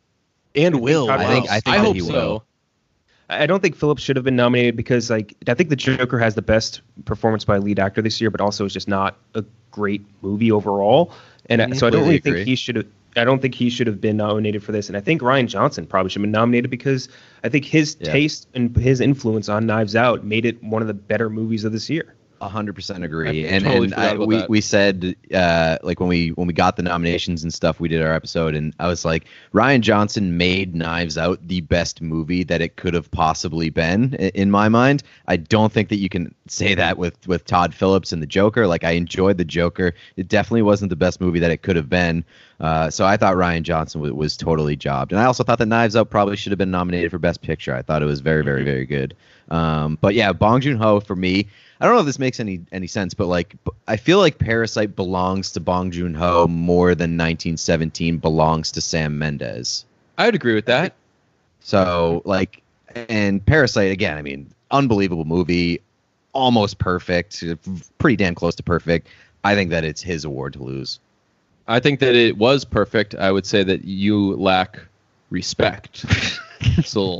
and 0.55 0.81
will. 0.81 1.07
Todd. 1.07 1.19
I 1.21 1.27
think- 1.27 1.49
I 1.51 1.59
think 1.59 1.75
I 1.75 1.79
hope 1.79 1.93
he 1.95 2.01
so. 2.01 2.11
will. 2.11 2.45
I 3.29 3.45
don't 3.45 3.61
think 3.61 3.75
Phillips 3.75 4.01
should 4.01 4.15
have 4.15 4.25
been 4.25 4.35
nominated 4.35 4.75
because 4.75 5.11
like 5.11 5.35
I 5.47 5.53
think 5.53 5.69
the 5.69 5.75
Joker 5.75 6.17
has 6.17 6.33
the 6.33 6.41
best 6.41 6.81
performance 7.05 7.45
by 7.45 7.57
a 7.57 7.59
lead 7.59 7.77
actor 7.77 8.01
this 8.01 8.19
year, 8.19 8.31
but 8.31 8.41
also 8.41 8.65
it's 8.65 8.73
just 8.73 8.87
not 8.87 9.15
a 9.35 9.43
great 9.69 10.01
movie 10.23 10.51
overall. 10.51 11.11
And 11.47 11.61
I- 11.61 11.73
so 11.73 11.85
I 11.85 11.91
don't 11.91 12.01
Completely 12.01 12.31
really 12.31 12.39
think 12.39 12.47
he 12.49 12.55
should 12.55 12.75
have. 12.77 12.87
I 13.19 13.25
don't 13.25 13.41
think 13.41 13.55
he 13.55 13.69
should 13.69 13.87
have 13.87 13.99
been 14.01 14.17
nominated 14.17 14.63
for 14.63 14.71
this, 14.71 14.87
and 14.87 14.97
I 14.97 15.01
think 15.01 15.21
Rian 15.21 15.47
Johnson 15.47 15.85
probably 15.85 16.09
should 16.09 16.21
have 16.21 16.23
been 16.23 16.31
nominated 16.31 16.71
because 16.71 17.09
I 17.43 17.49
think 17.49 17.65
his 17.65 17.97
Yeah. 17.99 18.11
taste 18.11 18.47
and 18.53 18.75
his 18.75 19.01
influence 19.01 19.49
on 19.49 19.65
Knives 19.65 19.95
Out 19.95 20.25
made 20.25 20.45
it 20.45 20.63
one 20.63 20.81
of 20.81 20.87
the 20.87 20.93
better 20.93 21.29
movies 21.29 21.63
of 21.65 21.71
this 21.71 21.89
year. 21.89 22.15
Hundred 22.41 22.73
percent 22.73 23.03
agree, 23.03 23.45
I 23.45 23.49
and 23.49 23.63
totally 23.63 23.85
and 23.85 23.93
I, 23.95 24.15
we 24.15 24.37
that. 24.37 24.49
we 24.49 24.61
said 24.61 25.15
uh, 25.33 25.77
like 25.83 25.99
when 25.99 26.07
we 26.09 26.29
when 26.29 26.47
we 26.47 26.53
got 26.53 26.77
the 26.77 26.83
nominations 26.83 27.43
and 27.43 27.53
stuff, 27.53 27.79
we 27.79 27.87
did 27.87 28.01
our 28.01 28.13
episode, 28.13 28.55
and 28.55 28.73
I 28.79 28.87
was 28.87 29.03
like, 29.03 29.25
Rian 29.53 29.81
Johnson 29.81 30.37
made 30.37 30.73
Knives 30.73 31.17
Out 31.17 31.45
the 31.47 31.61
best 31.61 32.01
movie 32.01 32.43
that 32.43 32.61
it 32.61 32.75
could 32.77 32.93
have 32.93 33.11
possibly 33.11 33.69
been 33.69 34.13
in 34.13 34.51
my 34.51 34.69
mind. 34.69 35.03
I 35.27 35.37
don't 35.37 35.71
think 35.71 35.89
that 35.89 35.97
you 35.97 36.07
can 36.07 36.33
say 36.47 36.75
that 36.75 36.97
with 36.97 37.27
with 37.27 37.45
Todd 37.45 37.73
Phillips 37.73 38.13
and 38.13 38.21
the 38.21 38.27
Joker. 38.27 38.67
Like 38.67 38.83
I 38.83 38.91
enjoyed 38.91 39.37
the 39.37 39.45
Joker, 39.45 39.93
it 40.15 40.27
definitely 40.27 40.61
wasn't 40.61 40.89
the 40.89 40.95
best 40.95 41.19
movie 41.19 41.39
that 41.39 41.51
it 41.51 41.61
could 41.61 41.75
have 41.75 41.89
been. 41.89 42.23
Uh, 42.59 42.89
so 42.89 43.05
I 43.05 43.17
thought 43.17 43.35
Rian 43.35 43.63
Johnson 43.63 44.01
was, 44.01 44.11
was 44.11 44.37
totally 44.37 44.75
jobbed, 44.75 45.11
and 45.11 45.19
I 45.19 45.25
also 45.25 45.43
thought 45.43 45.59
that 45.59 45.67
Knives 45.67 45.95
Out 45.95 46.09
probably 46.09 46.35
should 46.35 46.51
have 46.51 46.59
been 46.59 46.71
nominated 46.71 47.11
for 47.11 47.19
Best 47.19 47.41
Picture. 47.41 47.73
I 47.73 47.81
thought 47.81 48.01
it 48.01 48.05
was 48.05 48.21
very, 48.21 48.43
very, 48.43 48.63
very 48.63 48.85
good. 48.85 49.15
Um, 49.49 49.97
but 50.01 50.13
yeah, 50.13 50.33
Bong 50.33 50.61
Joon 50.61 50.77
Ho 50.77 50.99
for 50.99 51.15
me, 51.15 51.47
I 51.79 51.85
don't 51.85 51.95
know 51.95 52.01
if 52.01 52.05
this 52.05 52.19
makes 52.19 52.39
any 52.39 52.61
any 52.71 52.87
sense, 52.87 53.13
but 53.13 53.27
like 53.27 53.55
I 53.87 53.95
feel 53.97 54.19
like 54.19 54.37
Parasite 54.37 54.95
belongs 54.95 55.51
to 55.53 55.59
Bong 55.59 55.91
Joon 55.91 56.13
Ho 56.13 56.47
more 56.47 56.93
than 56.93 57.11
1917 57.11 58.17
belongs 58.17 58.71
to 58.73 58.81
Sam 58.81 59.17
Mendes. 59.17 59.85
I'd 60.17 60.35
agree 60.35 60.55
with 60.55 60.65
that. 60.65 60.93
So 61.61 62.21
like, 62.25 62.61
and 62.93 63.45
Parasite 63.45 63.91
again. 63.91 64.17
I 64.17 64.21
mean, 64.21 64.51
unbelievable 64.71 65.25
movie, 65.25 65.81
almost 66.33 66.77
perfect, 66.79 67.43
pretty 67.97 68.17
damn 68.17 68.35
close 68.35 68.55
to 68.55 68.63
perfect. 68.63 69.07
I 69.43 69.55
think 69.55 69.69
that 69.69 69.85
it's 69.85 70.01
his 70.01 70.25
award 70.25 70.53
to 70.53 70.63
lose. 70.63 70.99
I 71.67 71.79
think 71.79 71.99
that 71.99 72.15
it 72.15 72.37
was 72.37 72.65
perfect. 72.65 73.15
I 73.15 73.31
would 73.31 73.45
say 73.45 73.63
that 73.63 73.85
you 73.85 74.35
lack 74.35 74.79
respect. 75.29 76.05
so, 76.83 77.19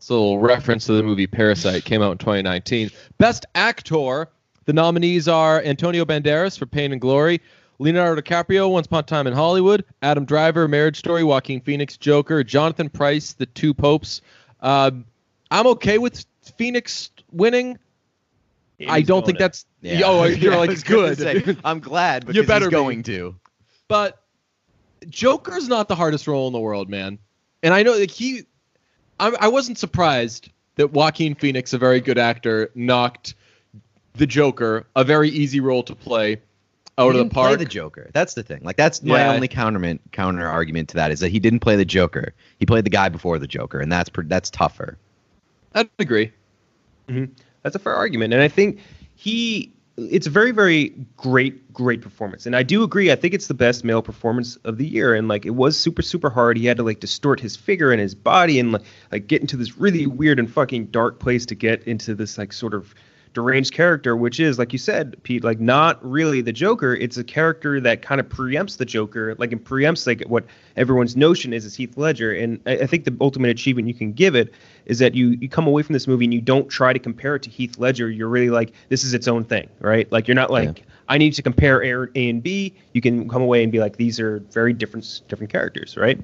so 0.00 0.34
reference 0.34 0.86
to 0.86 0.92
the 0.94 1.02
movie 1.04 1.26
Parasite 1.28 1.84
came 1.84 2.02
out 2.02 2.10
in 2.12 2.18
2019. 2.18 2.90
Best 3.18 3.46
actor. 3.54 4.28
The 4.64 4.72
nominees 4.72 5.28
are 5.28 5.62
Antonio 5.62 6.04
Banderas 6.04 6.58
for 6.58 6.66
Pain 6.66 6.92
and 6.92 7.00
Glory, 7.00 7.40
Leonardo 7.78 8.20
DiCaprio, 8.20 8.70
Once 8.70 8.86
Upon 8.86 9.00
a 9.00 9.02
Time 9.04 9.26
in 9.26 9.32
Hollywood, 9.32 9.84
Adam 10.02 10.24
Driver, 10.24 10.66
Marriage 10.68 10.96
Story, 10.98 11.22
Joaquin 11.24 11.60
Phoenix, 11.60 11.96
Joker, 11.96 12.42
Jonathan 12.44 12.88
Pryce, 12.88 13.32
The 13.34 13.46
Two 13.46 13.72
Popes. 13.74 14.20
Um, 14.60 15.04
I'm 15.50 15.66
okay 15.68 15.98
with 15.98 16.24
Phoenix 16.56 17.10
winning. 17.32 17.78
I 18.88 19.02
don't 19.02 19.24
think 19.26 19.38
to- 19.38 19.44
that's. 19.44 19.66
Oh, 20.04 20.24
you're 20.24 20.52
I 20.54 20.56
like 20.56 20.84
good. 20.84 21.18
say, 21.18 21.56
I'm 21.64 21.80
glad 21.80 22.20
because 22.26 22.36
You 22.36 22.46
better 22.46 22.66
he's 22.66 22.70
be. 22.70 22.74
going 22.76 23.02
to. 23.04 23.36
but 23.88 24.22
Joker's 25.08 25.68
not 25.68 25.88
the 25.88 25.94
hardest 25.96 26.26
role 26.26 26.46
in 26.46 26.52
the 26.52 26.60
world, 26.60 26.88
man. 26.88 27.18
And 27.62 27.74
I 27.74 27.82
know 27.82 27.98
that 27.98 28.10
he, 28.10 28.42
I, 29.20 29.28
I 29.40 29.48
wasn't 29.48 29.78
surprised 29.78 30.50
that 30.76 30.92
Joaquin 30.92 31.34
Phoenix, 31.34 31.72
a 31.72 31.78
very 31.78 32.00
good 32.00 32.18
actor, 32.18 32.70
knocked 32.74 33.34
the 34.14 34.26
Joker, 34.26 34.86
a 34.96 35.04
very 35.04 35.28
easy 35.28 35.60
role 35.60 35.82
to 35.84 35.94
play, 35.94 36.40
out 36.98 37.04
he 37.04 37.08
of 37.10 37.14
the 37.14 37.18
didn't 37.24 37.32
play 37.32 37.42
park. 37.48 37.58
the 37.58 37.64
Joker. 37.66 38.10
That's 38.12 38.34
the 38.34 38.42
thing. 38.42 38.62
Like 38.62 38.76
that's 38.76 39.02
my 39.02 39.28
only 39.28 39.46
counter 39.46 39.98
counter 40.10 40.48
argument 40.48 40.88
to 40.90 40.96
that 40.96 41.10
is 41.10 41.20
that 41.20 41.28
he 41.28 41.38
didn't 41.38 41.60
play 41.60 41.76
the 41.76 41.84
Joker. 41.84 42.32
He 42.58 42.66
played 42.66 42.84
the 42.84 42.90
guy 42.90 43.08
before 43.08 43.38
the 43.38 43.46
Joker, 43.46 43.78
and 43.78 43.92
that's 43.92 44.08
pr- 44.08 44.22
that's 44.22 44.50
tougher. 44.50 44.98
I'd 45.74 45.88
agree. 45.98 46.32
Mm-hmm. 47.08 47.32
That's 47.62 47.76
a 47.76 47.78
fair 47.78 47.94
argument, 47.94 48.32
and 48.32 48.42
I 48.42 48.48
think 48.48 48.80
he. 49.14 49.72
It's 50.08 50.26
a 50.26 50.30
very, 50.30 50.50
very 50.50 50.94
great, 51.16 51.72
great 51.72 52.00
performance, 52.00 52.46
and 52.46 52.56
I 52.56 52.62
do 52.62 52.82
agree. 52.82 53.12
I 53.12 53.16
think 53.16 53.34
it's 53.34 53.48
the 53.48 53.54
best 53.54 53.84
male 53.84 54.02
performance 54.02 54.56
of 54.64 54.78
the 54.78 54.86
year, 54.86 55.14
and 55.14 55.28
like 55.28 55.44
it 55.44 55.50
was 55.50 55.76
super, 55.78 56.02
super 56.02 56.30
hard. 56.30 56.56
He 56.56 56.66
had 56.66 56.76
to 56.78 56.82
like 56.82 57.00
distort 57.00 57.40
his 57.40 57.56
figure 57.56 57.92
and 57.92 58.00
his 58.00 58.14
body, 58.14 58.58
and 58.58 58.72
like, 58.72 58.82
like 59.12 59.26
get 59.26 59.40
into 59.40 59.56
this 59.56 59.76
really 59.76 60.06
weird 60.06 60.38
and 60.38 60.50
fucking 60.50 60.86
dark 60.86 61.20
place 61.20 61.44
to 61.46 61.54
get 61.54 61.82
into 61.84 62.14
this 62.14 62.38
like 62.38 62.52
sort 62.52 62.72
of 62.72 62.94
deranged 63.32 63.72
character, 63.72 64.16
which 64.16 64.40
is 64.40 64.58
like 64.58 64.72
you 64.72 64.78
said, 64.78 65.16
Pete, 65.22 65.44
like 65.44 65.60
not 65.60 66.04
really 66.08 66.40
the 66.40 66.52
Joker. 66.52 66.94
It's 66.94 67.16
a 67.16 67.24
character 67.24 67.80
that 67.80 68.02
kind 68.02 68.20
of 68.20 68.28
preempts 68.28 68.76
the 68.76 68.84
Joker, 68.84 69.34
like 69.38 69.52
it 69.52 69.64
preempts 69.64 70.06
like 70.06 70.22
what 70.26 70.44
everyone's 70.76 71.16
notion 71.16 71.52
is 71.52 71.64
is 71.64 71.74
Heath 71.76 71.96
Ledger. 71.96 72.32
And 72.32 72.60
I, 72.66 72.78
I 72.78 72.86
think 72.86 73.04
the 73.04 73.16
ultimate 73.20 73.50
achievement 73.50 73.88
you 73.88 73.94
can 73.94 74.12
give 74.12 74.34
it 74.34 74.52
is 74.86 74.98
that 74.98 75.14
you 75.14 75.28
you 75.40 75.48
come 75.48 75.66
away 75.66 75.82
from 75.82 75.92
this 75.92 76.06
movie 76.06 76.24
and 76.24 76.34
you 76.34 76.40
don't 76.40 76.68
try 76.68 76.92
to 76.92 76.98
compare 76.98 77.36
it 77.36 77.42
to 77.42 77.50
Heath 77.50 77.78
Ledger. 77.78 78.10
You're 78.10 78.28
really 78.28 78.50
like 78.50 78.72
this 78.88 79.04
is 79.04 79.14
its 79.14 79.28
own 79.28 79.44
thing, 79.44 79.68
right? 79.80 80.10
Like 80.10 80.26
you're 80.26 80.34
not 80.34 80.50
like 80.50 80.84
I 81.08 81.18
need 81.18 81.32
to 81.34 81.42
compare 81.42 81.82
A, 81.82 82.08
A 82.14 82.30
and 82.30 82.42
B. 82.42 82.74
You 82.94 83.00
can 83.00 83.28
come 83.28 83.42
away 83.42 83.62
and 83.62 83.70
be 83.70 83.78
like 83.78 83.96
these 83.96 84.18
are 84.20 84.40
very 84.50 84.72
different 84.72 85.22
different 85.28 85.52
characters, 85.52 85.96
right? 85.96 86.20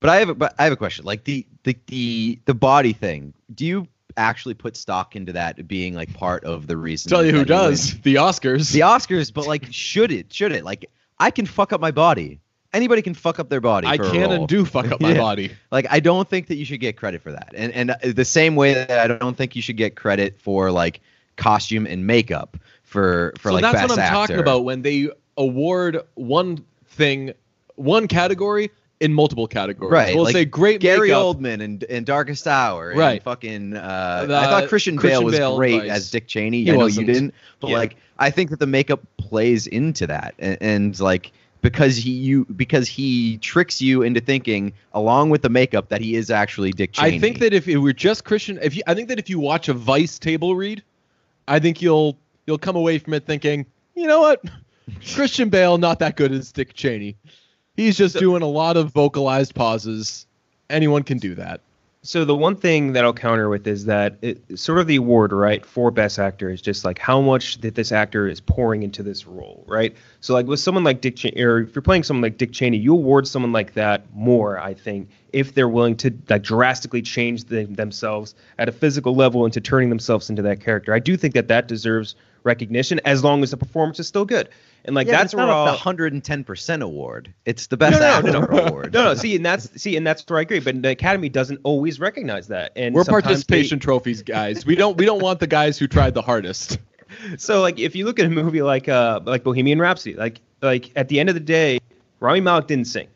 But 0.00 0.10
I 0.10 0.16
have 0.16 0.28
a, 0.28 0.34
but 0.34 0.54
I 0.58 0.64
have 0.64 0.72
a 0.72 0.76
question. 0.76 1.04
Like 1.04 1.24
the 1.24 1.46
the 1.64 1.76
the 1.86 2.38
the 2.44 2.54
body 2.54 2.92
thing. 2.92 3.32
Do 3.54 3.64
you 3.64 3.88
actually 4.16 4.54
put 4.54 4.76
stock 4.76 5.16
into 5.16 5.32
that 5.32 5.66
being 5.68 5.94
like 5.94 6.12
part 6.14 6.44
of 6.44 6.66
the 6.66 6.76
reason? 6.76 7.10
Tell 7.10 7.24
you 7.24 7.32
who 7.32 7.44
does. 7.44 7.92
wins? 7.92 8.00
The 8.02 8.14
Oscars. 8.16 8.72
The 8.72 8.80
Oscars, 8.80 9.32
but 9.32 9.46
like, 9.46 9.66
should 9.70 10.10
it? 10.12 10.32
Should 10.32 10.52
it? 10.52 10.64
Like, 10.64 10.90
I 11.18 11.30
can 11.30 11.46
fuck 11.46 11.72
up 11.72 11.80
my 11.80 11.90
body. 11.90 12.40
Anybody 12.72 13.00
can 13.00 13.14
fuck 13.14 13.38
up 13.38 13.48
their 13.48 13.60
body. 13.60 13.86
I 13.86 13.96
can 13.96 14.32
and 14.32 14.48
do 14.48 14.64
fuck 14.64 14.90
up 14.90 15.00
my 15.00 15.12
Yeah. 15.14 15.18
body. 15.18 15.50
Like, 15.70 15.86
I 15.90 15.98
don't 16.00 16.28
think 16.28 16.48
that 16.48 16.56
you 16.56 16.64
should 16.66 16.80
get 16.80 16.96
credit 16.96 17.22
for 17.22 17.32
that. 17.32 17.52
And 17.56 17.72
and 17.72 17.90
uh, 17.92 17.96
the 18.02 18.24
same 18.24 18.54
way 18.54 18.74
that 18.74 18.90
I 18.98 19.06
don't 19.06 19.36
think 19.36 19.56
you 19.56 19.62
should 19.62 19.76
get 19.78 19.96
credit 19.96 20.38
for 20.38 20.70
like 20.70 21.00
costume 21.36 21.86
and 21.86 22.06
makeup 22.06 22.56
for 22.82 23.32
for 23.38 23.48
so 23.50 23.54
like 23.54 23.62
that's 23.62 23.82
what 23.82 23.92
I'm 23.92 23.98
actor. 23.98 24.14
talking 24.14 24.38
about 24.40 24.64
when 24.64 24.82
they 24.82 25.08
award 25.38 26.00
one 26.14 26.64
thing, 26.86 27.32
one 27.76 28.08
category 28.08 28.70
in 29.00 29.12
multiple 29.12 29.46
categories. 29.46 29.92
Right, 29.92 30.14
We'll 30.14 30.24
like 30.24 30.32
say 30.32 30.44
great 30.44 30.80
Gary 30.80 31.08
makeup. 31.08 31.36
Oldman 31.36 31.62
and, 31.62 31.84
and 31.84 32.06
Darkest 32.06 32.46
Hour. 32.46 32.90
And 32.90 32.98
Right. 32.98 33.22
Fucking. 33.22 33.76
Uh, 33.76 34.24
The- 34.26 34.36
I 34.38 34.44
thought 34.46 34.68
Christian, 34.68 34.96
Christian 34.96 35.20
Bale 35.20 35.24
was 35.24 35.36
Bale 35.38 35.56
great 35.56 35.82
was- 35.82 35.90
as 35.90 36.10
Dick 36.10 36.26
Cheney. 36.26 36.62
He 36.64 36.70
I 36.72 36.76
know 36.76 36.86
you 36.86 37.04
didn't, 37.04 37.34
but 37.60 37.70
Yeah. 37.70 37.76
like 37.78 37.96
I 38.18 38.30
think 38.30 38.48
that 38.50 38.58
the 38.58 38.66
makeup 38.66 39.00
plays 39.18 39.66
into 39.66 40.06
that, 40.06 40.34
and, 40.38 40.56
and 40.62 41.00
like 41.00 41.32
because 41.60 41.96
he 41.96 42.10
you 42.12 42.46
because 42.56 42.88
he 42.88 43.36
tricks 43.38 43.82
you 43.82 44.00
into 44.02 44.20
thinking 44.20 44.72
along 44.94 45.28
with 45.30 45.42
the 45.42 45.48
makeup 45.50 45.88
that 45.90 46.00
he 46.00 46.14
is 46.14 46.30
actually 46.30 46.70
Dick 46.72 46.92
Cheney. 46.92 47.16
I 47.16 47.18
think 47.18 47.38
that 47.40 47.52
if 47.52 47.68
it 47.68 47.76
were 47.76 47.92
just 47.92 48.24
Christian, 48.24 48.58
if 48.62 48.74
you, 48.76 48.82
I 48.86 48.94
think 48.94 49.08
that 49.08 49.18
if 49.18 49.28
you 49.28 49.38
watch 49.38 49.68
a 49.68 49.74
Vice 49.74 50.18
table 50.18 50.56
read, 50.56 50.82
I 51.48 51.58
think 51.58 51.82
you'll 51.82 52.16
you'll 52.46 52.56
come 52.58 52.76
away 52.76 52.98
from 52.98 53.12
it 53.12 53.26
thinking, 53.26 53.66
you 53.94 54.06
know 54.06 54.20
what, 54.20 54.42
Christian 55.14 55.48
Bale 55.50 55.76
not 55.76 55.98
that 55.98 56.16
good 56.16 56.32
as 56.32 56.52
Dick 56.52 56.72
Cheney. 56.72 57.16
He's 57.76 57.96
just 57.96 58.18
doing 58.18 58.42
a 58.42 58.48
lot 58.48 58.76
of 58.76 58.92
vocalized 58.92 59.54
pauses. 59.54 60.26
Anyone 60.70 61.02
can 61.02 61.18
do 61.18 61.34
that. 61.34 61.60
So 62.06 62.24
the 62.24 62.36
one 62.36 62.54
thing 62.54 62.92
that 62.92 63.04
I'll 63.04 63.12
counter 63.12 63.48
with 63.48 63.66
is 63.66 63.86
that 63.86 64.16
it, 64.22 64.40
sort 64.56 64.78
of 64.78 64.86
the 64.86 64.94
award, 64.94 65.32
right, 65.32 65.66
for 65.66 65.90
best 65.90 66.20
actor 66.20 66.48
is 66.48 66.62
just 66.62 66.84
like 66.84 67.00
how 67.00 67.20
much 67.20 67.60
that 67.62 67.74
this 67.74 67.90
actor 67.90 68.28
is 68.28 68.40
pouring 68.40 68.84
into 68.84 69.02
this 69.02 69.26
role, 69.26 69.64
right? 69.66 69.92
So 70.20 70.32
like 70.32 70.46
with 70.46 70.60
someone 70.60 70.84
like 70.84 71.00
Dick 71.00 71.16
Cheney, 71.16 71.42
or 71.42 71.62
if 71.62 71.74
you're 71.74 71.82
playing 71.82 72.04
someone 72.04 72.22
like 72.22 72.38
Dick 72.38 72.52
Cheney, 72.52 72.76
you 72.76 72.92
award 72.92 73.26
someone 73.26 73.50
like 73.50 73.74
that 73.74 74.04
more, 74.14 74.56
I 74.56 74.72
think, 74.72 75.10
if 75.32 75.54
they're 75.54 75.68
willing 75.68 75.96
to 75.96 76.14
like 76.28 76.44
drastically 76.44 77.02
change 77.02 77.46
the, 77.46 77.64
themselves 77.64 78.36
at 78.58 78.68
a 78.68 78.72
physical 78.72 79.16
level 79.16 79.44
into 79.44 79.60
turning 79.60 79.88
themselves 79.88 80.30
into 80.30 80.42
that 80.42 80.60
character. 80.60 80.94
I 80.94 81.00
do 81.00 81.16
think 81.16 81.34
that 81.34 81.48
that 81.48 81.66
deserves 81.66 82.14
recognition 82.44 83.00
as 83.04 83.24
long 83.24 83.42
as 83.42 83.50
the 83.50 83.56
performance 83.56 83.98
is 83.98 84.06
still 84.06 84.24
good. 84.24 84.48
And 84.86 84.94
like 84.94 85.06
yeah, 85.08 85.14
that's 85.14 85.24
it's 85.26 85.34
not 85.34 85.48
where 85.48 85.68
a- 85.68 85.72
the 85.72 85.76
hundred 85.76 86.12
and 86.12 86.22
ten 86.24 86.44
percent 86.44 86.82
award. 86.82 87.34
It's 87.44 87.66
the 87.66 87.76
best 87.76 88.00
no, 88.00 88.06
actor 88.06 88.30
no, 88.32 88.40
no. 88.40 88.66
award. 88.66 88.92
No, 88.94 89.04
no. 89.04 89.14
See, 89.14 89.34
and 89.36 89.44
that's 89.44 89.80
see, 89.80 89.96
and 89.96 90.06
that's 90.06 90.24
where 90.28 90.38
I 90.38 90.42
agree. 90.42 90.60
But 90.60 90.80
the 90.80 90.90
Academy 90.90 91.28
doesn't 91.28 91.60
always 91.64 91.98
recognize 92.00 92.46
that. 92.48 92.72
And 92.76 92.94
We're 92.94 93.02
sometimes 93.04 93.24
they- 93.24 93.28
participation 93.28 93.78
trophies, 93.80 94.22
guys. 94.22 94.64
We 94.64 94.76
don't 94.76 94.96
we 94.96 95.04
don't 95.04 95.20
want 95.20 95.40
the 95.40 95.46
guys 95.48 95.76
who 95.78 95.86
tried 95.88 96.14
the 96.14 96.22
hardest. 96.22 96.78
so 97.36 97.60
like 97.60 97.78
if 97.78 97.94
you 97.96 98.04
look 98.04 98.18
at 98.20 98.26
a 98.26 98.30
movie 98.30 98.62
like 98.62 98.88
uh 98.88 99.20
like 99.24 99.42
Bohemian 99.44 99.80
Rhapsody, 99.80 100.14
like 100.16 100.40
like 100.62 100.92
at 100.96 101.08
the 101.08 101.18
end 101.20 101.28
of 101.28 101.34
the 101.34 101.40
day, 101.40 101.78
Rami 102.20 102.40
Malek 102.40 102.68
didn't 102.68 102.86
sing, 102.86 103.08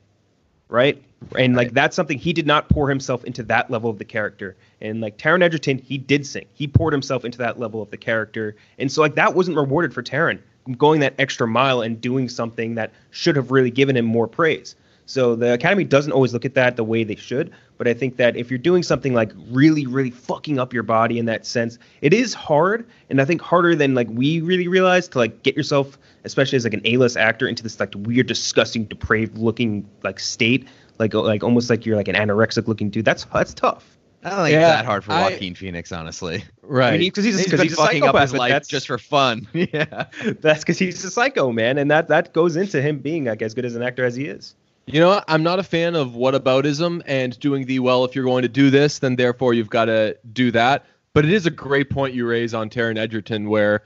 right? 0.68 1.00
And 1.36 1.54
like 1.54 1.66
Right. 1.68 1.74
that's 1.74 1.94
something 1.96 2.18
he 2.18 2.32
did 2.32 2.46
not 2.46 2.68
pour 2.70 2.88
himself 2.88 3.24
into 3.24 3.42
that 3.44 3.70
level 3.70 3.90
of 3.90 3.98
the 3.98 4.04
character. 4.04 4.56
And 4.80 5.00
like 5.00 5.18
Taron 5.18 5.42
Egerton, 5.42 5.78
he 5.78 5.98
did 5.98 6.24
sing. 6.26 6.46
He 6.54 6.66
poured 6.66 6.94
himself 6.94 7.24
into 7.26 7.38
that 7.38 7.58
level 7.60 7.82
of 7.82 7.90
the 7.90 7.98
character. 7.98 8.56
And 8.78 8.90
so 8.90 9.02
like 9.02 9.14
that 9.16 9.34
wasn't 9.34 9.56
rewarded 9.58 9.92
for 9.92 10.02
Taron 10.02 10.38
going 10.72 11.00
that 11.00 11.14
extra 11.18 11.46
mile 11.46 11.80
and 11.80 12.00
doing 12.00 12.28
something 12.28 12.74
that 12.74 12.92
should 13.10 13.36
have 13.36 13.50
really 13.50 13.70
given 13.70 13.96
him 13.96 14.04
more 14.04 14.26
praise. 14.26 14.76
So 15.10 15.34
the 15.34 15.54
Academy 15.54 15.82
doesn't 15.82 16.12
always 16.12 16.32
look 16.32 16.44
at 16.44 16.54
that 16.54 16.76
the 16.76 16.84
way 16.84 17.02
they 17.02 17.16
should, 17.16 17.50
but 17.78 17.88
I 17.88 17.94
think 17.94 18.16
that 18.18 18.36
if 18.36 18.48
you're 18.48 18.58
doing 18.58 18.84
something 18.84 19.12
like 19.12 19.32
really, 19.50 19.84
really 19.84 20.10
fucking 20.10 20.60
up 20.60 20.72
your 20.72 20.84
body 20.84 21.18
in 21.18 21.24
that 21.24 21.44
sense, 21.44 21.78
it 22.00 22.14
is 22.14 22.32
hard, 22.32 22.86
and 23.08 23.20
I 23.20 23.24
think 23.24 23.40
harder 23.40 23.74
than 23.74 23.96
like 23.96 24.06
we 24.08 24.40
really 24.40 24.68
realize 24.68 25.08
to 25.08 25.18
like 25.18 25.42
get 25.42 25.56
yourself, 25.56 25.98
especially 26.22 26.56
as 26.56 26.64
like 26.64 26.74
an 26.74 26.82
A-list 26.84 27.16
actor, 27.16 27.48
into 27.48 27.64
this 27.64 27.80
like 27.80 27.92
weird, 27.96 28.28
disgusting, 28.28 28.84
depraved 28.84 29.36
looking 29.36 29.84
like 30.04 30.20
state, 30.20 30.68
like 31.00 31.12
like 31.12 31.42
almost 31.42 31.70
like 31.70 31.84
you're 31.84 31.96
like 31.96 32.06
an 32.06 32.14
anorexic 32.14 32.68
looking 32.68 32.88
dude. 32.88 33.04
That's 33.04 33.24
that's 33.24 33.52
tough. 33.52 33.98
I 34.22 34.30
don't 34.30 34.38
think 34.44 34.52
Yeah, 34.52 34.68
it's 34.68 34.76
that 34.78 34.84
hard 34.84 35.04
for 35.04 35.12
I- 35.12 35.30
Joaquin 35.30 35.54
Phoenix, 35.54 35.92
honestly. 35.92 36.44
Right. 36.62 36.88
I 36.94 36.98
mean, 36.98 37.08
because 37.08 37.24
he's 37.24 37.36
He's 37.36 37.44
because 37.46 37.60
been 37.60 37.68
he's 37.68 37.76
fucking 37.76 38.02
up 38.04 38.16
his 38.18 38.32
life 38.34 38.50
that's 38.50 38.68
just 38.68 38.86
for 38.86 38.98
fun. 38.98 39.48
yeah. 39.54 40.04
that's 40.40 40.60
because 40.60 40.78
he's 40.78 41.02
a 41.04 41.10
psycho 41.10 41.52
man, 41.52 41.78
and 41.78 41.90
that 41.90 42.08
that 42.08 42.32
goes 42.34 42.56
into 42.56 42.80
him 42.82 42.98
being 42.98 43.24
like 43.24 43.42
as 43.42 43.54
good 43.54 43.64
as 43.64 43.74
an 43.76 43.82
actor 43.82 44.04
as 44.04 44.14
he 44.14 44.26
is. 44.26 44.54
You 44.86 45.00
know. 45.00 45.22
I'm 45.28 45.42
not 45.42 45.58
a 45.58 45.62
fan 45.62 45.94
of 45.94 46.10
whataboutism 46.10 47.02
and 47.06 47.38
doing 47.40 47.66
the 47.66 47.78
well. 47.78 48.04
If 48.04 48.14
you're 48.14 48.24
going 48.24 48.42
to 48.42 48.48
do 48.48 48.70
this, 48.70 48.98
then 48.98 49.16
therefore 49.16 49.54
you've 49.54 49.70
got 49.70 49.86
to 49.86 50.16
do 50.32 50.50
that. 50.52 50.84
But 51.12 51.24
it 51.24 51.32
is 51.32 51.46
a 51.46 51.50
great 51.50 51.90
point 51.90 52.14
you 52.14 52.26
raise 52.26 52.54
on 52.54 52.70
Taron 52.70 52.98
Egerton, 52.98 53.48
where 53.48 53.82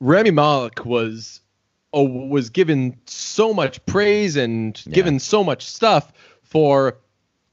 Rami 0.00 0.30
Malek 0.30 0.84
was 0.84 1.40
oh, 1.92 2.04
was 2.04 2.50
given 2.50 2.96
so 3.06 3.52
much 3.54 3.84
praise 3.86 4.36
and 4.36 4.80
Yeah. 4.86 4.94
given 4.94 5.18
so 5.18 5.42
much 5.42 5.64
stuff 5.66 6.12
for. 6.42 6.98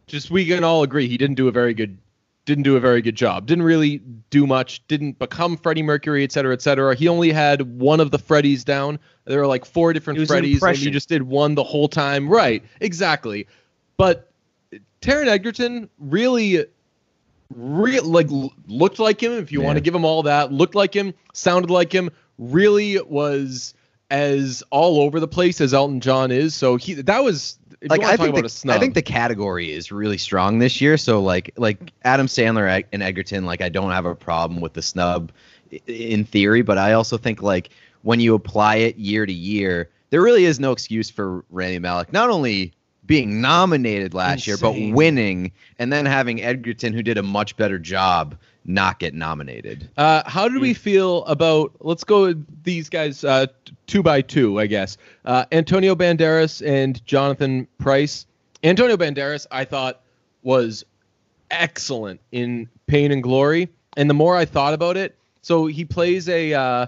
Just 0.08 0.32
we 0.32 0.46
can 0.46 0.64
all 0.64 0.84
agree 0.84 1.08
he 1.10 1.18
didn't 1.18 1.36
do 1.36 1.48
a 1.50 1.52
very 1.52 1.74
good 1.74 1.98
didn't 2.48 2.64
do 2.64 2.78
a 2.78 2.80
very 2.80 3.02
good 3.02 3.16
job. 3.16 3.46
Didn't 3.46 3.66
really 3.66 3.98
do 4.30 4.48
much. 4.48 4.82
Didn't 4.88 5.20
become 5.20 5.58
Freddie 5.58 5.84
Mercury, 5.84 6.24
et 6.24 6.32
cetera, 6.32 6.54
et 6.54 6.62
cetera. 6.62 6.96
He 6.96 7.10
only 7.10 7.32
had 7.32 7.78
one 7.78 8.00
of 8.00 8.10
the 8.10 8.18
Freddies 8.18 8.64
down. 8.64 8.98
There 9.26 9.40
were 9.40 9.48
like 9.48 9.66
four 9.66 9.92
different 9.92 10.18
It 10.18 10.22
was 10.22 10.32
an 10.32 10.38
Freddies, 10.38 10.46
and 10.46 10.54
impression. 10.54 10.86
you 10.86 10.92
just 10.92 11.10
did 11.10 11.24
one 11.24 11.56
the 11.56 11.64
whole 11.64 11.90
time. 11.90 12.30
Right, 12.30 12.64
exactly. 12.80 13.48
But 13.98 14.32
Taron 15.02 15.28
Egerton 15.28 15.90
really 16.00 16.66
real 17.54 18.06
like 18.06 18.28
looked 18.68 19.00
like 19.00 19.22
him. 19.22 19.34
If 19.34 19.52
you 19.52 19.62
want 19.62 19.76
to 19.76 19.82
give 19.82 19.94
him 19.94 20.06
all 20.06 20.24
that, 20.24 20.52
looked 20.52 20.74
like 20.74 20.96
him, 20.96 21.14
sounded 21.34 21.70
like 21.70 21.94
him. 21.94 22.10
Really 22.38 22.98
was 23.02 23.74
as 24.10 24.64
all 24.72 25.02
over 25.02 25.20
the 25.20 25.28
place 25.28 25.60
as 25.60 25.74
Elton 25.74 26.00
John 26.00 26.32
is. 26.32 26.56
So 26.56 26.78
he 26.78 26.94
that 26.94 27.26
was 27.26 27.60
like 27.84 28.04
I 28.04 28.18
think 28.18 28.36
the. 28.36 28.66
I 28.72 28.80
think 28.80 28.94
the 28.94 29.02
category 29.02 29.72
is 29.72 29.92
really 29.92 30.18
strong 30.18 30.60
this 30.60 30.82
year. 30.82 30.98
So 30.98 31.22
like 31.22 31.52
like 31.58 31.92
Adam 32.04 32.28
Sandler 32.28 32.84
and 32.92 33.04
Egerton, 33.04 33.46
like 33.46 33.62
I 33.62 33.70
don't 33.70 33.92
have 33.92 34.06
a 34.06 34.16
problem 34.16 34.62
with 34.62 34.74
the 34.74 34.82
snub 34.82 35.32
in 35.88 36.26
theory, 36.26 36.62
but 36.62 36.78
I 36.78 36.94
also 36.94 37.18
think 37.18 37.42
like 37.42 37.70
when 38.04 38.20
you 38.20 38.36
apply 38.36 38.76
it 38.76 38.98
year 38.98 39.26
to 39.26 39.34
year, 39.34 39.90
there 40.10 40.22
really 40.22 40.46
is 40.46 40.60
no 40.60 40.72
excuse 40.72 41.10
for 41.10 41.44
Rami 41.50 41.80
Malek 41.80 42.14
not 42.14 42.30
only 42.30 42.74
being 43.06 43.40
nominated 43.40 44.14
last 44.14 44.46
year 44.46 44.58
but 44.58 44.74
winning, 44.74 45.52
and 45.80 45.94
then 45.94 46.06
having 46.06 46.42
Egerton, 46.42 46.94
who 46.94 47.02
did 47.02 47.18
a 47.18 47.24
much 47.24 47.56
better 47.56 47.80
job, 47.80 48.38
not 48.68 49.00
get 49.00 49.14
nominated. 49.14 49.90
Uh, 49.98 50.22
how 50.30 50.48
did 50.50 50.62
we 50.62 50.74
feel 50.74 51.24
about? 51.26 51.72
Let's 51.80 52.04
go 52.04 52.24
with 52.24 52.64
these 52.64 52.90
guys 52.90 53.24
uh, 53.24 53.48
two 53.88 54.04
by 54.04 54.22
two, 54.22 54.60
I 54.60 54.68
guess. 54.68 54.98
Uh, 55.26 55.46
Antonio 55.52 55.96
Banderas 55.96 56.66
and 56.66 57.04
Jonathan 57.06 57.68
Pryce. 57.80 58.26
Antonio 58.64 58.98
Banderas, 58.98 59.48
I 59.52 59.66
thought, 59.66 60.02
was 60.44 60.84
excellent 61.50 62.20
in 62.32 62.70
Pain 62.88 63.12
and 63.12 63.24
Glory, 63.24 63.70
and 63.96 64.10
the 64.10 64.14
more 64.14 64.36
I 64.36 64.46
thought 64.46 64.74
about 64.74 64.98
it, 64.98 65.16
so 65.42 65.66
he 65.68 65.86
plays 65.86 66.28
a 66.28 66.54
uh, 66.54 66.88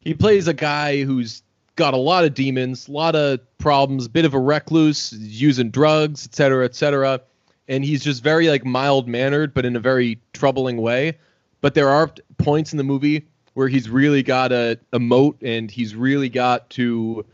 he 0.00 0.14
plays 0.14 0.48
a 0.48 0.54
guy 0.54 1.02
who's 1.02 1.42
got 1.76 1.94
a 1.94 1.96
lot 1.96 2.24
of 2.24 2.34
demons, 2.34 2.88
a 2.88 2.92
lot 2.92 3.16
of 3.16 3.40
problems, 3.56 4.06
bit 4.06 4.26
of 4.26 4.34
a 4.34 4.38
recluse, 4.38 5.12
using 5.12 5.70
drugs, 5.70 6.26
et 6.26 6.34
cetera, 6.34 6.64
et 6.66 6.74
cetera. 6.74 7.20
And 7.68 7.84
he's 7.84 8.02
just 8.02 8.22
very 8.22 8.48
like 8.48 8.64
mild 8.64 9.08
mannered, 9.08 9.54
but 9.54 9.64
in 9.64 9.76
a 9.76 9.80
very 9.80 10.20
troubling 10.32 10.78
way. 10.78 11.18
But 11.60 11.74
there 11.74 11.88
are 11.88 12.10
points 12.38 12.72
in 12.72 12.78
the 12.78 12.84
movie 12.84 13.26
where 13.54 13.68
he's 13.68 13.88
really 13.88 14.22
got 14.22 14.48
to 14.48 14.78
emote 14.92 15.36
and 15.42 15.70
he's 15.70 15.94
really 15.94 16.28
got 16.28 16.70
to 16.70 17.24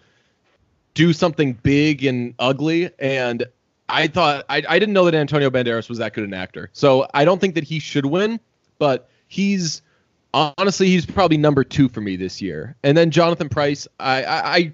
do 0.95 1.13
something 1.13 1.53
big 1.53 2.05
and 2.05 2.35
ugly. 2.39 2.91
And 2.99 3.47
I 3.89 4.09
thought 4.09 4.45
I, 4.49 4.63
I 4.69 4.79
didn't 4.79 4.95
know 4.95 5.05
that 5.05 5.15
Antonio 5.15 5.51
Banderas 5.51 5.89
was 5.89 5.99
that 5.99 6.15
good 6.15 6.25
an 6.25 6.35
actor. 6.35 6.71
So 6.73 7.07
I 7.15 7.25
don't 7.25 7.41
think 7.41 7.55
that 7.55 7.65
he 7.65 7.79
should 7.79 8.07
win, 8.07 8.41
but 8.79 9.09
he's 9.29 9.83
honestly 10.35 10.89
he's 10.89 11.07
probably 11.07 11.37
number 11.37 11.65
two 11.65 11.89
for 11.89 12.01
me 12.01 12.17
this 12.17 12.43
year. 12.43 12.77
And 12.83 12.97
then 12.97 13.11
Jonathan 13.11 13.49
Pryce, 13.49 13.87
I 14.01 14.25
I 14.25 14.57
I, 14.57 14.73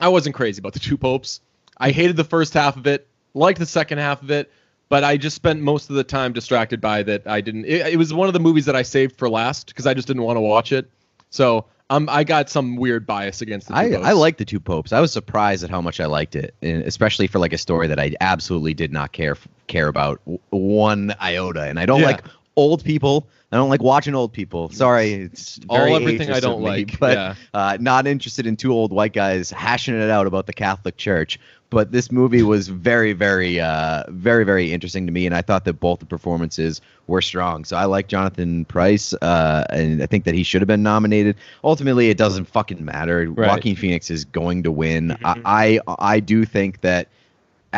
I 0.00 0.08
wasn't 0.08 0.34
crazy 0.34 0.60
about 0.60 0.72
the 0.72 0.80
two 0.80 0.96
popes. 0.96 1.40
I 1.76 1.90
hated 1.90 2.16
the 2.16 2.24
first 2.24 2.54
half 2.54 2.76
of 2.76 2.86
it, 2.86 3.06
liked 3.34 3.58
the 3.58 3.66
second 3.66 3.98
half 3.98 4.22
of 4.22 4.30
it, 4.30 4.50
but 4.88 5.04
I 5.04 5.16
just 5.16 5.36
spent 5.36 5.60
most 5.60 5.90
of 5.90 5.96
the 5.96 6.04
time 6.04 6.32
distracted 6.32 6.80
by 6.80 7.02
that. 7.04 7.26
I 7.26 7.40
didn't. 7.40 7.64
It, 7.66 7.86
it 7.94 7.96
was 7.96 8.12
one 8.12 8.28
of 8.28 8.32
the 8.34 8.40
movies 8.40 8.64
that 8.66 8.76
I 8.76 8.82
saved 8.82 9.16
for 9.16 9.28
last 9.28 9.68
because 9.68 9.86
I 9.86 9.94
just 9.94 10.06
didn't 10.08 10.22
want 10.22 10.36
to 10.36 10.40
watch 10.40 10.72
it. 10.72 10.90
So 11.30 11.66
um, 11.90 12.08
I 12.10 12.24
got 12.24 12.50
some 12.50 12.76
weird 12.76 13.06
bias 13.06 13.40
against 13.40 13.68
the 13.68 13.74
two 13.74 13.78
I, 13.80 13.90
popes. 13.90 14.06
I 14.06 14.12
like 14.12 14.36
the 14.36 14.44
two 14.44 14.60
popes. 14.60 14.92
I 14.92 15.00
was 15.00 15.12
surprised 15.12 15.64
at 15.64 15.70
how 15.70 15.80
much 15.80 16.00
I 16.00 16.06
liked 16.06 16.36
it, 16.36 16.54
and 16.62 16.82
especially 16.82 17.26
for 17.26 17.38
like 17.38 17.52
a 17.52 17.58
story 17.58 17.86
that 17.86 17.98
I 17.98 18.14
absolutely 18.20 18.74
did 18.74 18.92
not 18.92 19.12
care 19.12 19.36
care 19.66 19.88
about 19.88 20.20
one 20.50 21.14
iota. 21.20 21.62
And 21.62 21.78
I 21.78 21.86
don't 21.86 22.00
Yeah. 22.00 22.06
like 22.06 22.24
old 22.56 22.84
people. 22.84 23.26
I 23.50 23.56
don't 23.56 23.70
like 23.70 23.82
watching 23.82 24.14
old 24.14 24.34
people. 24.34 24.68
Sorry, 24.70 25.12
it's 25.14 25.58
All 25.70 25.78
everything 25.96 26.30
I 26.30 26.40
don't 26.40 26.60
me, 26.60 26.66
like, 26.68 26.98
but 27.00 27.16
yeah. 27.16 27.34
uh, 27.54 27.78
not 27.80 28.06
interested 28.06 28.46
in 28.46 28.56
two 28.56 28.72
old 28.74 28.92
white 28.92 29.14
guys 29.14 29.50
hashing 29.50 29.94
it 29.98 30.10
out 30.10 30.26
about 30.26 30.44
the 30.46 30.52
Catholic 30.52 30.98
Church. 30.98 31.38
But 31.70 31.92
this 31.92 32.10
movie 32.10 32.42
was 32.42 32.68
very, 32.68 33.12
very, 33.12 33.60
uh, 33.60 34.04
very, 34.08 34.44
very 34.44 34.72
interesting 34.72 35.04
to 35.06 35.12
me, 35.12 35.26
and 35.26 35.34
I 35.34 35.42
thought 35.42 35.66
that 35.66 35.74
both 35.74 35.98
the 35.98 36.06
performances 36.06 36.80
were 37.08 37.20
strong. 37.20 37.64
So 37.64 37.76
I 37.76 37.84
like 37.84 38.08
Jonathan 38.08 38.64
Pryce, 38.64 39.12
uh, 39.14 39.66
and 39.68 40.02
I 40.02 40.06
think 40.06 40.24
that 40.24 40.34
he 40.34 40.42
should 40.42 40.62
have 40.62 40.66
been 40.66 40.82
nominated. 40.82 41.36
Ultimately, 41.62 42.08
it 42.08 42.16
doesn't 42.16 42.46
fucking 42.46 42.82
matter. 42.82 43.30
Right. 43.30 43.48
Joaquin 43.48 43.76
Phoenix 43.76 44.10
is 44.10 44.24
going 44.24 44.62
to 44.62 44.72
win. 44.72 45.16
I, 45.24 45.80
I, 45.86 45.94
I 45.98 46.20
do 46.20 46.46
think 46.46 46.80
that 46.80 47.08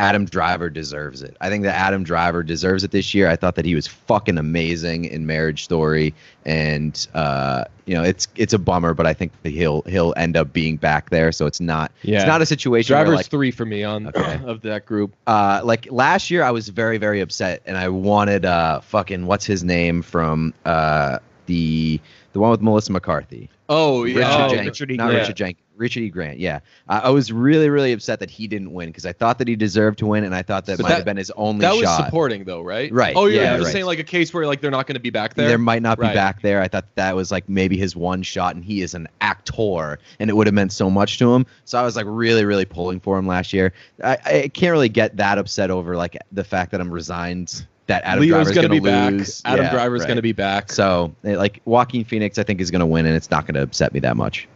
Adam 0.00 0.24
Driver 0.24 0.70
deserves 0.70 1.22
it. 1.22 1.36
I 1.42 1.50
think 1.50 1.62
that 1.64 1.74
Adam 1.76 2.04
Driver 2.04 2.42
deserves 2.42 2.82
it 2.84 2.90
this 2.90 3.12
year. 3.14 3.28
I 3.28 3.36
thought 3.36 3.54
that 3.56 3.64
he 3.66 3.74
was 3.74 3.86
fucking 3.86 4.38
amazing 4.38 5.04
in 5.04 5.26
Marriage 5.26 5.62
Story, 5.64 6.14
and 6.46 7.06
uh, 7.14 7.64
you 7.84 7.94
know 7.94 8.02
it's 8.02 8.26
it's 8.36 8.52
a 8.54 8.58
bummer, 8.58 8.94
but 8.94 9.06
I 9.06 9.12
think 9.12 9.30
that 9.42 9.50
he'll 9.50 9.82
he'll 9.82 10.14
end 10.16 10.36
up 10.36 10.52
being 10.52 10.76
back 10.76 11.10
there. 11.10 11.32
So 11.32 11.44
it's 11.46 11.60
not 11.60 11.92
Yeah. 12.02 12.18
it's 12.20 12.26
not 12.26 12.40
a 12.40 12.46
situation 12.46 12.94
Driver's 12.94 13.14
like 13.16 13.26
three 13.26 13.50
for 13.50 13.66
me 13.66 13.84
on 13.84 14.06
Okay. 14.08 14.40
of 14.46 14.62
that 14.62 14.86
group. 14.86 15.14
uh 15.26 15.60
like 15.64 15.86
last 15.90 16.30
year 16.30 16.42
I 16.42 16.50
was 16.50 16.68
very 16.70 16.96
very 16.98 17.20
upset 17.20 17.60
and 17.66 17.76
I 17.76 17.88
wanted 17.88 18.44
uh 18.46 18.80
fucking 18.80 19.26
what's 19.26 19.44
his 19.44 19.62
name 19.62 20.02
from 20.02 20.54
uh 20.64 21.18
the 21.46 22.00
the 22.32 22.38
one 22.40 22.50
with 22.52 22.62
Melissa 22.62 22.92
McCarthy. 22.92 23.50
Oh 23.68 24.02
Richard 24.04 24.18
yeah, 24.20 24.46
Oh, 24.46 24.48
Jenkins, 24.48 24.66
Richard 24.80 24.90
E. 24.92 24.96
not 24.96 25.06
Grant. 25.10 25.20
Richard 25.22 25.36
Jenkins. 25.36 25.66
Richard 25.80 26.00
E. 26.02 26.10
Grant, 26.10 26.38
yeah. 26.38 26.60
I, 26.88 26.98
I 27.00 27.08
was 27.08 27.32
really, 27.32 27.68
really 27.70 27.92
upset 27.92 28.20
that 28.20 28.30
he 28.30 28.46
didn't 28.46 28.72
win 28.72 28.88
because 28.90 29.06
I 29.06 29.12
thought 29.12 29.38
that 29.38 29.48
he 29.48 29.56
deserved 29.56 29.98
to 30.00 30.06
win, 30.06 30.22
and 30.24 30.34
I 30.34 30.42
thought 30.42 30.66
that 30.66 30.76
But 30.76 30.82
might 30.84 30.88
that- 30.90 30.96
have 30.96 31.04
been 31.06 31.16
his 31.16 31.30
only 31.32 31.62
that 31.62 31.74
was 31.74 31.96
supporting 31.96 32.44
though, 32.44 32.60
right? 32.62 32.92
Right, 32.92 33.16
Oh, 33.16 33.26
you're 33.26 33.42
yeah, 33.42 33.54
just 33.56 33.64
right. 33.66 33.72
saying 33.72 33.86
like 33.86 33.98
a 33.98 34.04
case 34.04 34.32
where 34.32 34.46
like 34.46 34.60
they're 34.60 34.70
not 34.70 34.86
going 34.86 34.94
to 34.94 35.00
be 35.00 35.10
back 35.10 35.34
there. 35.34 35.48
There 35.48 35.58
might 35.58 35.82
not 35.82 35.98
be 35.98 36.02
Right. 36.06 36.14
back 36.14 36.42
there. 36.42 36.60
I 36.60 36.68
thought 36.68 36.84
that 36.94 37.16
was 37.16 37.32
like 37.32 37.48
maybe 37.48 37.76
his 37.76 37.96
one 37.96 38.22
shot, 38.22 38.54
and 38.54 38.64
he 38.64 38.82
is 38.82 38.94
an 38.94 39.08
actor, 39.20 39.98
and 40.20 40.30
it 40.30 40.34
would 40.36 40.46
have 40.46 40.54
meant 40.54 40.72
so 40.72 40.90
much 40.90 41.18
to 41.18 41.34
him. 41.34 41.46
So 41.64 41.78
I 41.78 41.82
was 41.82 41.96
like 41.96 42.06
really, 42.08 42.44
really 42.44 42.64
pulling 42.66 43.00
for 43.00 43.18
him 43.18 43.26
last 43.26 43.52
year. 43.52 43.72
I, 44.04 44.18
I 44.24 44.48
can't 44.48 44.72
really 44.72 44.88
get 44.88 45.16
that 45.16 45.38
upset 45.38 45.70
over 45.70 45.96
like 45.96 46.16
the 46.32 46.44
fact 46.44 46.70
that 46.72 46.80
I'm 46.80 46.90
resigned 46.90 47.66
that 47.86 48.04
Adam 48.04 48.20
Leo's 48.20 48.52
Driver's 48.52 48.54
gonna 48.54 48.68
be 48.68 48.78
lose. 48.80 49.40
back. 49.40 49.52
Adam 49.52 49.64
Yeah, 49.66 49.72
Driver's 49.72 50.00
right. 50.02 50.06
going 50.06 50.16
to 50.16 50.22
be 50.22 50.32
back. 50.32 50.70
So 50.70 51.12
eh, 51.24 51.36
like 51.36 51.60
Joaquin 51.64 52.04
Phoenix, 52.04 52.38
I 52.38 52.44
think 52.44 52.60
is 52.60 52.70
going 52.70 52.80
to 52.80 52.86
win, 52.86 53.04
and 53.06 53.16
it's 53.16 53.30
not 53.32 53.46
going 53.46 53.54
to 53.56 53.62
upset 53.62 53.92
me 53.92 53.98
that 54.00 54.16
much. 54.16 54.46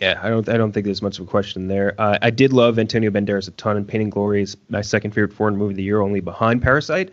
Yeah, 0.00 0.18
I 0.22 0.30
don't. 0.30 0.48
I 0.48 0.56
don't 0.56 0.72
think 0.72 0.86
there's 0.86 1.02
much 1.02 1.18
of 1.18 1.28
a 1.28 1.30
question 1.30 1.68
there. 1.68 1.94
Uh, 1.98 2.18
I 2.22 2.30
did 2.30 2.54
love 2.54 2.78
Antonio 2.78 3.10
Banderas 3.10 3.48
a 3.48 3.50
ton, 3.52 3.76
and 3.76 3.86
Pain 3.86 4.00
and 4.00 4.10
Glory 4.10 4.42
is 4.42 4.56
my 4.70 4.80
second 4.80 5.10
favorite 5.10 5.32
foreign 5.32 5.56
movie 5.56 5.72
of 5.72 5.76
the 5.76 5.82
year, 5.82 6.00
only 6.00 6.20
behind 6.20 6.62
Parasite. 6.62 7.10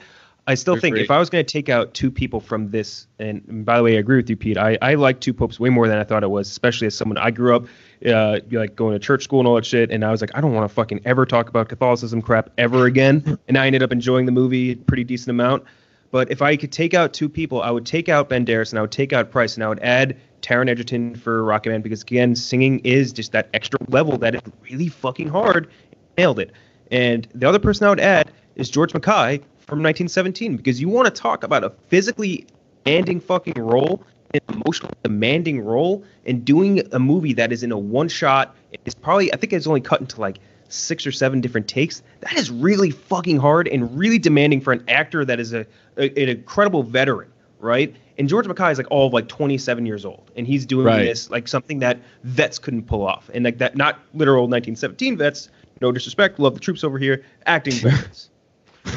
I 0.50 0.56
still 0.56 0.78
think 0.78 0.94
great. 0.94 1.04
if 1.04 1.12
I 1.12 1.20
was 1.20 1.30
going 1.30 1.46
to 1.46 1.52
take 1.52 1.68
out 1.68 1.94
two 1.94 2.10
people 2.10 2.40
from 2.40 2.72
this, 2.72 3.06
and, 3.20 3.44
and 3.50 3.66
by 3.66 3.76
the 3.76 3.84
way, 3.84 3.98
I 3.98 4.00
agree 4.00 4.16
with 4.16 4.30
you, 4.30 4.38
Pete. 4.38 4.58
I, 4.58 4.78
I 4.82 4.94
like 4.94 5.20
Two 5.20 5.34
Popes 5.34 5.60
way 5.60 5.70
more 5.70 5.90
than 5.90 5.98
I 5.98 6.06
thought 6.06 6.24
it 6.24 6.30
was, 6.30 6.50
especially 6.50 6.88
as 6.88 6.96
someone 6.96 7.18
I 7.18 7.32
grew 7.32 7.54
up, 7.54 7.66
uh, 8.06 8.40
like 8.50 8.74
going 8.74 8.94
to 8.94 9.00
church 9.00 9.26
school 9.26 9.40
and 9.40 9.48
all 9.48 9.56
that 9.56 9.66
shit, 9.66 9.92
and 9.92 10.06
I 10.06 10.12
was 10.12 10.22
like, 10.22 10.32
I 10.34 10.40
don't 10.40 10.54
want 10.54 10.64
to 10.70 10.74
fucking 10.74 11.02
ever 11.04 11.26
talk 11.26 11.50
about 11.50 11.68
Catholicism 11.68 12.22
crap 12.22 12.50
ever 12.58 12.86
again. 12.86 13.38
and 13.50 13.58
I 13.58 13.68
ended 13.68 13.84
up 13.84 13.92
enjoying 13.92 14.26
the 14.26 14.32
movie 14.32 14.72
a 14.72 14.76
pretty 14.78 15.04
decent 15.04 15.32
amount. 15.32 15.66
But 16.12 16.32
if 16.32 16.42
I 16.42 16.56
could 16.56 16.72
take 16.72 16.94
out 16.94 17.12
two 17.12 17.28
people, 17.28 17.62
I 17.62 17.70
would 17.70 17.86
take 17.86 18.08
out 18.08 18.30
Banderas 18.30 18.72
and 18.72 18.80
I 18.80 18.82
would 18.82 18.92
take 18.92 19.12
out 19.12 19.30
Pryce 19.30 19.56
and 19.56 19.64
I 19.66 19.68
would 19.68 19.80
add 19.80 20.16
Taron 20.42 20.70
Egerton 20.70 21.16
for 21.16 21.44
Rocketman 21.44 21.84
because 21.84 22.02
again, 22.02 22.36
singing 22.36 22.80
is 22.80 23.12
just 23.12 23.32
that 23.32 23.50
extra 23.54 23.80
level 23.90 24.18
that 24.20 24.36
is 24.36 24.42
really 24.70 24.88
fucking 24.88 25.28
hard. 25.28 25.70
Nailed 26.18 26.40
it. 26.40 26.52
And 26.92 27.28
the 27.34 27.48
other 27.48 27.60
person 27.60 27.86
I 27.86 27.90
would 27.90 28.00
add 28.00 28.32
is 28.56 28.70
George 28.70 28.94
Mackay 28.94 29.40
from 29.60 29.84
1917 29.84 30.58
because 30.58 30.80
you 30.80 30.90
want 30.90 31.14
to 31.14 31.22
talk 31.22 31.44
about 31.44 31.64
a 31.64 31.70
physically 31.90 32.46
demanding 32.86 33.20
fucking 33.20 33.62
role, 33.62 34.02
an 34.34 34.40
emotionally 34.50 34.96
demanding 35.04 35.60
role, 35.62 36.04
and 36.26 36.46
doing 36.46 36.82
a 36.94 37.00
movie 37.00 37.34
that 37.34 37.52
is 37.52 37.64
in 37.64 37.72
a 37.72 37.78
one 37.78 38.08
shot. 38.08 38.56
It's 38.86 38.96
probably 38.96 39.34
I 39.34 39.38
think 39.38 39.54
it's 39.54 39.68
only 39.68 39.82
cut 39.82 40.00
into 40.00 40.22
like 40.22 40.40
six 40.70 41.06
or 41.06 41.12
seven 41.12 41.42
different 41.42 41.68
takes. 41.68 42.02
That 42.22 42.36
is 42.36 42.50
really 42.50 42.92
fucking 42.92 43.38
hard 43.38 43.68
and 43.68 43.98
really 43.98 44.20
demanding 44.20 44.62
for 44.62 44.74
an 44.74 44.84
actor 44.88 45.26
that 45.26 45.40
is 45.40 45.54
a, 45.54 45.66
a 45.98 46.10
an 46.22 46.30
incredible 46.30 46.84
veteran, 46.84 47.32
right? 47.60 47.96
And 48.18 48.28
George 48.28 48.47
Mackay 48.47 48.72
is 48.72 48.78
like 48.78 48.88
all 48.89 49.07
of 49.07 49.13
like 49.13 49.28
27 49.28 49.86
years 49.86 50.03
old, 50.05 50.32
and 50.36 50.47
he's 50.47 50.65
doing 50.65 50.86
Right. 50.88 51.03
this 51.03 51.30
like 51.30 51.47
something 51.47 51.80
that 51.80 51.99
vets 52.24 52.57
couldn't 52.59 52.84
pull 52.88 53.05
off, 53.05 53.30
and 53.34 53.45
like 53.45 53.59
that 53.59 53.76
not 53.78 53.99
literal 54.13 54.43
1917 54.47 55.18
vets. 55.18 55.49
No 55.82 55.91
disrespect, 55.91 56.39
love 56.39 56.55
the 56.55 56.59
troops 56.59 56.84
over 56.84 56.97
here, 56.97 57.24
acting 57.45 57.74
vets. 57.76 58.30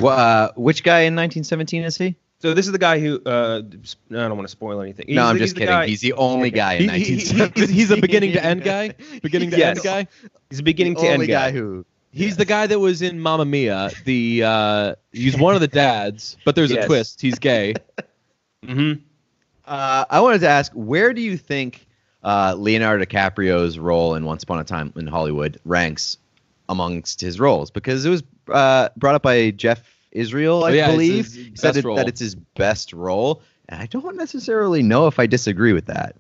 Well, 0.00 0.18
uh, 0.18 0.52
which 0.56 0.82
guy 0.82 1.00
in 1.00 1.14
1917 1.14 1.82
is 1.82 1.96
he? 1.98 2.16
So 2.38 2.54
this 2.54 2.64
is 2.64 2.72
the 2.72 2.78
guy 2.78 2.98
who 2.98 3.20
uh, 3.26 3.60
I 3.60 4.14
don't 4.14 4.36
want 4.36 4.48
to 4.48 4.50
spoil 4.50 4.80
anything. 4.80 5.06
He's 5.08 5.16
no, 5.16 5.26
I'm 5.26 5.34
the- 5.34 5.40
just 5.40 5.52
he's 5.52 5.58
kidding. 5.58 5.68
guy- 5.74 5.86
he's 5.86 6.00
the 6.00 6.14
only 6.14 6.50
guy 6.50 6.74
in 6.74 6.88
He- 6.88 6.98
he- 6.98 7.04
he- 7.04 7.38
1917. 7.38 7.74
he's, 7.74 7.90
a 7.90 7.96
beginning 8.00 8.32
to 8.32 8.42
end 8.42 8.64
guy. 8.64 8.94
Beginning 9.22 9.50
to 9.50 9.58
Yes. 9.58 9.76
end 9.76 9.84
guy. 9.84 10.30
He's 10.48 10.60
a 10.60 10.62
beginning 10.62 10.94
the 10.94 11.00
to 11.02 11.08
end 11.08 11.20
guy. 11.26 11.26
guy 11.26 11.50
who. 11.50 11.84
He's 12.12 12.36
the 12.38 12.46
guy 12.46 12.66
that 12.66 12.78
was 12.78 13.02
in 13.02 13.20
Mamma 13.20 13.44
Mia. 13.44 13.90
The 14.06 14.42
uh, 14.44 14.94
he's 15.12 15.36
one 15.36 15.54
of 15.54 15.60
the 15.60 15.68
dads, 15.68 16.38
but 16.46 16.54
there's 16.56 16.70
a 16.70 16.86
twist. 16.86 17.20
He's 17.20 17.38
gay. 17.38 17.74
hmm 18.66 18.94
Uh, 19.70 20.04
I 20.10 20.20
wanted 20.20 20.40
to 20.40 20.48
ask, 20.48 20.72
where 20.72 21.12
do 21.12 21.20
you 21.22 21.36
think 21.36 21.86
uh, 22.24 22.56
Leonardo 22.58 23.04
DiCaprio's 23.04 23.78
role 23.78 24.16
in 24.16 24.24
Once 24.24 24.42
Upon 24.42 24.58
a 24.58 24.64
Time 24.64 24.92
in 24.96 25.06
Hollywood 25.06 25.60
ranks 25.64 26.16
amongst 26.68 27.20
his 27.20 27.38
roles? 27.38 27.70
Because 27.70 28.04
it 28.04 28.10
was 28.10 28.24
uh, 28.52 28.88
brought 28.96 29.14
up 29.14 29.22
by 29.22 29.52
Jeff 29.52 29.80
Israel, 30.10 30.64
I 30.64 30.70
Oh, 30.70 30.72
yeah, 30.74 30.90
believe, 30.90 31.26
his 31.26 31.34
He 31.36 31.52
said 31.54 31.76
it- 31.76 31.84
that 31.94 32.08
it's 32.08 32.18
his 32.18 32.34
best 32.34 32.92
role, 32.92 33.42
and 33.68 33.80
I 33.80 33.86
don't 33.86 34.16
necessarily 34.16 34.82
know 34.82 35.06
if 35.06 35.20
I 35.20 35.26
disagree 35.26 35.72
with 35.72 35.86
that. 35.86 36.16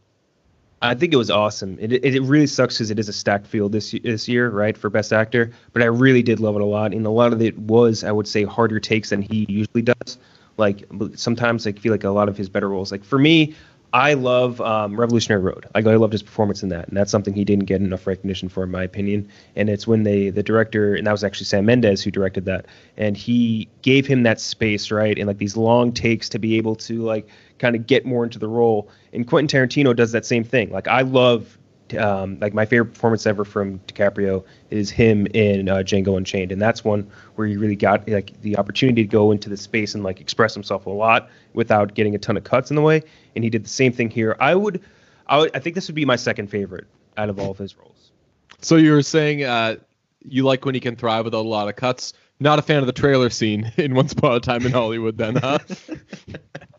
I 0.80 0.94
think 0.94 1.12
it 1.12 1.16
was 1.16 1.28
awesome. 1.30 1.76
It, 1.80 1.92
it, 1.92 2.04
it 2.14 2.22
really 2.22 2.46
sucks 2.46 2.76
because 2.76 2.92
it 2.92 2.98
is 3.00 3.08
a 3.08 3.12
stacked 3.12 3.48
field 3.48 3.72
this 3.72 3.90
this 4.04 4.28
year, 4.28 4.48
right, 4.48 4.78
for 4.78 4.88
Best 4.90 5.12
Actor. 5.12 5.50
But 5.72 5.82
I 5.82 5.86
really 5.86 6.22
did 6.22 6.38
love 6.38 6.54
it 6.54 6.62
a 6.62 6.64
lot, 6.66 6.94
and 6.94 7.04
a 7.04 7.10
lot 7.10 7.32
of 7.34 7.42
it 7.42 7.58
was, 7.58 8.04
I 8.04 8.12
would 8.12 8.28
say, 8.28 8.44
harder 8.44 8.78
takes 8.80 9.10
than 9.10 9.20
he 9.22 9.44
usually 9.48 9.82
does. 9.82 10.16
Like 10.60 10.84
sometimes 11.14 11.66
I 11.66 11.72
feel 11.72 11.92
like 11.92 12.04
a 12.04 12.10
lot 12.10 12.28
of 12.28 12.36
his 12.36 12.48
better 12.48 12.68
roles. 12.68 12.92
Like 12.92 13.04
for 13.04 13.18
me, 13.18 13.54
I 13.92 14.14
love 14.14 14.60
um, 14.60 14.98
Revolutionary 14.98 15.42
Road. 15.42 15.66
Like 15.74 15.86
I 15.86 15.96
loved 15.96 16.12
his 16.12 16.22
performance 16.22 16.62
in 16.62 16.68
that, 16.68 16.86
and 16.88 16.96
that's 16.96 17.10
something 17.10 17.34
he 17.34 17.44
didn't 17.44 17.64
get 17.64 17.80
enough 17.80 18.06
recognition 18.06 18.48
for, 18.48 18.62
in 18.62 18.70
my 18.70 18.84
opinion. 18.84 19.28
And 19.56 19.68
it's 19.68 19.86
when 19.86 20.04
they, 20.04 20.30
the 20.30 20.44
director, 20.44 20.94
and 20.94 21.06
that 21.06 21.12
was 21.12 21.24
actually 21.24 21.46
Sam 21.46 21.66
Mendes 21.66 22.02
who 22.02 22.10
directed 22.12 22.44
that, 22.44 22.66
and 22.96 23.16
he 23.16 23.68
gave 23.82 24.06
him 24.06 24.22
that 24.22 24.40
space, 24.40 24.92
right, 24.92 25.18
and 25.18 25.26
like 25.26 25.38
these 25.38 25.56
long 25.56 25.92
takes 25.92 26.28
to 26.28 26.38
be 26.38 26.56
able 26.56 26.76
to 26.76 27.02
like 27.02 27.26
kind 27.58 27.74
of 27.74 27.86
get 27.86 28.06
more 28.06 28.22
into 28.22 28.38
the 28.38 28.48
role. 28.48 28.88
And 29.12 29.26
Quentin 29.26 29.48
Tarantino 29.48 29.94
does 29.94 30.12
that 30.12 30.24
same 30.24 30.44
thing. 30.44 30.70
Like 30.70 30.86
I 30.86 31.00
love 31.00 31.58
um, 31.94 32.38
like 32.40 32.54
my 32.54 32.64
favorite 32.64 32.92
performance 32.94 33.26
ever 33.26 33.44
from 33.44 33.78
DiCaprio 33.80 34.44
is 34.70 34.90
him 34.90 35.26
in 35.34 35.68
uh, 35.68 35.76
Django 35.76 36.16
Unchained, 36.16 36.52
and 36.52 36.60
that's 36.60 36.84
one 36.84 37.10
where 37.34 37.46
he 37.46 37.56
really 37.56 37.76
got 37.76 38.08
like 38.08 38.40
the 38.42 38.56
opportunity 38.56 39.02
to 39.02 39.08
go 39.08 39.30
into 39.30 39.48
the 39.48 39.56
space 39.56 39.94
and 39.94 40.04
like 40.04 40.20
express 40.20 40.54
himself 40.54 40.86
a 40.86 40.90
lot 40.90 41.28
without 41.54 41.94
getting 41.94 42.14
a 42.14 42.18
ton 42.18 42.36
of 42.36 42.44
cuts 42.44 42.70
in 42.70 42.76
the 42.76 42.82
way. 42.82 43.02
And 43.34 43.44
he 43.44 43.50
did 43.50 43.64
the 43.64 43.68
same 43.68 43.92
thing 43.92 44.10
here. 44.10 44.36
I 44.40 44.54
would, 44.54 44.82
I, 45.26 45.38
would, 45.38 45.50
I 45.54 45.58
think 45.58 45.74
this 45.74 45.88
would 45.88 45.94
be 45.94 46.04
my 46.04 46.16
second 46.16 46.48
favorite 46.48 46.86
out 47.16 47.28
of 47.28 47.38
all 47.38 47.50
of 47.50 47.58
his 47.58 47.76
roles. 47.76 48.12
So 48.60 48.76
you 48.76 48.92
were 48.92 49.02
saying 49.02 49.44
uh, 49.44 49.76
you 50.24 50.44
like 50.44 50.64
when 50.64 50.74
he 50.74 50.80
can 50.80 50.96
thrive 50.96 51.24
without 51.24 51.44
a 51.44 51.48
lot 51.48 51.68
of 51.68 51.76
cuts. 51.76 52.12
Not 52.42 52.58
a 52.58 52.62
fan 52.62 52.78
of 52.78 52.86
the 52.86 52.92
trailer 52.92 53.28
scene 53.28 53.70
in 53.76 53.94
Once 53.94 54.12
Upon 54.12 54.34
a 54.36 54.40
Time 54.40 54.64
in 54.64 54.72
Hollywood, 54.72 55.18
then, 55.18 55.36
huh? 55.36 55.58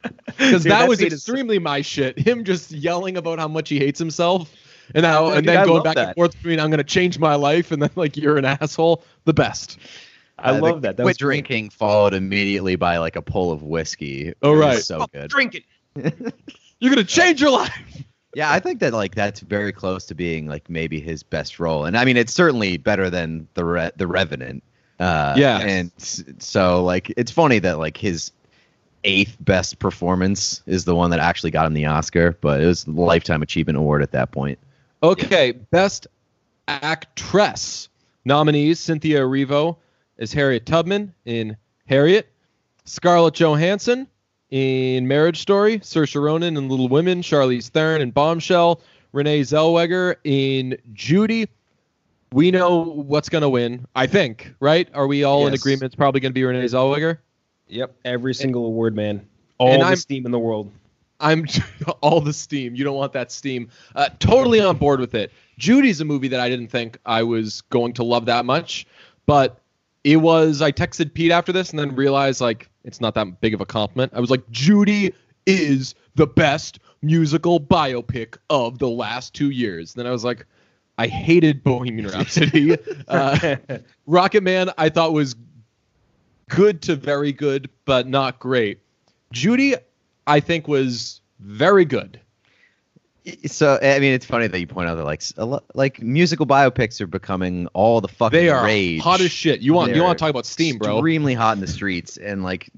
Because 0.38 0.64
that, 0.64 0.90
was 0.90 1.00
scene 1.00 1.08
is- 1.08 1.14
extremely 1.14 1.60
my 1.60 1.82
shit. 1.82 2.18
Him 2.18 2.44
just 2.44 2.72
yelling 2.72 3.18
about 3.18 3.38
how 3.38 3.48
much 3.48 3.70
he 3.70 3.78
hates 3.78 4.00
himself, 4.00 4.52
and 4.96 5.06
how, 5.06 5.30
Dude, 5.30 5.38
and 5.40 5.48
then 5.48 5.58
I 5.58 5.64
going 5.66 5.76
love 5.76 5.84
back 5.84 5.98
and 5.98 6.08
that. 6.10 6.16
forth 6.16 6.36
between 6.38 6.60
I'm 6.60 6.70
gonna 6.70 6.84
change 6.84 7.20
my 7.20 7.36
life, 7.36 7.72
and 7.72 7.82
then 7.82 7.90
like 7.96 8.18
you're 8.18 8.38
an 8.38 8.46
asshole. 8.46 9.04
The 9.26 9.34
best. 9.34 9.78
I 10.40 10.50
Uh, 10.50 10.54
the 10.56 10.62
love 10.62 10.82
that. 10.84 10.98
That 10.98 11.04
quit 11.04 11.06
was 11.06 11.18
great. 11.18 11.46
drinking 11.46 11.70
followed 11.70 12.14
immediately 12.14 12.76
by 12.76 12.98
like 12.98 13.16
a 13.16 13.22
pull 13.22 13.52
of 13.52 13.62
whiskey. 13.64 14.34
Oh, 14.42 14.54
right. 14.54 14.80
so 14.82 15.06
good. 15.14 15.30
Drink 15.30 15.56
it. 15.56 15.64
You're 16.80 16.90
gonna 16.94 17.04
change 17.04 17.42
your 17.42 17.52
life. 17.52 17.72
Yeah, 18.34 18.50
I 18.50 18.62
think 18.62 18.80
that 18.80 18.94
like 18.94 19.14
that's 19.14 19.42
very 19.42 19.74
close 19.74 20.06
to 20.06 20.16
being 20.16 20.48
like 20.48 20.70
maybe 20.70 21.02
his 21.02 21.22
best 21.22 21.60
role, 21.60 21.84
and 21.84 21.98
I 21.98 22.06
mean 22.06 22.16
it's 22.16 22.32
certainly 22.34 22.78
better 22.78 23.10
than 23.10 23.46
the 23.56 23.66
Re- 23.66 23.92
the 23.98 24.08
Revenant. 24.08 24.64
Uh, 25.02 25.36
Yeah. 25.38 25.60
and 25.60 25.92
so 25.98 26.82
like 26.86 27.14
it's 27.18 27.30
funny 27.30 27.60
that 27.60 27.78
like 27.78 27.98
his 27.98 28.32
eighth 29.04 29.36
best 29.42 29.80
performance 29.80 30.64
is 30.66 30.86
the 30.86 30.96
one 30.96 31.10
that 31.12 31.20
actually 31.20 31.52
got 31.52 31.66
him 31.66 31.74
the 31.74 31.88
Oscar, 31.88 32.38
but 32.40 32.62
it 32.62 32.66
was 32.68 32.86
the 32.86 32.92
lifetime 32.92 33.42
achievement 33.42 33.78
award 33.78 34.02
at 34.02 34.14
that 34.14 34.32
point. 34.32 34.60
Okay, 35.04 35.52
best 35.52 36.08
actress 36.68 37.90
nominees: 38.26 38.80
Cynthia 38.80 39.22
Erivo 39.22 39.78
as 40.20 40.32
Harriet 40.32 40.66
Tubman 40.66 41.14
in 41.26 41.58
Harriet, 41.88 42.30
Scarlett 42.86 43.34
Johansson 43.34 44.08
in 44.52 45.08
Marriage 45.08 45.40
Story, 45.40 45.80
Saoirse 45.80 46.22
Ronan 46.22 46.56
in 46.58 46.70
Little 46.70 46.88
Women, 46.88 47.22
Charlize 47.22 47.70
Theron 47.70 48.02
in 48.02 48.12
Bombshell, 48.12 48.82
Renee 49.12 49.42
Zellweger 49.42 50.18
in 50.24 50.78
Judy. 50.94 51.48
We 52.34 52.52
know 52.52 52.84
what's 52.84 53.28
going 53.28 53.42
to 53.42 53.50
win, 53.50 53.88
I 53.96 54.08
think, 54.08 54.54
right? 54.60 54.88
Are 54.94 55.08
we 55.08 55.24
all 55.24 55.48
in 55.48 55.54
agreement? 55.54 55.84
It's 55.84 55.96
probably 55.96 56.22
going 56.22 56.32
to 56.32 56.34
be 56.34 56.44
Renee 56.44 56.66
Zellweger. 56.66 57.18
Yep, 57.68 57.96
every 58.06 58.34
single 58.34 58.66
award, 58.66 58.96
man. 58.96 59.26
All 59.58 59.70
and 59.72 59.82
the 59.82 59.86
I'm- 59.88 59.96
steam 59.96 60.26
in 60.26 60.32
the 60.32 60.40
world. 60.40 60.72
I'm 61.22 61.46
all 62.02 62.22
the 62.22 62.34
steam. 62.34 62.76
You 62.76 62.84
don't 62.84 62.96
want 62.96 63.14
that 63.14 63.32
steam. 63.32 63.70
Uh, 63.96 64.10
totally 64.20 64.60
on 64.60 64.78
board 64.78 65.00
with 65.00 65.16
it. 65.16 65.32
Judy's 65.58 66.02
a 66.02 66.06
movie 66.06 66.28
that 66.30 66.40
I 66.40 66.50
didn't 66.50 66.68
think 66.70 66.98
I 67.06 67.24
was 67.24 67.62
going 67.62 67.94
to 67.94 68.04
love 68.04 68.26
that 68.26 68.46
much, 68.46 68.88
but 69.26 69.62
it 70.04 70.18
was. 70.18 70.62
I 70.62 70.72
texted 70.72 71.14
Pete 71.14 71.32
after 71.32 71.52
this 71.52 71.70
and 71.70 71.80
then 71.80 71.96
realized 71.96 72.42
like 72.42 72.70
it's 72.84 73.00
not 73.00 73.14
that 73.16 73.42
big 73.42 73.54
of 73.54 73.62
a 73.62 73.66
compliment. 73.66 74.14
I 74.16 74.20
was 74.20 74.32
like, 74.32 74.50
Judy 74.50 75.14
is 75.46 75.96
the 76.16 76.28
best 76.28 76.80
musical 77.02 77.60
biopic 77.60 78.38
of 78.50 78.80
the 78.80 78.90
last 78.90 79.34
two 79.34 79.50
years. 79.50 79.94
Then 79.94 80.08
I 80.08 80.12
was 80.12 80.24
like, 80.24 80.46
I 80.98 81.08
hated 81.08 81.64
Bohemian 81.64 82.08
Rhapsody. 82.08 82.74
uh, 83.08 83.56
Rocketman, 84.08 84.74
I 84.78 84.90
thought 84.90 85.14
was 85.14 85.36
good 86.50 86.82
to 86.84 86.96
very 86.96 87.32
good, 87.32 87.70
but 87.86 88.08
not 88.08 88.40
great. 88.40 88.80
Judy, 89.32 89.76
I 90.32 90.40
think 90.40 90.68
was 90.68 91.22
very 91.40 91.86
good. 91.86 92.20
So 93.46 93.78
I 93.80 94.00
mean, 94.00 94.14
it's 94.14 94.26
funny 94.26 94.48
that 94.48 94.60
you 94.60 94.66
point 94.66 94.90
out 94.90 94.96
that 94.96 95.04
like 95.04 95.22
lot, 95.38 95.64
like 95.76 96.02
musical 96.02 96.48
biopics 96.48 97.00
are 97.02 97.08
becoming 97.08 97.68
all 97.68 98.02
the 98.02 98.08
fucking 98.08 98.36
They 98.40 98.50
are 98.50 98.66
rage. 98.66 99.00
hot 99.00 99.22
as 99.22 99.30
shit. 99.30 99.62
You 99.62 99.76
want 99.76 99.90
you 99.90 99.96
They're 99.96 100.04
want 100.04 100.18
to 100.18 100.24
talk 100.24 100.32
about 100.32 100.48
steam, 100.48 100.80
bro? 100.80 100.98
Extremely 100.98 101.36
hot 101.36 101.56
in 101.56 101.62
the 101.62 101.68
streets, 101.68 102.18
and 102.18 102.44
like 102.44 102.72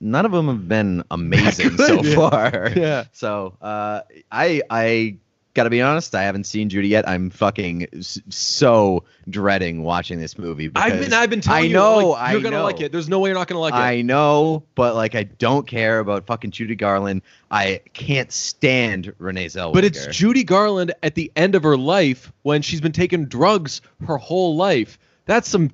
none 0.00 0.24
of 0.24 0.32
them 0.32 0.46
have 0.48 0.66
been 0.66 1.04
amazing 1.10 1.76
so 1.76 2.02
far. 2.02 2.70
Yeah. 2.76 3.04
So 3.12 3.58
uh, 3.60 4.00
I 4.32 4.62
I 4.70 5.16
gotta 5.60 5.70
be 5.70 5.82
honest, 5.82 6.14
I 6.14 6.22
haven't 6.22 6.44
seen 6.44 6.70
Judy 6.70 6.88
yet. 6.88 7.06
I'm 7.06 7.28
fucking 7.28 7.86
so 8.00 9.04
dreading 9.28 9.82
watching 9.82 10.18
this 10.18 10.38
movie. 10.38 10.70
I've 10.74 10.98
been 10.98 11.12
I've 11.12 11.28
been 11.28 11.42
telling 11.42 11.64
I 11.64 11.66
you, 11.66 11.74
know 11.74 12.08
like, 12.08 12.32
you're 12.32 12.40
gonna 12.40 12.56
know. 12.56 12.64
like 12.64 12.80
it. 12.80 12.92
There's 12.92 13.08
no 13.08 13.18
way 13.18 13.28
you're 13.28 13.38
not 13.38 13.46
gonna 13.46 13.60
like 13.60 13.74
it. 13.74 13.76
I 13.76 14.02
know, 14.02 14.62
but 14.74 14.94
like 14.94 15.14
I 15.14 15.24
don't 15.24 15.66
care 15.66 15.98
about 15.98 16.26
fucking 16.26 16.50
Judy 16.50 16.74
Garland. 16.74 17.22
I 17.50 17.82
can't 17.92 18.32
stand 18.32 19.12
Renee 19.18 19.46
Zellweger. 19.46 19.74
But 19.74 19.84
it's 19.84 20.06
Judy 20.06 20.44
Garland 20.44 20.94
at 21.02 21.14
the 21.14 21.30
end 21.36 21.54
of 21.54 21.62
her 21.62 21.76
life 21.76 22.32
when 22.42 22.62
she's 22.62 22.80
been 22.80 22.92
taking 22.92 23.26
drugs 23.26 23.82
her 24.06 24.16
whole 24.16 24.56
life. 24.56 24.98
That's 25.26 25.48
some 25.48 25.70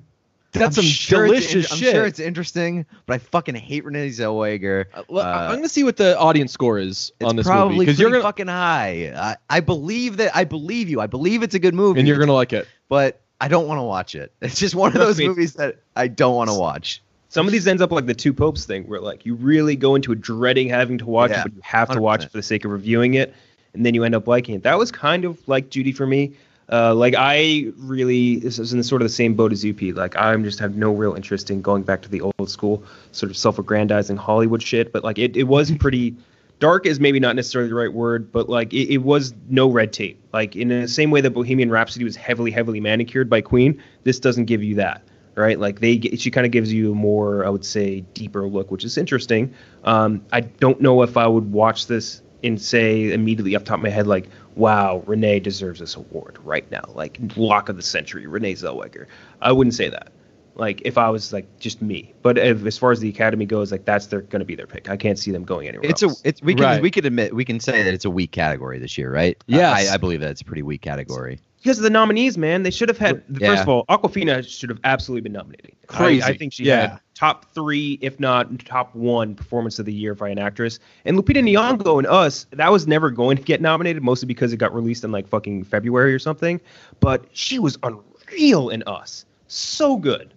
that's 0.59 0.77
I'm 0.77 0.83
some 0.83 0.91
sure 0.91 1.25
it's 1.25 1.47
delicious 1.51 1.71
in- 1.71 1.77
shit. 1.77 1.87
I'm 1.89 1.93
sure 1.99 2.05
it's 2.05 2.19
interesting, 2.19 2.85
but 3.05 3.13
I 3.15 3.17
fucking 3.19 3.55
hate 3.55 3.85
Renee 3.85 4.09
Zellweger. 4.09 4.85
Uh, 4.93 5.03
uh, 5.15 5.21
I'm 5.21 5.55
gonna 5.55 5.69
see 5.69 5.83
what 5.83 5.97
the 5.97 6.17
audience 6.19 6.51
score 6.51 6.77
is 6.79 7.11
on 7.23 7.35
this 7.35 7.47
probably 7.47 7.75
movie 7.75 7.85
because 7.85 7.99
you're 7.99 8.09
gonna 8.11 8.23
fucking 8.23 8.47
high. 8.47 9.13
I, 9.15 9.35
I 9.49 9.59
believe 9.59 10.17
that. 10.17 10.35
I 10.35 10.43
believe 10.43 10.89
you. 10.89 10.99
I 11.01 11.07
believe 11.07 11.43
it's 11.43 11.55
a 11.55 11.59
good 11.59 11.73
movie. 11.73 11.99
and 11.99 12.07
you're 12.07 12.19
gonna 12.19 12.33
like 12.33 12.53
it. 12.53 12.67
but 12.89 13.21
I 13.39 13.47
don't 13.47 13.67
want 13.67 13.77
to 13.79 13.83
watch 13.83 14.15
it. 14.15 14.31
It's 14.41 14.59
just 14.59 14.73
one 14.75 14.93
of 14.93 14.99
those 14.99 15.19
me. 15.19 15.27
movies 15.27 15.53
that 15.53 15.77
I 15.95 16.07
don't 16.07 16.35
want 16.35 16.49
to 16.49 16.55
watch. 16.57 17.01
Some 17.29 17.45
of 17.45 17.51
these 17.51 17.67
ends 17.67 17.81
up 17.81 17.91
like 17.91 18.05
the 18.05 18.15
two 18.15 18.33
popes 18.33 18.65
thing, 18.65 18.83
where 18.87 18.99
like 19.01 19.25
you 19.25 19.35
really 19.35 19.75
go 19.75 19.95
into 19.95 20.11
a 20.11 20.15
dreading 20.15 20.69
having 20.69 20.97
to 20.99 21.05
watch 21.05 21.29
Yeah, 21.31 21.41
it, 21.41 21.43
but 21.43 21.53
you 21.55 21.61
have 21.63 21.89
to 21.91 22.01
watch 22.01 22.21
100%. 22.21 22.23
it 22.25 22.31
for 22.31 22.37
the 22.37 22.43
sake 22.43 22.65
of 22.65 22.71
reviewing 22.71 23.13
it, 23.15 23.33
and 23.73 23.85
then 23.85 23.93
you 23.93 24.03
end 24.05 24.15
up 24.15 24.27
liking 24.27 24.55
it. 24.55 24.63
That 24.63 24.77
was 24.77 24.91
kind 24.91 25.25
of 25.25 25.45
like 25.47 25.69
Judy 25.69 25.91
for 25.91 26.07
me. 26.07 26.33
Uh, 26.69 26.93
like 26.93 27.15
I 27.17 27.71
really 27.77 28.37
this 28.37 28.59
is 28.59 28.73
in 28.73 28.83
sort 28.83 29.01
of 29.01 29.05
the 29.05 29.13
same 29.13 29.35
boat 29.35 29.53
as 29.53 29.63
Pete. 29.63 29.95
Like 29.95 30.15
I'm 30.17 30.43
just 30.43 30.59
have 30.59 30.75
no 30.75 30.91
real 30.91 31.13
interest 31.13 31.49
in 31.49 31.61
going 31.61 31.83
back 31.83 32.01
to 32.01 32.09
the 32.09 32.21
old 32.21 32.49
school 32.49 32.83
sort 33.13 33.29
of 33.29 33.37
self-aggrandizing 33.37 34.17
Hollywood 34.17 34.61
shit. 34.61 34.91
But 34.91 35.03
like 35.03 35.17
it, 35.17 35.37
it 35.37 35.43
was 35.43 35.71
pretty 35.71 36.15
dark 36.59 36.85
is 36.85 36.99
maybe 36.99 37.19
not 37.19 37.35
necessarily 37.35 37.69
the 37.69 37.75
right 37.75 37.93
word, 37.93 38.31
but 38.31 38.49
like 38.49 38.73
it, 38.73 38.91
it 38.91 38.97
was 38.97 39.33
no 39.47 39.69
red 39.69 39.93
tape. 39.93 40.19
Like 40.33 40.55
in 40.55 40.67
the 40.67 40.87
same 40.87 41.11
way 41.11 41.21
that 41.21 41.31
Bohemian 41.31 41.69
Rhapsody 41.69 42.03
was 42.03 42.15
heavily, 42.15 42.51
heavily 42.51 42.81
manicured 42.81 43.29
by 43.29 43.41
Queen, 43.41 43.81
this 44.03 44.19
doesn't 44.19 44.45
give 44.45 44.63
you 44.63 44.75
that, 44.75 45.03
right? 45.35 45.59
Like 45.59 45.79
they, 45.79 45.99
she 45.99 46.31
kind 46.31 46.45
of 46.45 46.51
gives 46.51 46.73
you 46.73 46.91
a 46.91 46.95
more, 46.95 47.45
I 47.45 47.49
would 47.49 47.63
say, 47.65 48.01
deeper 48.13 48.45
look, 48.47 48.71
which 48.71 48.83
is 48.83 48.97
interesting. 48.97 49.53
Um, 49.83 50.25
I 50.33 50.41
don't 50.41 50.81
know 50.81 51.01
if 51.03 51.15
I 51.15 51.27
would 51.27 51.51
watch 51.51 51.87
this 51.87 52.21
and 52.43 52.61
say 52.61 53.13
immediately 53.13 53.55
off 53.55 53.63
top 53.63 53.77
of 53.77 53.83
my 53.83 53.89
head, 53.89 54.05
like, 54.05 54.27
wow, 54.57 55.03
Renee 55.05 55.39
deserves 55.39 55.79
this 55.79 55.95
award 55.95 56.37
right 56.43 56.69
now, 56.71 56.83
like 56.95 57.19
lock 57.35 57.69
of 57.69 57.75
the 57.75 57.81
century, 57.83 58.27
Renee 58.27 58.53
Zellweger. 58.53 59.05
I 59.41 59.51
wouldn't 59.51 59.75
say 59.75 59.89
that. 59.89 60.11
Like 60.55 60.81
if 60.85 60.97
I 60.97 61.09
was 61.11 61.31
like 61.31 61.59
just 61.59 61.83
me, 61.83 62.15
but 62.23 62.39
if, 62.39 62.65
as 62.65 62.79
far 62.79 62.91
as 62.91 62.99
the 62.99 63.09
Academy 63.09 63.45
goes, 63.45 63.71
like 63.71 63.85
that's 63.85 64.07
their 64.07 64.21
going 64.21 64.39
to 64.39 64.45
be 64.45 64.55
their 64.55 64.65
pick. 64.65 64.89
I 64.89 64.97
can't 64.97 65.19
see 65.19 65.31
them 65.31 65.43
going 65.43 65.67
anywhere. 65.67 65.87
It's 65.87 66.01
a. 66.01 66.07
else. 66.07 66.21
It's 66.25 66.41
we 66.41 66.55
can 66.55 66.63
Right. 66.63 66.81
we 66.81 66.89
could 66.89 67.05
admit 67.05 67.35
we 67.35 67.45
can 67.45 67.59
say 67.59 67.83
that 67.83 67.93
it's 67.93 68.05
a 68.05 68.09
weak 68.09 68.31
category 68.31 68.79
this 68.79 68.97
year, 68.97 69.11
right? 69.11 69.37
Yes. 69.45 69.91
I, 69.91 69.93
I 69.93 69.97
believe 69.97 70.19
that 70.21 70.31
it's 70.31 70.41
a 70.41 70.45
pretty 70.45 70.63
weak 70.63 70.81
category. 70.81 71.39
Because 71.67 71.79
of 71.79 71.83
the 71.83 71.89
nominees, 71.89 72.37
man. 72.37 72.63
They 72.63 72.71
should 72.71 72.87
have 72.87 72.97
had. 72.97 73.21
Yeah. 73.41 73.49
First 73.49 73.63
of 73.63 73.67
all, 73.67 73.85
Awkwafina 73.89 74.47
should 74.47 74.69
have 74.69 74.79
absolutely 74.85 75.19
been 75.19 75.33
nominated. 75.33 75.73
I- 75.89 75.93
Crazy. 75.97 76.23
I, 76.23 76.37
think 76.37 76.53
she 76.53 76.63
Yeah. 76.63 76.81
had 76.91 76.99
top 77.13 77.43
three, 77.53 77.99
if 78.01 78.21
not 78.21 78.57
top 78.63 78.95
one, 78.95 79.35
performance 79.35 79.77
of 79.77 79.85
the 79.85 79.91
year 79.91 80.15
by 80.15 80.29
an 80.29 80.39
actress. 80.39 80.79
And 81.03 81.17
Lupita 81.17 81.43
Nyong'o 81.43 81.97
and 81.97 82.07
Us, 82.07 82.45
that 82.51 82.71
was 82.71 82.87
never 82.87 83.11
going 83.11 83.35
to 83.35 83.43
get 83.43 83.59
nominated, 83.59 84.01
mostly 84.01 84.27
because 84.27 84.53
it 84.53 84.57
got 84.57 84.73
released 84.73 85.03
in 85.03 85.11
like 85.11 85.27
fucking 85.27 85.65
February 85.65 86.13
or 86.13 86.19
something. 86.19 86.61
But 87.01 87.25
she 87.33 87.59
was 87.59 87.77
unreal 87.83 88.69
in 88.69 88.81
Us. 88.87 89.25
So 89.47 89.97
good. 89.97 90.33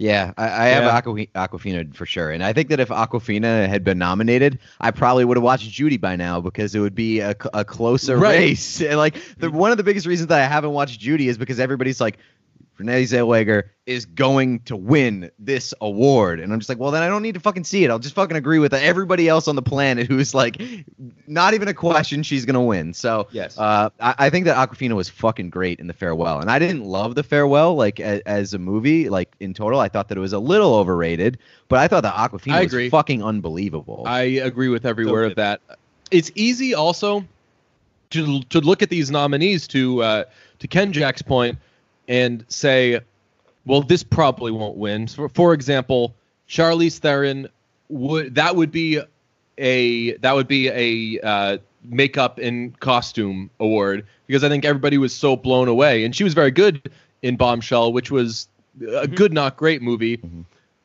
Yeah, 0.00 0.32
I, 0.38 0.44
I 0.44 0.66
have 0.68 0.84
Yeah. 0.84 0.96
Aqua, 0.96 1.26
Awkwafina 1.34 1.94
for 1.94 2.06
sure, 2.06 2.30
and 2.30 2.42
I 2.42 2.54
think 2.54 2.70
that 2.70 2.80
if 2.80 2.88
Awkwafina 2.88 3.68
had 3.68 3.84
been 3.84 3.98
nominated, 3.98 4.58
I 4.80 4.92
probably 4.92 5.26
would 5.26 5.36
have 5.36 5.44
watched 5.44 5.68
Judy 5.70 5.98
by 5.98 6.16
now 6.16 6.40
because 6.40 6.74
it 6.74 6.80
would 6.80 6.94
be 6.94 7.20
a, 7.20 7.36
a 7.52 7.66
closer 7.66 8.16
Right. 8.16 8.38
race. 8.38 8.80
And, 8.90 8.96
like 8.96 9.16
the 9.36 9.50
one 9.50 9.72
of 9.72 9.76
the 9.76 9.84
biggest 9.84 10.06
reasons 10.06 10.28
that 10.28 10.40
I 10.40 10.46
haven't 10.46 10.70
watched 10.72 10.98
Judy 11.00 11.28
is 11.28 11.36
because 11.36 11.60
everybody's 11.60 12.00
like, 12.00 12.16
Renee 12.80 13.02
Zellweger 13.02 13.64
is 13.84 14.06
going 14.06 14.60
to 14.60 14.74
win 14.74 15.30
this 15.38 15.74
award. 15.82 16.40
And 16.40 16.50
I'm 16.52 16.58
just 16.58 16.68
like, 16.70 16.78
well, 16.78 16.90
then 16.90 17.02
I 17.02 17.08
don't 17.08 17.22
need 17.22 17.34
to 17.34 17.40
fucking 17.40 17.64
see 17.64 17.84
it. 17.84 17.90
I'll 17.90 17.98
just 17.98 18.14
fucking 18.14 18.36
agree 18.36 18.58
with 18.58 18.72
everybody 18.72 19.28
else 19.28 19.48
on 19.48 19.56
the 19.56 19.62
planet 19.62 20.06
who's 20.06 20.32
like, 20.34 20.60
not 21.26 21.52
even 21.52 21.68
a 21.68 21.74
question 21.74 22.22
she's 22.22 22.46
going 22.46 22.54
to 22.54 22.60
win. 22.60 22.94
So, 22.94 23.28
Yes. 23.32 23.58
uh, 23.58 23.90
I, 24.00 24.14
I 24.18 24.30
think 24.30 24.46
that 24.46 24.56
Awkwafina 24.56 24.96
was 24.96 25.10
fucking 25.10 25.50
great 25.50 25.78
in 25.78 25.88
The 25.88 25.92
Farewell. 25.92 26.40
And 26.40 26.50
I 26.50 26.58
didn't 26.58 26.84
love 26.84 27.14
The 27.14 27.22
Farewell, 27.22 27.74
like, 27.74 28.00
a, 28.00 28.26
as 28.26 28.54
a 28.54 28.58
movie, 28.58 29.08
like, 29.10 29.34
in 29.40 29.52
total. 29.52 29.78
I 29.78 29.88
thought 29.88 30.08
that 30.08 30.16
it 30.16 30.22
was 30.22 30.32
a 30.32 30.38
little 30.38 30.74
overrated, 30.74 31.38
but 31.68 31.78
I 31.80 31.86
thought 31.88 32.02
that 32.04 32.14
Awkwafina 32.14 32.52
I 32.52 32.64
was 32.64 32.90
fucking 32.90 33.22
unbelievable. 33.22 34.04
I 34.06 34.22
agree 34.22 34.68
with 34.68 34.86
every 34.86 35.04
So 35.04 35.12
word 35.12 35.22
good. 35.22 35.30
of 35.32 35.36
that. 35.36 35.60
It's 36.10 36.30
easy 36.34 36.74
also 36.74 37.24
to 38.10 38.40
to 38.44 38.60
look 38.60 38.82
at 38.82 38.90
these 38.90 39.10
nominees 39.10 39.68
to 39.68 40.02
uh, 40.02 40.24
to 40.58 40.66
Ken 40.66 40.92
Jack's 40.92 41.22
point 41.22 41.56
and 42.10 42.44
say, 42.48 43.00
well, 43.64 43.82
this 43.82 44.02
probably 44.02 44.50
won't 44.50 44.76
win. 44.76 45.06
So 45.06 45.28
for 45.28 45.54
example, 45.54 46.14
Charlize 46.48 46.98
Theron 46.98 47.48
would 47.88 48.34
that 48.34 48.56
would 48.56 48.72
be 48.72 49.00
a 49.56 50.16
that 50.18 50.34
would 50.34 50.48
be 50.48 50.68
a 50.68 51.24
uh, 51.24 51.58
makeup 51.84 52.38
and 52.38 52.78
costume 52.80 53.48
award 53.60 54.04
because 54.26 54.42
I 54.44 54.48
think 54.48 54.64
everybody 54.64 54.98
was 54.98 55.14
so 55.14 55.36
blown 55.36 55.68
away, 55.68 56.04
and 56.04 56.14
she 56.14 56.24
was 56.24 56.34
very 56.34 56.50
good 56.50 56.90
in 57.22 57.36
Bombshell, 57.36 57.92
which 57.92 58.10
was 58.10 58.48
a 58.94 59.06
good, 59.06 59.32
not 59.32 59.56
great 59.56 59.80
movie. 59.80 60.20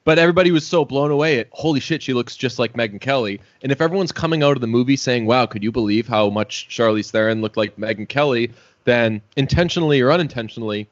But 0.03 0.19
everybody 0.19 0.51
was 0.51 0.67
so 0.67 0.85
blown 0.85 1.09
away 1.09 1.39
at 1.39 1.47
holy 1.51 1.79
shit, 1.79 2.03
she 2.03 2.13
looks 2.13 2.35
just 2.35 2.59
like 2.59 2.73
Megyn 2.73 3.01
Kelly. 3.01 3.41
And 3.63 3.71
if 3.71 3.81
everyone's 3.81 4.11
coming 4.11 4.43
out 4.43 4.55
of 4.55 4.61
the 4.61 4.67
movie 4.67 4.95
saying, 4.95 5.25
"Wow, 5.25 5.47
could 5.47 5.63
you 5.63 5.71
believe 5.71 6.07
how 6.07 6.29
much 6.29 6.67
Charlize 6.69 7.09
Theron 7.09 7.41
looked 7.41 7.57
like 7.57 7.77
Megyn 7.77 8.07
Kelly?" 8.07 8.51
then 8.83 9.19
intentionally 9.35 9.99
or 9.99 10.11
unintentionally, 10.11 10.87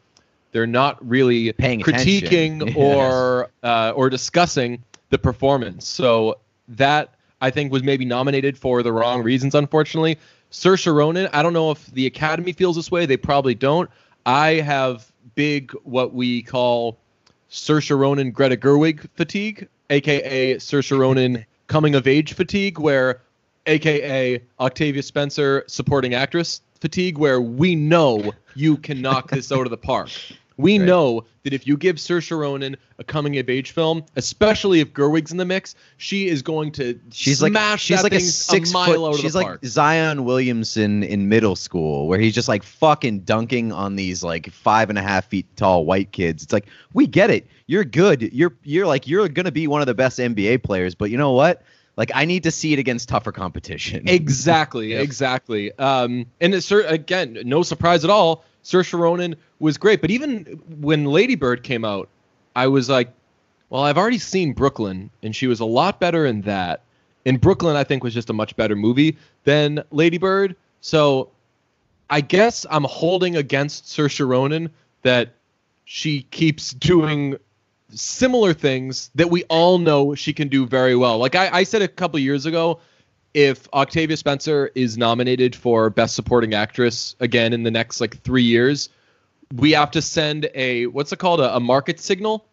they're 0.53 0.65
not 0.65 1.05
really 1.07 1.51
Paying 1.51 1.81
critiquing 1.81 2.75
or 2.77 3.49
uh, 3.63 3.91
or 3.95 4.09
discussing 4.09 4.81
the 5.09 5.17
performance. 5.17 5.85
So 5.85 6.39
that 6.69 7.15
I 7.41 7.49
think 7.49 7.71
was 7.71 7.83
maybe 7.83 8.05
nominated 8.05 8.57
for 8.57 8.81
the 8.83 8.93
wrong 8.93 9.21
reasons. 9.21 9.53
Unfortunately, 9.53 10.17
Saoirse 10.51 10.93
Ronan. 10.93 11.27
I 11.33 11.43
don't 11.43 11.53
know 11.53 11.71
if 11.71 11.85
the 11.87 12.05
Academy 12.05 12.53
feels 12.53 12.77
this 12.77 12.89
way. 12.89 13.05
They 13.05 13.17
probably 13.17 13.55
don't. 13.55 13.89
I 14.25 14.53
have 14.61 15.11
big 15.35 15.71
what 15.83 16.13
we 16.13 16.41
call 16.43 16.97
Saoirse 17.51 17.97
Ronan 17.97 18.31
Greta 18.31 18.55
Gerwig 18.55 19.09
fatigue, 19.15 19.67
aka 19.89 20.55
Saoirse 20.55 20.97
Ronan 20.97 21.45
coming 21.67 21.95
of 21.95 22.07
age 22.07 22.33
fatigue, 22.33 22.79
where 22.79 23.21
aka 23.65 24.41
Octavia 24.59 25.01
Spencer 25.01 25.63
supporting 25.67 26.13
actress 26.13 26.61
fatigue, 26.79 27.17
where 27.17 27.41
we 27.41 27.75
know 27.75 28.31
you 28.55 28.77
can 28.77 29.01
knock 29.01 29.31
this 29.31 29.51
out 29.51 29.65
of 29.65 29.71
the 29.71 29.77
park. 29.77 30.09
We 30.57 30.77
Right. 30.77 30.85
know 30.85 31.25
that 31.43 31.53
if 31.53 31.65
you 31.67 31.75
give 31.77 31.95
Saoirse 31.97 32.37
Ronan 32.37 32.77
a 32.99 33.03
coming 33.03 33.37
of 33.37 33.49
age 33.49 33.71
film, 33.71 34.03
especially 34.15 34.79
if 34.79 34.93
Gerwig's 34.93 35.31
in 35.31 35.37
the 35.37 35.45
mix, 35.45 35.75
she 35.97 36.27
is 36.27 36.41
going 36.41 36.71
to 36.73 36.99
She's 37.11 37.41
like 37.41 37.51
smash 37.53 37.81
she's 37.83 37.97
that 37.97 38.03
like 38.03 38.13
a 38.13 38.19
six 38.19 38.71
mile 38.71 38.93
foot. 38.93 39.07
out 39.07 39.13
of 39.15 39.19
she's 39.19 39.35
like 39.35 39.45
park. 39.47 39.65
Zion 39.65 40.25
Williamson 40.25 41.03
in 41.03 41.27
middle 41.29 41.55
school, 41.55 42.07
where 42.07 42.19
he's 42.19 42.33
just 42.35 42.47
like 42.47 42.63
fucking 42.63 43.21
dunking 43.21 43.71
on 43.71 43.95
these 43.95 44.23
like 44.23 44.51
five 44.51 44.89
and 44.89 44.99
a 44.99 45.01
half 45.01 45.25
feet 45.25 45.45
tall 45.55 45.85
white 45.85 46.11
kids. 46.11 46.43
It's 46.43 46.53
like 46.53 46.67
we 46.93 47.07
get 47.07 47.29
it. 47.29 47.47
You're 47.67 47.85
good. 47.85 48.21
You're 48.33 48.53
you're 48.63 48.85
like 48.87 49.07
you're 49.07 49.27
gonna 49.29 49.51
be 49.51 49.67
one 49.67 49.81
of 49.81 49.87
the 49.87 49.93
best 49.95 50.19
NBA 50.19 50.63
players. 50.63 50.95
But 50.95 51.09
you 51.09 51.17
know 51.17 51.31
what? 51.31 51.63
Like 51.97 52.11
I 52.15 52.25
need 52.25 52.43
to 52.43 52.51
see 52.51 52.73
it 52.73 52.79
against 52.79 53.07
tougher 53.09 53.31
competition. 53.31 54.07
Exactly, 54.07 54.89
Yep. 54.93 55.03
exactly. 55.03 55.71
Um, 55.77 56.25
and 56.41 56.53
it's 56.55 56.71
again, 56.71 57.37
no 57.45 57.61
surprise 57.63 58.03
at 58.03 58.09
all. 58.09 58.43
Saoirse 58.63 58.97
Ronan 58.97 59.35
was 59.59 59.77
great, 59.77 60.01
but 60.01 60.11
even 60.11 60.61
when 60.79 61.05
Lady 61.05 61.35
Bird 61.35 61.63
came 61.63 61.83
out, 61.83 62.09
I 62.55 62.67
was 62.67 62.89
like, 62.89 63.09
well, 63.69 63.83
I've 63.83 63.97
already 63.97 64.19
seen 64.19 64.53
Brooklyn, 64.53 65.09
and 65.21 65.35
she 65.35 65.47
was 65.47 65.59
a 65.59 65.65
lot 65.65 65.99
better 65.99 66.25
in 66.25 66.41
that. 66.41 66.81
And 67.25 67.39
Brooklyn, 67.41 67.75
I 67.75 67.83
think, 67.83 68.03
was 68.03 68.13
just 68.13 68.29
a 68.29 68.33
much 68.33 68.55
better 68.55 68.75
movie 68.75 69.17
than 69.43 69.83
Lady 69.91 70.17
Bird. 70.17 70.55
So 70.81 71.29
I 72.09 72.21
guess 72.21 72.65
I'm 72.69 72.83
holding 72.83 73.35
against 73.35 73.85
Saoirse 73.85 74.25
Ronan 74.27 74.69
that 75.01 75.33
she 75.85 76.23
keeps 76.31 76.71
doing 76.71 77.37
similar 77.89 78.53
things 78.53 79.09
that 79.15 79.29
we 79.29 79.43
all 79.45 79.77
know 79.77 80.15
she 80.15 80.33
can 80.33 80.47
do 80.47 80.65
very 80.65 80.95
well. 80.95 81.17
Like 81.17 81.35
I, 81.35 81.49
I 81.51 81.63
said 81.63 81.81
a 81.81 81.87
couple 81.87 82.19
years 82.19 82.45
ago, 82.45 82.79
if 83.33 83.67
Octavia 83.73 84.17
Spencer 84.17 84.71
is 84.75 84.97
nominated 84.97 85.55
for 85.55 85.89
Best 85.89 86.15
Supporting 86.15 86.53
Actress 86.53 87.15
again 87.19 87.53
in 87.53 87.63
the 87.63 87.71
next 87.71 87.99
like 87.99 88.21
three 88.21 88.43
years, 88.43 88.89
we 89.55 89.71
have 89.71 89.91
to 89.91 90.01
send 90.01 90.49
a 90.53 90.87
what's 90.87 91.11
it 91.11 91.19
called 91.19 91.39
a, 91.39 91.55
a 91.55 91.59
market 91.59 91.99
signal. 91.99 92.45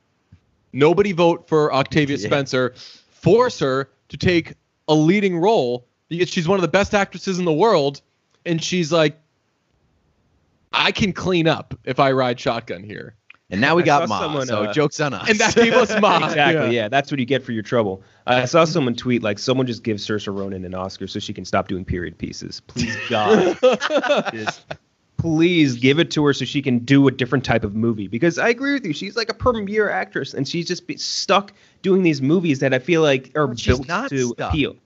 Nobody 0.72 1.12
vote 1.12 1.48
for 1.48 1.72
Octavia 1.72 2.16
Yeah. 2.16 2.26
Spencer. 2.28 2.74
Force 3.10 3.58
her 3.58 3.90
to 4.08 4.16
take 4.16 4.54
a 4.88 4.94
leading 4.94 5.38
role 5.38 5.86
because 6.08 6.28
she's 6.28 6.48
one 6.48 6.58
of 6.58 6.62
the 6.62 6.68
best 6.68 6.94
actresses 6.94 7.38
in 7.38 7.44
the 7.44 7.52
world, 7.52 8.00
and 8.46 8.62
she's 8.62 8.90
like, 8.90 9.18
I 10.72 10.92
can 10.92 11.12
clean 11.12 11.46
up 11.46 11.74
if 11.84 12.00
I 12.00 12.12
ride 12.12 12.40
shotgun 12.40 12.82
here. 12.82 13.14
And 13.50 13.60
now 13.60 13.74
we 13.74 13.82
I 13.82 13.86
got 13.86 14.00
saw 14.02 14.06
Ma, 14.08 14.20
someone, 14.20 14.46
so 14.46 14.64
uh, 14.64 14.72
jokes 14.72 15.00
on 15.00 15.12
us. 15.12 15.28
And 15.28 15.38
that 15.40 15.54
gave 15.54 15.72
us 15.74 15.90
Ma. 16.00 16.24
exactly. 16.26 16.74
Yeah. 16.76 16.88
that's 16.88 17.10
what 17.10 17.18
you 17.18 17.26
get 17.26 17.42
for 17.42 17.52
your 17.52 17.62
trouble. 17.62 18.02
I 18.26 18.44
saw 18.44 18.64
someone 18.64 18.94
tweet 18.94 19.22
like, 19.22 19.38
"Someone 19.40 19.66
just 19.66 19.82
give 19.82 19.96
Saoirse 19.96 20.32
Ronan 20.32 20.64
an 20.64 20.74
Oscar 20.74 21.06
so 21.08 21.18
she 21.18 21.32
can 21.32 21.44
stop 21.44 21.66
doing 21.66 21.84
period 21.84 22.16
pieces, 22.16 22.60
please 22.60 22.96
God." 23.08 23.58
Just 24.32 24.64
please 25.16 25.76
give 25.76 25.98
it 25.98 26.10
to 26.12 26.24
her 26.24 26.32
so 26.32 26.44
she 26.46 26.62
can 26.62 26.78
do 26.78 27.06
a 27.06 27.10
different 27.10 27.44
type 27.44 27.62
of 27.64 27.74
movie. 27.74 28.08
Because 28.08 28.38
I 28.38 28.48
agree 28.48 28.72
with 28.72 28.86
you, 28.86 28.92
she's 28.92 29.16
like 29.16 29.28
a 29.30 29.34
premier 29.34 29.90
actress, 29.90 30.32
and 30.32 30.48
she's 30.48 30.66
just 30.66 30.86
be 30.86 30.96
stuck 30.96 31.52
doing 31.82 32.02
these 32.02 32.22
movies 32.22 32.60
that 32.60 32.72
I 32.72 32.78
feel 32.78 33.02
like 33.02 33.30
are 33.34 33.48
But 33.48 33.58
she's 33.58 33.76
built 33.76 33.88
not 33.88 34.10
to 34.10 34.28
stuck. 34.28 34.50
appeal. 34.52 34.76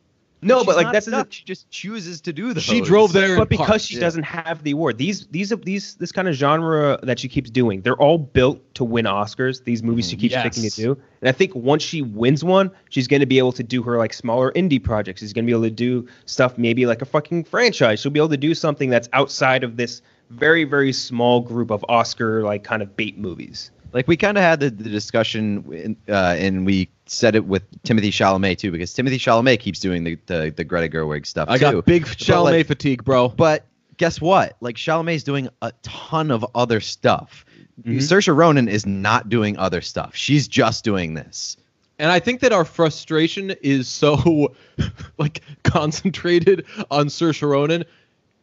No, 0.44 0.58
She's 0.58 0.66
but 0.66 0.76
like 0.76 0.92
that's 0.92 1.06
the 1.06 1.12
stuck. 1.12 1.32
she 1.32 1.44
just 1.44 1.70
chooses 1.70 2.20
to 2.22 2.32
do 2.32 2.52
those. 2.52 2.62
She 2.62 2.80
drove 2.80 3.12
there. 3.12 3.32
in 3.32 3.38
but 3.38 3.48
because 3.48 3.66
part. 3.68 3.80
she 3.80 3.94
yeah. 3.94 4.00
doesn't 4.00 4.22
have 4.24 4.62
the 4.62 4.72
award 4.72 4.98
these 4.98 5.26
these 5.28 5.50
these 5.62 5.94
this 5.96 6.12
kind 6.12 6.28
of 6.28 6.34
genre 6.34 6.98
that 7.02 7.18
she 7.18 7.28
keeps 7.28 7.50
doing 7.50 7.80
they're 7.82 7.96
all 7.96 8.18
built 8.18 8.60
to 8.74 8.84
win 8.84 9.04
oscars 9.06 9.64
these 9.64 9.82
movies 9.82 10.08
she 10.08 10.16
mm-hmm. 10.16 10.20
keeps 10.20 10.32
Yes. 10.34 10.42
picking 10.42 10.70
to 10.70 10.76
do 10.76 10.92
and 11.20 11.28
i 11.28 11.32
think 11.32 11.54
once 11.54 11.82
she 11.82 12.02
wins 12.02 12.42
one 12.44 12.70
she's 12.90 13.06
going 13.08 13.20
to 13.20 13.26
be 13.26 13.38
able 13.38 13.52
to 13.52 13.62
do 13.62 13.82
her 13.82 13.96
like 13.98 14.12
smaller 14.12 14.52
indie 14.52 14.82
projects 14.82 15.20
she's 15.20 15.32
going 15.32 15.44
to 15.44 15.46
be 15.46 15.52
able 15.52 15.62
to 15.62 15.70
do 15.70 16.06
stuff 16.26 16.58
maybe 16.58 16.86
like 16.86 17.00
a 17.02 17.04
fucking 17.06 17.44
franchise 17.44 18.00
she'll 18.00 18.12
be 18.12 18.20
able 18.20 18.28
to 18.28 18.36
do 18.36 18.54
something 18.54 18.90
that's 18.90 19.08
outside 19.12 19.64
of 19.64 19.76
this 19.76 20.02
very 20.30 20.64
very 20.64 20.92
small 20.92 21.40
group 21.40 21.70
of 21.70 21.84
oscar 21.88 22.42
like 22.42 22.64
kind 22.64 22.82
of 22.82 22.96
bait 22.96 23.16
movies 23.18 23.70
Like 23.94 24.08
we 24.08 24.16
kind 24.16 24.36
of 24.36 24.42
had 24.42 24.58
the, 24.60 24.70
the 24.70 24.90
discussion, 24.90 25.64
in, 25.72 25.96
uh, 26.08 26.34
and 26.36 26.66
we 26.66 26.90
said 27.06 27.36
it 27.36 27.46
with 27.46 27.62
Timothée 27.82 28.08
Chalamet 28.08 28.58
too, 28.58 28.72
because 28.72 28.92
Timothée 28.92 29.14
Chalamet 29.14 29.60
keeps 29.60 29.78
doing 29.78 30.02
the 30.02 30.18
the, 30.26 30.52
the 30.54 30.64
Greta 30.64 30.94
Gerwig 30.94 31.24
stuff 31.24 31.48
I 31.48 31.58
too. 31.58 31.60
got 31.60 31.84
big 31.86 32.04
Chalamet 32.04 32.44
like, 32.44 32.66
fatigue, 32.66 33.04
bro. 33.04 33.28
But 33.28 33.64
guess 33.96 34.20
what? 34.20 34.56
Like 34.60 34.74
Chalamet's 34.74 35.22
doing 35.22 35.48
a 35.62 35.72
ton 35.82 36.32
of 36.32 36.44
other 36.56 36.80
stuff. 36.80 37.46
Mhm. 37.82 37.96
Saoirse 37.98 38.34
Ronan 38.34 38.68
is 38.68 38.84
not 38.84 39.28
doing 39.28 39.56
other 39.58 39.80
stuff. 39.80 40.14
She's 40.14 40.48
just 40.48 40.84
doing 40.84 41.14
this. 41.14 41.56
And 42.00 42.10
I 42.10 42.18
think 42.18 42.40
that 42.40 42.52
our 42.52 42.64
frustration 42.64 43.54
is 43.62 43.88
so 43.88 44.54
like 45.18 45.40
concentrated 45.62 46.66
on 46.90 47.06
Saoirse 47.06 47.48
Ronan 47.48 47.84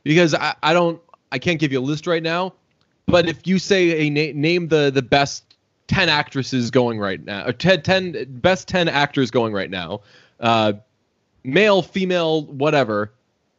because 0.04 0.34
I, 0.34 0.56
I 0.64 0.74
don't 0.74 1.02
I 1.32 1.40
can't 1.40 1.60
give 1.60 1.72
you 1.74 1.80
a 1.80 1.82
list 1.82 2.08
right 2.08 2.24
now, 2.24 2.54
but 3.06 3.28
if 3.28 3.46
you 3.46 3.60
say 3.60 4.08
a 4.08 4.10
na- 4.10 4.40
name 4.40 4.68
the 4.68 4.92
the 4.92 5.02
best 5.02 5.56
ten 5.88 6.10
actresses 6.10 6.72
going 6.72 7.00
right 7.00 7.24
now 7.24 7.46
or 7.46 7.54
10, 7.54 7.82
10 7.82 8.26
best 8.40 8.68
ten 8.68 8.88
actors 8.88 9.30
going 9.32 9.54
right 9.54 9.70
now, 9.70 10.02
uh, 10.40 10.74
male, 11.44 11.82
female, 11.82 12.44
whatever, 12.46 13.12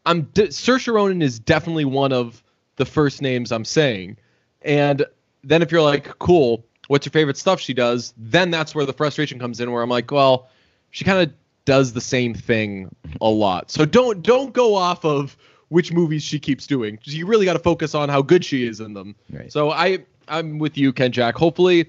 I'm 0.07 0.23
d- 0.35 0.49
Saoirse 0.49 0.93
Ronan 0.93 1.23
is 1.23 1.39
definitely 1.39 1.85
one 1.85 2.13
of 2.13 2.43
the 2.77 2.87
first 2.87 3.23
names 3.23 3.53
I'm 3.53 3.65
saying, 3.65 4.17
and 4.63 5.05
then 5.45 5.63
if 5.63 5.71
you're 5.71 5.83
like, 5.83 6.19
cool, 6.19 6.65
what's 6.89 7.07
your 7.07 7.11
favorite 7.11 7.37
stuff 7.37 7.61
she 7.61 7.75
does? 7.75 8.15
Then 8.17 8.51
that's 8.51 8.75
where 8.75 8.87
the 8.87 8.93
frustration 8.93 9.39
comes 9.39 9.61
in, 9.61 9.71
where 9.71 9.83
I'm 9.83 9.91
like, 9.91 10.11
well, 10.11 10.49
she 10.91 11.05
kind 11.05 11.21
of 11.29 11.35
does 11.65 11.93
the 11.93 12.01
same 12.01 12.35
thing 12.35 12.95
a 13.21 13.29
lot. 13.29 13.71
So 13.71 13.85
don't 13.85 14.23
don't 14.23 14.53
go 14.53 14.75
off 14.75 15.05
of 15.05 15.37
which 15.73 15.91
movies 15.91 16.23
she 16.23 16.39
keeps 16.39 16.67
doing. 16.67 16.99
You 17.05 17.27
really 17.27 17.47
got 17.47 17.55
to 17.55 17.59
focus 17.59 17.95
on 17.95 18.11
how 18.11 18.21
good 18.21 18.45
she 18.45 18.67
is 18.67 18.79
in 18.79 18.93
them. 18.93 19.15
Right. 19.33 19.51
So 19.51 19.71
I 19.71 20.01
I'm 20.29 20.59
with 20.59 20.77
you, 20.77 20.93
Ken 20.93 21.13
Jack. 21.13 21.35
Hopefully, 21.35 21.87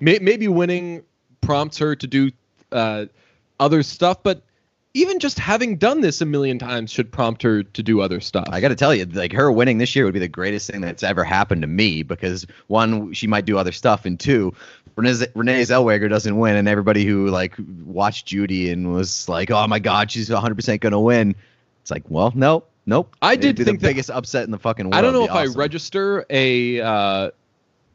may, 0.00 0.18
maybe 0.20 0.48
winning 0.48 1.04
prompts 1.40 1.78
her 1.78 1.94
to 1.94 2.06
do 2.06 2.32
uh, 2.72 3.06
other 3.60 3.84
stuff, 3.84 4.22
but 4.24 4.42
even 4.94 5.20
just 5.20 5.38
having 5.38 5.76
done 5.76 6.00
this 6.00 6.20
a 6.20 6.26
million 6.26 6.58
times 6.58 6.90
should 6.90 7.12
prompt 7.12 7.42
her 7.42 7.62
to 7.62 7.82
do 7.84 8.00
other 8.00 8.20
stuff. 8.20 8.48
I 8.50 8.60
got 8.60 8.68
to 8.68 8.74
tell 8.74 8.92
you, 8.92 9.04
like 9.04 9.32
her 9.32 9.52
winning 9.52 9.78
this 9.78 9.94
year 9.94 10.04
would 10.04 10.14
be 10.14 10.20
the 10.20 10.26
greatest 10.26 10.68
thing 10.68 10.80
that's 10.80 11.04
ever 11.04 11.22
happened 11.22 11.62
to 11.62 11.68
me 11.68 12.02
because 12.02 12.48
one, 12.66 13.12
she 13.12 13.28
might 13.28 13.44
do 13.44 13.56
other 13.56 13.72
stuff, 13.72 14.06
and 14.06 14.18
two, 14.18 14.52
Renee, 14.96 15.26
Renee 15.36 15.62
Zellweger 15.62 16.08
doesn't 16.08 16.36
win, 16.36 16.56
and 16.56 16.66
everybody 16.66 17.04
who 17.04 17.28
like 17.28 17.54
watched 17.84 18.26
Judy 18.26 18.70
and 18.70 18.92
was 18.92 19.28
like, 19.28 19.52
"Oh 19.52 19.68
my 19.68 19.78
God, 19.78 20.10
she's 20.10 20.28
100 20.28 20.56
percent 20.56 20.80
gonna 20.80 21.00
win," 21.00 21.36
it's 21.90 21.90
like, 21.90 22.04
well, 22.08 22.32
no, 22.34 22.64
nope. 22.86 23.14
I 23.22 23.32
It'd 23.32 23.40
did 23.42 23.56
be 23.56 23.64
think 23.64 23.80
the 23.80 23.86
that- 23.86 23.90
biggest 23.90 24.10
upset 24.10 24.44
in 24.44 24.50
the 24.50 24.58
fucking 24.58 24.86
world. 24.86 24.94
I 24.94 25.00
don't 25.02 25.12
know 25.12 25.24
if 25.24 25.30
It'd 25.30 25.56
I 25.56 25.58
register 25.58 26.24
a 26.30 26.80
uh, 26.80 27.30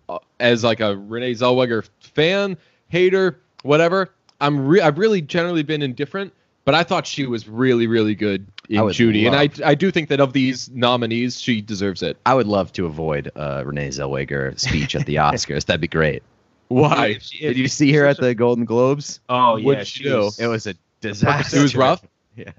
uh, 0.09 0.19
as 0.39 0.63
like 0.63 0.79
a 0.79 0.95
Renee 0.97 1.31
Zellweger 1.33 1.87
fan, 1.99 2.57
hater, 2.89 3.39
whatever. 3.63 4.11
I'm 4.41 4.65
re- 4.67 4.81
I've 4.81 4.97
really 4.97 5.21
generally 5.21 5.63
been 5.63 5.81
indifferent, 5.81 6.33
but 6.65 6.75
I 6.75 6.83
thought 6.83 7.07
she 7.07 7.25
was 7.25 7.47
really 7.47 7.87
really 7.87 8.15
good 8.15 8.45
in 8.69 8.83
would 8.83 8.93
Judy, 8.93 9.25
and 9.27 9.35
I 9.35 9.49
I 9.63 9.75
do 9.75 9.91
think 9.91 10.09
that 10.09 10.19
of 10.19 10.33
these 10.33 10.69
nominees, 10.71 11.39
she 11.39 11.61
deserves 11.61 12.03
it. 12.03 12.17
I 12.25 12.33
would 12.33 12.47
love 12.47 12.71
to 12.73 12.85
avoid 12.85 13.31
uh, 13.35 13.63
Renee 13.65 13.89
Zellweger 13.89 14.59
speech 14.59 14.95
at 14.95 15.05
the 15.05 15.15
Oscars. 15.15 15.65
That'd 15.65 15.81
be 15.81 15.87
great. 15.87 16.21
Why? 16.67 17.07
If 17.09 17.23
she- 17.23 17.39
Did 17.47 17.57
you 17.57 17.67
see 17.67 17.93
her 17.93 18.05
at 18.07 18.17
the 18.19 18.33
Golden 18.35 18.65
Globes? 18.65 19.19
Oh 19.29 19.55
yeah, 19.57 19.83
she 19.83 20.03
she 20.03 20.09
was- 20.11 20.39
It 20.39 20.47
was 20.47 20.65
a 20.67 20.73
disaster. 20.99 21.57
It 21.59 21.61
was 21.61 21.75
rough. 21.75 22.03
Yeah. 22.35 22.51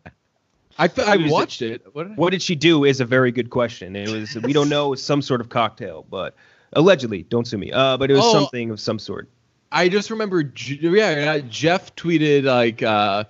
I 0.79 0.91
I 0.99 1.16
watched 1.29 1.62
it. 1.62 1.87
What? 1.93 2.16
What 2.16 2.31
did 2.31 2.43
she 2.43 2.55
do 2.55 2.85
is 2.85 3.01
a 3.01 3.05
very 3.05 3.33
good 3.33 3.51
question. 3.51 3.97
It 3.97 4.11
was 4.11 4.35
we 4.43 4.53
don't 4.53 4.68
know 4.68 4.95
some 4.95 5.22
sort 5.22 5.41
of 5.41 5.49
cocktail, 5.49 6.05
but 6.11 6.35
allegedly, 6.72 7.22
don't 7.24 7.47
sue 7.47 7.59
me. 7.59 7.72
Uh, 7.72 7.97
but 7.97 8.11
it 8.11 8.14
was 8.14 8.24
Oh. 8.24 8.33
something 8.33 8.70
of 8.70 8.81
some 8.81 8.99
sort. 8.99 9.29
I 9.72 9.89
just 9.89 10.11
remember, 10.11 10.53
yeah, 10.81 11.39
Jeff 11.39 11.95
tweeted 11.97 12.45
like 12.45 12.83
uh, 12.83 13.24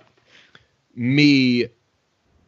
me, 0.95 1.67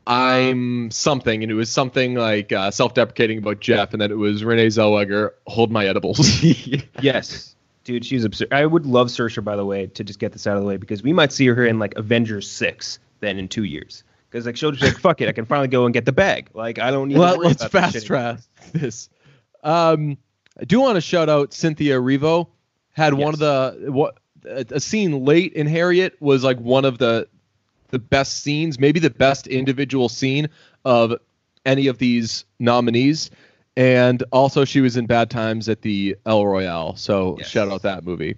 I'm 0.08 0.92
something, 0.92 1.44
and 1.44 1.52
it 1.52 1.56
was 1.56 1.70
something 1.70 2.16
like 2.16 2.52
uh, 2.52 2.72
self-deprecating 2.72 3.38
about 3.40 3.60
Jeff, 3.60 3.94
and 3.94 4.02
then 4.02 4.12
it 4.12 4.18
was 4.18 4.44
Renee 4.44 4.68
Zellweger, 4.68 5.32
hold 5.48 5.72
my 5.72 5.86
edibles. 5.88 6.20
Yes, 7.02 7.56
dude, 7.84 8.06
she's 8.06 8.24
absurd. 8.26 8.52
I 8.54 8.66
would 8.66 8.86
love 8.86 9.08
Saoirse, 9.08 9.44
by 9.44 9.56
the 9.56 9.66
way, 9.66 9.88
to 9.88 10.04
just 10.04 10.20
get 10.20 10.34
this 10.34 10.46
out 10.46 10.56
of 10.58 10.62
the 10.64 10.68
way 10.68 10.78
because 10.78 11.02
we 11.04 11.14
might 11.14 11.32
see 11.32 11.48
her 11.48 11.66
in 11.66 11.80
like 11.80 11.96
Avengers 11.96 12.50
six 12.50 13.00
then 13.22 13.38
in 13.40 13.48
two 13.48 13.64
years. 13.64 14.04
Because 14.30 14.46
like 14.46 14.56
she'll 14.58 14.72
just 14.72 14.84
like, 14.84 15.02
fuck 15.02 15.22
it, 15.22 15.30
I 15.30 15.32
can 15.32 15.46
finally 15.46 15.68
go 15.68 15.86
and 15.86 15.94
get 15.94 16.06
the 16.06 16.12
bag. 16.12 16.50
Like 16.54 16.78
I 16.80 16.92
don't 16.92 17.08
need. 17.08 17.16
to 17.16 17.20
Let, 17.22 17.38
worry 17.38 17.48
let's 17.48 17.64
about 17.64 17.72
fast 17.72 18.06
track 18.06 18.40
this. 18.74 19.10
Um, 19.64 20.18
I 20.60 20.66
do 20.66 20.80
want 20.80 20.96
to 20.96 21.02
shout 21.02 21.30
out 21.30 21.54
Cynthia 21.54 21.98
Erivo. 22.00 22.48
Had 22.92 23.14
one 23.14 23.34
of 23.34 23.40
the 23.40 23.92
what 23.92 24.18
a 24.46 24.66
a 24.72 24.80
scene 24.80 25.24
late 25.26 25.54
in 25.54 25.68
Harriet 25.68 26.16
was 26.22 26.44
like 26.44 26.60
one 26.60 26.86
of 26.86 26.98
the 26.98 27.28
the 27.90 28.00
best 28.00 28.44
scenes, 28.44 28.80
maybe 28.80 29.00
the 29.00 29.10
best 29.10 29.48
individual 29.48 30.10
scene 30.10 30.48
of 30.86 31.14
any 31.66 31.88
of 31.88 31.98
these 31.98 32.46
nominees. 32.60 33.32
And 33.78 34.22
also, 34.32 34.66
she 34.66 34.82
was 34.82 34.98
in 34.98 35.06
Bad 35.06 35.30
Times 35.30 35.70
at 35.70 35.82
the 35.82 36.18
El 36.26 36.46
Royale. 36.46 36.96
So 36.98 37.38
Yes. 37.40 37.48
shout 37.50 37.70
out 37.72 37.82
that 37.84 38.04
movie. 38.04 38.36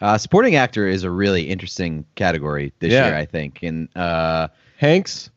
Uh, 0.00 0.16
supporting 0.18 0.56
actor 0.56 0.88
is 0.88 1.04
a 1.04 1.10
really 1.10 1.42
interesting 1.48 2.04
category 2.14 2.72
this 2.78 2.92
Yeah. 2.92 3.08
year, 3.08 3.16
I 3.16 3.24
think. 3.26 3.62
And 3.62 3.88
uh, 3.96 4.48
Hanks 4.82 5.30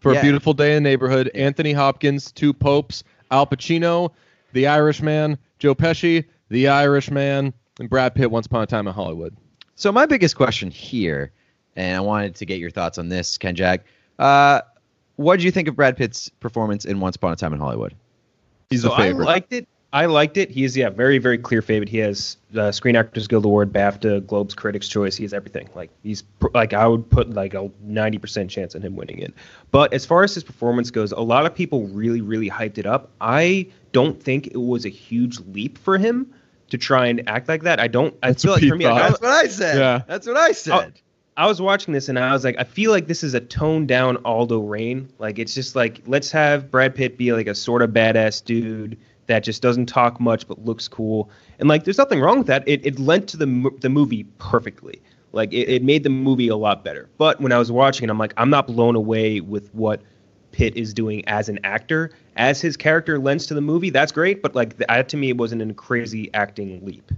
for 0.00 0.12
Yeah. 0.12 0.18
A 0.18 0.22
Beautiful 0.22 0.52
Day 0.52 0.76
in 0.76 0.82
the 0.82 0.90
Neighborhood, 0.90 1.30
Anthony 1.34 1.72
Hopkins, 1.72 2.30
Two 2.30 2.52
Popes, 2.52 3.02
Al 3.30 3.46
Pacino, 3.46 4.10
The 4.52 4.66
Irishman, 4.66 5.38
Joe 5.58 5.74
Pesci, 5.74 6.26
The 6.50 6.68
Irishman, 6.68 7.54
and 7.80 7.88
Brad 7.88 8.14
Pitt 8.14 8.30
Once 8.30 8.44
Upon 8.44 8.62
a 8.62 8.66
Time 8.66 8.86
in 8.86 8.92
Hollywood. 8.92 9.34
so 9.76 9.90
my 9.90 10.04
biggest 10.04 10.36
question 10.36 10.70
here, 10.70 11.32
and 11.74 11.96
I 11.96 12.00
wanted 12.00 12.34
to 12.34 12.44
get 12.44 12.58
your 12.58 12.70
thoughts 12.70 12.98
on 12.98 13.08
this, 13.08 13.38
Ken 13.38 13.54
Jack. 13.54 13.86
Uh, 14.18 14.60
what 15.16 15.36
did 15.36 15.44
you 15.44 15.50
think 15.50 15.68
of 15.68 15.74
Brad 15.76 15.96
Pitt's 15.96 16.28
performance 16.28 16.84
in 16.84 17.00
Once 17.00 17.16
Upon 17.16 17.32
a 17.32 17.36
Time 17.36 17.54
in 17.54 17.60
Hollywood? 17.60 17.94
He's 18.68 18.82
so 18.82 18.90
the 18.90 18.96
favorite. 18.96 19.24
I 19.24 19.32
liked 19.32 19.54
it. 19.54 19.66
I 19.94 20.06
liked 20.06 20.38
it. 20.38 20.50
He 20.50 20.64
is 20.64 20.76
yeah, 20.76 20.88
very 20.88 21.18
very 21.18 21.36
clear 21.36 21.60
favorite. 21.60 21.88
He 21.88 21.98
has 21.98 22.38
uh, 22.56 22.72
Screen 22.72 22.96
Actors 22.96 23.28
Guild 23.28 23.44
Award, 23.44 23.72
BAFTA, 23.72 24.26
Globes, 24.26 24.54
Critics' 24.54 24.88
Choice. 24.88 25.16
He 25.16 25.24
has 25.24 25.34
everything. 25.34 25.68
Like 25.74 25.90
he's 26.02 26.22
pr- 26.22 26.48
like 26.54 26.72
I 26.72 26.86
would 26.86 27.08
put 27.10 27.30
like 27.30 27.52
a 27.52 27.70
ninety 27.82 28.18
percent 28.18 28.50
chance 28.50 28.74
on 28.74 28.80
him 28.80 28.96
winning 28.96 29.18
it. 29.18 29.34
But 29.70 29.92
as 29.92 30.06
far 30.06 30.24
as 30.24 30.34
his 30.34 30.44
performance 30.44 30.90
goes, 30.90 31.12
a 31.12 31.20
lot 31.20 31.44
of 31.44 31.54
people 31.54 31.86
really 31.88 32.22
really 32.22 32.48
hyped 32.48 32.78
it 32.78 32.86
up. 32.86 33.10
I 33.20 33.68
don't 33.92 34.20
think 34.22 34.46
it 34.46 34.56
was 34.56 34.86
a 34.86 34.88
huge 34.88 35.38
leap 35.40 35.76
for 35.76 35.98
him 35.98 36.32
to 36.70 36.78
try 36.78 37.06
and 37.06 37.28
act 37.28 37.48
like 37.48 37.62
that. 37.64 37.78
I 37.78 37.88
don't. 37.88 38.16
I 38.22 38.28
That's 38.28 38.42
feel 38.42 38.52
what 38.52 38.62
like 38.62 38.70
for 38.70 38.76
me. 38.76 38.86
I, 38.86 39.10
That's 39.10 39.20
what 39.20 39.30
I 39.30 39.46
said. 39.48 39.78
Yeah. 39.78 40.02
That's 40.06 40.26
what 40.26 40.38
I 40.38 40.52
said. 40.52 41.00
I 41.36 41.46
was 41.46 41.62
watching 41.62 41.94
this 41.94 42.08
and 42.08 42.18
I 42.18 42.32
was 42.32 42.44
like, 42.44 42.56
I 42.58 42.64
feel 42.64 42.90
like 42.90 43.06
this 43.06 43.22
is 43.22 43.32
a 43.32 43.40
toned 43.40 43.88
down 43.88 44.18
Aldo 44.24 44.60
Raine. 44.60 45.10
Like 45.18 45.38
it's 45.38 45.54
just 45.54 45.76
like 45.76 46.02
let's 46.06 46.30
have 46.30 46.70
Brad 46.70 46.94
Pitt 46.94 47.16
be 47.16 47.32
like 47.32 47.46
a 47.46 47.54
sort 47.54 47.82
of 47.82 47.90
badass 47.90 48.44
dude 48.44 48.98
that 49.26 49.44
just 49.44 49.62
doesn't 49.62 49.86
talk 49.86 50.20
much 50.20 50.46
but 50.46 50.64
looks 50.64 50.88
cool. 50.88 51.30
And 51.58 51.68
like, 51.68 51.84
there's 51.84 51.98
nothing 51.98 52.20
wrong 52.20 52.38
with 52.38 52.46
that. 52.48 52.66
It 52.66 52.84
it 52.84 52.98
lent 52.98 53.28
to 53.28 53.36
the 53.36 53.70
the 53.80 53.88
movie 53.88 54.24
perfectly. 54.38 55.00
Like 55.32 55.52
it, 55.52 55.68
it 55.68 55.82
made 55.82 56.02
the 56.02 56.10
movie 56.10 56.48
a 56.48 56.56
lot 56.56 56.84
better. 56.84 57.08
But 57.18 57.40
when 57.40 57.52
I 57.52 57.58
was 57.58 57.72
watching 57.72 58.08
it, 58.08 58.10
I'm 58.10 58.18
like, 58.18 58.34
I'm 58.36 58.50
not 58.50 58.66
blown 58.66 58.96
away 58.96 59.40
with 59.40 59.72
what 59.74 60.02
Pitt 60.52 60.76
is 60.76 60.92
doing 60.92 61.26
as 61.26 61.48
an 61.48 61.58
actor. 61.64 62.10
As 62.36 62.60
his 62.60 62.76
character 62.76 63.18
lends 63.18 63.46
to 63.46 63.54
the 63.54 63.60
movie, 63.60 63.90
that's 63.90 64.12
great. 64.12 64.42
But 64.42 64.54
like, 64.54 64.76
that, 64.76 65.08
to 65.08 65.16
me, 65.16 65.30
it 65.30 65.38
wasn't 65.38 65.62
a 65.62 65.74
crazy 65.74 66.32
acting 66.34 66.84
leap. 66.84 67.10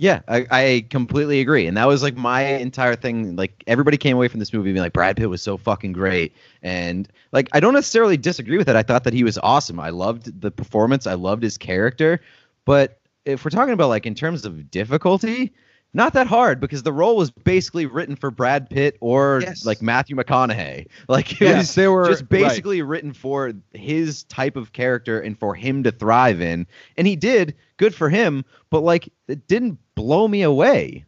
Yeah, 0.00 0.20
I, 0.28 0.46
I 0.50 0.86
completely 0.90 1.40
agree. 1.40 1.66
And 1.66 1.76
that 1.76 1.88
was 1.88 2.04
like 2.04 2.16
my 2.16 2.42
entire 2.42 2.94
thing. 2.94 3.34
Like 3.34 3.64
everybody 3.66 3.96
came 3.96 4.16
away 4.16 4.28
from 4.28 4.38
this 4.38 4.52
movie 4.52 4.72
being 4.72 4.82
like, 4.82 4.92
Brad 4.92 5.16
Pitt 5.16 5.28
was 5.28 5.42
so 5.42 5.56
fucking 5.56 5.92
great. 5.92 6.32
And 6.62 7.08
like 7.32 7.48
I 7.52 7.58
don't 7.58 7.74
necessarily 7.74 8.16
disagree 8.16 8.58
with 8.58 8.68
it. 8.68 8.76
I 8.76 8.84
thought 8.84 9.02
that 9.04 9.12
he 9.12 9.24
was 9.24 9.38
awesome. 9.38 9.80
I 9.80 9.90
loved 9.90 10.40
the 10.40 10.52
performance. 10.52 11.06
I 11.06 11.14
loved 11.14 11.42
his 11.42 11.58
character. 11.58 12.20
But 12.64 13.00
if 13.24 13.44
we're 13.44 13.50
talking 13.50 13.74
about 13.74 13.88
like 13.88 14.06
in 14.06 14.14
terms 14.14 14.44
of 14.44 14.70
difficulty, 14.70 15.52
not 15.94 16.12
that 16.12 16.26
hard 16.26 16.60
because 16.60 16.82
the 16.82 16.92
role 16.92 17.16
was 17.16 17.30
basically 17.30 17.86
written 17.86 18.14
for 18.16 18.30
Brad 18.30 18.68
Pitt 18.68 18.96
or 19.00 19.40
Yes. 19.42 19.64
like 19.64 19.80
Matthew 19.82 20.16
McConaughey. 20.16 20.86
Like 21.08 21.32
it 21.32 21.40
Yes, 21.40 21.56
was 21.68 21.74
they 21.74 21.88
were- 21.88 22.06
just 22.08 22.22
right. 22.22 22.28
basically 22.30 22.82
written 22.82 23.12
for 23.12 23.52
his 23.72 24.24
type 24.24 24.56
of 24.56 24.72
character 24.72 25.20
and 25.20 25.38
for 25.38 25.54
him 25.54 25.82
to 25.84 25.90
thrive 25.90 26.40
in. 26.40 26.66
And 26.96 27.06
he 27.06 27.16
did. 27.16 27.54
Good 27.78 27.94
for 27.94 28.08
him. 28.10 28.44
But 28.70 28.80
like 28.82 29.08
it 29.28 29.46
didn't 29.48 29.78
blow 29.94 30.28
me 30.28 30.42
away. 30.42 31.04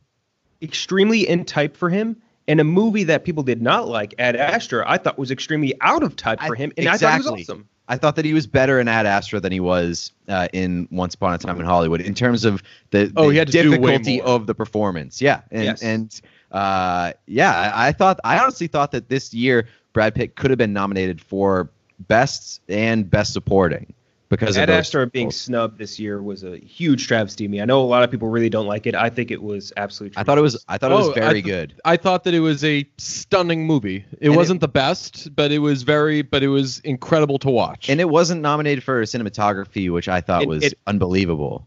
extremely 0.62 1.28
in 1.28 1.44
type 1.44 1.76
for 1.76 1.88
him 1.88 2.16
and 2.48 2.60
a 2.60 2.64
movie 2.64 3.04
that 3.04 3.24
people 3.24 3.42
did 3.42 3.62
not 3.62 3.88
like 3.88 4.14
ad 4.18 4.34
astra 4.36 4.84
i 4.86 4.98
thought 4.98 5.18
was 5.18 5.30
extremely 5.30 5.72
out 5.80 6.02
of 6.02 6.16
type 6.16 6.40
for 6.40 6.54
him 6.54 6.70
and 6.76 6.86
i 6.88 6.96
thought 6.98 7.14
it 7.20 7.30
was 7.30 7.40
awesome 7.48 7.66
I 7.90 7.96
thought 7.96 8.14
that 8.16 8.24
he 8.24 8.32
was 8.34 8.46
better 8.46 8.78
in 8.78 8.86
Ad 8.86 9.04
Astra 9.04 9.40
than 9.40 9.50
he 9.50 9.58
was 9.58 10.12
uh, 10.28 10.46
in 10.52 10.86
Once 10.92 11.16
Upon 11.16 11.34
a 11.34 11.38
Time 11.38 11.58
in 11.58 11.66
Hollywood 11.66 12.00
in 12.00 12.14
terms 12.14 12.44
of 12.44 12.62
the, 12.92 13.12
Oh, 13.16 13.26
the 13.26 13.32
he 13.32 13.38
had 13.38 13.48
to 13.48 13.52
do 13.52 13.70
way 13.72 13.78
difficulty 13.78 14.22
of 14.22 14.46
the 14.46 14.54
performance. 14.54 15.20
Yeah, 15.20 15.40
and 15.50 15.64
Yes. 15.64 15.82
and 15.82 16.20
uh, 16.52 17.12
yeah, 17.26 17.72
I 17.74 17.90
thought 17.90 18.20
I 18.22 18.38
honestly 18.38 18.68
thought 18.68 18.92
that 18.92 19.08
this 19.08 19.34
year 19.34 19.66
Brad 19.92 20.14
Pitt 20.14 20.36
could 20.36 20.50
have 20.52 20.58
been 20.58 20.72
nominated 20.72 21.20
for 21.20 21.68
best 22.06 22.60
and 22.68 23.10
best 23.10 23.32
supporting 23.32 23.92
because 24.30 24.56
ad 24.56 24.70
astra 24.70 25.06
being 25.06 25.30
snubbed 25.30 25.76
this 25.76 25.98
year 25.98 26.22
was 26.22 26.42
a 26.44 26.56
huge 26.56 27.06
travesty 27.06 27.44
to 27.44 27.48
me 27.50 27.60
i 27.60 27.64
know 27.66 27.80
a 27.80 27.84
lot 27.84 28.02
of 28.02 28.10
people 28.10 28.28
really 28.28 28.48
don't 28.48 28.66
like 28.66 28.86
it 28.86 28.94
i 28.94 29.10
think 29.10 29.30
it 29.30 29.42
was 29.42 29.72
absolutely 29.76 30.16
I 30.16 30.22
thought 30.22 30.38
it 30.38 30.40
was 30.40 30.64
I 30.68 30.78
thought 30.78 30.92
it 30.92 30.94
was 30.94 31.08
Oh, 31.08 31.12
I 31.12 31.14
very 31.20 31.42
th- 31.42 31.44
good. 31.44 31.74
I 31.84 31.96
thought 31.98 32.24
that 32.24 32.32
it 32.34 32.40
was 32.40 32.64
a 32.64 32.88
stunning 32.98 33.66
movie. 33.66 34.04
It 34.20 34.28
And 34.28 34.36
wasn't 34.36 34.60
the 34.60 34.68
best, 34.68 35.34
but 35.34 35.50
it 35.52 35.58
was 35.58 35.82
very, 35.82 36.22
but 36.22 36.42
it 36.42 36.48
was 36.48 36.78
incredible 36.80 37.38
to 37.40 37.50
watch. 37.50 37.88
And 37.90 38.00
it 38.00 38.08
wasn't 38.08 38.40
nominated 38.42 38.82
for 38.84 39.02
cinematography, 39.02 39.90
which 39.92 40.08
I 40.08 40.20
thought 40.20 40.42
It- 40.42 40.48
was 40.48 40.62
it- 40.64 40.74
unbelievable. 40.86 41.66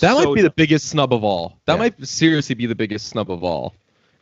that 0.00 0.14
might 0.14 0.22
so 0.24 0.34
be 0.34 0.42
the 0.42 0.50
biggest 0.50 0.88
snub 0.88 1.12
of 1.12 1.22
all. 1.24 1.58
That 1.66 1.74
Yeah. 1.74 1.78
might 1.78 2.06
seriously 2.06 2.54
be 2.54 2.66
the 2.66 2.74
biggest 2.74 3.06
snub 3.08 3.30
of 3.30 3.42
all. 3.44 3.74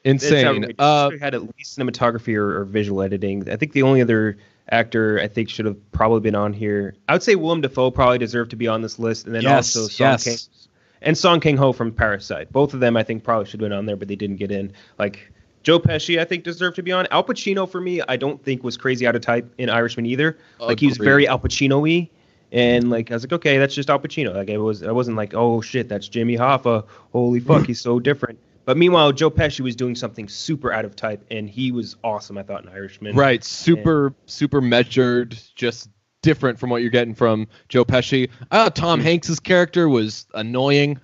Insane. 0.04 0.74
Uh, 0.78 1.10
had 1.20 1.34
at 1.34 1.42
least 1.42 1.78
cinematography 1.78 2.34
or, 2.36 2.60
or 2.60 2.64
visual 2.64 3.02
editing. 3.02 3.48
I 3.50 3.56
think 3.56 3.72
the 3.72 3.82
only 3.82 4.00
other 4.00 4.36
actor 4.70 5.20
I 5.20 5.28
think 5.28 5.48
should 5.48 5.66
have 5.66 5.92
probably 5.92 6.20
been 6.20 6.34
on 6.34 6.52
here. 6.52 6.94
I 7.08 7.12
would 7.12 7.22
say 7.22 7.34
Willem 7.34 7.60
Dafoe 7.60 7.90
probably 7.90 8.18
deserved 8.18 8.50
to 8.50 8.56
be 8.56 8.68
on 8.68 8.82
this 8.82 8.98
list, 8.98 9.26
and 9.26 9.34
then 9.34 9.42
Yes, 9.42 9.76
also 9.76 9.88
Song 9.88 10.06
yes. 10.06 10.24
King 10.24 10.68
and 11.02 11.16
Song 11.16 11.40
Kang-ho 11.40 11.72
from 11.72 11.92
Parasite. 11.92 12.52
Both 12.52 12.74
of 12.74 12.80
them 12.80 12.96
I 12.96 13.02
think 13.02 13.24
probably 13.24 13.46
should 13.46 13.60
have 13.60 13.68
been 13.68 13.76
on 13.76 13.86
there, 13.86 13.96
but 13.96 14.08
they 14.08 14.16
didn't 14.16 14.36
get 14.36 14.50
in. 14.50 14.72
Like 14.98 15.32
Joe 15.62 15.78
Pesci, 15.78 16.18
I 16.18 16.24
think 16.24 16.44
deserved 16.44 16.76
to 16.76 16.82
be 16.82 16.92
on. 16.92 17.06
Al 17.10 17.24
Pacino 17.24 17.68
for 17.68 17.80
me, 17.80 18.00
I 18.02 18.16
don't 18.16 18.42
think 18.42 18.62
was 18.64 18.76
crazy 18.76 19.06
out 19.06 19.16
of 19.16 19.22
type 19.22 19.52
in 19.58 19.68
Irishman 19.68 20.06
either. 20.06 20.38
Like 20.58 20.80
he 20.80 20.86
was 20.86 20.96
very 20.96 21.28
Al 21.28 21.38
Pacino-y. 21.38 22.10
And 22.50 22.88
like 22.88 23.10
I 23.10 23.14
was 23.14 23.24
like, 23.24 23.32
okay, 23.34 23.58
that's 23.58 23.74
just 23.74 23.90
Al 23.90 23.98
Pacino. 23.98 24.34
Like 24.34 24.48
it 24.48 24.58
was, 24.58 24.82
I 24.82 24.92
wasn't 24.92 25.16
like, 25.16 25.34
oh 25.34 25.60
shit, 25.60 25.88
that's 25.88 26.08
Jimmy 26.08 26.36
Hoffa. 26.36 26.86
Holy 27.12 27.40
fuck, 27.40 27.66
he's 27.66 27.80
so 27.80 28.00
different. 28.00 28.38
But 28.68 28.76
meanwhile, 28.76 29.12
Joe 29.12 29.30
Pesci 29.30 29.60
was 29.60 29.74
doing 29.74 29.94
something 29.94 30.28
super 30.28 30.70
out 30.70 30.84
of 30.84 30.94
type, 30.94 31.24
and 31.30 31.48
he 31.48 31.72
was 31.72 31.96
awesome. 32.04 32.36
I 32.36 32.42
thought 32.42 32.64
in 32.64 32.68
Irishman. 32.68 33.16
right. 33.16 33.42
Super, 33.42 34.12
super 34.26 34.60
measured, 34.60 35.38
just 35.54 35.88
different 36.20 36.58
from 36.58 36.68
what 36.68 36.82
you're 36.82 36.90
getting 36.90 37.14
from 37.14 37.48
Joe 37.70 37.86
Pesci. 37.86 38.28
I 38.50 38.64
thought 38.64 38.76
Tom 38.76 39.00
Hanks's 39.04 39.40
character 39.40 39.88
was 39.88 40.26
annoying. 40.34 41.00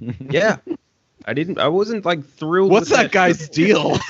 Yeah. 0.30 0.58
I 1.24 1.34
didn't. 1.34 1.58
I 1.58 1.66
wasn't 1.66 2.04
like 2.04 2.24
thrilled. 2.24 2.70
What's 2.70 2.90
with 2.90 3.00
that 3.00 3.10
guy's 3.10 3.48
deal? 3.48 3.98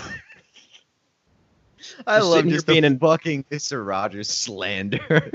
I 2.07 2.19
Just 2.19 2.29
love 2.29 2.35
sitting 2.35 2.51
just 2.51 2.67
being 2.67 2.85
an- 2.85 2.99
fucking 2.99 3.47
Mister 3.51 3.83
Rogers 3.83 4.29
slander. 4.29 5.31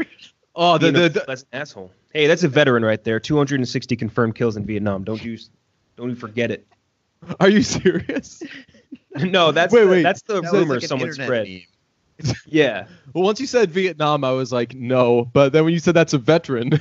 oh, 0.56 0.78
the, 0.78 0.92
Being 0.92 1.06
a 1.06 1.10
the, 1.10 1.12
the 1.20 1.22
pleasant 1.22 1.50
asshole. 1.54 1.92
Hey, 2.14 2.28
that's 2.28 2.44
a 2.44 2.48
veteran 2.48 2.86
right 2.86 3.04
there. 3.04 3.20
260 3.20 3.96
confirmed 3.96 4.36
kills 4.36 4.56
in 4.56 4.68
Vietnam. 4.68 5.04
Don't 5.04 5.24
you? 5.24 5.40
Don't 5.96 6.10
you 6.10 6.16
forget 6.16 6.52
it. 6.52 6.68
Are 7.40 7.50
you 7.50 7.62
serious? 7.64 8.42
no, 9.16 9.52
that's 9.52 9.74
Wait, 9.74 9.84
the, 9.84 9.90
wait. 9.90 10.04
that's 10.04 10.22
the 10.24 10.42
That 10.42 10.52
rumor 10.54 10.76
like 10.76 10.84
an 10.84 10.88
someone 10.90 11.14
spread. 11.14 11.48
meme. 11.48 11.62
Yeah. 12.46 12.88
Well, 13.14 13.24
once 13.24 13.40
you 13.40 13.48
said 13.48 13.72
Vietnam, 13.72 14.26
I 14.26 14.32
was 14.32 14.52
like, 14.52 14.74
no. 14.76 15.24
But 15.24 15.54
then 15.54 15.64
when 15.64 15.74
you 15.74 15.80
said 15.80 15.94
that's 15.94 16.14
a 16.14 16.18
veteran, 16.18 16.72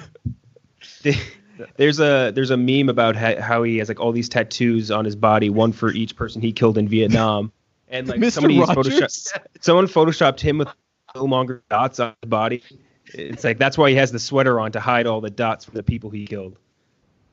There's 1.76 1.98
a 1.98 2.30
there's 2.32 2.50
a 2.50 2.56
meme 2.56 2.88
about 2.88 3.16
how, 3.16 3.40
how 3.40 3.62
he 3.64 3.78
has 3.78 3.88
like 3.88 3.98
all 3.98 4.12
these 4.12 4.28
tattoos 4.28 4.90
on 4.92 5.04
his 5.04 5.16
body, 5.16 5.50
one 5.50 5.72
for 5.72 5.90
each 5.90 6.14
person 6.14 6.40
he 6.40 6.52
killed 6.52 6.78
in 6.78 6.86
Vietnam, 6.88 7.50
and 7.88 8.06
like 8.06 8.20
Mr. 8.20 8.32
somebody 8.32 8.60
Rogers? 8.60 8.86
photoshopped 8.94 9.46
someone 9.60 9.86
photoshopped 9.88 10.40
him 10.40 10.58
with 10.58 10.68
no 11.16 11.24
longer 11.24 11.62
dots 11.68 11.98
on 11.98 12.14
his 12.22 12.28
body. 12.28 12.62
It's 13.06 13.42
like 13.42 13.58
that's 13.58 13.76
why 13.76 13.90
he 13.90 13.96
has 13.96 14.12
the 14.12 14.20
sweater 14.20 14.60
on 14.60 14.70
to 14.72 14.80
hide 14.80 15.06
all 15.08 15.20
the 15.20 15.30
dots 15.30 15.64
from 15.64 15.74
the 15.74 15.82
people 15.82 16.10
he 16.10 16.26
killed. 16.26 16.56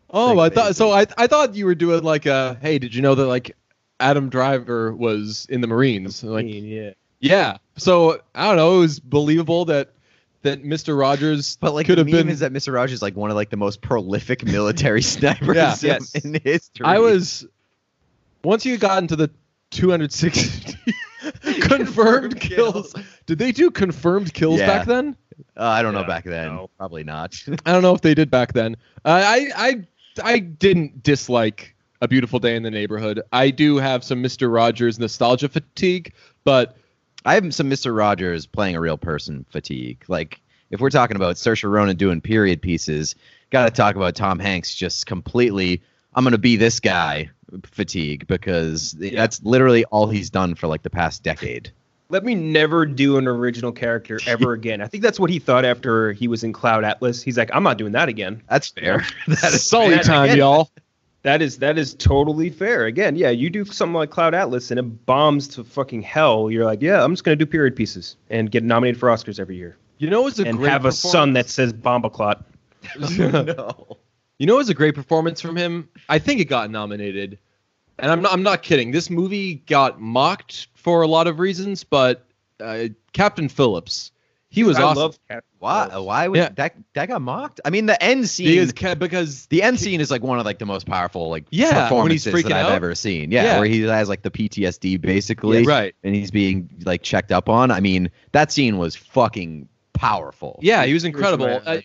Oh, 0.09 0.39
I 0.39 0.49
Thanks, 0.49 0.55
thought 0.55 0.75
so. 0.75 0.91
I 0.91 1.05
I 1.17 1.27
thought 1.27 1.55
you 1.55 1.65
were 1.65 1.75
doing 1.75 2.03
like 2.03 2.25
a 2.25 2.57
hey, 2.61 2.79
did 2.79 2.93
you 2.95 3.01
know 3.01 3.15
that 3.15 3.25
like 3.25 3.55
Adam 3.99 4.29
Driver 4.29 4.93
was 4.93 5.45
in 5.49 5.61
the 5.61 5.67
Marines? 5.67 6.23
Like, 6.23 6.45
yeah. 6.47 6.91
yeah. 7.19 7.57
So 7.77 8.19
I 8.33 8.47
don't 8.47 8.55
know. 8.57 8.77
It 8.77 8.79
was 8.79 8.99
believable 8.99 9.65
that 9.65 9.91
that 10.43 10.63
Mr. 10.63 10.97
Rogers 10.97 11.57
But 11.59 11.73
like 11.73 11.87
could 11.87 11.97
the 11.97 12.01
have 12.01 12.07
meme 12.07 12.15
been. 12.27 12.29
is 12.29 12.39
that 12.41 12.53
Mr. 12.53 12.71
Rogers 12.73 12.93
is 12.93 13.01
like 13.01 13.15
one 13.15 13.31
of 13.31 13.35
like 13.35 13.49
the 13.49 13.57
most 13.57 13.81
prolific 13.81 14.45
military 14.45 15.01
snipers 15.01 15.55
Yeah. 15.55 15.71
in- 15.73 15.79
Yes. 15.81 16.15
in 16.15 16.33
history. 16.43 16.85
I 16.85 16.99
was 16.99 17.45
once 18.43 18.65
you 18.65 18.77
got 18.77 19.01
into 19.01 19.15
the 19.15 19.31
260 19.71 20.77
confirmed 21.61 21.61
Confirmed 21.61 22.39
kills. 22.39 22.93
kills. 22.93 23.05
Did 23.25 23.39
they 23.39 23.51
do 23.51 23.71
confirmed 23.71 24.33
kills 24.33 24.59
Yeah. 24.59 24.67
back 24.67 24.85
then? 24.87 25.15
Uh, 25.57 25.63
I 25.65 25.81
don't 25.81 25.93
know 25.93 26.03
back 26.03 26.23
then. 26.23 26.47
no. 26.55 26.69
Probably 26.77 27.03
not. 27.03 27.35
I 27.65 27.71
don't 27.73 27.81
know 27.81 27.93
if 27.95 28.01
they 28.01 28.13
did 28.13 28.29
back 28.29 28.53
then. 28.53 28.77
Uh, 29.03 29.21
I 29.25 29.49
I 29.55 29.87
I 30.23 30.39
didn't 30.39 31.03
dislike 31.03 31.75
A 32.01 32.07
Beautiful 32.07 32.39
Day 32.39 32.55
in 32.55 32.63
the 32.63 32.71
Neighborhood. 32.71 33.21
I 33.31 33.49
do 33.49 33.77
have 33.77 34.03
some 34.03 34.23
Mr. 34.23 34.53
Rogers 34.53 34.99
nostalgia 34.99 35.49
fatigue, 35.49 36.13
but 36.43 36.77
I 37.25 37.33
have 37.35 37.53
some 37.53 37.69
Mr. 37.69 37.95
Rogers 37.95 38.45
playing 38.45 38.75
a 38.75 38.79
real 38.79 38.97
person 38.97 39.45
fatigue. 39.49 40.03
Like 40.07 40.41
if 40.69 40.79
we're 40.79 40.89
talking 40.89 41.15
about 41.15 41.35
Saoirse 41.35 41.69
Ronan 41.69 41.97
doing 41.97 42.21
period 42.21 42.61
pieces, 42.61 43.15
got 43.49 43.65
to 43.65 43.71
talk 43.71 43.95
about 43.95 44.15
Tom 44.15 44.39
Hanks 44.39 44.75
just 44.75 45.05
completely. 45.05 45.81
I'm 46.13 46.23
gonna 46.23 46.37
be 46.37 46.55
this 46.55 46.79
guy 46.79 47.29
fatigue 47.63 48.27
because 48.27 48.93
that's 48.93 49.43
literally 49.43 49.85
all 49.85 50.07
he's 50.07 50.29
done 50.29 50.55
for 50.55 50.67
like 50.67 50.81
the 50.81 50.89
past 50.89 51.23
decade. 51.23 51.71
Let 52.09 52.23
me 52.23 52.35
never 52.35 52.85
do 52.85 53.17
an 53.17 53.27
original 53.27 53.71
character 53.71 54.19
ever 54.27 54.53
again. 54.53 54.81
I 54.81 54.87
think 54.87 55.03
that's 55.03 55.19
what 55.19 55.29
he 55.29 55.39
thought 55.39 55.65
after 55.65 56.13
he 56.13 56.27
was 56.27 56.43
in 56.43 56.53
Cloud 56.53 56.83
Atlas. 56.83 57.23
He's 57.23 57.37
like, 57.37 57.49
I'm 57.53 57.63
not 57.63 57.77
doing 57.77 57.93
that 57.93 58.09
again. 58.09 58.41
That's 58.49 58.69
fair. 58.69 59.05
that 59.27 59.53
is 59.53 59.67
Sully 59.67 59.99
time, 59.99 60.25
Again, 60.25 60.37
y'all. 60.37 60.69
That 61.23 61.41
is 61.41 61.57
that 61.57 61.79
is 61.79 61.95
totally 61.95 62.51
fair. 62.51 62.85
Again, 62.85 63.15
yeah, 63.15 63.31
you 63.31 63.49
do 63.49 63.65
something 63.65 63.95
like 63.95 64.11
Cloud 64.11 64.35
Atlas 64.35 64.69
and 64.69 64.79
it 64.79 65.05
bombs 65.07 65.47
to 65.49 65.63
fucking 65.63 66.03
hell. 66.03 66.51
You're 66.51 66.65
like, 66.65 66.83
yeah, 66.83 67.03
I'm 67.03 67.13
just 67.13 67.23
gonna 67.23 67.35
do 67.35 67.47
period 67.47 67.75
pieces 67.75 68.15
and 68.29 68.51
get 68.51 68.63
nominated 68.63 68.99
for 68.99 69.09
Oscars 69.09 69.39
every 69.39 69.55
year 69.55 69.75
You 69.97 70.11
know, 70.11 70.21
it 70.21 70.25
was 70.25 70.39
a 70.39 70.45
and 70.45 70.59
great 70.59 70.69
have 70.69 70.85
a 70.85 70.91
son 70.91 71.33
that 71.33 71.49
says 71.49 71.73
Bomba 71.73 72.11
Clot. 72.11 72.45
no. 72.99 73.97
You 74.37 74.45
know, 74.45 74.53
it 74.53 74.57
was 74.57 74.69
a 74.69 74.75
great 74.75 74.93
performance 74.93 75.41
from 75.41 75.55
him. 75.55 75.89
I 76.09 76.19
think 76.19 76.41
it 76.41 76.45
got 76.45 76.69
nominated, 76.69 77.39
and 77.99 78.11
I'm 78.11 78.21
not. 78.21 78.33
I'm 78.33 78.43
not 78.43 78.61
kidding. 78.63 78.91
This 78.91 79.09
movie 79.09 79.55
got 79.67 79.99
mocked 80.01 80.67
for 80.75 81.01
a 81.01 81.07
lot 81.07 81.27
of 81.27 81.39
reasons, 81.39 81.83
but 81.83 82.25
uh, 82.59 82.85
Captain 83.13 83.49
Phillips, 83.49 84.11
he 84.49 84.63
was 84.63 84.77
I 84.77 84.83
awesome. 84.83 85.01
love 85.01 85.19
Captain 85.27 85.43
Why? 85.59 85.87
Phillips. 85.89 86.05
Why 86.05 86.27
would 86.27 86.37
Yeah. 86.37 86.49
that 86.55 86.75
that 86.93 87.07
got 87.07 87.21
mocked? 87.21 87.61
I 87.65 87.69
mean, 87.69 87.85
the 87.85 88.01
end 88.03 88.29
scene. 88.29 88.47
because 88.47 88.71
Ca- 88.73 88.95
because 88.95 89.45
the 89.47 89.61
end 89.63 89.79
scene 89.79 89.99
is 90.01 90.11
like 90.11 90.21
one 90.23 90.39
of 90.39 90.45
like 90.45 90.59
the 90.59 90.65
most 90.65 90.85
powerful 90.85 91.29
like 91.29 91.45
Yeah, 91.51 91.91
when 91.91 92.11
he's 92.11 92.23
performances 92.25 92.43
that 92.43 92.51
I've 92.51 92.65
out. 92.67 92.71
ever 92.73 92.95
seen. 92.95 93.31
Yeah, 93.31 93.43
Yeah. 93.43 93.59
where 93.59 93.67
he 93.67 93.81
has 93.81 94.09
like 94.09 94.21
the 94.21 94.31
PTSD 94.31 94.99
basically, 95.01 95.63
Yeah, 95.63 95.69
right. 95.69 95.95
And 96.03 96.15
he's 96.15 96.31
being 96.31 96.69
like 96.85 97.01
checked 97.01 97.31
up 97.31 97.49
on. 97.49 97.71
I 97.71 97.79
mean, 97.79 98.09
that 98.33 98.51
scene 98.51 98.77
was 98.77 98.95
fucking 98.95 99.67
powerful. 99.93 100.59
yeah, 100.61 100.85
he 100.85 100.93
was 100.93 101.03
incredible. 101.05 101.61
Uh, 101.65 101.79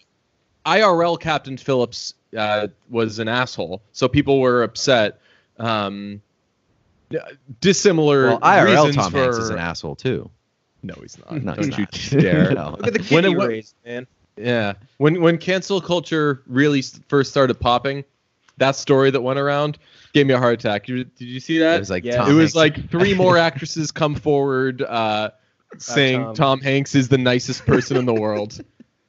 IRL 0.66 1.18
Captain 1.18 1.56
Phillips 1.56 2.14
uh, 2.36 2.68
was 2.90 3.18
an 3.18 3.28
asshole, 3.28 3.82
so 3.92 4.06
people 4.08 4.40
were 4.40 4.62
upset. 4.62 5.18
Um, 5.60 6.22
dissimilar 7.60 8.26
Well, 8.26 8.40
IRL 8.40 8.64
reasons 8.86 8.96
Tom 8.96 9.12
for, 9.12 9.18
Hanks 9.18 9.36
is 9.36 9.50
an 9.50 9.58
asshole 9.58 9.96
too. 9.96 10.30
No, 10.82 10.94
he's 11.00 11.18
not. 11.18 11.32
No, 11.42 11.54
Don't 11.54 11.74
he's 11.74 12.12
you 12.12 12.20
dare. 12.20 12.50
No. 12.54 12.70
Look 12.70 12.86
at 12.86 12.92
the 12.94 12.98
kid 13.00 13.14
When 13.14 13.24
it 13.24 13.28
he 13.28 13.34
raised, 13.36 13.74
man. 13.84 14.06
Yeah. 14.36 14.74
When 14.98 15.20
when 15.20 15.38
cancel 15.38 15.80
culture 15.80 16.42
really 16.46 16.82
first 17.08 17.30
started 17.30 17.54
popping, 17.60 18.04
that 18.58 18.76
story 18.76 19.10
that 19.10 19.20
went 19.20 19.38
around 19.38 19.78
gave 20.12 20.26
me 20.26 20.34
a 20.34 20.38
heart 20.38 20.54
attack. 20.54 20.88
You, 20.88 21.04
did 21.04 21.26
you 21.28 21.40
see 21.40 21.58
that? 21.58 21.76
It 21.76 21.78
was 21.80 21.90
like 21.90 22.04
Yeah. 22.04 22.16
Tom 22.18 22.30
It 22.30 22.34
was 22.34 22.54
Hanks- 22.54 22.54
like 22.54 22.90
three 22.90 23.14
more 23.14 23.36
actresses 23.48 23.90
come 23.92 24.14
forward 24.14 24.82
uh, 24.82 25.30
saying 25.78 26.22
Tom. 26.22 26.34
Tom. 26.34 26.60
Hanks 26.60 26.94
is 26.94 27.08
the 27.08 27.18
nicest 27.18 27.66
person 27.66 27.96
in 27.96 28.06
the 28.06 28.14
world. 28.14 28.60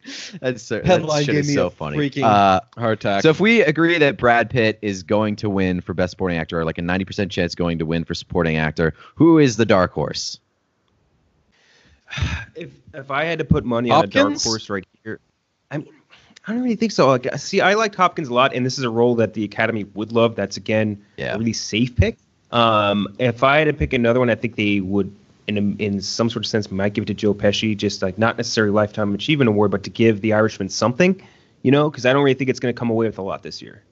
that's 0.41 0.63
so, 0.63 0.79
that 0.79 1.01
shit 1.19 1.25
gave 1.27 1.35
is 1.35 1.47
me 1.47 1.53
so 1.53 1.67
a 1.67 1.69
funny. 1.69 1.97
freaking- 1.97 2.23
Uh, 2.23 2.59
Heart 2.77 2.99
attack. 2.99 3.21
so 3.23 3.29
if 3.29 3.39
we 3.39 3.61
agree 3.61 3.97
that 3.97 4.17
Brad 4.17 4.49
Pitt 4.49 4.79
is 4.81 5.03
going 5.03 5.35
to 5.37 5.49
win 5.49 5.81
for 5.81 5.93
best 5.93 6.11
supporting 6.11 6.37
actor, 6.37 6.59
or 6.59 6.65
like 6.65 6.77
a 6.77 6.81
ninety 6.81 7.05
percent 7.05 7.31
chance 7.31 7.55
going 7.55 7.79
to 7.79 7.85
win 7.85 8.03
for 8.03 8.13
supporting 8.15 8.57
actor, 8.57 8.93
who 9.15 9.37
is 9.39 9.57
the 9.57 9.65
dark 9.65 9.91
horse? 9.91 10.39
If 12.55 12.71
if 12.93 13.09
I 13.11 13.23
had 13.23 13.39
to 13.39 13.45
put 13.45 13.63
money 13.63 13.89
on 13.89 14.03
a 14.03 14.07
dark 14.07 14.41
horse 14.41 14.69
right 14.69 14.85
here, 15.03 15.19
I 15.71 15.77
mean, 15.77 15.87
I 16.45 16.51
don't 16.53 16.61
really 16.63 16.75
think 16.75 16.91
so. 16.91 17.07
Like, 17.07 17.27
see, 17.37 17.61
I 17.61 17.75
liked 17.75 17.95
Hopkins 17.95 18.27
a 18.27 18.33
lot, 18.33 18.53
and 18.53 18.65
this 18.65 18.77
is 18.77 18.83
a 18.83 18.89
role 18.89 19.15
that 19.15 19.33
the 19.33 19.43
Academy 19.45 19.85
would 19.93 20.11
love. 20.11 20.35
That's 20.35 20.57
again 20.57 21.01
Yeah. 21.17 21.35
a 21.35 21.37
really 21.37 21.53
safe 21.53 21.95
pick. 21.95 22.17
Um, 22.51 23.07
if 23.17 23.43
I 23.43 23.59
had 23.59 23.65
to 23.67 23.73
pick 23.73 23.93
another 23.93 24.19
one, 24.19 24.29
I 24.29 24.35
think 24.35 24.57
they 24.57 24.81
would, 24.81 25.15
in 25.47 25.57
a, 25.57 25.83
in 25.83 26.01
some 26.01 26.29
sort 26.29 26.45
of 26.45 26.49
sense, 26.49 26.71
might 26.71 26.93
give 26.93 27.03
it 27.03 27.07
to 27.07 27.13
Joe 27.13 27.33
Pesci. 27.33 27.75
Just 27.75 28.01
like 28.01 28.17
not 28.17 28.37
necessarily 28.37 28.71
lifetime 28.71 29.13
achievement 29.13 29.49
award, 29.49 29.71
but 29.71 29.83
to 29.83 29.89
give 29.89 30.21
the 30.21 30.33
Irishman 30.33 30.69
something, 30.69 31.21
you 31.63 31.71
know, 31.71 31.89
because 31.89 32.05
I 32.05 32.13
don't 32.13 32.23
really 32.23 32.35
think 32.35 32.49
it's 32.49 32.59
going 32.59 32.73
to 32.73 32.79
come 32.79 32.89
away 32.89 33.07
with 33.07 33.17
a 33.17 33.21
lot 33.21 33.43
this 33.43 33.61
year. 33.61 33.83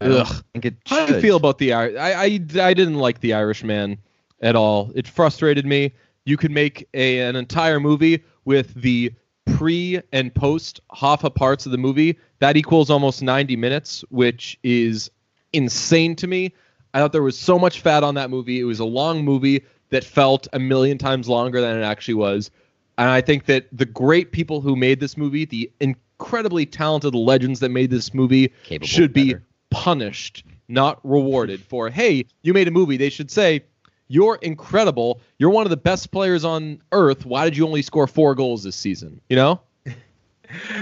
I 0.00 0.06
Ugh. 0.06 0.44
think 0.52 0.64
it 0.64 0.74
How 0.86 1.06
do 1.06 1.14
you 1.14 1.20
feel 1.20 1.36
about 1.36 1.58
the 1.58 1.72
I, 1.72 1.84
I 1.86 2.24
I 2.24 2.74
didn't 2.74 2.96
like 2.96 3.20
the 3.20 3.34
Irishman 3.34 3.98
at 4.40 4.56
all. 4.56 4.90
It 4.94 5.06
frustrated 5.06 5.64
me. 5.64 5.92
You 6.24 6.36
could 6.36 6.50
make 6.50 6.88
a 6.94 7.20
an 7.20 7.36
entire 7.36 7.80
movie 7.80 8.22
with 8.44 8.74
the 8.74 9.12
pre 9.46 10.00
and 10.12 10.34
post 10.34 10.80
Hoffa 10.92 11.34
parts 11.34 11.66
of 11.66 11.72
the 11.72 11.78
movie. 11.78 12.18
That 12.40 12.56
equals 12.56 12.90
almost 12.90 13.22
90 13.22 13.56
minutes, 13.56 14.04
which 14.10 14.58
is 14.62 15.10
insane 15.52 16.16
to 16.16 16.26
me. 16.26 16.52
I 16.94 16.98
thought 16.98 17.12
there 17.12 17.22
was 17.22 17.38
so 17.38 17.58
much 17.58 17.80
fat 17.80 18.04
on 18.04 18.16
that 18.16 18.30
movie. 18.30 18.60
It 18.60 18.64
was 18.64 18.80
a 18.80 18.84
long 18.84 19.24
movie 19.24 19.64
that 19.92 20.02
felt 20.04 20.48
a 20.52 20.58
million 20.58 20.98
times 20.98 21.28
longer 21.28 21.60
than 21.60 21.78
it 21.78 21.82
actually 21.84 22.14
was. 22.14 22.50
And 22.98 23.08
I 23.08 23.20
think 23.20 23.46
that 23.46 23.66
the 23.72 23.84
great 23.86 24.32
people 24.32 24.60
who 24.60 24.74
made 24.74 25.00
this 25.00 25.16
movie, 25.16 25.44
the 25.44 25.70
incredibly 25.80 26.66
talented 26.66 27.14
legends 27.14 27.60
that 27.60 27.68
made 27.70 27.90
this 27.90 28.12
movie, 28.12 28.52
Capable 28.64 28.86
should 28.86 29.12
be 29.12 29.34
better. 29.34 29.44
punished, 29.70 30.44
not 30.68 30.98
rewarded 31.04 31.60
for, 31.60 31.88
hey, 31.90 32.24
you 32.42 32.52
made 32.52 32.68
a 32.68 32.70
movie. 32.70 32.96
They 32.96 33.08
should 33.10 33.30
say, 33.30 33.62
you're 34.08 34.36
incredible. 34.42 35.20
You're 35.38 35.50
one 35.50 35.64
of 35.64 35.70
the 35.70 35.76
best 35.76 36.10
players 36.10 36.44
on 36.44 36.80
earth. 36.92 37.24
Why 37.24 37.44
did 37.44 37.56
you 37.56 37.66
only 37.66 37.82
score 37.82 38.06
four 38.06 38.34
goals 38.34 38.62
this 38.62 38.76
season? 38.76 39.20
You 39.30 39.36
know? 39.36 39.60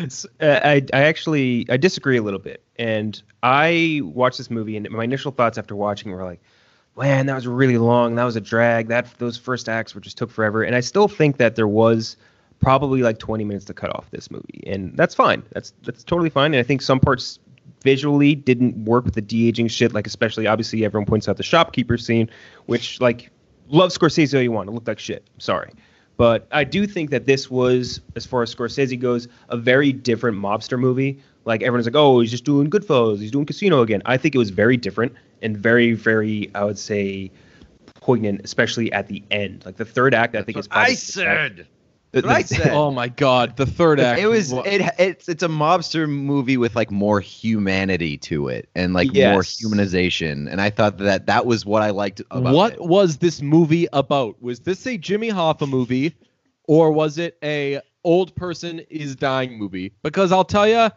S- 0.02 0.26
uh, 0.40 0.61
I, 0.64 0.82
I 0.92 1.02
actually 1.02 1.66
I 1.68 1.76
disagree 1.76 2.16
a 2.16 2.22
little 2.22 2.40
bit, 2.40 2.62
and 2.76 3.20
I 3.42 4.00
watched 4.04 4.38
this 4.38 4.50
movie, 4.50 4.76
and 4.76 4.90
my 4.90 5.04
initial 5.04 5.30
thoughts 5.30 5.58
after 5.58 5.76
watching 5.76 6.11
were 6.11 6.24
like, 6.24 6.40
"Man, 6.97 7.26
that 7.26 7.34
was 7.34 7.47
really 7.47 7.78
long. 7.78 8.14
That 8.14 8.24
was 8.24 8.36
a 8.36 8.41
drag. 8.41 8.88
That 8.88 9.07
those 9.18 9.36
first 9.36 9.68
acts 9.68 9.95
were 9.95 10.01
just 10.01 10.18
took 10.18 10.30
forever." 10.30 10.62
And 10.62 10.74
I 10.74 10.80
still 10.80 11.09
think 11.09 11.38
that 11.38 11.57
there 11.57 11.68
was 11.68 12.16
probably 12.61 13.03
like 13.03 13.18
20 13.18 13.45
minutes 13.45 13.64
to 13.66 13.74
cut 13.74 13.95
off 13.97 14.11
this 14.11 14.30
movie, 14.30 14.62
and 14.66 14.97
that's 14.97 15.14
fine. 15.14 15.43
That's 15.53 15.72
that's 15.82 16.05
totally 16.05 16.30
fine. 16.30 16.55
And 16.55 16.61
I 16.61 16.62
think 16.62 16.82
some 16.82 17.01
parts 17.01 17.38
visually 17.82 18.34
didn't 18.34 18.84
work 18.84 19.05
with 19.05 19.14
the 19.14 19.22
de 19.22 19.49
aging 19.49 19.68
shit. 19.68 19.93
Like 19.93 20.07
especially 20.07 20.47
obviously 20.47 20.84
everyone 20.84 21.07
points 21.07 21.28
out 21.28 21.36
the 21.36 21.43
shopkeeper 21.43 21.97
scene, 21.97 22.30
which 22.66 23.01
like 23.01 23.30
love 23.68 23.91
Scorsese 23.91 24.34
all 24.34 24.43
you 24.43 24.53
want. 24.53 24.68
It 24.68 24.72
looked 24.72 24.88
like 24.88 24.99
shit. 24.99 25.26
Sorry. 25.38 25.72
But 26.16 26.47
I 26.53 26.64
do 26.64 26.86
think 26.86 27.09
that 27.11 27.24
this 27.24 27.51
was, 27.51 28.03
as 28.14 28.26
far 28.26 28.43
as 28.43 28.55
Scorsese 28.55 29.01
goes, 29.01 29.26
a 29.49 29.57
very 29.57 29.91
different 29.91 30.36
mobster 30.36 30.78
movie. 30.78 31.18
Like 31.47 31.62
everyone's 31.62 31.86
like, 31.86 31.97
oh, 31.97 32.20
he's 32.20 32.30
just 32.30 32.45
doing 32.45 32.68
Goodfellas, 32.68 33.20
he's 33.20 33.30
doing 33.30 33.47
Casino 33.47 33.80
again. 33.80 34.03
I 34.05 34.18
think 34.18 34.34
it 34.34 34.38
was 34.38 34.51
very 34.51 34.76
different 34.76 35.14
and 35.43 35.57
very, 35.57 35.93
very, 35.93 36.51
I 36.55 36.64
would 36.64 36.78
say, 36.78 37.30
poignant, 38.01 38.41
especially 38.45 38.93
at 38.93 39.09
the 39.09 39.22
end. 39.30 39.64
Like 39.66 39.76
the 39.76 39.84
third 39.84 40.14
act, 40.14 40.34
I 40.36 40.43
think 40.43 40.59
is 40.59 40.68
probably 40.68 40.95
the- 40.95 41.01
the- 42.12 42.22
what 42.22 42.30
I 42.36 42.43
said. 42.43 42.72
Oh 42.72 42.91
my 42.91 43.09
God, 43.09 43.57
the 43.57 43.66
third 43.66 44.01
act. 44.01 44.20
It 44.20 44.26
was 44.26 44.53
it 44.53 44.82
it's 44.99 45.28
it's 45.28 45.43
a 45.45 45.49
mobster 45.49 46.09
movie 46.09 46.57
with 46.57 46.74
like 46.74 46.91
more 46.91 47.20
humanity 47.20 48.16
to 48.18 48.49
it 48.49 48.68
and 48.74 48.95
like 48.95 49.12
more 49.32 49.43
humanization 49.43 50.51
and 50.51 50.61
I 50.61 50.70
thought 50.70 50.99
that 50.99 51.26
that 51.26 51.47
was 51.47 51.64
what 51.64 51.82
I 51.82 51.91
liked 51.91 52.20
about 52.30 52.53
what 52.53 52.72
it. 52.74 52.80
was 52.82 53.18
this 53.18 53.41
movie 53.41 53.86
about? 53.93 54.43
Was 54.43 54.61
this 54.61 54.86
a 54.86 54.97
Jimmy 54.99 55.30
Hoffa 55.30 55.68
movie, 55.68 56.14
or 56.66 56.91
was 56.91 57.16
it 57.18 57.38
a 57.45 57.80
old 58.03 58.34
person 58.34 58.80
is 58.91 59.14
dying 59.14 59.57
movie? 59.59 59.93
Because 60.03 60.32
I'll 60.32 60.45
tell 60.45 60.66
you, 60.66 60.91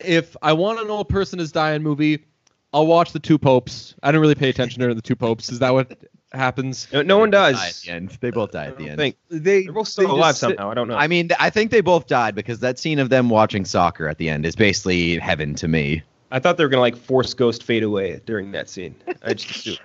if 0.00 0.36
I 0.42 0.52
want 0.52 0.80
an 0.80 0.90
old 0.90 1.08
person 1.08 1.40
is 1.40 1.52
dying 1.52 1.82
movie, 1.82 2.24
I'll 2.72 2.86
watch 2.86 3.12
the 3.12 3.20
Two 3.20 3.38
Popes. 3.38 3.94
I 4.02 4.08
didn't 4.08 4.20
really 4.20 4.34
pay 4.34 4.48
attention 4.48 4.80
to 4.80 4.94
the 4.94 5.02
Two 5.02 5.16
Popes. 5.16 5.50
Is 5.50 5.58
that 5.58 5.72
what? 5.72 5.96
happens. 6.32 6.88
No, 6.92 7.02
no 7.02 7.18
one 7.18 7.30
does. 7.30 7.56
Die 7.56 7.66
at 7.68 7.74
the 7.84 7.90
end. 7.90 8.18
They 8.20 8.30
both 8.30 8.52
die 8.52 8.66
at 8.66 8.76
the 8.76 8.84
don't 8.84 8.90
end. 8.90 8.98
think 8.98 9.16
They 9.28 9.64
they're 9.64 9.72
both 9.72 9.88
still 9.88 10.08
they 10.08 10.12
alive 10.12 10.30
just 10.32 10.40
somehow. 10.40 10.70
I 10.70 10.74
don't 10.74 10.88
know. 10.88 10.96
I 10.96 11.06
mean, 11.06 11.30
I 11.38 11.50
think 11.50 11.70
they 11.70 11.80
both 11.80 12.06
died 12.06 12.34
because 12.34 12.60
that 12.60 12.78
scene 12.78 12.98
of 12.98 13.08
them 13.10 13.28
watching 13.28 13.64
soccer 13.64 14.08
at 14.08 14.18
the 14.18 14.28
end 14.28 14.46
is 14.46 14.56
basically 14.56 15.18
heaven 15.18 15.54
to 15.56 15.68
me. 15.68 16.02
I 16.30 16.38
thought 16.38 16.56
they 16.56 16.64
were 16.64 16.68
gonna 16.68 16.80
like 16.82 16.96
force 16.96 17.34
Ghost 17.34 17.64
fade 17.64 17.82
away 17.82 18.20
during 18.26 18.52
that 18.52 18.70
scene. 18.70 18.94
I 19.22 19.34
just 19.34 19.50
assumed. 19.50 19.80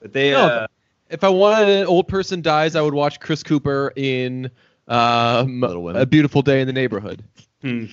But 0.00 0.12
they, 0.12 0.32
No, 0.32 0.46
uh, 0.46 0.66
If 1.10 1.24
I 1.24 1.28
wanted 1.30 1.68
an 1.70 1.86
old 1.86 2.06
person 2.08 2.42
dies, 2.42 2.76
I 2.76 2.82
would 2.82 2.94
watch 2.94 3.20
Chris 3.20 3.42
Cooper 3.42 3.92
in 3.96 4.50
um, 4.86 5.62
A 5.64 6.04
Beautiful 6.06 6.42
Day 6.42 6.60
in 6.60 6.66
the 6.66 6.72
Neighborhood. 6.72 7.24
Hmm. 7.62 7.86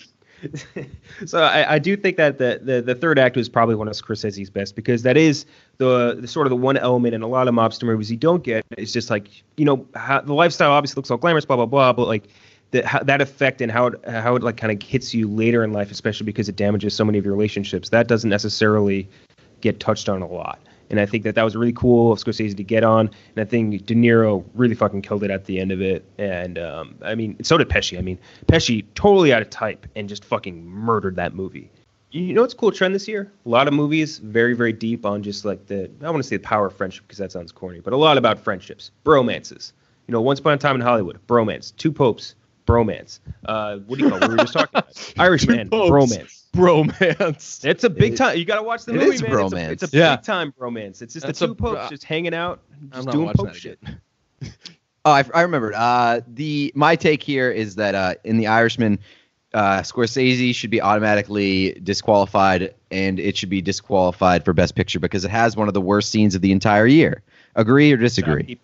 so 1.26 1.42
I, 1.42 1.76
I 1.76 1.80
do 1.80 1.96
think 1.96 2.18
that 2.18 2.38
the, 2.38 2.60
the 2.62 2.82
the 2.82 2.96
third 2.96 3.18
act 3.18 3.36
was 3.36 3.50
probably 3.50 3.76
one 3.76 3.88
of 3.88 3.94
Scorsese's 3.94 4.50
best 4.50 4.76
because 4.76 5.04
that 5.04 5.18
is 5.18 5.46
the, 5.78 6.18
the 6.20 6.28
sort 6.28 6.48
of 6.48 6.50
the 6.50 6.56
one 6.56 6.78
element 6.78 7.14
in 7.14 7.22
a 7.22 7.28
lot 7.28 7.48
of 7.48 7.54
mobster 7.54 7.84
movies 7.84 8.12
you 8.12 8.18
don't 8.18 8.44
get. 8.44 8.66
It's 8.78 8.92
just 8.92 9.10
like 9.10 9.30
you 9.58 9.66
know 9.66 9.86
how, 9.96 10.22
the 10.22 10.34
lifestyle 10.34 10.72
obviously 10.72 11.00
looks 11.00 11.12
all 11.12 11.18
glamorous, 11.18 11.46
blah 11.46 11.56
blah 11.56 11.66
blah, 11.66 11.94
but 11.94 12.08
like 12.08 12.28
the, 12.72 12.86
how, 12.86 13.00
that 13.04 13.22
effect 13.22 13.62
and 13.62 13.72
how 13.72 13.88
it 13.88 14.10
how 14.10 14.36
it 14.36 14.44
like 14.44 14.58
kind 14.58 14.72
of 14.72 14.88
hits 14.88 15.14
you 15.14 15.28
later 15.28 15.64
in 15.64 15.72
life, 15.72 15.92
especially 15.92 16.26
because 16.26 16.50
it 16.50 16.56
damages 16.56 16.94
so 16.94 17.06
many 17.06 17.18
of 17.18 17.26
your 17.26 17.34
relationships. 17.34 17.90
That 17.90 18.08
doesn't 18.08 18.30
necessarily 18.30 19.08
get 19.62 19.80
touched 19.80 20.10
on 20.10 20.22
a 20.22 20.28
lot. 20.28 20.60
And 20.90 21.00
I 21.00 21.06
think 21.06 21.24
that 21.24 21.36
that 21.36 21.44
was 21.44 21.56
really 21.56 21.74
cool 21.74 22.12
of 22.12 22.20
Scorsese 22.20 22.56
to 22.56 22.64
get 22.64 22.84
on. 22.84 23.10
And 23.36 23.40
I 23.40 23.46
think 23.46 23.86
De 23.86 23.96
Niro 23.96 24.46
really 24.54 24.76
fucking 24.76 25.02
killed 25.02 25.24
it 25.24 25.32
at 25.32 25.46
the 25.46 25.60
end 25.60 25.72
of 25.72 25.82
it. 25.82 26.06
And 26.18 26.58
um, 26.58 26.96
I 27.02 27.16
mean, 27.16 27.44
so 27.44 27.58
did 27.58 27.70
Pesci. 27.70 27.98
I 27.98 28.02
mean, 28.02 28.20
Pesci 28.48 28.86
totally 28.96 29.34
out 29.34 29.42
of 29.42 29.50
type 29.50 29.88
and 29.96 30.08
just 30.08 30.24
fucking 30.24 30.66
murdered 30.66 31.16
that 31.16 31.34
movie. 31.34 31.72
You 32.12 32.34
know 32.34 32.42
what's 32.42 32.54
a 32.54 32.58
cool 32.58 32.72
trend 32.72 32.96
this 32.96 33.10
year? 33.10 33.30
A 33.46 33.50
lot 33.50 33.68
of 33.68 33.74
movies 33.74 34.20
very, 34.20 34.54
very 34.54 34.72
deep 34.72 35.06
on 35.06 35.22
just 35.22 35.44
like 35.44 35.66
the, 35.66 35.92
I 36.02 36.10
want 36.10 36.24
to 36.24 36.28
say 36.28 36.38
the 36.38 36.44
power 36.44 36.68
of 36.68 36.74
friendship 36.74 37.04
because 37.06 37.18
that 37.18 37.32
sounds 37.32 37.52
corny, 37.52 37.82
but 37.82 37.92
a 37.92 37.98
lot 37.98 38.18
about 38.18 38.40
friendships, 38.40 38.92
bromances. 39.04 39.74
You 40.08 40.14
know, 40.14 40.22
Once 40.22 40.40
Upon 40.40 40.54
a 40.54 40.58
Time 40.58 40.76
in 40.76 40.82
Hollywood, 40.82 41.20
bromance. 41.28 41.76
Two 41.76 41.92
Popes, 41.92 42.36
bromance. 42.66 43.20
Uh, 43.46 43.78
what 43.80 43.98
do 44.00 44.06
you 44.06 44.10
call 44.12 44.24
it? 44.24 44.28
We 44.30 44.36
were 44.36 44.38
just 44.42 44.54
talking 44.54 44.70
about? 44.74 45.14
Irishman, 45.18 45.70
Popes. 45.70 45.92
bromance. 45.92 46.42
Bromance. 46.54 47.66
It's 47.66 47.84
a 47.84 47.90
big 47.90 48.14
It- 48.14 48.18
time. 48.18 48.38
You 48.38 48.46
got 48.46 48.56
to 48.58 48.64
watch 48.64 48.86
the 48.86 48.94
it 48.94 48.98
movie, 48.98 49.16
is 49.16 49.22
man. 49.22 49.32
bromance. 49.32 49.70
It's 49.72 49.84
a, 49.84 49.86
it's 49.86 49.94
a 49.94 49.98
Yeah. 49.98 50.16
big 50.16 50.26
time 50.26 50.54
bromance. 50.60 51.02
It's 51.02 51.14
just 51.14 51.26
That's 51.26 51.40
the 51.40 51.48
two 51.48 51.56
bro- 51.56 51.76
popes 51.76 51.90
just 51.90 52.04
hanging 52.04 52.34
out, 52.34 52.60
I'm 52.82 52.92
just 52.92 53.06
not 53.06 53.12
doing 53.12 53.26
watching 53.28 53.46
pope 53.46 53.56
shit. 53.56 53.80
Oh, 55.08 55.12
I, 55.12 55.24
I 55.36 55.42
remembered. 55.44 55.76
Uh, 55.76 56.22
the 56.26 56.72
my 56.74 56.96
take 56.96 57.22
here 57.22 57.52
is 57.52 57.76
that 57.76 57.94
uh, 57.94 58.16
in 58.24 58.38
the 58.38 58.48
Irishman, 58.48 58.98
uh, 59.54 59.82
Scorsese 59.82 60.56
should 60.56 60.72
be 60.72 60.82
automatically 60.82 61.74
disqualified, 61.84 62.74
and 62.90 63.20
it 63.20 63.38
should 63.38 63.52
be 63.52 63.62
disqualified 63.62 64.44
for 64.44 64.52
Best 64.52 64.74
Picture 64.74 65.00
because 65.00 65.24
it 65.24 65.30
has 65.30 65.56
one 65.56 65.68
of 65.68 65.76
the 65.76 65.82
worst 65.82 66.10
scenes 66.10 66.34
of 66.34 66.42
the 66.42 66.52
entire 66.52 66.88
year. 66.88 67.22
Agree 67.56 67.92
or 67.92 67.98
disagree? 67.98 68.58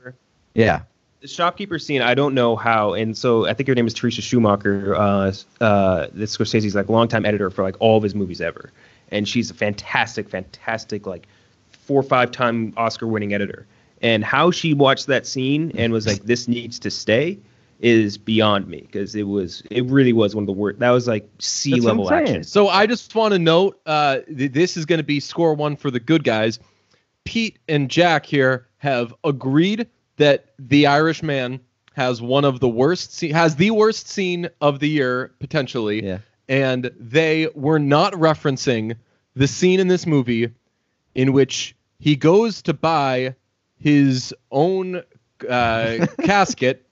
Yeah. 0.55 0.81
The 1.21 1.27
shopkeeper 1.27 1.77
scene, 1.77 2.01
I 2.01 2.15
don't 2.15 2.33
know 2.33 2.55
how, 2.55 2.93
and 2.93 3.15
so 3.15 3.45
I 3.45 3.53
think 3.53 3.69
her 3.69 3.75
name 3.75 3.85
is 3.85 3.93
Teresa 3.93 4.23
Schumacher. 4.23 4.95
Uh, 4.95 5.33
uh, 5.61 6.07
this 6.13 6.35
Scorsese's 6.35 6.73
like 6.73 6.89
longtime 6.89 7.25
editor 7.25 7.51
for 7.51 7.61
like 7.61 7.75
all 7.79 7.97
of 7.97 8.03
his 8.03 8.15
movies 8.15 8.41
ever, 8.41 8.71
and 9.09 9.29
she's 9.29 9.51
a 9.51 9.53
fantastic, 9.53 10.27
fantastic 10.27 11.05
like 11.05 11.27
four 11.69 11.99
or 11.99 12.03
five 12.03 12.31
time 12.31 12.73
Oscar 12.75 13.05
winning 13.05 13.35
editor. 13.35 13.67
And 14.01 14.23
how 14.23 14.49
she 14.49 14.73
watched 14.73 15.05
that 15.07 15.27
scene 15.27 15.71
and 15.75 15.93
was 15.93 16.07
like, 16.07 16.23
"This 16.23 16.47
needs 16.47 16.79
to 16.79 16.89
stay," 16.89 17.37
is 17.81 18.17
beyond 18.17 18.67
me 18.67 18.81
because 18.81 19.13
it 19.13 19.27
was, 19.27 19.61
it 19.69 19.85
really 19.85 20.13
was 20.13 20.33
one 20.33 20.43
of 20.43 20.47
the 20.47 20.53
worst. 20.53 20.79
That 20.79 20.91
was 20.91 21.07
like 21.07 21.29
sea 21.39 21.71
That's 21.71 21.83
what 21.83 21.91
I'm 21.91 21.97
level 21.99 22.13
action. 22.13 22.43
So 22.43 22.67
I 22.69 22.85
just 22.85 23.13
want 23.13 23.33
to 23.33 23.39
note 23.39 23.79
uh, 23.85 24.19
th- 24.35 24.53
this 24.53 24.75
is 24.75 24.85
going 24.85 24.99
to 24.99 25.03
be 25.03 25.19
score 25.19 25.53
one 25.53 25.75
for 25.75 25.91
the 25.91 25.99
good 25.99 26.23
guys. 26.23 26.59
Pete 27.25 27.59
and 27.67 27.89
Jack 27.89 28.25
here 28.25 28.67
have 28.77 29.13
agreed 29.23 29.87
that 30.21 30.45
The 30.59 30.85
Irishman 30.87 31.59
has 31.93 32.21
one 32.21 32.45
of 32.45 32.59
the 32.59 32.69
worst 32.69 33.11
sce- 33.11 33.31
has 33.33 33.55
the 33.55 33.71
worst 33.71 34.07
scene 34.07 34.49
of 34.61 34.79
the 34.79 34.87
year 34.87 35.31
potentially, 35.39 36.05
Yeah. 36.05 36.19
and 36.47 36.89
they 36.99 37.47
were 37.55 37.79
not 37.79 38.13
referencing 38.13 38.95
the 39.35 39.47
scene 39.47 39.79
in 39.79 39.87
this 39.87 40.05
movie 40.05 40.49
in 41.15 41.33
which 41.33 41.75
he 41.99 42.15
goes 42.15 42.61
to 42.63 42.73
buy 42.73 43.35
his 43.77 44.33
own 44.51 45.01
uh, 45.49 46.05
casket, 46.23 46.85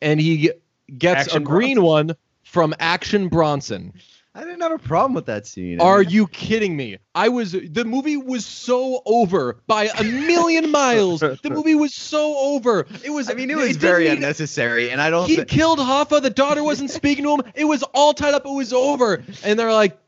and 0.00 0.18
he 0.20 0.50
gets 0.98 1.26
Action 1.26 1.42
a 1.42 1.44
green 1.44 1.76
Bronson. 1.76 2.08
one 2.08 2.16
from 2.42 2.74
Action 2.80 3.28
Bronson. 3.28 3.92
I 4.40 4.44
didn't 4.44 4.62
have 4.62 4.72
a 4.72 4.78
problem 4.78 5.12
with 5.12 5.26
that 5.26 5.46
scene. 5.46 5.82
Are 5.82 6.00
you 6.02 6.26
kidding 6.26 6.74
me? 6.74 6.96
I 7.14 7.28
was 7.28 7.52
the 7.52 7.84
movie 7.84 8.16
was 8.16 8.46
so 8.46 9.02
over 9.04 9.58
by 9.66 9.90
a 9.98 10.02
million 10.02 10.70
miles. 10.72 11.20
The 11.20 11.38
movie 11.50 11.74
was 11.74 11.92
so 11.94 12.38
over. 12.38 12.86
It 13.04 13.10
was. 13.10 13.28
I 13.28 13.34
mean, 13.34 13.50
it 13.50 13.56
was 13.56 13.68
didn't 13.68 13.80
very 13.82 14.04
need- 14.04 14.12
unnecessary, 14.14 14.90
and 14.90 15.00
I 15.00 15.10
don't. 15.10 15.26
He 15.28 15.36
thi- 15.36 15.44
killed 15.44 15.78
Hoffa. 15.78 16.22
The 16.22 16.30
daughter 16.30 16.64
wasn't 16.64 16.90
speaking 16.90 17.24
to 17.24 17.34
him. 17.34 17.52
It 17.54 17.66
was 17.66 17.82
all 17.82 18.14
tied 18.14 18.32
up. 18.32 18.46
It 18.46 18.50
was 18.52 18.72
over. 18.72 19.22
And 19.44 19.58
they're 19.58 19.72
like, 19.74 19.98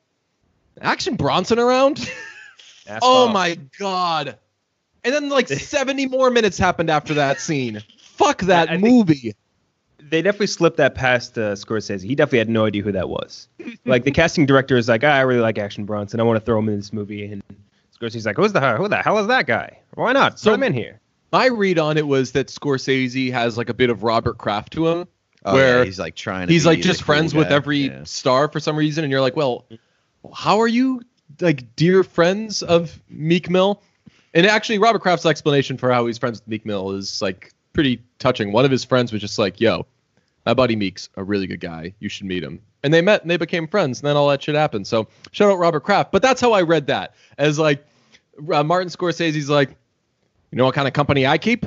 Action 0.80 1.16
Bronson 1.16 1.58
around? 1.58 2.10
Oh 3.00 3.28
off. 3.28 3.32
my 3.32 3.56
god! 3.78 4.38
And 5.04 5.14
then 5.14 5.28
like 5.28 5.46
seventy 5.48 6.06
more 6.06 6.30
minutes 6.30 6.58
happened 6.58 6.90
after 6.90 7.14
that 7.14 7.38
scene. 7.40 7.80
Fuck 8.00 8.40
that 8.42 8.68
I 8.70 8.72
think- 8.78 8.82
movie. 8.88 9.34
They 10.10 10.22
definitely 10.22 10.46
slipped 10.48 10.76
that 10.78 10.94
past 10.94 11.38
uh, 11.38 11.52
Scorsese. 11.52 12.02
He 12.02 12.14
definitely 12.14 12.38
had 12.38 12.48
no 12.48 12.64
idea 12.66 12.82
who 12.82 12.92
that 12.92 13.08
was. 13.08 13.48
like 13.84 14.04
the 14.04 14.10
casting 14.20 14.46
director 14.46 14.76
is 14.76 14.88
like, 14.88 15.04
ah, 15.04 15.08
I 15.08 15.20
really 15.22 15.40
like 15.40 15.58
Action 15.58 15.84
Bronson. 15.84 16.20
I 16.20 16.22
want 16.24 16.38
to 16.38 16.44
throw 16.44 16.58
him 16.58 16.68
in 16.68 16.76
this 16.76 16.92
movie. 16.92 17.24
And 17.32 17.42
Scorsese's 17.98 18.26
like, 18.26 18.36
who's 18.36 18.52
the 18.52 18.76
who 18.76 18.88
the 18.88 18.96
hell 19.02 19.18
is 19.18 19.26
that 19.28 19.46
guy? 19.46 19.78
Why 19.94 20.12
not? 20.12 20.38
So- 20.38 20.50
Put 20.50 20.54
him 20.56 20.62
in 20.64 20.72
here. 20.74 20.98
My 21.32 21.46
read 21.46 21.78
on 21.78 21.96
it 21.96 22.06
was 22.06 22.32
that 22.32 22.48
Scorsese 22.48 23.32
has 23.32 23.56
like 23.56 23.70
a 23.70 23.74
bit 23.74 23.88
of 23.88 24.02
Robert 24.02 24.36
Kraft 24.36 24.74
to 24.74 24.86
him. 24.88 25.08
Oh, 25.44 25.54
where 25.54 25.78
yeah, 25.78 25.84
he's 25.84 25.98
like 25.98 26.14
trying. 26.14 26.46
To 26.46 26.52
he's 26.52 26.62
be 26.64 26.68
like 26.68 26.82
just 26.82 27.00
cool 27.00 27.06
friends 27.06 27.34
with 27.34 27.48
every 27.48 27.78
Yeah. 27.88 28.04
star 28.04 28.48
for 28.48 28.60
some 28.60 28.76
reason 28.76 29.02
and 29.02 29.10
you're 29.10 29.20
like 29.22 29.34
well 29.34 29.66
how 30.32 30.60
are 30.60 30.68
you 30.68 31.02
like 31.40 31.74
dear 31.74 32.04
friends 32.04 32.62
of 32.62 33.00
meek 33.08 33.50
mill 33.50 33.82
and 34.34 34.46
actually 34.46 34.78
robert 34.78 35.00
kraft's 35.00 35.26
explanation 35.26 35.76
for 35.78 35.90
how 35.90 36.06
he's 36.06 36.16
friends 36.16 36.38
with 36.40 36.46
meek 36.46 36.64
mill 36.64 36.92
is 36.92 37.20
like 37.20 37.52
pretty 37.72 38.02
touching. 38.18 38.52
One 38.52 38.64
of 38.64 38.70
his 38.70 38.84
friends 38.84 39.12
was 39.12 39.20
just 39.20 39.38
like 39.38 39.60
yo 39.60 39.86
my 40.44 40.54
buddy 40.54 40.74
meek's 40.74 41.08
a 41.16 41.22
really 41.22 41.46
good 41.46 41.60
guy. 41.60 41.94
You 42.00 42.08
should 42.08 42.26
meet 42.26 42.42
him. 42.42 42.60
And 42.82 42.92
they 42.92 43.00
met 43.00 43.22
and 43.22 43.30
they 43.30 43.36
became 43.36 43.68
friends 43.68 44.00
and 44.00 44.08
then 44.08 44.16
all 44.16 44.28
that 44.28 44.42
shit 44.42 44.56
happened. 44.56 44.86
So 44.86 45.08
shout 45.30 45.50
out 45.50 45.58
robert 45.58 45.80
kraft. 45.80 46.12
But 46.12 46.22
that's 46.22 46.40
how 46.40 46.52
i 46.52 46.62
read 46.62 46.86
that 46.88 47.14
as 47.38 47.58
like 47.58 47.84
uh, 48.52 48.62
martin 48.62 48.88
scorsese's 48.88 49.48
like 49.48 49.70
you 50.50 50.58
know 50.58 50.64
what 50.64 50.74
kind 50.74 50.88
of 50.88 50.94
company 50.94 51.26
i 51.26 51.38
keep? 51.38 51.66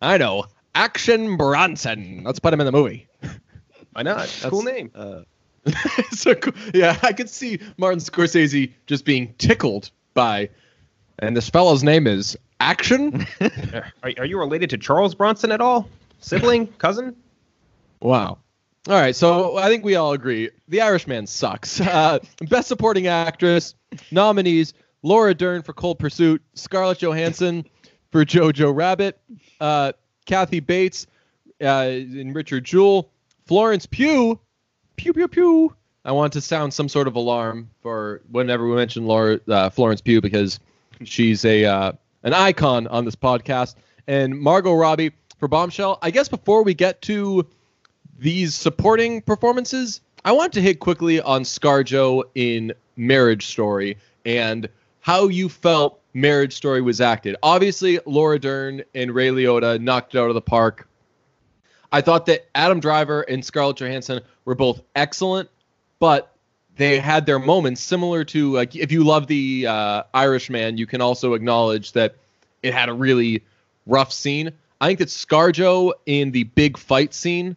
I 0.00 0.18
know 0.18 0.46
action 0.76 1.36
bronson. 1.36 2.22
Let's 2.24 2.38
put 2.38 2.52
him 2.52 2.60
in 2.60 2.66
the 2.66 2.72
movie. 2.72 3.08
Why 3.92 4.02
not? 4.02 4.24
It's 4.24 4.44
a 4.44 4.50
cool 4.50 4.62
name. 4.62 4.90
Uh, 4.94 5.22
so 6.10 6.34
cool. 6.34 6.52
yeah, 6.74 6.98
I 7.02 7.12
could 7.12 7.30
see 7.30 7.58
Martin 7.78 7.98
Scorsese 7.98 8.72
just 8.86 9.04
being 9.04 9.34
tickled 9.38 9.90
by, 10.14 10.50
and 11.18 11.36
this 11.36 11.48
fellow's 11.48 11.82
name 11.82 12.06
is 12.06 12.36
Action. 12.60 13.26
Are, 14.02 14.12
are 14.18 14.24
you 14.24 14.38
related 14.38 14.70
to 14.70 14.78
Charles 14.78 15.14
Bronson 15.14 15.52
at 15.52 15.60
all? 15.60 15.88
Sibling? 16.20 16.66
Cousin? 16.78 17.14
wow. 18.00 18.38
All 18.88 18.94
right, 18.94 19.16
so 19.16 19.56
I 19.56 19.66
think 19.68 19.84
we 19.84 19.96
all 19.96 20.12
agree 20.12 20.48
The 20.68 20.80
Irishman 20.80 21.26
sucks. 21.26 21.80
Uh, 21.86 22.20
Best 22.48 22.68
Supporting 22.68 23.08
Actress 23.08 23.74
nominees: 24.12 24.74
Laura 25.02 25.34
Dern 25.34 25.62
for 25.62 25.72
Cold 25.72 25.98
Pursuit, 25.98 26.40
Scarlett 26.54 26.98
Johansson 26.98 27.64
for 28.12 28.24
Jojo 28.24 28.74
Rabbit, 28.74 29.18
uh, 29.60 29.92
Kathy 30.24 30.60
Bates 30.60 31.06
uh, 31.60 31.64
and 31.64 32.34
Richard 32.34 32.64
Jewell, 32.64 33.10
Florence 33.46 33.86
Pugh, 33.86 34.38
Pew 34.96 35.12
Pew 35.12 35.28
Pew. 35.28 35.74
I 36.04 36.12
want 36.12 36.32
to 36.34 36.40
sound 36.40 36.72
some 36.72 36.88
sort 36.88 37.08
of 37.08 37.16
alarm 37.16 37.68
for 37.82 38.22
whenever 38.30 38.68
we 38.68 38.76
mention 38.76 39.06
Laura 39.06 39.40
uh, 39.48 39.68
Florence 39.70 40.00
Pugh 40.00 40.20
because 40.20 40.60
she's 41.04 41.44
a 41.44 41.64
uh, 41.64 41.92
an 42.22 42.34
icon 42.34 42.86
on 42.86 43.04
this 43.04 43.16
podcast, 43.16 43.74
and 44.06 44.38
Margot 44.38 44.74
Robbie 44.74 45.12
for 45.38 45.48
Bombshell. 45.48 45.98
I 46.02 46.10
guess 46.10 46.28
before 46.28 46.62
we 46.62 46.74
get 46.74 47.02
to 47.02 47.46
these 48.18 48.54
supporting 48.54 49.22
performances, 49.22 50.00
I 50.24 50.32
want 50.32 50.52
to 50.54 50.60
hit 50.60 50.80
quickly 50.80 51.20
on 51.20 51.42
ScarJo 51.42 52.24
in 52.34 52.72
Marriage 52.96 53.46
Story 53.46 53.98
and 54.24 54.68
how 55.00 55.28
you 55.28 55.48
felt 55.48 56.00
Marriage 56.14 56.54
Story 56.54 56.80
was 56.80 57.00
acted. 57.00 57.36
Obviously, 57.42 58.00
Laura 58.06 58.38
Dern 58.38 58.82
and 58.94 59.14
Ray 59.14 59.28
Liotta 59.28 59.80
knocked 59.80 60.14
it 60.14 60.18
out 60.18 60.28
of 60.28 60.34
the 60.34 60.40
park. 60.40 60.88
I 61.92 62.00
thought 62.00 62.26
that 62.26 62.46
Adam 62.54 62.80
Driver 62.80 63.22
and 63.22 63.44
Scarlett 63.44 63.76
Johansson 63.76 64.20
were 64.44 64.54
both 64.54 64.82
excellent, 64.94 65.48
but 65.98 66.35
they 66.76 66.98
had 66.98 67.26
their 67.26 67.38
moments 67.38 67.80
similar 67.80 68.24
to 68.24 68.52
like 68.52 68.76
if 68.76 68.92
you 68.92 69.04
love 69.04 69.26
the 69.26 69.66
uh, 69.66 70.02
Irishman, 70.14 70.78
you 70.78 70.86
can 70.86 71.00
also 71.00 71.34
acknowledge 71.34 71.92
that 71.92 72.16
it 72.62 72.74
had 72.74 72.88
a 72.88 72.92
really 72.92 73.42
rough 73.86 74.12
scene. 74.12 74.52
I 74.80 74.88
think 74.88 74.98
that 74.98 75.08
ScarJo 75.08 75.92
in 76.04 76.32
the 76.32 76.44
big 76.44 76.76
fight 76.76 77.14
scene 77.14 77.56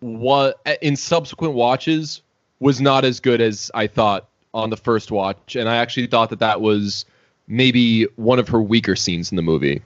what 0.00 0.60
in 0.82 0.96
subsequent 0.96 1.54
watches 1.54 2.22
was 2.60 2.80
not 2.80 3.04
as 3.04 3.20
good 3.20 3.40
as 3.40 3.70
I 3.74 3.86
thought 3.86 4.28
on 4.54 4.70
the 4.70 4.76
first 4.76 5.10
watch, 5.10 5.56
and 5.56 5.68
I 5.68 5.76
actually 5.76 6.06
thought 6.06 6.30
that 6.30 6.38
that 6.38 6.60
was 6.60 7.04
maybe 7.48 8.04
one 8.16 8.38
of 8.38 8.48
her 8.48 8.60
weaker 8.60 8.96
scenes 8.96 9.30
in 9.30 9.36
the 9.36 9.42
movie. 9.42 9.82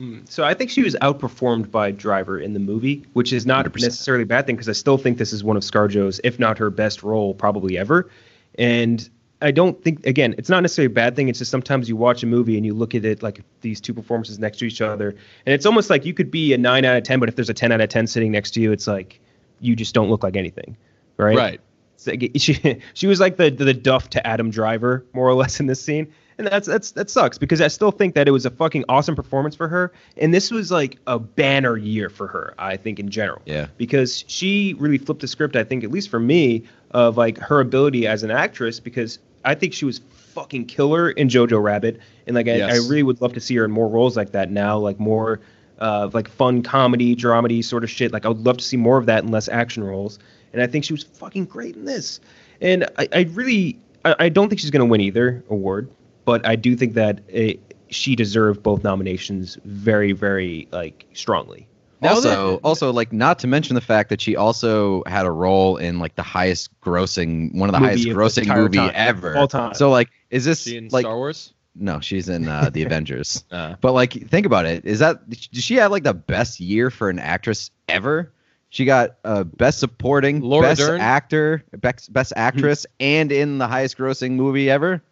Mm. 0.00 0.28
So 0.30 0.44
I 0.44 0.54
think 0.54 0.70
she 0.70 0.82
was 0.82 0.94
outperformed 0.96 1.70
by 1.70 1.90
Driver 1.90 2.38
in 2.38 2.52
the 2.52 2.60
movie, 2.60 3.04
which 3.14 3.32
is 3.32 3.46
not 3.46 3.66
100%. 3.66 3.82
necessarily 3.82 4.24
a 4.24 4.26
bad 4.26 4.46
thing 4.46 4.56
because 4.56 4.68
I 4.68 4.72
still 4.72 4.98
think 4.98 5.18
this 5.18 5.32
is 5.32 5.42
one 5.42 5.56
of 5.56 5.62
ScarJo's, 5.62 6.20
if 6.22 6.38
not 6.38 6.58
her 6.58 6.70
best 6.70 7.02
role, 7.02 7.34
probably 7.34 7.78
ever. 7.78 8.10
And 8.58 9.08
I 9.42 9.50
don't 9.50 9.82
think, 9.82 10.06
again, 10.06 10.34
it's 10.38 10.48
not 10.48 10.60
necessarily 10.60 10.86
a 10.86 10.94
bad 10.94 11.14
thing. 11.14 11.28
It's 11.28 11.38
just 11.38 11.50
sometimes 11.50 11.88
you 11.88 11.96
watch 11.96 12.22
a 12.22 12.26
movie 12.26 12.56
and 12.56 12.64
you 12.64 12.74
look 12.74 12.94
at 12.94 13.04
it 13.04 13.22
like 13.22 13.42
these 13.60 13.80
two 13.80 13.92
performances 13.92 14.38
next 14.38 14.58
to 14.58 14.64
each 14.64 14.80
other, 14.80 15.10
and 15.10 15.54
it's 15.54 15.66
almost 15.66 15.90
like 15.90 16.06
you 16.06 16.14
could 16.14 16.30
be 16.30 16.54
a 16.54 16.58
nine 16.58 16.84
out 16.84 16.96
of 16.96 17.02
ten, 17.02 17.20
but 17.20 17.28
if 17.28 17.36
there's 17.36 17.50
a 17.50 17.54
ten 17.54 17.70
out 17.70 17.80
of 17.80 17.88
ten 17.88 18.06
sitting 18.06 18.32
next 18.32 18.52
to 18.52 18.60
you, 18.60 18.72
it's 18.72 18.86
like 18.86 19.20
you 19.60 19.76
just 19.76 19.94
don't 19.94 20.08
look 20.08 20.22
like 20.22 20.36
anything, 20.36 20.76
right? 21.18 21.36
Right. 21.36 21.60
Like- 22.06 22.32
she 22.36 22.80
she 22.94 23.06
was 23.06 23.20
like 23.20 23.36
the 23.36 23.50
the 23.50 23.74
Duff 23.74 24.10
to 24.10 24.26
Adam 24.26 24.50
Driver 24.50 25.04
more 25.12 25.28
or 25.28 25.34
less 25.34 25.60
in 25.60 25.66
this 25.66 25.82
scene, 25.82 26.12
and 26.38 26.46
that's 26.48 26.66
that's 26.66 26.90
that 26.92 27.08
sucks 27.10 27.38
because 27.38 27.60
I 27.60 27.68
still 27.68 27.90
think 27.90 28.14
that 28.14 28.28
it 28.28 28.30
was 28.30 28.44
a 28.46 28.50
fucking 28.50 28.84
awesome 28.88 29.14
performance 29.16 29.54
for 29.54 29.68
her, 29.68 29.92
and 30.16 30.32
this 30.34 30.50
was 30.50 30.70
like 30.70 30.98
a 31.06 31.18
banner 31.18 31.76
year 31.76 32.08
for 32.10 32.26
her. 32.26 32.54
I 32.58 32.76
think 32.76 32.98
in 32.98 33.08
general, 33.08 33.40
Yeah. 33.46 33.66
because 33.76 34.24
she 34.26 34.74
really 34.78 34.98
flipped 34.98 35.20
the 35.22 35.28
script. 35.28 35.56
I 35.56 35.64
think 35.64 35.84
at 35.84 35.90
least 35.90 36.08
for 36.10 36.20
me 36.20 36.64
of 36.90 37.16
like 37.16 37.38
her 37.38 37.60
ability 37.60 38.06
as 38.06 38.22
an 38.22 38.30
actress 38.30 38.80
because 38.80 39.18
I 39.44 39.54
think 39.54 39.72
she 39.72 39.84
was 39.84 40.00
fucking 40.34 40.66
killer 40.66 41.10
in 41.10 41.28
Jojo 41.28 41.62
Rabbit, 41.62 42.00
and 42.26 42.34
like 42.36 42.48
I, 42.48 42.56
Yes. 42.56 42.72
I 42.72 42.88
really 42.88 43.02
would 43.02 43.20
love 43.20 43.32
to 43.34 43.40
see 43.40 43.54
her 43.56 43.64
in 43.64 43.70
more 43.70 43.88
roles 43.88 44.16
like 44.16 44.32
that 44.32 44.50
now, 44.50 44.78
like 44.78 44.98
more. 45.00 45.40
Uh, 45.78 46.08
like 46.14 46.26
fun 46.26 46.62
comedy, 46.62 47.14
dramedy 47.14 47.62
sort 47.62 47.84
of 47.84 47.90
shit. 47.90 48.10
Like 48.10 48.24
I 48.24 48.28
would 48.28 48.38
love 48.46 48.56
to 48.56 48.64
see 48.64 48.78
more 48.78 48.96
of 48.96 49.04
that 49.04 49.24
and 49.24 49.30
less 49.30 49.46
action 49.46 49.84
roles. 49.84 50.18
And 50.54 50.62
I 50.62 50.66
think 50.66 50.84
she 50.86 50.94
was 50.94 51.02
fucking 51.02 51.44
great 51.44 51.76
in 51.76 51.84
this. 51.84 52.18
And 52.62 52.84
I, 52.96 53.06
I 53.12 53.20
really, 53.34 53.78
I, 54.02 54.14
I 54.18 54.28
don't 54.30 54.48
think 54.48 54.58
she's 54.58 54.70
going 54.70 54.80
to 54.80 54.86
win 54.86 55.02
either 55.02 55.44
award, 55.50 55.90
but 56.26 56.46
I 56.46 56.56
do 56.56 56.76
think 56.76 56.92
that 56.94 57.20
it, 57.28 57.74
she 57.88 58.14
deserved 58.14 58.62
both 58.62 58.84
nominations 58.84 59.56
very, 59.64 60.12
very 60.12 60.68
like 60.72 61.06
strongly. 61.14 61.66
Also, 62.02 62.56
also 62.58 62.92
like 62.92 63.12
not 63.12 63.38
to 63.38 63.46
mention 63.46 63.74
the 63.74 63.80
fact 63.80 64.10
that 64.10 64.20
she 64.20 64.36
also 64.36 65.02
had 65.06 65.24
a 65.24 65.30
role 65.30 65.78
in 65.78 65.98
like 65.98 66.14
the 66.14 66.22
highest 66.22 66.68
grossing, 66.82 67.54
one 67.54 67.70
of 67.70 67.72
the 67.72 67.80
Movie 67.80 67.88
highest 67.88 68.08
of 68.08 68.14
the 68.14 68.42
grossing 68.42 68.54
movie 68.54 68.76
time, 68.76 68.92
ever, 68.94 69.36
all 69.36 69.48
time. 69.48 69.74
So 69.74 69.90
like, 69.90 70.10
is 70.30 70.44
this 70.44 70.64
She 70.64 70.76
in 70.76 70.88
like 70.88 71.04
Star 71.04 71.16
Wars? 71.16 71.54
no? 71.74 72.00
She's 72.00 72.28
in 72.28 72.48
uh, 72.48 72.70
the 72.70 72.82
Avengers. 72.86 73.44
Uh, 73.50 73.76
But 73.80 73.92
like, 73.92 74.12
think 74.28 74.44
about 74.44 74.66
it. 74.66 74.84
Is 74.84 74.98
that 74.98 75.28
does 75.30 75.64
she 75.64 75.76
have 75.76 75.90
like 75.90 76.02
the 76.02 76.14
best 76.14 76.60
year 76.60 76.90
for 76.90 77.08
an 77.08 77.18
actress 77.18 77.70
ever? 77.88 78.32
She 78.68 78.84
got 78.84 79.16
uh, 79.24 79.44
best 79.44 79.78
supporting, 79.78 80.42
Laura 80.42 80.68
best 80.68 80.80
Dern? 80.80 81.00
actor, 81.00 81.64
best, 81.78 82.12
best 82.12 82.32
actress, 82.36 82.84
and 83.00 83.32
in 83.32 83.58
the 83.58 83.66
highest 83.66 83.96
grossing 83.96 84.32
movie 84.32 84.68
ever. 84.68 85.02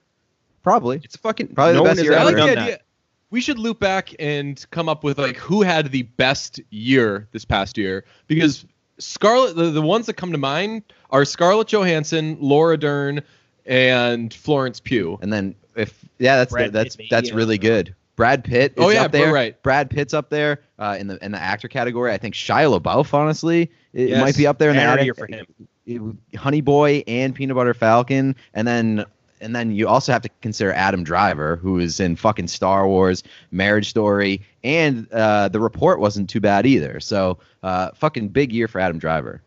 Probably. 0.65 1.01
It's 1.05 1.15
a 1.15 1.19
fucking 1.19 1.55
Probably 1.55 1.75
the 1.75 1.83
best 1.85 1.99
one 1.99 2.05
year 2.07 2.15
I 2.15 2.17
ever 2.17 2.25
like 2.25 2.35
the 2.35 2.41
done 2.41 2.49
idea. 2.59 2.71
that. 2.73 2.83
We 3.31 3.41
should 3.41 3.59
loop 3.61 3.79
back 3.81 4.15
and 4.19 4.65
come 4.71 4.89
up 4.89 5.05
with 5.05 5.19
like 5.19 5.37
who 5.37 5.63
had 5.63 5.93
the 5.93 6.03
best 6.03 6.61
year 6.71 7.29
this 7.33 7.45
past 7.45 7.77
year 7.79 8.05
because 8.29 8.65
Scarlett 8.99 9.57
the, 9.57 9.71
the 9.71 9.83
ones 9.83 10.07
that 10.07 10.15
come 10.15 10.33
to 10.33 10.39
mind 10.39 10.83
are 11.11 11.25
Scarlett 11.25 11.69
Johansson, 11.69 12.37
Laura 12.41 12.77
Dern, 12.77 13.23
and 13.67 14.33
Florence 14.33 14.81
Pugh. 14.81 15.19
And 15.21 15.33
then 15.33 15.55
if 15.77 16.05
yeah, 16.19 16.37
that's 16.37 16.53
Brad 16.53 16.73
that's 16.73 16.97
Pitt, 16.97 17.07
that's 17.11 17.29
maybe, 17.31 17.37
really 17.37 17.55
I 17.55 17.59
don't 17.59 17.71
know. 17.71 17.77
good. 17.77 17.95
Brad 18.17 18.45
Pitt 18.45 18.75
is 18.77 18.85
Oh, 18.85 18.91
yeah, 18.91 19.03
up 19.07 19.11
there. 19.11 19.33
right. 19.33 19.61
Brad 19.65 19.91
Pitt's 19.91 20.15
up 20.15 20.31
there 20.31 20.61
uh, 20.79 20.97
in 21.01 21.09
the 21.09 21.23
in 21.25 21.33
the 21.33 21.43
actor 21.43 21.67
category. 21.67 22.13
I 22.13 22.19
think 22.19 22.35
Shia 22.37 22.79
LaBeouf, 22.81 23.13
honestly, 23.13 23.71
it 23.93 24.11
Yes, 24.11 24.21
might 24.21 24.37
be 24.37 24.47
up 24.47 24.59
there 24.59 24.71
in 24.71 24.77
the 24.77 24.83
actor- 24.83 25.05
year 25.05 25.15
for 25.15 25.27
him. 25.27 26.19
Honey 26.37 26.61
Boy 26.61 27.03
and 27.09 27.35
Peanut 27.35 27.57
Butter 27.57 27.75
Falcon, 27.75 28.37
and 28.55 28.67
then 28.69 29.05
and 29.45 29.55
then 29.55 29.71
you 29.73 29.87
also 29.87 30.11
have 30.13 30.23
to 30.23 30.31
consider 30.41 30.73
Adam 30.73 31.05
Driver, 31.05 31.57
who 31.57 31.79
is 31.79 32.01
in 32.01 32.17
fucking 32.17 32.49
Star 32.49 32.89
Wars, 32.89 33.23
Marriage 33.51 33.89
Story, 33.91 34.41
and 34.65 35.07
uh, 35.13 35.49
the 35.49 35.61
report 35.61 36.01
wasn't 36.01 36.29
too 36.31 36.41
bad 36.41 36.67
either. 36.67 36.99
So 37.01 37.39
uh, 37.63 37.91
fucking 37.95 38.29
big 38.29 38.53
year 38.53 38.67
for 38.67 38.81
Adam 38.81 38.99
Driver. 38.99 39.43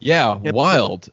Yeah, 0.00 0.38
Yep. 0.42 0.54
wild. 0.54 1.08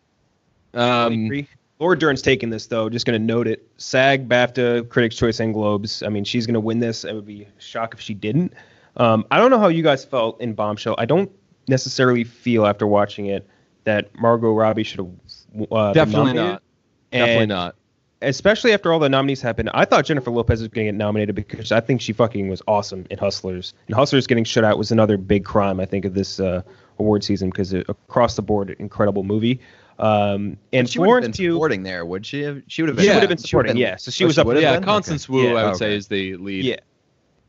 I 0.73 1.05
Um, 1.05 1.25
agree. 1.25 1.47
Laura 1.79 1.97
Dern's 1.97 2.21
taking 2.21 2.49
this 2.49 2.67
though. 2.67 2.89
Just 2.89 3.05
going 3.05 3.19
to 3.19 3.25
note 3.25 3.47
it. 3.47 3.67
SAG, 3.77 4.27
BAFTA, 4.29 4.87
Critics' 4.89 5.15
Choice, 5.15 5.39
and 5.39 5.53
Globes. 5.53 6.03
I 6.03 6.09
mean, 6.09 6.23
she's 6.23 6.45
going 6.45 6.53
to 6.55 6.59
win 6.59 6.79
this. 6.79 7.05
I 7.05 7.13
would 7.13 7.25
be 7.25 7.47
shocked 7.57 7.95
if 7.95 8.01
she 8.01 8.13
didn't. 8.13 8.53
Um, 8.97 9.25
I 9.31 9.37
don't 9.39 9.49
know 9.51 9.59
how 9.59 9.67
you 9.69 9.81
guys 9.83 10.03
felt 10.05 10.39
in 10.41 10.53
Bombshell. 10.53 10.95
I 10.97 11.05
don't 11.05 11.31
necessarily 11.67 12.23
feel 12.23 12.65
after 12.65 12.85
watching 12.85 13.27
it 13.27 13.47
that 13.85 14.09
Margot 14.19 14.53
Robbie 14.53 14.83
should 14.83 14.99
have 14.99 15.67
uh, 15.71 15.93
definitely 15.93 16.33
nominated. 16.33 16.51
not. 16.51 16.63
Definitely 17.11 17.41
And 17.43 17.49
not. 17.49 17.75
Especially 18.21 18.71
after 18.73 18.93
all 18.93 18.99
the 18.99 19.09
nominees 19.09 19.41
happened. 19.41 19.69
I 19.73 19.85
thought 19.85 20.05
Jennifer 20.05 20.29
Lopez 20.29 20.59
was 20.61 20.67
going 20.67 20.85
to 20.85 20.91
get 20.91 20.97
nominated 20.97 21.33
because 21.35 21.71
I 21.71 21.79
think 21.79 22.01
she 22.01 22.13
fucking 22.13 22.49
was 22.49 22.61
awesome 22.67 23.05
in 23.09 23.17
Hustlers. 23.17 23.73
And 23.87 23.95
Hustlers 23.95 24.27
getting 24.27 24.43
shut 24.43 24.63
out 24.63 24.77
was 24.77 24.91
another 24.91 25.17
big 25.17 25.43
crime, 25.43 25.79
I 25.79 25.85
think, 25.85 26.05
of 26.05 26.13
this 26.13 26.39
uh, 26.39 26.61
award 26.99 27.23
season 27.23 27.49
because 27.49 27.73
it, 27.73 27.87
across 27.89 28.35
the 28.35 28.41
board, 28.43 28.75
incredible 28.77 29.23
movie. 29.23 29.59
Um, 29.97 30.57
and 30.73 30.89
she 30.89 30.99
would 30.99 31.05
have 31.07 31.21
been 31.23 31.33
Florence 31.33 31.37
Pugh. 31.37 31.51
supporting 31.53 31.83
there, 31.83 32.05
would 32.05 32.25
she? 32.25 32.41
Have, 32.43 32.61
she 32.67 32.81
would 32.81 32.89
have 32.89 32.95
been. 32.97 33.03
She 33.03 33.07
Yeah, 33.09 33.15
would 33.15 33.21
have 33.23 33.29
been 33.29 33.37
she 33.39 33.47
supporting, 33.47 33.71
been- 33.73 33.77
yeah. 33.81 33.95
So 33.95 34.11
she 34.11 34.23
oh, 34.23 34.27
was 34.27 34.37
up 34.37 34.45
would've 34.47 34.61
Yeah, 34.61 34.73
been? 34.75 34.83
Constance 34.83 35.25
Okay. 35.29 35.33
Wu, 35.33 35.43
Yeah, 35.43 35.49
I 35.51 35.63
would 35.63 35.69
okay. 35.71 35.77
say, 35.77 35.95
is 35.95 36.07
the 36.07 36.37
lead. 36.37 36.65
Yeah. 36.65 36.75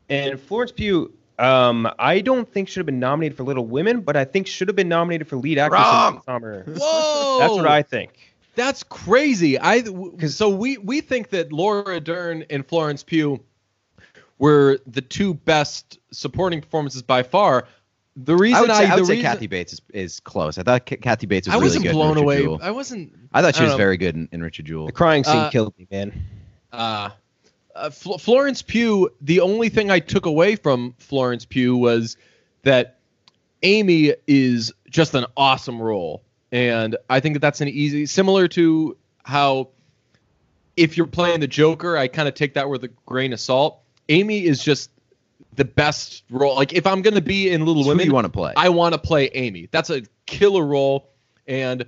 And 0.09 0.39
Florence 0.39 0.71
Pugh, 0.71 1.13
um, 1.39 1.89
I 1.97 2.19
don't 2.21 2.51
think 2.51 2.67
should 2.67 2.79
have 2.79 2.85
been 2.85 2.99
nominated 2.99 3.37
for 3.37 3.43
Little 3.43 3.65
Women, 3.65 4.01
but 4.01 4.15
I 4.15 4.25
think 4.25 4.45
should 4.47 4.67
have 4.67 4.75
been 4.75 4.89
nominated 4.89 5.27
for 5.27 5.35
lead 5.37 5.57
actress 5.57 5.81
Wrong. 5.81 6.15
in 6.17 6.23
Summer. 6.23 6.63
Whoa, 6.67 7.37
That's 7.39 7.53
what 7.53 7.65
I 7.67 7.81
think. 7.81 8.32
That's 8.55 8.83
crazy. 8.83 9.57
I 9.57 9.81
w- 9.81 10.27
so 10.27 10.49
we 10.49 10.77
we 10.77 11.01
think 11.01 11.29
that 11.29 11.51
Laura 11.51 11.99
Dern 11.99 12.43
and 12.49 12.65
Florence 12.67 13.03
Pugh 13.03 13.39
were 14.37 14.79
the 14.87 15.01
two 15.01 15.33
best 15.33 15.99
supporting 16.11 16.61
performances 16.61 17.01
by 17.01 17.23
far. 17.23 17.67
The 18.15 18.35
reason 18.35 18.57
I 18.57 18.61
would 18.61 18.71
say, 18.71 18.85
I 18.85 18.95
the 18.95 19.01
would 19.01 19.07
say 19.07 19.13
reason, 19.15 19.31
Kathy 19.31 19.47
Bates 19.47 19.73
is, 19.73 19.81
is 19.91 20.19
close. 20.19 20.59
I 20.59 20.63
thought 20.63 20.85
K- 20.85 20.97
Kathy 20.97 21.25
Bates 21.25 21.47
was 21.47 21.53
I 21.55 21.57
really 21.57 21.65
wasn't 21.69 21.83
good. 21.85 21.93
blown 21.93 22.17
away. 22.17 22.41
Jewell. 22.43 22.59
I 22.61 22.69
wasn't. 22.69 23.11
I 23.33 23.41
thought 23.41 23.55
she 23.55 23.61
I 23.61 23.63
was 23.63 23.73
know. 23.73 23.77
very 23.77 23.97
good 23.97 24.15
in, 24.15 24.29
in 24.31 24.43
Richard 24.43 24.65
Jewell. 24.65 24.85
The 24.85 24.91
crying 24.91 25.23
scene 25.23 25.35
Uh, 25.37 25.49
killed 25.49 25.73
me, 25.79 25.87
man. 25.89 26.13
Uh, 26.71 27.09
uh, 27.73 27.89
Fl- 27.89 28.17
Florence 28.17 28.61
Pugh. 28.61 29.09
The 29.21 29.39
only 29.39 29.69
thing 29.69 29.89
I 29.89 29.97
took 29.99 30.27
away 30.27 30.55
from 30.55 30.93
Florence 30.99 31.43
Pugh 31.45 31.75
was 31.75 32.17
that 32.61 32.99
Amy 33.63 34.13
is 34.27 34.71
just 34.91 35.15
an 35.15 35.25
awesome 35.35 35.81
role, 35.81 36.21
and 36.53 36.95
I 37.09 37.19
think 37.19 37.33
that 37.33 37.39
that's 37.39 37.61
an 37.61 37.67
easy, 37.67 38.05
similar 38.05 38.47
to 38.49 38.95
how 39.23 39.69
if 40.77 40.97
you're 40.97 41.07
playing 41.07 41.39
the 41.39 41.47
Joker, 41.47 41.97
I 41.97 42.07
kind 42.07 42.27
of 42.27 42.35
take 42.35 42.53
that 42.53 42.69
with 42.69 42.83
a 42.83 42.89
grain 43.07 43.33
of 43.33 43.39
salt. 43.39 43.79
Amy 44.07 44.45
is 44.45 44.63
just 44.63 44.91
the 45.55 45.65
best 45.65 46.23
role. 46.29 46.55
Like 46.55 46.71
if 46.73 46.85
I'm 46.85 47.01
gonna 47.01 47.21
be 47.21 47.49
in 47.49 47.65
Little 47.65 47.87
Women, 47.87 48.05
you 48.05 48.13
want 48.13 48.25
to 48.25 48.31
play? 48.31 48.53
I 48.55 48.69
want 48.69 48.93
to 48.93 48.99
play 48.99 49.29
Amy. 49.33 49.67
That's 49.71 49.89
a 49.89 50.03
killer 50.27 50.63
role, 50.63 51.09
and 51.47 51.85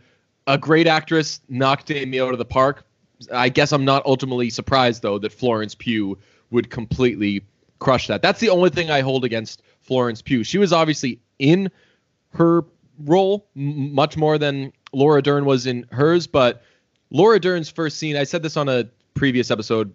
a 0.47 0.57
great 0.57 0.87
actress 0.87 1.41
knocked 1.47 1.91
Amy 1.91 2.19
out 2.19 2.31
of 2.31 2.39
the 2.39 2.45
park. 2.45 2.87
I 3.31 3.49
guess 3.49 3.71
I'm 3.71 3.85
not 3.85 4.03
ultimately 4.07 4.49
surprised 4.49 5.03
though 5.03 5.19
that 5.19 5.31
Florence 5.31 5.75
Pugh 5.75 6.17
would 6.49 6.71
completely 6.71 7.43
crush 7.77 8.07
that. 8.07 8.23
That's 8.23 8.39
the 8.39 8.49
only 8.49 8.71
thing 8.71 8.89
I 8.89 9.01
hold 9.01 9.25
against 9.25 9.61
Florence 9.81 10.23
Pugh. 10.23 10.43
She 10.43 10.57
was 10.57 10.73
obviously 10.73 11.19
in 11.37 11.69
her 12.29 12.63
role 13.03 13.47
m- 13.55 13.93
much 13.93 14.17
more 14.17 14.38
than 14.38 14.72
Laura 14.93 15.22
Dern 15.22 15.45
was 15.45 15.65
in 15.65 15.85
hers, 15.91 16.27
but 16.27 16.63
Laura 17.09 17.39
Dern's 17.39 17.69
first 17.69 17.97
scene, 17.97 18.15
I 18.15 18.23
said 18.23 18.43
this 18.43 18.57
on 18.57 18.69
a 18.69 18.85
previous 19.13 19.51
episode. 19.51 19.93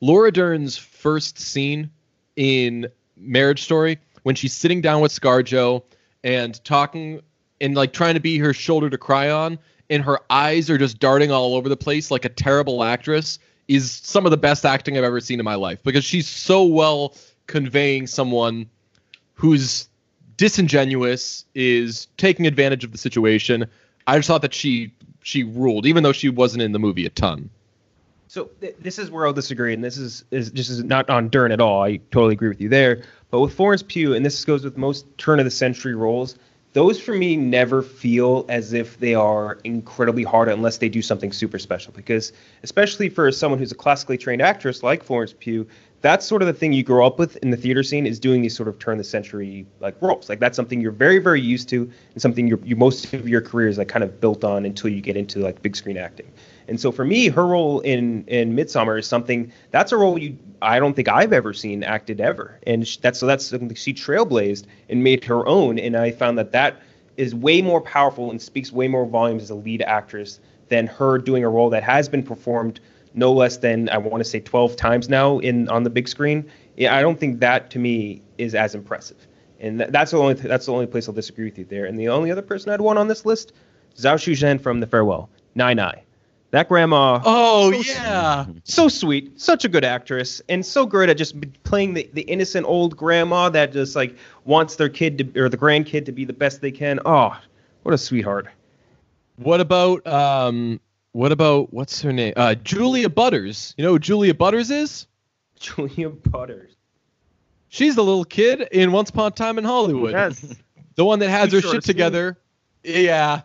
Laura 0.00 0.30
Dern's 0.30 0.76
first 0.76 1.38
scene 1.38 1.90
in 2.36 2.86
Marriage 3.16 3.62
Story 3.62 3.98
when 4.22 4.34
she's 4.34 4.52
sitting 4.52 4.80
down 4.80 5.00
with 5.00 5.12
ScarJo 5.12 5.82
and 6.24 6.62
talking 6.64 7.20
and 7.60 7.74
like 7.74 7.92
trying 7.92 8.14
to 8.14 8.20
be 8.20 8.38
her 8.38 8.52
shoulder 8.52 8.90
to 8.90 8.98
cry 8.98 9.30
on, 9.30 9.58
and 9.88 10.02
her 10.02 10.20
eyes 10.28 10.68
are 10.68 10.78
just 10.78 10.98
darting 10.98 11.30
all 11.30 11.54
over 11.54 11.68
the 11.68 11.76
place 11.76 12.10
like 12.10 12.24
a 12.24 12.28
terrible 12.28 12.82
actress 12.84 13.38
is 13.68 13.90
some 13.90 14.24
of 14.24 14.30
the 14.30 14.36
best 14.36 14.64
acting 14.64 14.96
I've 14.96 15.04
ever 15.04 15.20
seen 15.20 15.40
in 15.40 15.44
my 15.44 15.54
life 15.54 15.82
because 15.82 16.04
she's 16.04 16.28
so 16.28 16.64
well 16.64 17.14
conveying 17.46 18.06
someone 18.06 18.68
who's 19.34 19.88
disingenuous, 20.36 21.44
is 21.54 22.08
taking 22.16 22.46
advantage 22.46 22.84
of 22.84 22.92
the 22.92 22.98
situation. 22.98 23.66
I 24.06 24.16
just 24.18 24.28
thought 24.28 24.42
that 24.42 24.54
she 24.54 24.92
she 25.22 25.42
ruled, 25.42 25.86
even 25.86 26.02
though 26.02 26.12
she 26.12 26.28
wasn't 26.28 26.62
in 26.62 26.72
the 26.72 26.78
movie 26.78 27.06
a 27.06 27.10
ton. 27.10 27.50
So 28.28 28.50
th- 28.60 28.76
this 28.80 28.98
is 28.98 29.10
where 29.10 29.26
I'll 29.26 29.32
disagree, 29.32 29.72
and 29.72 29.82
this 29.82 29.96
is 29.96 30.24
is 30.30 30.50
just 30.50 30.70
is 30.70 30.82
not 30.84 31.08
on 31.10 31.28
Dern 31.28 31.52
at 31.52 31.60
all. 31.60 31.82
I 31.82 31.96
totally 32.10 32.34
agree 32.34 32.48
with 32.48 32.60
you 32.60 32.68
there. 32.68 33.02
But 33.30 33.40
with 33.40 33.54
Florence 33.54 33.82
Pugh, 33.82 34.14
and 34.14 34.24
this 34.24 34.44
goes 34.44 34.64
with 34.64 34.76
most 34.76 35.06
turn 35.18 35.38
of 35.38 35.44
the 35.44 35.50
century 35.50 35.94
roles, 35.94 36.38
those 36.72 37.00
for 37.00 37.14
me 37.14 37.36
never 37.36 37.82
feel 37.82 38.44
as 38.48 38.72
if 38.72 39.00
they 39.00 39.14
are 39.14 39.58
incredibly 39.64 40.22
hard 40.22 40.48
unless 40.48 40.78
they 40.78 40.88
do 40.88 41.02
something 41.02 41.32
super 41.32 41.58
special. 41.58 41.92
Because 41.92 42.32
especially 42.62 43.08
for 43.08 43.32
someone 43.32 43.58
who's 43.58 43.72
a 43.72 43.76
classically 43.76 44.18
trained 44.18 44.42
actress 44.42 44.82
like 44.82 45.02
Florence 45.02 45.34
Pugh, 45.38 45.66
that's 46.02 46.26
sort 46.26 46.42
of 46.42 46.46
the 46.46 46.54
thing 46.54 46.72
you 46.72 46.82
grow 46.82 47.06
up 47.06 47.18
with 47.18 47.36
in 47.38 47.50
the 47.50 47.56
theater 47.56 47.82
scene 47.82 48.06
is 48.06 48.20
doing 48.20 48.42
these 48.42 48.56
sort 48.56 48.68
of 48.68 48.78
turn 48.78 48.98
the 48.98 49.04
century 49.04 49.66
like 49.80 50.00
roles. 50.00 50.28
Like 50.28 50.40
that's 50.40 50.56
something 50.56 50.80
you're 50.80 50.92
very 50.92 51.18
very 51.18 51.40
used 51.40 51.68
to 51.70 51.90
and 52.12 52.22
something 52.22 52.46
you're, 52.46 52.60
you 52.64 52.76
most 52.76 53.12
of 53.12 53.28
your 53.28 53.40
career 53.40 53.68
is 53.68 53.78
like 53.78 53.88
kind 53.88 54.04
of 54.04 54.20
built 54.20 54.44
on 54.44 54.64
until 54.64 54.90
you 54.90 55.00
get 55.00 55.16
into 55.16 55.40
like 55.40 55.62
big 55.62 55.74
screen 55.74 55.96
acting. 55.96 56.30
And 56.68 56.80
so 56.80 56.90
for 56.92 57.04
me, 57.04 57.28
her 57.28 57.46
role 57.46 57.80
in 57.80 58.24
in 58.26 58.54
Midsommar 58.54 58.98
is 58.98 59.06
something 59.06 59.52
that's 59.70 59.92
a 59.92 59.96
role 59.96 60.18
you 60.18 60.36
I 60.62 60.78
don't 60.78 60.94
think 60.94 61.08
I've 61.08 61.32
ever 61.32 61.52
seen 61.52 61.82
acted 61.82 62.20
ever, 62.20 62.58
and 62.66 62.86
sh- 62.86 62.96
that's 62.98 63.18
so 63.18 63.26
that's 63.26 63.44
something 63.44 63.74
she 63.74 63.92
trailblazed 63.92 64.64
and 64.88 65.02
made 65.02 65.24
her 65.24 65.46
own. 65.46 65.78
And 65.78 65.96
I 65.96 66.10
found 66.10 66.38
that 66.38 66.52
that 66.52 66.80
is 67.16 67.34
way 67.34 67.62
more 67.62 67.80
powerful 67.80 68.30
and 68.30 68.40
speaks 68.40 68.72
way 68.72 68.88
more 68.88 69.06
volumes 69.06 69.42
as 69.44 69.50
a 69.50 69.54
lead 69.54 69.82
actress 69.82 70.40
than 70.68 70.86
her 70.86 71.18
doing 71.18 71.44
a 71.44 71.48
role 71.48 71.70
that 71.70 71.82
has 71.82 72.08
been 72.08 72.22
performed 72.22 72.80
no 73.16 73.32
less 73.32 73.56
than 73.56 73.88
I 73.88 73.98
want 73.98 74.22
to 74.22 74.24
say 74.24 74.38
12 74.40 74.76
times 74.76 75.08
now 75.08 75.38
in 75.38 75.68
on 75.68 75.82
the 75.82 75.90
big 75.90 76.06
screen. 76.06 76.48
Yeah, 76.76 76.94
I 76.94 77.00
don't 77.00 77.18
think 77.18 77.40
that 77.40 77.70
to 77.70 77.78
me 77.78 78.22
is 78.38 78.54
as 78.54 78.74
impressive. 78.74 79.26
And 79.58 79.78
th- 79.78 79.90
that's 79.90 80.10
the 80.12 80.18
only 80.18 80.34
that's 80.34 80.66
the 80.66 80.72
only 80.72 80.86
place 80.86 81.08
I'll 81.08 81.14
disagree 81.14 81.46
with 81.46 81.58
you 81.58 81.64
there. 81.64 81.86
And 81.86 81.98
the 81.98 82.08
only 82.08 82.30
other 82.30 82.42
person 82.42 82.70
I'd 82.70 82.80
want 82.80 82.98
on 82.98 83.08
this 83.08 83.24
list, 83.24 83.52
Zhao 83.96 84.14
Shuzhen 84.16 84.60
from 84.60 84.80
The 84.80 84.86
Farewell, 84.86 85.30
Nai 85.54 85.74
Nai. 85.74 86.02
That 86.52 86.68
grandma, 86.68 87.20
Oh 87.24 87.72
So 87.72 87.92
yeah. 87.92 88.46
so 88.62 88.88
sweet, 88.88 89.40
such 89.40 89.64
a 89.64 89.68
good 89.68 89.84
actress, 89.84 90.40
and 90.48 90.64
so 90.64 90.86
good 90.86 91.10
at 91.10 91.16
just 91.16 91.34
playing 91.64 91.94
the, 91.94 92.08
the 92.12 92.22
innocent 92.22 92.66
old 92.66 92.96
grandma 92.96 93.48
that 93.48 93.72
just 93.72 93.96
like 93.96 94.16
wants 94.44 94.76
their 94.76 94.88
kid 94.88 95.18
to 95.34 95.42
or 95.42 95.48
the 95.48 95.56
grandkid 95.56 96.04
to 96.04 96.12
be 96.12 96.24
the 96.24 96.32
best 96.32 96.60
they 96.60 96.70
can. 96.70 97.00
Oh, 97.04 97.36
what 97.82 97.92
a 97.94 97.98
sweetheart. 97.98 98.46
What 99.36 99.60
about 99.60 100.06
um? 100.06 100.80
What 101.16 101.32
about 101.32 101.72
what's 101.72 102.02
her 102.02 102.12
name? 102.12 102.34
Uh, 102.36 102.54
Julia 102.56 103.08
Butters. 103.08 103.72
You 103.78 103.84
know 103.84 103.92
who 103.92 103.98
Julia 103.98 104.34
Butters 104.34 104.70
is? 104.70 105.06
Julia 105.58 106.10
Butters. 106.10 106.76
She's 107.68 107.94
the 107.96 108.04
little 108.04 108.26
kid 108.26 108.68
in 108.70 108.92
Once 108.92 109.08
Upon 109.08 109.28
a 109.28 109.30
Time 109.30 109.56
in 109.56 109.64
Hollywood. 109.64 110.12
Yes. 110.12 110.54
The 110.96 111.06
one 111.06 111.18
that 111.20 111.30
has 111.30 111.48
Too 111.50 111.56
her 111.56 111.62
short 111.62 111.74
shit 111.76 111.84
a 111.84 111.86
scene. 111.86 111.94
together. 111.94 112.38
Yeah. 112.84 113.40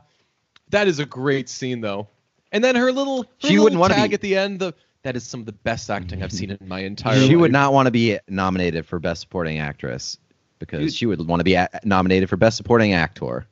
That 0.71 0.89
is 0.89 0.99
a 0.99 1.05
great 1.05 1.47
scene 1.47 1.79
though. 1.79 2.09
And 2.51 2.61
then 2.61 2.75
her 2.75 2.91
little 2.91 3.23
her 3.23 3.27
She 3.39 3.47
little 3.51 3.63
wouldn't 3.63 3.79
wanna 3.79 3.93
tag 3.93 4.09
be- 4.09 4.15
at 4.15 4.21
the 4.21 4.35
end. 4.35 4.59
The 4.59 4.73
that 5.03 5.15
is 5.15 5.23
some 5.23 5.39
of 5.39 5.45
the 5.45 5.53
best 5.53 5.89
acting 5.89 6.21
I've 6.21 6.33
seen 6.33 6.51
in 6.51 6.67
my 6.67 6.81
entire 6.81 7.13
she 7.15 7.21
life. 7.21 7.29
She 7.29 7.35
would 7.37 7.53
not 7.53 7.71
want 7.71 7.87
to 7.87 7.91
be 7.91 8.19
nominated 8.27 8.85
for 8.85 8.99
best 8.99 9.21
supporting 9.21 9.59
actress 9.59 10.17
because 10.59 10.81
Dude. 10.81 10.93
she 10.93 11.05
would 11.05 11.25
want 11.25 11.39
to 11.39 11.45
be 11.45 11.53
a- 11.53 11.69
nominated 11.85 12.27
for 12.27 12.35
best 12.35 12.57
supporting 12.57 12.91
actor. 12.91 13.47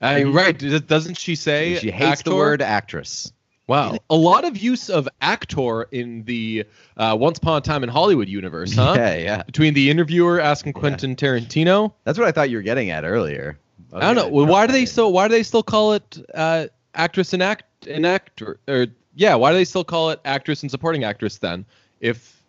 I 0.00 0.22
mean, 0.22 0.32
right. 0.32 0.56
Doesn't 0.86 1.16
she 1.18 1.34
say 1.34 1.78
She 1.80 1.90
hates 1.90 2.22
the 2.22 2.32
word 2.34 2.62
actress. 2.62 3.32
Wow. 3.66 3.98
A 4.10 4.14
lot 4.14 4.44
of 4.44 4.56
use 4.56 4.88
of 4.88 5.08
actor 5.20 5.82
in 5.84 6.22
the 6.22 6.64
uh, 6.96 7.16
Once 7.18 7.38
Upon 7.38 7.58
a 7.58 7.60
Time 7.60 7.82
in 7.82 7.88
Hollywood 7.88 8.28
universe, 8.28 8.74
huh? 8.74 8.94
Yeah, 8.96 9.16
yeah. 9.16 9.42
Between 9.42 9.74
the 9.74 9.90
interviewer 9.90 10.40
asking 10.40 10.74
Quentin 10.74 11.16
Tarantino. 11.16 11.92
That's 12.04 12.16
what 12.18 12.28
I 12.28 12.32
thought 12.32 12.48
you 12.48 12.58
were 12.58 12.62
getting 12.62 12.90
at 12.90 13.04
earlier. 13.04 13.58
I 13.92 14.00
don't 14.00 14.14
know. 14.16 14.28
Well, 14.28 14.46
why 14.46 14.66
do 14.66 14.72
they 14.72 14.86
still 14.86 15.12
why 15.12 15.28
do 15.28 15.34
they 15.34 15.42
still 15.42 15.62
call 15.62 15.94
it 15.94 16.18
uh, 16.34 16.66
actress 16.94 17.32
and 17.32 17.42
act 17.42 17.86
and 17.86 18.06
actor 18.06 18.58
or 18.68 18.86
yeah, 19.14 19.34
why 19.34 19.50
do 19.50 19.56
they 19.56 19.64
still 19.64 19.84
call 19.84 20.10
it 20.10 20.20
actress 20.24 20.62
and 20.62 20.70
supporting 20.70 21.04
actress 21.04 21.38
then? 21.38 21.64
If 22.00 22.40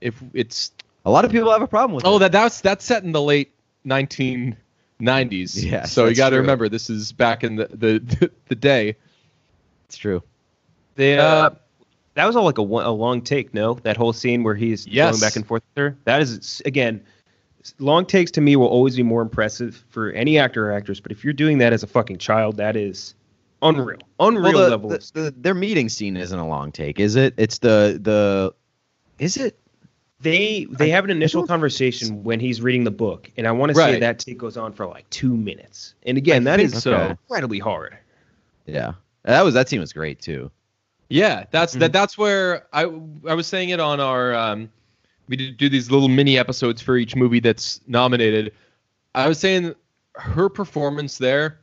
if 0.00 0.20
it's 0.34 0.72
A 1.04 1.10
lot 1.10 1.24
of 1.24 1.30
people 1.30 1.50
have 1.52 1.62
a 1.62 1.68
problem 1.68 1.94
with 1.94 2.04
oh 2.04 2.16
it. 2.16 2.20
that 2.20 2.32
that's 2.32 2.60
that's 2.60 2.84
set 2.84 3.02
in 3.04 3.12
the 3.12 3.22
late 3.22 3.52
1990s. 3.86 4.56
Yes, 5.00 5.92
so 5.92 6.06
you 6.06 6.16
got 6.16 6.30
to 6.30 6.36
remember 6.36 6.68
this 6.68 6.90
is 6.90 7.12
back 7.12 7.44
in 7.44 7.56
the 7.56 7.68
the, 7.68 8.30
the 8.48 8.54
day. 8.54 8.96
It's 9.86 9.96
true. 9.96 10.22
They, 10.96 11.18
Uh, 11.18 11.22
uh, 11.24 11.50
that 12.14 12.26
was 12.26 12.34
all 12.36 12.44
like 12.44 12.58
a, 12.58 12.62
one- 12.62 12.84
a 12.84 12.90
long 12.90 13.20
take, 13.22 13.54
no? 13.54 13.74
That 13.74 13.96
whole 13.96 14.12
scene 14.12 14.42
where 14.42 14.54
he's 14.54 14.86
Yes. 14.86 15.12
going 15.12 15.20
back 15.20 15.36
and 15.36 15.46
forth 15.46 15.62
with 15.74 15.82
her. 15.82 15.96
That 16.04 16.20
is, 16.22 16.60
again, 16.64 17.02
long 17.78 18.06
takes 18.06 18.30
to 18.32 18.40
me 18.40 18.56
will 18.56 18.66
always 18.68 18.96
be 18.96 19.02
more 19.02 19.22
impressive 19.22 19.84
for 19.90 20.10
any 20.12 20.38
actor 20.38 20.68
or 20.70 20.72
actress. 20.72 20.98
But 21.00 21.12
if 21.12 21.22
you're 21.24 21.32
doing 21.34 21.58
that 21.58 21.72
as 21.72 21.82
a 21.82 21.86
fucking 21.86 22.18
child, 22.18 22.56
that 22.56 22.76
is 22.76 23.14
unreal, 23.62 23.98
unreal 24.20 24.42
Well, 24.54 24.64
the, 24.64 24.70
level. 24.70 24.88
the- 24.90 25.10
the- 25.12 25.34
their 25.36 25.54
meeting 25.54 25.88
scene 25.88 26.16
isn't 26.16 26.38
a 26.38 26.46
long 26.48 26.72
take, 26.72 26.98
is 27.00 27.16
it? 27.16 27.34
It's 27.36 27.58
the 27.58 27.98
the. 28.02 28.54
Is 29.18 29.36
it? 29.36 29.58
They 30.20 30.66
they 30.70 30.88
have 30.90 31.04
an 31.04 31.10
initial 31.10 31.46
conversation 31.46 32.24
when 32.24 32.40
he's 32.40 32.62
reading 32.62 32.84
the 32.84 32.90
book, 32.90 33.30
and 33.36 33.46
I 33.46 33.52
want 33.52 33.70
to 33.70 33.74
say 33.76 33.92
Right. 33.92 34.00
that 34.00 34.18
take 34.18 34.38
goes 34.38 34.56
on 34.56 34.72
for 34.72 34.86
like 34.86 35.08
two 35.10 35.36
minutes. 35.36 35.94
And 36.06 36.16
again, 36.16 36.44
that 36.44 36.56
think 36.56 36.72
is 36.74 36.82
so. 36.82 37.08
incredibly 37.10 37.58
hard. 37.58 37.98
Yeah, 38.64 38.92
that 39.24 39.44
was 39.44 39.52
that 39.54 39.68
scene 39.68 39.80
was 39.80 39.92
great 39.92 40.18
too. 40.20 40.50
Yeah, 41.08 41.44
that's 41.50 41.74
that. 41.74 41.92
That's 41.92 42.18
where 42.18 42.66
I 42.72 42.82
I 42.82 43.34
was 43.34 43.46
saying 43.46 43.70
it 43.70 43.80
on 43.80 44.00
our 44.00 44.34
um, 44.34 44.70
we 45.28 45.52
do 45.52 45.68
these 45.68 45.90
little 45.90 46.08
mini 46.08 46.38
episodes 46.38 46.82
for 46.82 46.96
each 46.96 47.14
movie 47.14 47.40
that's 47.40 47.80
nominated. 47.86 48.52
I 49.14 49.28
was 49.28 49.38
saying 49.38 49.74
her 50.14 50.48
performance 50.48 51.18
there 51.18 51.58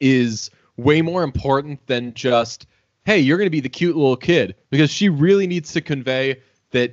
is 0.00 0.50
way 0.76 1.00
more 1.02 1.22
important 1.22 1.86
than 1.86 2.12
just 2.14 2.66
hey, 3.04 3.20
you're 3.20 3.38
going 3.38 3.46
to 3.46 3.50
be 3.50 3.60
the 3.60 3.68
cute 3.68 3.96
little 3.96 4.16
kid 4.16 4.54
because 4.70 4.90
she 4.90 5.08
really 5.08 5.46
needs 5.46 5.72
to 5.72 5.80
convey 5.80 6.42
that 6.72 6.92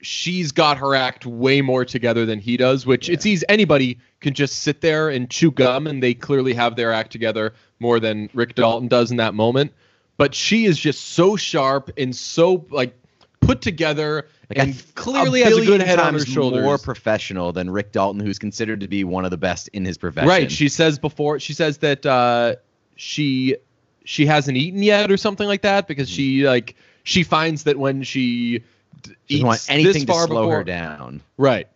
she's 0.00 0.50
got 0.50 0.78
her 0.78 0.94
act 0.94 1.26
way 1.26 1.60
more 1.60 1.84
together 1.84 2.24
than 2.24 2.38
he 2.38 2.56
does, 2.56 2.86
which 2.86 3.10
it's 3.10 3.26
easy 3.26 3.44
anybody 3.50 3.98
can 4.20 4.32
just 4.32 4.62
sit 4.62 4.80
there 4.80 5.10
and 5.10 5.28
chew 5.28 5.50
gum 5.50 5.86
and 5.86 6.02
they 6.02 6.14
clearly 6.14 6.54
have 6.54 6.76
their 6.76 6.92
act 6.92 7.12
together 7.12 7.52
more 7.78 8.00
than 8.00 8.30
Rick 8.32 8.54
Dalton 8.54 8.88
does 8.88 9.10
in 9.10 9.18
that 9.18 9.34
moment. 9.34 9.72
But 10.20 10.34
she 10.34 10.66
is 10.66 10.78
just 10.78 11.14
so 11.14 11.34
sharp 11.34 11.90
and 11.96 12.14
so 12.14 12.66
like 12.68 12.94
put 13.40 13.62
together 13.62 14.26
Like, 14.50 14.58
and 14.58 14.74
th- 14.74 14.94
clearly 14.94 15.40
has 15.40 15.56
a 15.56 15.64
good 15.64 15.80
head 15.80 15.98
on 15.98 16.12
her 16.12 16.20
shoulders. 16.20 16.62
More 16.62 16.76
professional 16.76 17.52
than 17.52 17.70
Rick 17.70 17.92
Dalton, 17.92 18.20
who's 18.20 18.38
considered 18.38 18.80
to 18.80 18.86
be 18.86 19.02
one 19.02 19.24
of 19.24 19.30
the 19.30 19.38
best 19.38 19.68
in 19.68 19.82
his 19.82 19.96
profession. 19.96 20.28
Right. 20.28 20.52
She 20.52 20.68
says 20.68 20.98
before 20.98 21.40
she 21.40 21.54
says 21.54 21.78
that 21.78 22.04
uh, 22.04 22.56
she 22.96 23.56
she 24.04 24.26
hasn't 24.26 24.58
eaten 24.58 24.82
yet 24.82 25.10
or 25.10 25.16
something 25.16 25.46
like 25.46 25.62
that 25.62 25.88
because 25.88 26.10
she 26.10 26.46
like 26.46 26.76
she 27.02 27.22
finds 27.22 27.62
that 27.62 27.78
when 27.78 28.02
she 28.02 28.58
d- 29.00 29.12
She 29.26 29.36
eats 29.36 29.44
want 29.44 29.66
anything 29.70 30.04
this 30.04 30.04
to 30.04 30.26
slow 30.26 30.42
before, 30.42 30.56
her 30.56 30.64
down. 30.64 31.22
Right. 31.38 31.66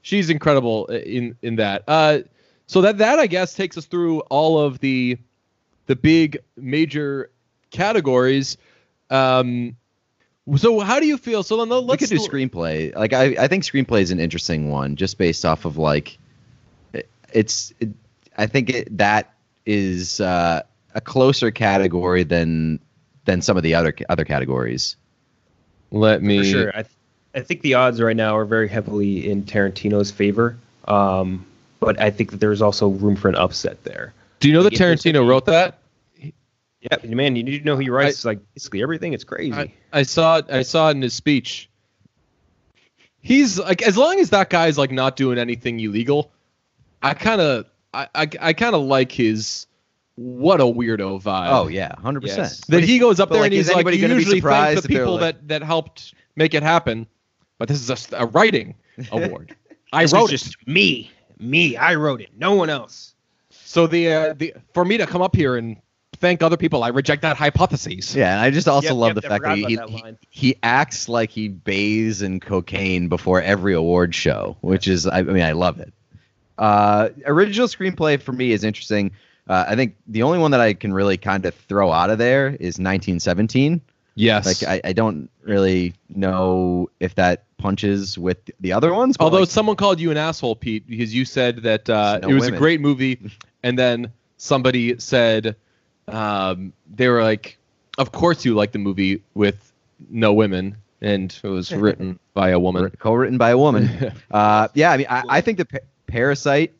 She's 0.00 0.30
incredible 0.30 0.86
in 0.86 1.36
in 1.42 1.56
that. 1.56 1.84
Uh, 1.86 2.20
so 2.66 2.80
that 2.80 2.96
that 2.96 3.18
I 3.18 3.26
guess 3.26 3.52
takes 3.52 3.76
us 3.76 3.84
through 3.84 4.20
all 4.30 4.58
of 4.58 4.78
the 4.78 5.18
the 5.84 5.96
big 5.96 6.38
major 6.56 7.30
categories. 7.70 8.56
Um, 9.10 9.76
so 10.56 10.80
how 10.80 11.00
do 11.00 11.06
you 11.06 11.16
feel? 11.16 11.42
So 11.42 11.56
then 11.56 11.68
We 11.68 11.74
let's 11.76 12.00
could 12.00 12.10
do 12.10 12.18
screenplay. 12.18 12.94
Like 12.94 13.12
I, 13.12 13.36
I 13.38 13.48
think 13.48 13.64
screenplay 13.64 14.02
is 14.02 14.10
an 14.10 14.20
interesting 14.20 14.70
one, 14.70 14.96
just 14.96 15.18
based 15.18 15.44
off 15.44 15.64
of 15.64 15.76
like, 15.76 16.18
it, 16.92 17.08
it's. 17.32 17.72
It, 17.80 17.90
I 18.38 18.46
think 18.46 18.70
it, 18.70 18.96
that 18.96 19.34
is 19.66 20.20
uh, 20.20 20.62
a 20.94 21.00
closer 21.00 21.50
category 21.50 22.22
than 22.22 22.80
than 23.24 23.42
some 23.42 23.56
of 23.56 23.62
the 23.62 23.74
other 23.74 23.94
other 24.08 24.24
categories. 24.24 24.96
Let 25.90 26.22
me 26.22 26.38
For 26.38 26.44
sure. 26.44 26.68
I, 26.70 26.82
th- 26.82 26.94
I 27.34 27.40
think 27.40 27.62
the 27.62 27.74
odds 27.74 28.00
right 28.00 28.16
now 28.16 28.36
are 28.36 28.44
very 28.44 28.68
heavily 28.68 29.28
in 29.30 29.42
Tarantino's 29.42 30.10
favor. 30.10 30.56
Um, 30.86 31.44
but 31.80 32.00
I 32.00 32.10
think 32.10 32.30
that 32.30 32.40
there's 32.40 32.62
also 32.62 32.88
room 32.88 33.16
for 33.16 33.28
an 33.28 33.34
upset 33.34 33.82
there. 33.84 34.12
Do 34.38 34.48
you 34.48 34.54
know 34.54 34.62
that 34.62 34.72
Tarantino 34.72 35.26
wrote 35.26 35.46
that? 35.46 35.79
Yeah, 36.80 36.96
man, 37.14 37.36
you 37.36 37.42
need 37.42 37.58
to 37.58 37.64
know 37.64 37.74
who 37.74 37.82
he 37.82 37.90
writes. 37.90 38.24
like 38.24 38.38
basically 38.54 38.82
everything. 38.82 39.12
It's 39.12 39.24
crazy. 39.24 39.52
I, 39.52 39.72
I 39.92 40.02
saw 40.02 40.38
it. 40.38 40.46
I 40.50 40.62
saw 40.62 40.88
it 40.88 40.92
in 40.92 41.02
his 41.02 41.12
speech. 41.14 41.68
He's 43.20 43.58
like, 43.58 43.82
as 43.82 43.96
long 43.98 44.18
as 44.18 44.30
that 44.30 44.48
guy's 44.48 44.78
like 44.78 44.90
not 44.90 45.16
doing 45.16 45.38
anything 45.38 45.78
illegal, 45.78 46.32
I 47.02 47.12
kind 47.14 47.40
of, 47.40 47.66
I, 47.92 48.08
I, 48.14 48.28
I 48.40 48.52
kind 48.54 48.74
of 48.74 48.82
like 48.82 49.12
his. 49.12 49.66
What 50.16 50.60
a 50.60 50.64
weirdo 50.64 51.22
vibe. 51.22 51.48
Oh 51.50 51.68
yeah, 51.68 51.94
hundred 51.98 52.24
Yes. 52.24 52.36
percent. 52.36 52.66
that 52.68 52.84
he 52.84 52.98
goes 52.98 53.20
up 53.20 53.30
but, 53.30 53.34
there 53.34 53.42
like, 53.42 53.52
and 53.52 53.54
is 53.60 53.66
he's 53.68 53.74
like, 53.74 53.76
anybody 53.86 53.96
you 53.96 54.02
gonna 54.02 54.14
be 54.16 54.20
usually 54.20 54.40
thank 54.42 54.82
the 54.82 54.88
people 54.88 55.12
like- 55.14 55.20
that 55.20 55.48
that 55.48 55.62
helped 55.62 56.12
make 56.36 56.52
it 56.52 56.62
happen, 56.62 57.06
but 57.56 57.68
this 57.68 57.80
is 57.80 57.88
just 57.88 58.12
a 58.14 58.26
writing 58.26 58.74
award. 59.12 59.56
I 59.94 60.02
This 60.02 60.10
is 60.10 60.14
wrote 60.14 60.28
it. 60.28 60.36
just 60.36 60.66
me, 60.66 61.10
me. 61.38 61.74
I 61.76 61.94
wrote 61.94 62.20
it. 62.20 62.28
No 62.36 62.54
one 62.54 62.68
else. 62.68 63.14
So 63.50 63.86
the 63.86 64.12
uh, 64.12 64.32
the 64.34 64.52
for 64.74 64.84
me 64.84 64.98
to 64.98 65.06
come 65.06 65.22
up 65.22 65.34
here 65.34 65.56
and 65.56 65.76
thank 66.20 66.42
other 66.42 66.56
people, 66.56 66.84
I 66.84 66.88
reject 66.88 67.22
that 67.22 67.36
hypothesis. 67.36 68.14
Yeah, 68.14 68.32
and 68.32 68.40
I 68.40 68.50
just 68.50 68.68
also 68.68 68.88
Yep, 68.88 68.96
love 68.96 69.08
yep, 69.16 69.22
the 69.22 69.26
I 69.26 69.28
fact 69.30 69.44
that 69.44 69.58
he, 69.58 69.76
that 69.76 69.88
he, 69.88 70.04
he 70.30 70.56
acts 70.62 71.08
like 71.08 71.30
he 71.30 71.48
bathes 71.48 72.22
in 72.22 72.40
cocaine 72.40 73.08
before 73.08 73.42
every 73.42 73.74
award 73.74 74.14
show, 74.14 74.56
which 74.60 74.86
is 74.86 75.06
I, 75.06 75.18
I 75.18 75.22
mean 75.22 75.42
I 75.42 75.52
love 75.52 75.80
it. 75.80 75.92
Uh, 76.58 77.08
original 77.26 77.66
screenplay 77.68 78.20
for 78.20 78.32
me 78.32 78.52
is 78.52 78.64
interesting. 78.64 79.12
Uh, 79.48 79.64
I 79.66 79.74
think 79.74 79.96
the 80.06 80.22
only 80.22 80.38
one 80.38 80.50
that 80.52 80.60
I 80.60 80.74
can 80.74 80.92
really 80.92 81.16
kind 81.16 81.44
of 81.46 81.54
throw 81.54 81.90
out 81.90 82.10
of 82.10 82.18
there 82.18 82.48
is 82.48 82.78
1917. 82.78 83.80
Yes. 84.14 84.46
Like 84.46 84.68
I, 84.84 84.88
I 84.90 84.92
don't 84.92 85.30
really 85.42 85.94
know 86.10 86.90
if 87.00 87.14
that 87.14 87.44
punches 87.56 88.18
with 88.18 88.36
the 88.60 88.72
other 88.72 88.92
ones. 88.92 89.16
but, 89.16 89.24
Although 89.24 89.40
like, 89.40 89.48
someone 89.48 89.76
called 89.76 89.98
you 89.98 90.10
an 90.10 90.16
asshole, 90.18 90.56
Pete, 90.56 90.86
because 90.86 91.14
you 91.14 91.24
said 91.24 91.62
that 91.62 91.88
uh, 91.88 92.18
No 92.22 92.28
it 92.28 92.34
was 92.34 92.42
women. 92.42 92.54
a 92.54 92.58
great 92.58 92.80
movie, 92.80 93.18
and 93.62 93.78
then 93.78 94.12
somebody 94.36 94.98
said 94.98 95.56
um, 96.10 96.72
they 96.94 97.08
were 97.08 97.22
like, 97.22 97.58
"Of 97.98 98.12
course 98.12 98.44
you 98.44 98.54
like 98.54 98.72
the 98.72 98.78
movie 98.78 99.22
with 99.34 99.72
no 100.08 100.32
women," 100.32 100.76
and 101.00 101.36
it 101.42 101.48
was 101.48 101.72
written 101.84 102.18
by 102.34 102.50
a 102.50 102.58
woman. 102.58 102.90
co-written 102.98 103.38
by 103.38 103.50
a 103.50 103.58
woman. 103.58 104.12
uh, 104.30 104.68
yeah, 104.74 104.92
I 104.92 104.96
mean, 104.96 105.06
I, 105.08 105.22
I 105.28 105.40
think 105.40 105.58
the 105.58 105.64
pa- 105.64 105.78
Parasite 106.06 106.72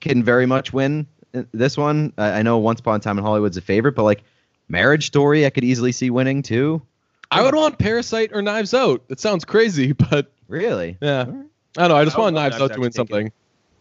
can 0.00 0.22
very 0.22 0.46
much 0.46 0.72
win 0.72 1.06
this 1.52 1.76
one. 1.76 2.12
I, 2.18 2.38
I 2.38 2.42
know 2.42 2.58
Once 2.58 2.80
Upon 2.80 2.96
a 2.96 3.02
Time 3.02 3.18
in 3.18 3.24
Hollywood's 3.24 3.56
a 3.56 3.60
favorite, 3.60 3.92
but 3.94 4.04
like 4.04 4.22
Marriage 4.68 5.06
Story, 5.06 5.46
I 5.46 5.50
could 5.50 5.64
easily 5.64 5.92
see 5.92 6.10
winning 6.10 6.42
too. 6.42 6.82
I 7.30 7.42
would 7.42 7.54
want 7.54 7.78
Parasite 7.78 8.30
or 8.32 8.42
Knives 8.42 8.72
Out. 8.72 9.02
It 9.08 9.20
sounds 9.20 9.44
crazy, 9.44 9.92
but 10.10 10.32
Really? 10.48 10.96
yeah, 11.00 11.22
I 11.22 11.24
don't 11.24 11.88
know. 11.88 11.96
I 11.96 12.04
just 12.04 12.16
I 12.16 12.20
want 12.20 12.34
want 12.34 12.34
Knives 12.36 12.52
Knives 12.52 12.62
Out 12.62 12.70
Out 12.70 12.74
to 12.74 12.80
win 12.80 12.92
to 12.92 13.04
take 13.04 13.26
it. 13.26 13.32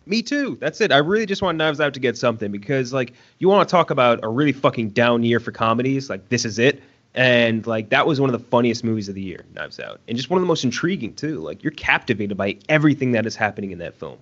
Me 0.05 0.21
too. 0.21 0.57
That's 0.59 0.81
it. 0.81 0.91
I 0.91 0.97
really 0.97 1.25
just 1.25 1.41
want 1.41 1.57
Knives 1.57 1.79
Out 1.79 1.93
to 1.95 1.99
get 1.99 2.17
something 2.17 2.51
because, 2.51 2.93
like, 2.93 3.13
you 3.39 3.49
want 3.49 3.67
to 3.67 3.71
talk 3.71 3.89
about 3.89 4.19
a 4.23 4.29
really 4.29 4.51
fucking 4.51 4.89
down 4.89 5.23
year 5.23 5.39
for 5.39 5.51
comedies. 5.51 6.09
Like, 6.09 6.29
this 6.29 6.45
is 6.45 6.59
it. 6.59 6.81
And, 7.15 7.65
like, 7.65 7.89
that 7.89 8.05
was 8.05 8.19
one 8.19 8.29
of 8.29 8.39
the 8.39 8.47
funniest 8.47 8.83
movies 8.83 9.07
of 9.09 9.15
the 9.15 9.21
year, 9.21 9.45
Knives 9.53 9.79
Out. 9.79 10.01
And 10.07 10.17
just 10.17 10.29
one 10.29 10.37
of 10.37 10.41
the 10.41 10.47
most 10.47 10.63
intriguing, 10.63 11.13
too. 11.13 11.39
Like, 11.39 11.63
you're 11.63 11.71
captivated 11.71 12.37
by 12.37 12.57
everything 12.69 13.13
that 13.13 13.25
is 13.25 13.35
happening 13.35 13.71
in 13.71 13.79
that 13.79 13.95
film. 13.95 14.17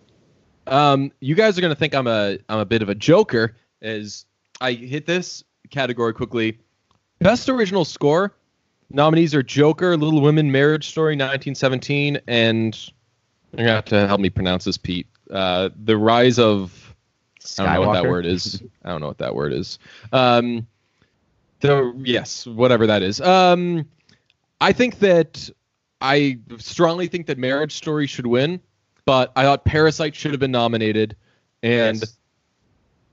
Um, 0.67 1.11
you 1.19 1.35
guys 1.35 1.57
are 1.57 1.61
gonna 1.61 1.75
think 1.75 1.93
I'm 1.93 2.07
a 2.07 2.37
I'm 2.47 2.59
a 2.59 2.65
bit 2.65 2.81
of 2.81 2.89
a 2.89 2.95
joker 2.95 3.55
as 3.81 4.25
I 4.61 4.71
hit 4.71 5.05
this 5.05 5.43
category 5.69 6.13
quickly. 6.13 6.57
Best 7.19 7.49
original 7.49 7.83
score 7.83 8.33
nominees 8.89 9.35
are 9.35 9.43
Joker, 9.43 9.97
Little 9.97 10.21
Women, 10.21 10.51
Marriage 10.51 10.87
Story, 10.87 11.13
1917, 11.13 12.21
and 12.27 12.91
you're 13.51 13.65
gonna 13.65 13.75
have 13.75 13.85
to 13.85 14.07
help 14.07 14.21
me 14.21 14.29
pronounce 14.29 14.63
this, 14.65 14.77
Pete. 14.77 15.07
Uh, 15.29 15.69
the 15.83 15.97
Rise 15.97 16.39
of 16.39 16.95
I 17.59 17.63
don't 17.65 17.73
know 17.73 17.87
what 17.87 17.93
that 17.93 18.09
word 18.09 18.25
is. 18.25 18.61
I 18.83 18.89
don't 18.89 19.01
know 19.01 19.07
what 19.07 19.17
that 19.19 19.35
word 19.35 19.53
is. 19.53 19.79
Um, 20.11 20.67
the 21.59 21.93
yes, 22.03 22.45
whatever 22.45 22.87
that 22.87 23.01
is. 23.03 23.19
Um, 23.21 23.85
I 24.61 24.71
think 24.73 24.99
that 24.99 25.49
I 26.01 26.39
strongly 26.57 27.07
think 27.07 27.27
that 27.27 27.37
Marriage 27.37 27.73
Story 27.75 28.07
should 28.07 28.27
win, 28.27 28.59
but 29.05 29.31
I 29.35 29.43
thought 29.43 29.65
Parasite 29.65 30.15
should 30.15 30.31
have 30.31 30.39
been 30.39 30.51
nominated. 30.51 31.15
And 31.61 31.97
Yes. 31.99 32.17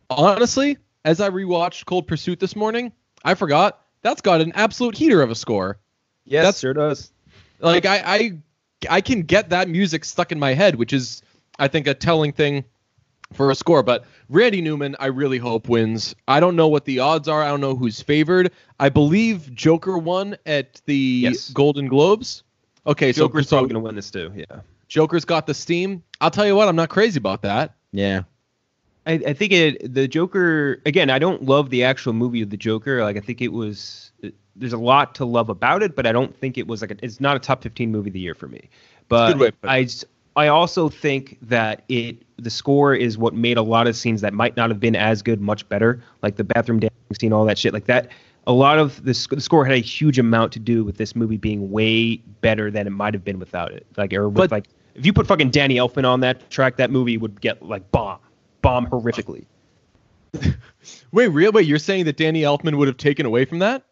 honestly, 0.09 0.79
as 1.05 1.21
I 1.21 1.31
rewatched 1.31 1.87
Cold 1.87 2.07
Pursuit 2.07 2.41
this 2.41 2.57
morning, 2.57 2.93
I 3.25 3.35
forgot 3.35 3.81
that's 4.03 4.21
got 4.21 4.41
an 4.41 4.53
absolute 4.55 4.97
heater 4.97 5.23
of 5.23 5.31
a 5.31 5.35
score. 5.35 5.79
yes, 6.25 6.43
that's- 6.45 6.61
sure 6.61 6.75
does. 6.75 7.13
Like 7.61 7.85
I, 7.85 8.03
I, 8.07 8.39
I 8.89 9.01
can 9.03 9.23
get 9.23 9.51
that 9.51 9.69
music 9.69 10.05
stuck 10.05 10.33
in 10.33 10.39
my 10.39 10.55
head, 10.55 10.77
which 10.77 10.93
is, 10.95 11.21
I 11.61 11.69
think, 11.69 11.87
a 11.87 11.95
telling 11.95 12.33
thing 12.33 12.65
for 13.33 13.51
a 13.51 13.55
score. 13.55 13.83
But 13.83 14.05
Randy 14.29 14.61
Newman, 14.61 14.97
I 14.99 15.07
really 15.07 15.39
hope 15.39 15.69
wins. 15.69 16.15
I 16.27 16.41
don't 16.41 16.57
know 16.57 16.67
what 16.67 16.85
the 16.85 16.99
odds 16.99 17.29
are. 17.29 17.43
I 17.43 17.49
don't 17.49 17.61
know 17.61 17.77
who's 17.77 18.01
favored. 18.01 18.51
I 18.81 18.89
believe 18.89 19.55
Joker 19.55 19.99
won 19.99 20.37
at 20.47 20.81
the 20.87 20.97
Yes. 20.97 21.51
Golden 21.51 21.87
Globes. 21.87 22.43
Okay, 22.87 23.13
Joker's 23.13 23.47
so, 23.47 23.51
so 23.51 23.57
probably 23.57 23.75
going 23.75 23.83
to 23.83 23.87
win 23.87 23.95
this, 23.95 24.11
too. 24.11 24.33
Yeah. 24.35 24.61
Joker's 24.89 25.25
got 25.25 25.47
the 25.47 25.55
steam. 25.55 26.03
I'll 26.21 26.33
tell 26.33 26.47
you 26.47 26.57
what, 26.57 26.67
I'm 26.67 26.75
not 26.75 26.89
crazy 26.89 27.19
about 27.19 27.43
that. 27.43 27.75
Yeah. 27.93 28.23
I, 29.07 29.13
I 29.13 29.33
think 29.33 29.53
it 29.53 29.95
the 29.95 30.07
Joker 30.07 30.83
again. 30.85 31.09
I 31.11 31.19
don't 31.19 31.45
love 31.45 31.71
the 31.71 31.85
actual 31.85 32.13
movie 32.13 32.43
of 32.43 32.51
the 32.51 32.57
Joker. 32.57 33.03
Like 33.03 33.17
I 33.17 33.21
think 33.21 33.41
it 33.41 33.49
was. 33.49 34.13
It, 34.21 34.35
there's 34.57 34.73
a 34.75 34.79
lot 34.79 35.15
to 35.15 35.25
love 35.25 35.49
about 35.49 35.83
it, 35.83 35.97
but 35.97 36.07
I 36.07 36.13
don't 36.13 36.37
think 36.37 36.59
it 36.59 36.67
was 36.67 36.83
like 36.83 36.91
a, 36.91 36.97
it's 37.03 37.19
not 37.19 37.35
a 37.35 37.39
top 37.39 37.63
15 37.63 37.91
movie 37.91 38.11
of 38.11 38.15
the 38.15 38.21
year 38.21 38.35
for 38.35 38.47
me. 38.47 38.69
But 39.09 39.33
good 39.33 39.41
way 39.41 39.47
to 39.47 39.53
put 39.53 39.69
it. 39.69 39.73
I 39.73 39.87
I 40.41 40.49
also 40.49 40.89
think 40.89 41.37
that 41.43 41.85
it 41.89 42.23
the 42.39 42.49
score 42.51 42.95
is 42.95 43.19
what 43.19 43.35
made 43.35 43.59
a 43.59 43.63
lot 43.63 43.87
of 43.87 43.95
scenes 43.95 44.23
that 44.23 44.33
might 44.33 44.57
not 44.57 44.71
have 44.71 44.81
been 44.81 44.97
as 44.97 45.21
good 45.21 45.41
much 45.43 45.69
better, 45.69 46.03
like 46.23 46.37
the 46.37 46.45
bathroom 46.45 46.81
dancing 46.81 46.97
scene, 47.21 47.33
all 47.35 47.45
that 47.45 47.59
shit, 47.59 47.75
like 47.75 47.85
that. 47.85 48.09
A 48.47 48.53
lot 48.53 48.79
of 48.79 49.05
the, 49.05 49.13
sc- 49.13 49.35
the 49.35 49.41
score 49.43 49.67
had 49.67 49.75
a 49.75 49.81
huge 49.81 50.19
amount 50.19 50.53
to 50.53 50.59
do 50.59 50.83
with 50.83 50.97
this 50.97 51.15
movie 51.15 51.37
being 51.37 51.71
way 51.71 52.17
better 52.41 52.71
than 52.71 52.87
it 52.87 52.91
might 52.91 53.13
have 53.13 53.23
been 53.23 53.39
without 53.39 53.71
it. 53.73 53.87
Like 53.99 54.15
or 54.15 54.29
with 54.31 54.37
But- 54.37 54.51
like 54.51 54.69
if 54.95 55.05
you 55.05 55.13
put 55.13 55.27
fucking 55.27 55.51
Danny 55.51 55.77
Elfman 55.77 56.07
on 56.09 56.21
that 56.21 56.49
track, 56.51 56.77
that 56.77 56.91
movie 56.91 57.19
would 57.19 57.41
get 57.43 57.63
like 57.63 57.91
bomb, 57.93 58.19
bomb 58.63 58.87
horrifically. 58.87 59.45
Wait, 61.13 61.29
real? 61.29 61.53
Wait, 61.53 61.67
you're 61.67 61.79
saying 61.79 62.07
that 62.07 62.17
Danny 62.17 62.43
Elfman 62.43 62.77
would 62.79 62.89
have 62.89 62.97
taken 62.97 63.27
away 63.27 63.45
from 63.45 63.59
that? 63.59 63.85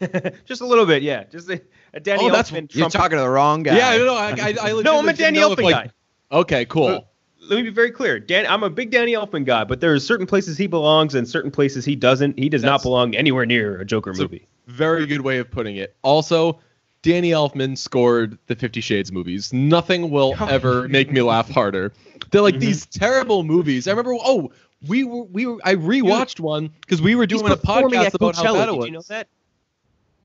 just 0.46 0.62
a 0.62 0.66
little 0.66 0.86
bit, 0.86 1.02
yeah. 1.02 1.24
Just 1.24 1.50
a, 1.50 1.54
a 1.54 1.60
Danny 2.02 2.24
Oh, 2.24 2.30
that's- 2.30 2.50
Elfman. 2.50 2.74
You're 2.74 2.90
talking 2.90 3.16
to 3.16 3.22
the 3.22 3.30
wrong 3.30 3.62
guy. 3.62 3.76
Yeah, 3.76 3.96
no, 3.98 4.06
no. 4.06 4.14
I, 4.14 4.30
I, 4.30 4.54
I 4.62 4.82
no, 4.82 4.98
I'm 4.98 5.08
a 5.08 5.12
Danny 5.12 5.36
didn't 5.36 5.36
know 5.36 5.52
if, 5.52 5.58
Elfman 5.58 5.62
like- 5.62 5.74
guy. 5.74 5.90
Okay, 6.32 6.64
cool. 6.66 7.06
Let 7.48 7.56
me 7.56 7.62
be 7.62 7.70
very 7.70 7.90
clear. 7.90 8.20
Dan, 8.20 8.46
I'm 8.46 8.62
a 8.62 8.70
big 8.70 8.90
Danny 8.90 9.12
Elfman 9.12 9.44
guy, 9.44 9.64
but 9.64 9.80
there 9.80 9.92
are 9.92 9.98
certain 9.98 10.26
places 10.26 10.56
he 10.56 10.68
belongs 10.68 11.16
and 11.16 11.28
certain 11.28 11.50
places 11.50 11.84
he 11.84 11.96
doesn't. 11.96 12.38
He 12.38 12.48
does 12.48 12.62
not 12.62 12.82
belong 12.82 13.16
anywhere 13.16 13.44
near 13.44 13.80
a 13.80 13.84
Joker 13.84 14.10
It's 14.10 14.20
a 14.20 14.22
movie. 14.22 14.46
Very 14.68 15.06
good 15.06 15.22
way 15.22 15.38
of 15.38 15.50
putting 15.50 15.76
it. 15.76 15.96
Also, 16.02 16.60
Danny 17.02 17.30
Elfman 17.30 17.76
scored 17.76 18.38
the 18.46 18.54
Fifty 18.54 18.80
Shades 18.80 19.10
movies. 19.10 19.52
Nothing 19.52 20.10
will 20.10 20.36
ever 20.40 20.86
make 20.88 21.10
me 21.10 21.22
laugh 21.22 21.50
harder. 21.50 21.92
They're 22.30 22.42
like 22.42 22.54
mm-hmm. 22.54 22.60
these 22.60 22.86
terrible 22.86 23.42
movies. 23.42 23.88
I 23.88 23.92
remember. 23.92 24.14
Oh, 24.14 24.52
we 24.86 25.04
were 25.04 25.24
we 25.24 25.46
were. 25.46 25.58
I 25.64 25.74
rewatched 25.74 26.38
one 26.40 26.70
because 26.82 27.02
we 27.02 27.16
were 27.16 27.26
doing 27.26 27.50
a 27.50 27.56
podcast 27.56 28.14
about 28.14 28.36
how 28.36 28.54
bad 28.54 28.68
it 28.68 28.76
was. 28.76 28.84
Did 28.84 28.92
you 28.92 28.98
know 28.98 29.02
that? 29.08 29.28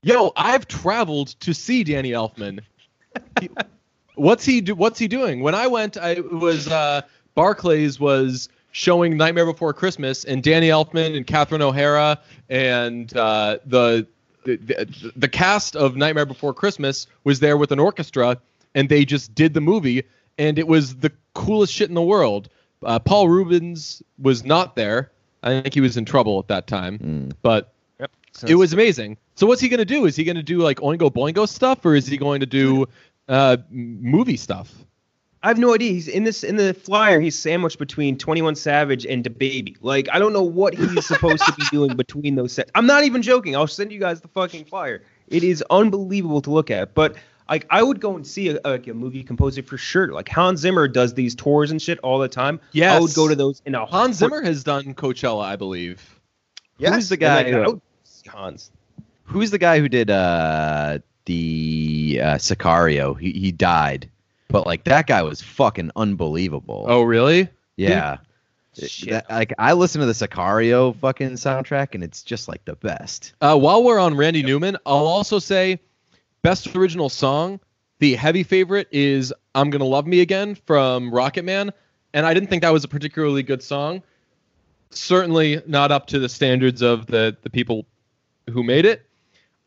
Yo, 0.06 0.30
I've 0.36 0.68
traveled 0.68 1.28
to 1.40 1.52
see 1.52 1.82
Danny 1.82 2.10
Elfman. 2.12 2.60
He- 3.40 3.50
what's 4.14 4.44
he 4.44 4.60
do? 4.60 4.76
What's 4.76 5.00
he 5.00 5.08
doing? 5.08 5.40
When 5.40 5.56
I 5.56 5.66
went, 5.66 5.96
I 5.96 6.10
it 6.10 6.30
was 6.32 6.68
uh, 6.68 7.02
Barclays 7.34 7.98
was 7.98 8.48
showing 8.70 9.16
Nightmare 9.16 9.46
Before 9.46 9.72
Christmas, 9.72 10.22
and 10.24 10.44
Danny 10.44 10.68
Elfman 10.68 11.16
and 11.16 11.26
Catherine 11.26 11.60
O'Hara 11.60 12.20
and 12.48 13.14
uh, 13.16 13.58
the, 13.66 14.06
the 14.44 14.56
the 14.58 15.12
the 15.16 15.28
cast 15.28 15.74
of 15.74 15.96
Nightmare 15.96 16.24
Before 16.26 16.54
Christmas 16.54 17.08
was 17.24 17.40
there 17.40 17.56
with 17.56 17.72
an 17.72 17.80
orchestra, 17.80 18.38
and 18.76 18.88
they 18.88 19.04
just 19.04 19.34
did 19.34 19.54
the 19.54 19.60
movie, 19.60 20.04
and 20.38 20.56
it 20.56 20.68
was 20.68 20.94
the 20.98 21.10
coolest 21.34 21.72
shit 21.72 21.88
in 21.88 21.96
the 21.96 22.02
world. 22.02 22.48
Uh, 22.84 23.00
Paul 23.00 23.28
Reubens 23.28 24.04
was 24.20 24.44
not 24.44 24.76
there. 24.76 25.10
I 25.42 25.60
think 25.62 25.74
he 25.74 25.80
was 25.80 25.96
in 25.96 26.04
trouble 26.04 26.38
at 26.38 26.46
that 26.46 26.68
time, 26.68 26.98
Mm. 27.00 27.32
but 27.42 27.72
Yep. 27.98 28.10
it 28.46 28.54
was 28.54 28.72
amazing. 28.72 29.16
So 29.36 29.46
what's 29.46 29.60
he 29.60 29.68
gonna 29.68 29.84
do? 29.84 30.06
Is 30.06 30.16
he 30.16 30.24
gonna 30.24 30.42
do 30.42 30.58
like 30.58 30.78
Oingo 30.78 31.10
Boingo 31.12 31.48
stuff, 31.48 31.84
or 31.84 31.94
is 31.94 32.06
he 32.06 32.16
going 32.16 32.40
to 32.40 32.46
do 32.46 32.86
uh, 33.28 33.58
movie 33.70 34.36
stuff? 34.36 34.72
I 35.42 35.48
have 35.48 35.58
no 35.58 35.74
idea. 35.74 35.92
He's 35.92 36.08
in 36.08 36.24
this 36.24 36.42
in 36.42 36.56
the 36.56 36.74
flyer. 36.74 37.20
He's 37.20 37.38
sandwiched 37.38 37.78
between 37.78 38.16
Twenty 38.18 38.42
One 38.42 38.56
Savage 38.56 39.04
and 39.06 39.22
DaBaby. 39.22 39.76
Like 39.80 40.08
I 40.10 40.18
don't 40.18 40.32
know 40.32 40.42
what 40.42 40.74
he's 40.74 41.06
supposed 41.06 41.44
to 41.44 41.52
be 41.52 41.62
doing 41.70 41.96
between 41.96 42.34
those 42.34 42.52
sets. 42.52 42.70
I'm 42.74 42.86
not 42.86 43.04
even 43.04 43.22
joking. 43.22 43.54
I'll 43.54 43.66
send 43.66 43.92
you 43.92 44.00
guys 44.00 44.20
the 44.22 44.28
fucking 44.28 44.64
flyer. 44.64 45.02
It 45.28 45.44
is 45.44 45.62
unbelievable 45.70 46.40
to 46.40 46.50
look 46.50 46.70
at. 46.70 46.94
But 46.94 47.16
like 47.48 47.66
I 47.68 47.82
would 47.82 48.00
go 48.00 48.16
and 48.16 48.26
see 48.26 48.48
a, 48.48 48.58
like 48.64 48.86
a 48.86 48.94
movie 48.94 49.22
composer 49.22 49.62
for 49.62 49.76
sure. 49.76 50.12
Like 50.12 50.28
Hans 50.28 50.60
Zimmer 50.60 50.88
does 50.88 51.12
these 51.14 51.34
tours 51.34 51.70
and 51.70 51.80
shit 51.80 51.98
all 51.98 52.18
the 52.18 52.28
time. 52.28 52.58
Yes. 52.72 52.96
I 52.96 53.00
would 53.00 53.14
go 53.14 53.28
to 53.28 53.36
those 53.36 53.60
in 53.66 53.74
a 53.74 53.84
Hans 53.84 54.16
Zimmer 54.16 54.42
has 54.42 54.64
done 54.64 54.94
Coachella, 54.94 55.44
I 55.44 55.56
believe. 55.56 56.20
Yes. 56.78 56.94
Who's 56.94 57.08
the 57.10 57.14
and, 57.16 57.20
guy 57.20 57.36
like, 57.36 57.46
who- 57.48 57.62
I 57.62 57.68
would 57.68 57.80
see 58.04 58.30
Hans. 58.30 58.70
Who's 59.26 59.50
the 59.50 59.58
guy 59.58 59.78
who 59.80 59.88
did 59.88 60.10
uh 60.10 60.98
the 61.26 62.20
uh, 62.22 62.34
Sicario? 62.36 63.18
He 63.18 63.32
he 63.32 63.52
died, 63.52 64.08
but 64.48 64.66
like 64.66 64.84
that 64.84 65.06
guy 65.06 65.22
was 65.22 65.42
fucking 65.42 65.90
unbelievable. 65.96 66.84
Oh, 66.88 67.02
really? 67.02 67.48
yeah. 67.76 68.18
That- 69.06 69.30
like 69.30 69.54
I 69.58 69.72
listen 69.72 70.00
to 70.02 70.06
the 70.06 70.12
Sicario 70.12 70.94
fucking 70.96 71.30
soundtrack 71.32 71.94
and 71.94 72.04
it's 72.04 72.22
just 72.22 72.46
like 72.46 72.62
the 72.66 72.76
best. 72.76 73.32
Uh, 73.40 73.56
while 73.58 73.82
we're 73.82 73.98
on 73.98 74.14
Randy 74.14 74.42
Newman, 74.42 74.76
I'll 74.84 75.06
also 75.06 75.38
say 75.38 75.80
best 76.42 76.76
original 76.76 77.08
song. 77.08 77.58
The 78.00 78.14
heavy 78.16 78.42
favorite 78.42 78.88
is 78.92 79.32
"I'm 79.54 79.70
Gonna 79.70 79.84
Love 79.86 80.06
Me 80.06 80.20
Again" 80.20 80.54
from 80.66 81.10
Rocketman, 81.10 81.72
and 82.12 82.26
I 82.26 82.34
didn't 82.34 82.50
think 82.50 82.60
that 82.62 82.72
was 82.72 82.84
a 82.84 82.88
particularly 82.88 83.42
good 83.42 83.62
song. 83.62 84.02
Certainly 84.90 85.62
not 85.66 85.90
up 85.90 86.06
to 86.08 86.18
the 86.18 86.28
standards 86.28 86.82
of 86.82 87.06
the 87.06 87.34
the 87.42 87.48
people 87.50 87.86
who 88.50 88.62
made 88.62 88.84
it. 88.84 89.05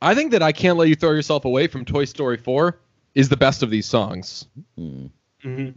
I 0.01 0.15
think 0.15 0.31
that 0.31 0.41
"I 0.43 0.51
Can't 0.51 0.77
Let 0.77 0.87
You 0.87 0.95
Throw 0.95 1.11
Yourself 1.11 1.45
Away" 1.45 1.67
from 1.67 1.85
Toy 1.85 2.05
Story 2.05 2.37
4 2.37 2.77
is 3.15 3.29
the 3.29 3.37
best 3.37 3.63
of 3.63 3.69
these 3.69 3.85
songs. 3.85 4.47
Hmm. 4.77 5.07
Mhm. 5.43 5.75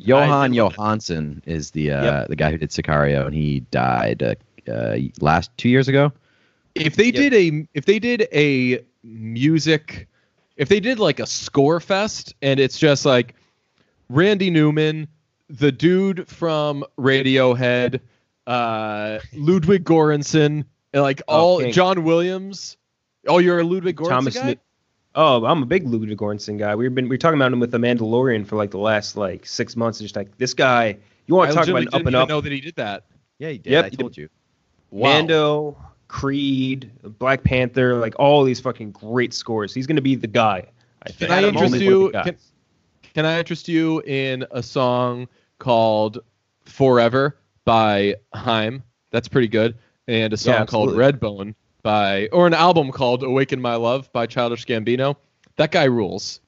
Jóhann 0.00 0.54
Jóhannsson 0.54 1.42
is 1.46 1.72
the 1.72 1.90
uh, 1.90 2.04
Yep. 2.04 2.28
the 2.28 2.36
guy 2.36 2.50
who 2.52 2.58
did 2.58 2.70
Sicario 2.70 3.26
and 3.26 3.34
he 3.34 3.60
died 3.72 4.22
uh, 4.22 4.70
uh, 4.70 4.96
last 5.20 5.50
two 5.58 5.68
years 5.68 5.88
ago. 5.88 6.12
if 6.74 6.94
they 6.96 7.10
did 7.10 7.34
a 7.34 7.66
if 7.74 7.84
they 7.86 7.98
did 7.98 8.28
a 8.32 8.80
music 9.02 10.06
if 10.56 10.68
they 10.68 10.78
did 10.80 10.98
like 11.00 11.18
a 11.20 11.26
score 11.26 11.80
fest 11.80 12.34
and 12.42 12.60
it's 12.60 12.78
just 12.78 13.04
like 13.04 13.34
randy 14.08 14.50
newman 14.50 15.08
the 15.50 15.72
dude 15.72 16.28
from 16.28 16.84
radiohead 16.98 18.00
uh 18.46 19.18
ludwig 19.34 19.84
Göransson, 19.84 20.64
and 20.92 21.02
like 21.02 21.20
Oh, 21.28 21.34
all 21.38 21.60
King. 21.60 21.72
john 21.72 22.04
williams 22.04 22.76
oh 23.28 23.38
you're 23.38 23.60
a 23.60 23.64
ludwig 23.64 23.96
Göransson 23.96 24.08
Thomas. 24.08 24.34
guy? 24.34 24.46
Newt- 24.48 24.58
Oh, 25.14 25.44
I'm 25.46 25.62
a 25.62 25.66
big 25.66 25.84
Ludwig 25.88 26.16
Göransson 26.16 26.58
guy. 26.58 26.76
We've 26.76 26.94
been 26.94 27.06
we 27.06 27.14
were 27.14 27.18
talking 27.18 27.38
about 27.40 27.52
him 27.52 27.58
with 27.58 27.72
the 27.72 27.78
Mandalorian 27.78 28.46
for 28.46 28.54
like 28.56 28.70
the 28.70 28.78
last 28.78 29.16
like 29.16 29.46
six 29.46 29.74
months. 29.74 29.98
Just 29.98 30.14
like 30.14 30.36
this 30.38 30.54
guy, 30.54 30.96
you 31.26 31.34
want 31.34 31.50
to 31.50 31.56
talk 31.56 31.66
about 31.66 31.80
legitimately 31.82 31.86
an 31.86 31.88
up 31.88 32.06
and 32.06 32.08
even 32.14 32.14
up? 32.22 32.28
know 32.28 32.40
that 32.40 32.52
he 32.52 32.60
did 32.60 32.76
that 32.76 33.04
Yeah, 33.38 33.48
he 33.48 33.58
did. 33.58 33.70
Yep, 33.72 33.84
I 33.84 33.88
he 33.88 33.96
told 33.96 34.12
did. 34.12 34.20
you. 34.22 34.28
Wow. 34.90 35.08
Mando, 35.10 35.76
Creed, 36.08 36.90
Black 37.18 37.42
Panther, 37.42 37.96
like 37.96 38.14
all 38.18 38.44
these 38.44 38.60
fucking 38.60 38.92
great 38.92 39.34
scores. 39.34 39.74
He's 39.74 39.86
gonna 39.88 40.02
be 40.02 40.14
the 40.14 40.26
guy. 40.28 40.66
I 41.02 41.08
think. 41.10 41.30
Can 41.30 41.44
I 41.44 41.48
interest 41.48 41.74
you? 41.80 42.10
Can, 42.10 42.36
can 43.14 43.24
I 43.26 43.38
interest 43.38 43.66
you 43.66 44.00
in 44.02 44.46
a 44.52 44.62
song 44.62 45.26
called 45.58 46.18
"Forever" 46.64 47.36
by 47.64 48.14
Haim? 48.34 48.82
That's 49.10 49.26
pretty 49.26 49.48
good. 49.48 49.76
And 50.06 50.32
a 50.32 50.36
song 50.36 50.54
Yeah, 50.54 50.66
called 50.66 50.90
absolutely. 50.90 51.18
"Redbone" 51.44 51.54
by, 51.82 52.28
or 52.32 52.46
an 52.46 52.54
album 52.54 52.90
called 52.92 53.22
"Awaken 53.22 53.60
My 53.60 53.76
Love" 53.76 54.12
by 54.12 54.26
Childish 54.26 54.64
Gambino. 54.66 55.16
That 55.56 55.72
guy 55.72 55.84
rules. 55.84 56.40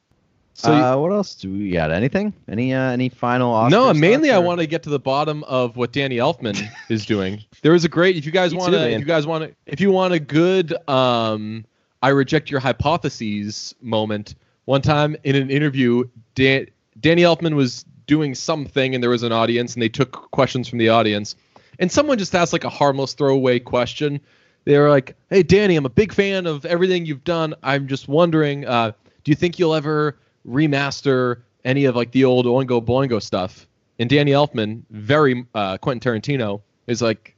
So 0.54 0.72
uh, 0.72 0.96
what 0.96 1.10
else 1.10 1.34
do 1.34 1.50
we 1.50 1.70
got? 1.70 1.90
Anything? 1.90 2.34
Any 2.46 2.74
uh, 2.74 2.90
any 2.90 3.08
final? 3.08 3.50
Oscar 3.52 3.70
no, 3.70 3.94
mainly 3.94 4.30
I 4.30 4.38
want 4.38 4.60
to 4.60 4.66
get 4.66 4.82
to 4.82 4.90
the 4.90 4.98
bottom 4.98 5.42
of 5.44 5.76
what 5.76 5.92
Danny 5.92 6.16
Elfman 6.16 6.60
is 6.90 7.06
doing. 7.06 7.42
There 7.62 7.72
was 7.72 7.84
a 7.84 7.88
great. 7.88 8.16
If 8.16 8.26
you 8.26 8.32
guys 8.32 8.54
want 8.54 8.74
to, 8.74 8.90
if 8.90 9.00
you 9.00 9.06
guys 9.06 9.26
want 9.26 9.44
to, 9.44 9.54
if 9.66 9.80
you 9.80 9.90
want 9.90 10.12
a 10.12 10.20
good, 10.20 10.76
um, 10.88 11.64
I 12.02 12.08
reject 12.08 12.50
your 12.50 12.60
hypotheses 12.60 13.74
moment. 13.80 14.34
One 14.66 14.82
time 14.82 15.16
in 15.24 15.34
an 15.34 15.50
interview, 15.50 16.04
Dan, 16.34 16.66
Danny 17.00 17.22
Elfman 17.22 17.54
was 17.54 17.84
doing 18.06 18.34
something, 18.34 18.94
and 18.94 19.02
there 19.02 19.10
was 19.10 19.22
an 19.22 19.32
audience, 19.32 19.74
and 19.74 19.82
they 19.82 19.88
took 19.88 20.30
questions 20.30 20.68
from 20.68 20.78
the 20.78 20.90
audience, 20.90 21.36
and 21.78 21.90
someone 21.90 22.18
just 22.18 22.34
asked 22.34 22.52
like 22.52 22.64
a 22.64 22.68
harmless 22.68 23.14
throwaway 23.14 23.60
question. 23.60 24.20
They 24.64 24.78
were 24.78 24.90
like, 24.90 25.16
"Hey, 25.30 25.42
Danny, 25.42 25.76
I'm 25.76 25.86
a 25.86 25.90
big 25.90 26.12
fan 26.12 26.46
of 26.46 26.64
everything 26.64 27.06
you've 27.06 27.24
done. 27.24 27.54
I'm 27.62 27.86
just 27.86 28.08
wondering, 28.08 28.66
uh, 28.66 28.92
do 29.24 29.30
you 29.30 29.34
think 29.36 29.58
you'll 29.58 29.74
ever 29.74 30.16
remaster 30.46 31.38
any 31.64 31.84
of 31.84 31.96
like 31.96 32.12
the 32.12 32.24
old 32.24 32.46
Oingo 32.46 32.84
Boingo 32.84 33.22
stuff?" 33.22 33.66
And 33.98 34.08
Danny 34.08 34.32
Elfman, 34.32 34.82
very 34.90 35.44
uh, 35.54 35.78
Quentin 35.78 36.12
Tarantino, 36.12 36.62
is 36.86 37.02
like, 37.02 37.34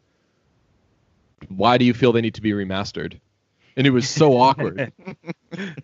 "Why 1.49 1.79
do 1.79 1.85
you 1.85 1.95
feel 1.95 2.13
they 2.13 2.21
need 2.21 2.35
to 2.35 2.43
be 2.43 2.53
remastered?" 2.53 3.19
And 3.77 3.87
it 3.87 3.91
was 3.91 4.09
so 4.09 4.37
awkward. 4.39 4.93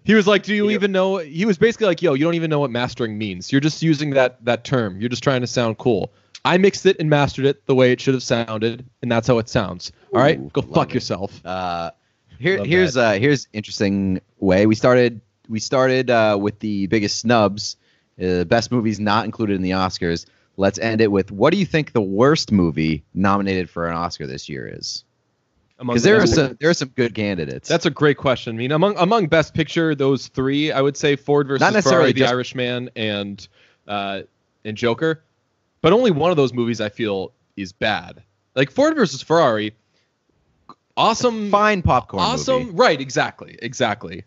He 0.04 0.14
was 0.14 0.26
like, 0.26 0.42
"Do 0.42 0.54
you 0.54 0.70
even 0.70 0.92
know?" 0.92 1.18
He 1.18 1.44
was 1.44 1.56
basically 1.56 1.86
like, 1.86 2.02
"Yo, 2.02 2.14
you 2.14 2.24
don't 2.24 2.34
even 2.34 2.50
know 2.50 2.60
what 2.60 2.70
mastering 2.70 3.16
means. 3.16 3.52
You're 3.52 3.60
just 3.60 3.82
using 3.82 4.10
that 4.10 4.44
that 4.44 4.64
term. 4.64 5.00
You're 5.00 5.10
just 5.10 5.22
trying 5.22 5.40
to 5.42 5.46
sound 5.46 5.78
cool." 5.78 6.12
I 6.44 6.56
mixed 6.58 6.86
it 6.86 6.96
and 7.00 7.10
mastered 7.10 7.44
it 7.46 7.66
the 7.66 7.74
way 7.74 7.92
it 7.92 8.00
should 8.00 8.14
have 8.14 8.22
sounded, 8.22 8.86
and 9.02 9.10
that's 9.10 9.26
how 9.26 9.38
it 9.38 9.48
sounds. 9.48 9.92
All 10.14 10.20
right, 10.20 10.38
Ooh, 10.38 10.50
go 10.52 10.62
fuck 10.62 10.90
it. 10.90 10.94
yourself. 10.94 11.44
Uh, 11.44 11.90
here, 12.38 12.58
Love 12.58 12.66
here's 12.66 12.96
uh, 12.96 13.12
here's 13.12 13.48
interesting 13.52 14.20
way 14.38 14.66
we 14.66 14.74
started. 14.74 15.20
We 15.48 15.60
started 15.60 16.10
uh, 16.10 16.38
with 16.40 16.58
the 16.60 16.86
biggest 16.86 17.18
snubs, 17.18 17.76
uh, 18.22 18.44
best 18.44 18.70
movies 18.70 19.00
not 19.00 19.24
included 19.24 19.56
in 19.56 19.62
the 19.62 19.70
Oscars. 19.70 20.26
Let's 20.56 20.78
end 20.78 21.00
it 21.00 21.10
with 21.10 21.30
what 21.30 21.52
do 21.52 21.58
you 21.58 21.66
think 21.66 21.92
the 21.92 22.00
worst 22.00 22.50
movie 22.52 23.04
nominated 23.14 23.68
for 23.70 23.86
an 23.86 23.94
Oscar 23.94 24.26
this 24.26 24.48
year 24.48 24.66
is? 24.72 25.04
Among 25.80 25.94
Because 25.94 26.02
there 26.02 26.16
are 26.16 26.20
best- 26.20 26.34
some 26.34 26.56
there 26.60 26.70
are 26.70 26.74
some 26.74 26.88
good 26.90 27.14
candidates. 27.14 27.68
That's 27.68 27.86
a 27.86 27.90
great 27.90 28.16
question. 28.16 28.56
I 28.56 28.58
mean, 28.58 28.72
among 28.72 28.96
among 28.96 29.26
Best 29.26 29.54
Picture, 29.54 29.94
those 29.94 30.28
three, 30.28 30.72
I 30.72 30.80
would 30.80 30.96
say 30.96 31.14
Ford 31.16 31.46
versus 31.48 31.60
Not 31.60 31.72
necessarily 31.72 32.06
Ferrari, 32.08 32.12
The 32.14 32.20
just- 32.20 32.32
Irishman, 32.32 32.90
and 32.96 33.48
uh, 33.86 34.22
and 34.64 34.76
Joker. 34.76 35.22
But 35.80 35.92
only 35.92 36.10
one 36.10 36.30
of 36.30 36.36
those 36.36 36.52
movies 36.52 36.80
I 36.80 36.88
feel 36.88 37.32
is 37.56 37.72
bad. 37.72 38.22
Like 38.54 38.70
Ford 38.70 38.96
versus 38.96 39.22
Ferrari, 39.22 39.74
awesome, 40.96 41.50
fine 41.50 41.82
popcorn 41.82 42.22
awesome, 42.22 42.64
movie. 42.64 42.76
right? 42.76 43.00
Exactly, 43.00 43.58
exactly. 43.62 44.24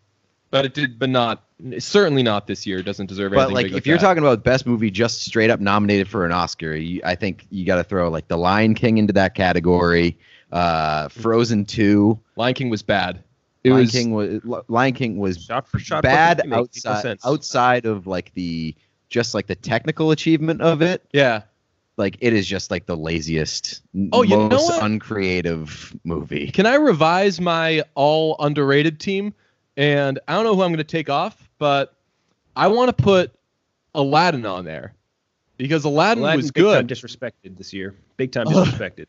But 0.50 0.66
it 0.66 0.74
did, 0.74 1.00
but 1.00 1.10
not 1.10 1.44
certainly 1.80 2.24
not 2.24 2.48
this 2.48 2.66
year. 2.66 2.80
It 2.80 2.84
doesn't 2.84 3.06
deserve 3.08 3.34
anything. 3.34 3.50
But 3.50 3.54
like, 3.54 3.64
big 3.66 3.72
if 3.72 3.76
like 3.76 3.86
you're 3.86 3.98
that. 3.98 4.04
talking 4.04 4.24
about 4.24 4.44
best 4.44 4.66
movie 4.66 4.92
just 4.92 5.22
straight 5.24 5.50
up 5.50 5.60
nominated 5.60 6.08
for 6.08 6.26
an 6.26 6.32
Oscar, 6.32 6.76
you, 6.76 7.02
I 7.06 7.16
think 7.16 7.46
you 7.50 7.66
got 7.66 7.78
to 7.78 7.84
throw 7.84 8.10
like 8.10 8.28
The 8.28 8.38
Lion 8.38 8.74
King 8.76 8.98
into 8.98 9.14
that 9.14 9.36
category. 9.36 10.18
Uh, 10.52 11.08
Frozen 11.08 11.66
Two. 11.66 12.20
Lion 12.36 12.54
King 12.54 12.70
was 12.70 12.82
bad. 12.82 13.24
It 13.64 13.72
Lion 13.72 13.82
was 13.82 13.92
King 13.92 14.12
was 14.12 14.64
Lion 14.68 14.94
King 14.94 15.18
was 15.18 15.42
shot 15.44 15.68
for 15.68 15.80
shot. 15.80 16.04
bad 16.04 16.38
perfect 16.38 16.52
remake, 16.52 16.60
makes 16.60 16.86
no 16.86 16.92
outside 16.92 17.20
outside 17.24 17.86
of 17.86 18.08
like 18.08 18.34
the 18.34 18.76
just 19.12 19.36
like 19.36 19.46
the 19.46 19.56
technical 19.56 20.10
achievement 20.10 20.62
of 20.62 20.82
it. 20.82 21.06
yeah. 21.14 21.44
Like 21.98 22.18
it 22.22 22.34
is 22.34 22.48
just 22.48 22.72
like 22.72 22.88
the 22.88 22.96
laziest, 22.98 23.82
Oh, 24.14 24.24
you 24.24 24.36
know 24.36 24.50
most 24.50 24.70
what? 24.72 24.82
uncreative 24.84 25.96
movie. 26.04 26.50
Can 26.50 26.66
I 26.66 26.76
revise 26.76 27.40
my 27.40 27.84
all 27.94 28.38
underrated 28.40 29.00
team? 29.00 29.34
And 29.78 30.18
I 30.28 30.34
don't 30.34 30.46
know 30.46 30.56
who 30.56 30.64
I'm 30.64 30.70
going 30.72 30.78
to 30.78 30.84
take 30.84 31.10
off, 31.10 31.50
but 31.60 31.94
I 32.56 32.70
want 32.70 32.96
to 32.96 33.04
put 33.04 33.34
Aladdin 33.94 34.46
on 34.46 34.66
there 34.66 34.94
because 35.58 35.84
Aladdin, 35.84 36.24
Aladdin 36.24 36.38
was 36.38 36.52
big 36.52 36.64
time 36.64 36.88
good. 36.88 36.96
disrespected 36.98 37.58
this 37.58 37.72
year. 37.74 37.94
Big 38.18 38.32
time 38.32 38.48
disrespected. 38.48 39.06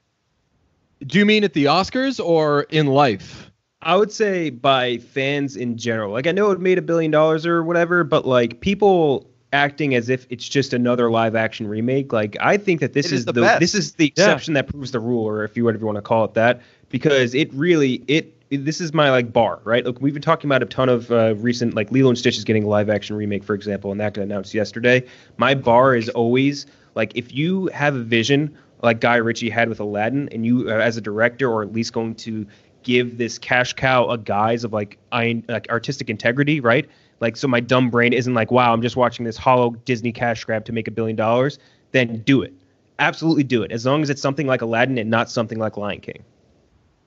Do 1.06 1.18
you 1.18 1.24
mean 1.24 1.44
at 1.44 1.54
the 1.54 1.66
Oscars 1.66 2.22
or 2.22 2.62
in 2.64 2.88
life? 2.88 3.50
I 3.80 3.96
would 3.96 4.12
say 4.12 4.50
by 4.50 4.98
fans 4.98 5.56
in 5.56 5.78
general. 5.78 6.12
Like 6.12 6.26
I 6.26 6.32
know 6.32 6.50
it 6.50 6.60
made 6.60 6.78
a 6.78 6.82
billion 6.82 7.10
dollars 7.10 7.46
or 7.46 7.62
whatever, 7.62 8.04
but 8.04 8.26
like 8.26 8.60
people 8.60 9.28
acting 9.52 9.94
as 9.94 10.08
if 10.08 10.26
it's 10.30 10.48
just 10.48 10.72
another 10.72 11.10
live 11.10 11.34
action 11.36 11.66
remake. 11.66 12.12
Like 12.12 12.36
I 12.40 12.56
think 12.56 12.80
that 12.80 12.92
this 12.92 13.06
It 13.06 13.12
is 13.12 13.20
is 13.20 13.24
the 13.26 13.32
the, 13.32 13.56
this 13.60 13.74
is 13.74 13.92
the 13.94 14.04
Yeah. 14.04 14.24
exception 14.24 14.54
that 14.54 14.66
proves 14.66 14.90
the 14.92 15.00
rule, 15.00 15.24
or 15.26 15.44
if 15.44 15.56
you 15.56 15.64
whatever 15.64 15.82
you 15.82 15.86
want 15.86 15.96
to 15.96 16.02
call 16.02 16.24
it 16.24 16.34
that, 16.34 16.60
because 16.88 17.34
it 17.34 17.52
really 17.54 18.02
it. 18.08 18.34
it- 18.50 18.64
This 18.66 18.82
is 18.82 18.92
my 18.92 19.10
like 19.10 19.32
bar, 19.32 19.60
right? 19.64 19.82
Look, 19.82 20.02
we've 20.02 20.12
been 20.12 20.20
talking 20.22 20.46
about 20.46 20.62
a 20.62 20.66
ton 20.66 20.90
of 20.90 21.10
uh, 21.10 21.34
recent, 21.36 21.72
like 21.74 21.90
Lilo 21.90 22.10
and 22.10 22.18
Stitch 22.18 22.36
is 22.36 22.44
getting 22.44 22.64
a 22.64 22.68
live 22.68 22.90
action 22.90 23.16
remake, 23.16 23.44
for 23.44 23.54
example, 23.54 23.90
and 23.92 23.98
that 24.00 24.12
got 24.12 24.20
announced 24.22 24.52
yesterday. 24.52 25.02
My 25.38 25.54
bar 25.54 25.96
is 25.96 26.10
always 26.10 26.66
like 26.94 27.12
if 27.14 27.32
you 27.32 27.68
have 27.72 27.94
a 27.94 28.02
vision 28.02 28.54
like 28.82 29.00
Guy 29.00 29.16
Ritchie 29.16 29.48
had 29.48 29.70
with 29.70 29.80
Aladdin, 29.80 30.28
and 30.32 30.44
you 30.44 30.68
uh, 30.68 30.74
as 30.74 30.98
a 30.98 31.00
director, 31.00 31.50
or 31.50 31.62
at 31.62 31.72
least 31.72 31.94
going 31.94 32.14
to 32.16 32.46
give 32.82 33.18
this 33.18 33.38
cash 33.38 33.72
cow 33.74 34.08
a 34.10 34.18
guise 34.18 34.64
of 34.64 34.72
like 34.72 34.98
I 35.12 35.42
like 35.48 35.68
artistic 35.70 36.10
integrity, 36.10 36.60
right? 36.60 36.88
Like 37.20 37.36
so 37.36 37.46
my 37.48 37.60
dumb 37.60 37.90
brain 37.90 38.12
isn't 38.12 38.34
like, 38.34 38.50
wow, 38.50 38.72
I'm 38.72 38.82
just 38.82 38.96
watching 38.96 39.24
this 39.24 39.36
hollow 39.36 39.70
Disney 39.84 40.12
cash 40.12 40.44
grab 40.44 40.64
to 40.66 40.72
make 40.72 40.88
a 40.88 40.90
billion 40.90 41.16
dollars. 41.16 41.58
Then 41.92 42.22
do 42.22 42.42
it. 42.42 42.52
Absolutely 42.98 43.44
do 43.44 43.62
it. 43.62 43.72
As 43.72 43.84
long 43.86 44.02
as 44.02 44.10
it's 44.10 44.22
something 44.22 44.46
like 44.46 44.62
Aladdin 44.62 44.98
and 44.98 45.10
not 45.10 45.30
something 45.30 45.58
like 45.58 45.76
Lion 45.76 46.00
King. 46.00 46.22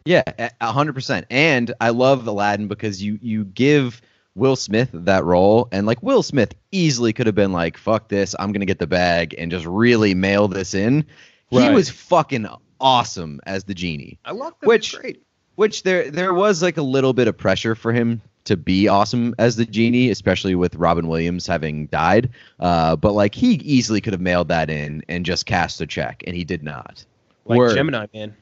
Yeah, 0.05 0.23
a- 0.37 0.51
a 0.61 0.71
hundred 0.71 0.93
percent. 0.93 1.25
And 1.29 1.73
I 1.81 1.89
love 1.89 2.25
Aladdin 2.27 2.67
because 2.67 3.01
you 3.01 3.17
you 3.21 3.45
give 3.45 4.01
Will 4.35 4.55
Smith 4.57 4.89
that 4.93 5.23
role, 5.23 5.67
and 5.71 5.87
like 5.87 6.03
Will 6.03 6.21
Smith 6.21 6.53
easily 6.71 7.13
could 7.13 7.25
have 7.25 7.35
been 7.35 7.53
like, 7.53 7.77
"Fuck 7.77 8.09
this, 8.09 8.35
I'm 8.37 8.51
gonna 8.51 8.65
get 8.65 8.79
the 8.79 8.87
bag 8.87 9.33
and 9.37 9.49
just 9.49 9.65
really 9.65 10.13
mail 10.13 10.47
this 10.47 10.73
in." 10.73 11.05
He 11.49 11.69
was 11.69 11.89
fucking 11.89 12.45
awesome 12.81 13.39
as 13.45 13.63
the 13.63 13.73
genie. 13.73 14.19
I 14.25 14.31
love 14.33 14.53
that. 14.59 14.67
Which- 14.67 14.97
great. 14.99 15.21
Which 15.55 15.83
there 15.83 16.09
there 16.11 16.33
was 16.33 16.61
like 16.61 16.77
a 16.77 16.81
little 16.81 17.13
bit 17.13 17.27
of 17.27 17.37
pressure 17.37 17.75
for 17.75 17.93
him 17.93 18.21
to 18.45 18.55
be 18.55 18.87
awesome 18.87 19.33
as 19.39 19.55
the 19.55 19.65
genie, 19.65 20.09
especially 20.11 20.55
with 20.55 20.75
Robin 20.75 21.07
Williams 21.07 21.47
having 21.47 21.87
died. 21.87 22.29
Uh, 22.59 22.95
but 22.95 23.13
like 23.13 23.33
he 23.35 23.53
easily 23.55 24.01
could 24.01 24.13
have 24.13 24.21
mailed 24.21 24.47
that 24.49 24.69
in 24.69 25.03
and 25.09 25.25
just 25.25 25.45
cast 25.45 25.81
a 25.81 25.87
check, 25.87 26.23
and 26.27 26.35
he 26.35 26.43
did 26.43 26.63
not. 26.63 27.05
Like 27.45 27.57
Word. 27.57 27.75
Gemini 27.75 28.07
Man. 28.13 28.35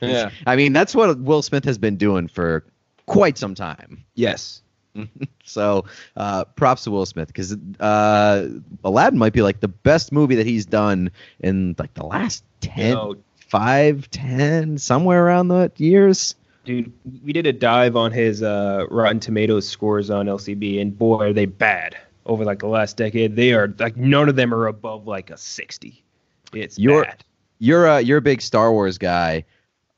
Yeah. 0.00 0.30
I 0.46 0.56
mean, 0.56 0.72
that's 0.72 0.94
what 0.94 1.18
Will 1.18 1.42
Smith 1.42 1.64
has 1.64 1.78
been 1.78 1.96
doing 1.96 2.28
for 2.28 2.64
quite 3.06 3.36
some 3.38 3.54
time. 3.54 4.04
Yes. 4.14 4.62
So 5.44 5.86
uh, 6.14 6.44
props 6.44 6.84
to 6.84 6.90
Will 6.90 7.06
Smith 7.06 7.28
because 7.28 7.56
uh, 7.80 8.48
Aladdin 8.84 9.18
might 9.18 9.32
be 9.32 9.40
like 9.40 9.60
the 9.60 9.68
best 9.68 10.12
movie 10.12 10.34
that 10.34 10.44
he's 10.44 10.66
done 10.66 11.10
in 11.40 11.74
like 11.78 11.94
the 11.94 12.04
last 12.04 12.44
10, 12.60 12.92
No, 12.92 13.16
5, 13.48 14.10
10, 14.10 14.78
somewhere 14.78 15.24
around 15.26 15.48
the 15.48 15.70
years. 15.76 16.34
dude, 16.64 16.92
we 17.24 17.32
did 17.32 17.46
a 17.46 17.52
dive 17.52 17.96
on 17.96 18.12
his 18.12 18.42
uh, 18.42 18.84
Rotten 18.90 19.20
Tomatoes 19.20 19.66
scores 19.68 20.10
on 20.10 20.26
LCB, 20.26 20.80
and 20.80 20.96
boy, 20.96 21.28
are 21.28 21.32
they 21.32 21.46
bad 21.46 21.96
over 22.26 22.44
like 22.44 22.58
the 22.60 22.66
last 22.68 22.96
decade. 22.96 23.36
They 23.36 23.52
are 23.54 23.72
like 23.78 23.96
none 23.96 24.28
of 24.28 24.36
them 24.36 24.52
are 24.52 24.66
above 24.66 25.06
like 25.06 25.30
a 25.30 25.36
sixty. 25.38 26.04
It's 26.52 26.78
You're- 26.78 27.04
bad. 27.04 27.24
You're 27.60 27.86
a 27.86 28.00
you're 28.00 28.18
a 28.18 28.22
big 28.22 28.40
Star 28.40 28.70
Wars 28.70 28.98
guy. 28.98 29.44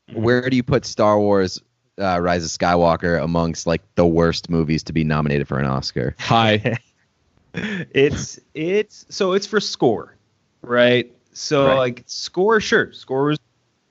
Mhm. 0.09 0.15
Where 0.21 0.49
do 0.49 0.55
you 0.55 0.63
put 0.63 0.83
Star 0.83 1.19
Wars 1.19 1.61
uh, 1.99 2.19
Rise 2.19 2.43
of 2.43 2.49
Skywalker 2.49 3.21
amongst 3.21 3.67
like 3.67 3.81
the 3.95 4.05
worst 4.07 4.49
movies 4.49 4.81
to 4.83 4.93
be 4.93 5.03
nominated 5.03 5.47
for 5.47 5.59
an 5.59 5.65
Oscar? 5.67 6.15
Hi. 6.19 6.77
it's 7.53 8.39
it's 8.55 9.05
so 9.09 9.33
it's 9.33 9.45
for 9.45 9.59
score, 9.59 10.15
right? 10.63 11.11
So 11.33 11.67
Right. 11.67 11.77
like 11.77 12.03
score, 12.05 12.59
sure, 12.59 12.91
score 12.91 13.25
was 13.25 13.39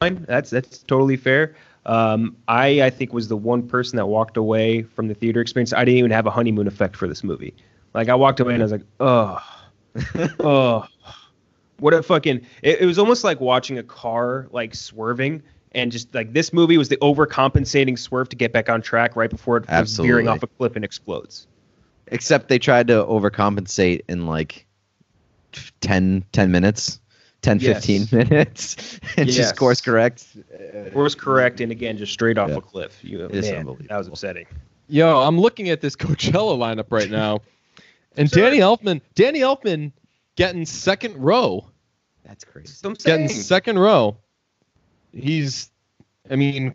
fine. 0.01 0.25
That's 0.29 0.51
that's 0.51 0.79
totally 0.83 1.17
fair. 1.17 1.55
Um, 1.87 2.37
I 2.49 2.83
I 2.83 2.91
think 2.91 3.13
was 3.13 3.29
the 3.29 3.37
one 3.37 3.67
person 3.67 3.97
that 3.97 4.07
walked 4.07 4.37
away 4.37 4.83
from 4.83 5.09
the 5.09 5.15
theater 5.15 5.41
experience. 5.41 5.73
I 5.73 5.85
didn't 5.85 5.99
even 5.99 6.11
have 6.11 6.27
a 6.27 6.31
honeymoon 6.31 6.67
effect 6.67 6.97
for 6.97 7.09
this 7.09 7.25
movie. 7.25 7.55
Like 7.95 8.09
I 8.09 8.15
walked 8.15 8.41
away 8.41 8.55
and 8.55 8.63
I 8.63 8.65
was 8.65 8.73
like, 8.73 8.87
oh, 9.01 9.39
oh, 10.41 10.85
what 11.79 11.95
a 11.95 12.03
fucking. 12.03 12.47
It, 12.63 12.81
it 12.81 12.87
was 12.87 12.99
almost 12.99 13.25
like 13.25 13.41
watching 13.41 13.79
a 13.79 13.83
car 13.83 14.47
like 14.53 14.75
swerving. 14.75 15.43
And 15.73 15.93
just 15.93 16.13
like 16.15 16.33
this 16.33 16.53
movie 16.53 16.79
was 16.79 16.89
the 16.89 16.97
overcompensating 16.97 17.97
swerve 17.99 18.29
to 18.31 18.37
get 18.37 18.53
back 18.53 18.69
on 18.69 18.83
track 18.83 19.15
right 19.15 19.31
before 19.31 19.59
it 19.59 19.69
was 19.69 19.97
veering 19.97 20.27
off 20.27 20.43
a 20.43 20.49
cliff 20.49 20.75
and 20.75 20.85
explodes. 20.85 21.47
Except 22.09 22.49
they 22.49 22.59
tried 22.59 22.89
to 22.89 23.05
overcompensate 23.05 24.03
in 24.09 24.27
like 24.27 24.67
10, 25.81 26.25
10 26.33 26.51
minutes, 26.51 27.01
10, 27.43 27.61
Yes. 27.61 27.87
15 27.87 28.09
minutes, 28.29 29.01
and 29.17 29.27
Yes. 29.29 29.37
just 29.37 29.57
course 29.57 29.81
correct. 29.81 30.27
Course 30.93 31.15
correct, 31.15 31.61
and 31.61 31.73
again, 31.73 31.97
just 31.97 32.13
straight 32.13 32.37
off 32.39 32.51
Yeah. 32.51 32.57
a 32.57 32.61
cliff. 32.61 32.99
You, 33.03 33.19
man, 33.19 33.27
unbelievable. 33.27 33.79
that 33.89 33.97
was 33.99 34.09
upsetting. 34.09 34.47
Yo, 34.89 35.21
I'm 35.21 35.39
looking 35.41 35.69
at 35.71 35.81
this 35.81 35.97
Coachella 36.05 36.59
lineup 36.59 36.87
right 36.91 37.11
now, 37.11 37.41
And 38.17 38.29
Danny 38.31 38.59
Elfman, 38.59 39.01
Danny 39.15 39.41
Elfman 39.41 39.93
getting 40.37 40.67
second 40.67 41.17
row. 41.17 41.67
That's 42.25 42.45
crazy. 42.45 42.75
That's 42.83 43.05
Getting 43.05 43.29
second 43.29 43.79
row. 43.79 44.17
He's 45.13 45.71
I 46.31 46.37
mean 46.37 46.75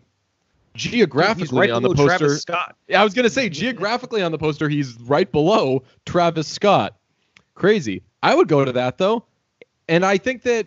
He's 0.74 0.92
geographically 0.92 1.58
right 1.58 1.70
on 1.70 1.82
the 1.82 1.88
below 1.88 2.06
poster. 2.08 2.18
Travis 2.26 2.42
Scott. 2.42 2.76
I 2.94 3.02
was 3.02 3.14
gonna 3.14 3.30
say 3.30 3.48
geographically 3.48 4.22
on 4.22 4.30
the 4.32 4.38
poster, 4.38 4.68
he's 4.68 4.94
right 5.00 5.30
below 5.30 5.82
Travis 6.04 6.46
Scott. 6.48 6.96
Crazy. 7.54 8.02
I 8.22 8.34
would 8.34 8.48
go 8.48 8.62
to 8.64 8.72
that 8.72 8.98
though, 8.98 9.24
and 9.88 10.04
I 10.04 10.18
think 10.18 10.42
that 10.42 10.66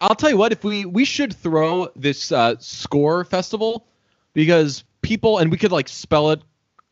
I'll 0.00 0.14
tell 0.14 0.30
you 0.30 0.36
what. 0.36 0.52
If 0.52 0.64
we 0.64 0.84
we 0.84 1.04
should 1.04 1.34
throw 1.34 1.88
this 1.96 2.30
uh, 2.32 2.56
score 2.58 3.24
festival 3.24 3.86
because 4.34 4.84
people 5.02 5.38
and 5.38 5.50
we 5.50 5.56
could 5.56 5.72
like 5.72 5.88
spell 5.88 6.30
it 6.30 6.40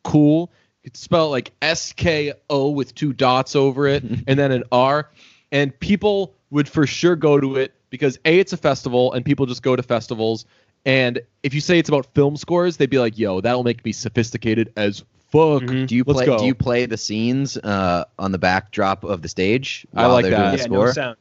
cool. 0.05 0.53
You 0.83 0.91
could 0.91 0.97
spell 0.97 1.27
it 1.27 1.31
like 1.31 1.53
S 1.63 1.93
K 1.93 2.33
O 2.51 2.71
with 2.71 2.95
two 2.95 3.13
dots 3.13 3.55
over 3.57 3.87
it 3.87 4.03
and 4.27 4.39
then 4.39 4.53
an 4.53 4.65
R, 4.73 5.11
and 5.53 5.79
people 5.81 6.35
would 6.51 6.69
for 6.69 6.87
sure 6.87 7.17
go 7.17 7.41
to 7.41 7.57
it 7.57 7.75
because 7.91 8.19
a 8.25 8.39
it's 8.39 8.53
a 8.53 8.57
festival 8.57 9.13
and 9.13 9.25
people 9.25 9.47
just 9.47 9.63
go 9.63 9.77
to 9.77 9.83
festivals. 9.83 10.47
And 10.85 11.21
if 11.43 11.53
you 11.55 11.61
say 11.61 11.81
it's 11.81 11.89
about 11.89 12.07
film 12.15 12.37
scores, 12.37 12.77
they'd 12.77 12.91
be 12.91 12.99
like, 13.01 13.19
"Yo, 13.19 13.41
that'll 13.41 13.65
make 13.65 13.85
me 13.85 13.91
sophisticated 13.93 14.73
as 14.77 15.01
fuck." 15.31 15.63
Mhm. 15.63 15.89
Do 15.89 15.97
you 15.97 16.05
Let's 16.07 16.19
play? 16.19 16.27
go. 16.27 16.39
Do 16.39 16.45
you 16.47 16.55
play 16.55 16.87
the 16.87 16.97
scenes 16.97 17.57
uh, 17.57 18.05
on 18.21 18.31
the 18.31 18.39
backdrop 18.39 19.03
of 19.03 19.23
the 19.23 19.29
stage? 19.29 19.85
I 19.95 20.03
while 20.07 20.13
like 20.13 20.23
they're 20.25 20.31
that. 20.33 20.39
Doing 20.39 20.51
the 20.53 20.59
yeah, 20.59 20.65
score? 20.65 20.87
no 20.87 20.93
sound. 20.93 21.17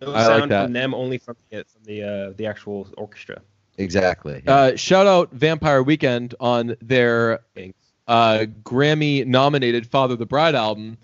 No 0.00 0.08
I 0.08 0.26
like 0.26 0.26
sound 0.26 0.50
that. 0.50 0.64
from 0.64 0.72
them, 0.72 0.94
only 0.94 1.18
from 1.18 1.36
the 1.50 1.64
from 1.64 1.82
the 1.84 2.02
uh, 2.02 2.32
the 2.36 2.46
actual 2.46 2.88
orchestra. 2.96 3.42
Exactly. 3.78 4.42
Uh, 4.46 4.76
shout 4.76 5.06
out 5.06 5.32
Vampire 5.32 5.82
Weekend 5.82 6.34
on 6.40 6.76
their 6.82 7.40
Thanks. 7.54 7.78
uh, 8.08 8.44
Grammy 8.62 9.26
nominated 9.26 9.86
Father 9.86 10.16
the 10.16 10.26
Bride 10.26 10.54
album. 10.54 10.98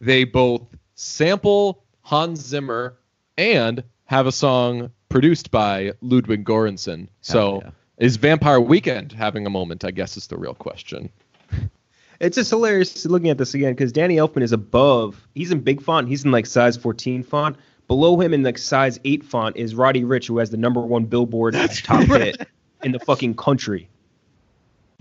They 0.00 0.24
both 0.24 0.62
sample 0.94 1.84
Hans 2.02 2.40
Zimmer 2.40 2.96
and 3.36 3.82
have 4.04 4.26
a 4.26 4.32
song 4.32 4.90
produced 5.08 5.50
by 5.50 5.92
Ludwig 6.00 6.44
Göransson. 6.44 7.08
So 7.20 7.60
yeah. 7.62 7.70
is 7.98 8.16
Vampire 8.16 8.60
Weekend 8.60 9.12
having 9.12 9.46
a 9.46 9.50
moment? 9.50 9.84
I 9.84 9.90
guess 9.90 10.16
is 10.16 10.26
the 10.26 10.38
real 10.38 10.54
question. 10.54 11.10
It's 12.20 12.36
just 12.36 12.50
hilarious 12.50 13.04
looking 13.04 13.30
at 13.30 13.38
this 13.38 13.52
again 13.52 13.72
because 13.72 13.90
Danny 13.90 14.14
Elfman 14.14 14.42
is 14.44 14.52
above. 14.52 15.26
He's 15.34 15.50
in 15.50 15.58
big 15.58 15.82
font. 15.82 16.06
He's 16.06 16.24
in 16.24 16.30
like 16.30 16.46
size 16.46 16.76
14 16.76 17.24
font. 17.24 17.56
Below 17.88 18.20
him 18.20 18.32
in 18.32 18.42
like 18.42 18.58
size 18.58 18.98
8 19.04 19.24
font 19.24 19.56
is 19.56 19.74
Roddy 19.74 20.02
Ricch, 20.02 20.26
who 20.26 20.38
has 20.38 20.50
the 20.50 20.56
number 20.56 20.80
one 20.80 21.04
Billboard 21.04 21.54
top 21.84 22.04
hit 22.04 22.46
in 22.82 22.92
the 22.92 22.98
fucking 22.98 23.34
country. 23.34 23.88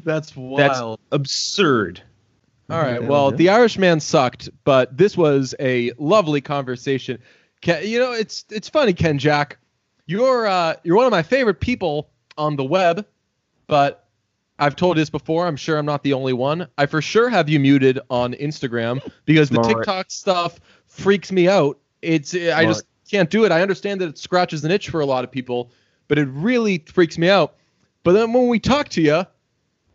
That's 0.04 0.36
wild. 0.36 0.60
That's 0.60 0.82
absurd. 1.12 2.02
All 2.70 2.82
right. 2.82 3.04
Well, 3.04 3.32
yeah. 3.32 3.38
The 3.38 3.50
Irishman 3.50 4.00
sucked, 4.00 4.50
but 4.64 4.98
this 4.98 5.18
was 5.18 5.54
a 5.60 5.92
lovely 5.98 6.42
conversation. 6.42 7.20
Ken, 7.62 7.86
you 7.86 8.00
know, 8.00 8.14
it's 8.14 8.46
it's 8.50 8.70
funny, 8.70 8.94
Ken 8.94 9.18
Jack. 9.20 9.58
You're 10.06 10.48
uh, 10.48 10.76
you're 10.84 10.96
one 10.96 11.06
of 11.06 11.12
my 11.12 11.24
favorite 11.24 11.60
people 11.60 12.10
on 12.38 12.56
the 12.56 12.64
web, 12.64 13.06
but 13.68 14.08
I've 14.58 14.76
told 14.76 14.96
this 14.96 15.10
before. 15.10 15.48
I'm 15.48 15.58
sure 15.58 15.78
I'm 15.78 15.86
not 15.86 16.04
the 16.04 16.14
only 16.14 16.34
one. 16.34 16.68
I 16.78 16.86
for 16.86 17.02
sure 17.02 17.30
have 17.30 17.50
you 17.50 17.60
muted 17.60 18.00
on 18.10 18.34
Instagram 18.36 19.02
because 19.26 19.50
the 19.50 19.62
TikTok 19.62 20.10
stuff 20.12 20.60
freaks 20.86 21.32
me 21.32 21.50
out. 21.50 21.78
It's 22.02 22.34
I 22.34 22.66
just 22.66 22.84
can't 23.10 23.30
do 23.30 23.46
it. 23.46 23.52
I 23.52 23.62
understand 23.62 24.02
that 24.02 24.10
it 24.10 24.18
scratches 24.18 24.64
an 24.66 24.72
itch 24.72 24.90
for 24.90 25.02
a 25.02 25.06
lot 25.06 25.24
of 25.24 25.32
people, 25.32 25.72
but 26.08 26.18
it 26.18 26.28
really 26.32 26.80
freaks 26.88 27.18
me 27.18 27.30
out. 27.30 27.56
But 28.04 28.14
then 28.14 28.34
when 28.34 28.48
we 28.48 28.60
talk 28.60 28.90
to 28.90 29.02
you, 29.02 29.26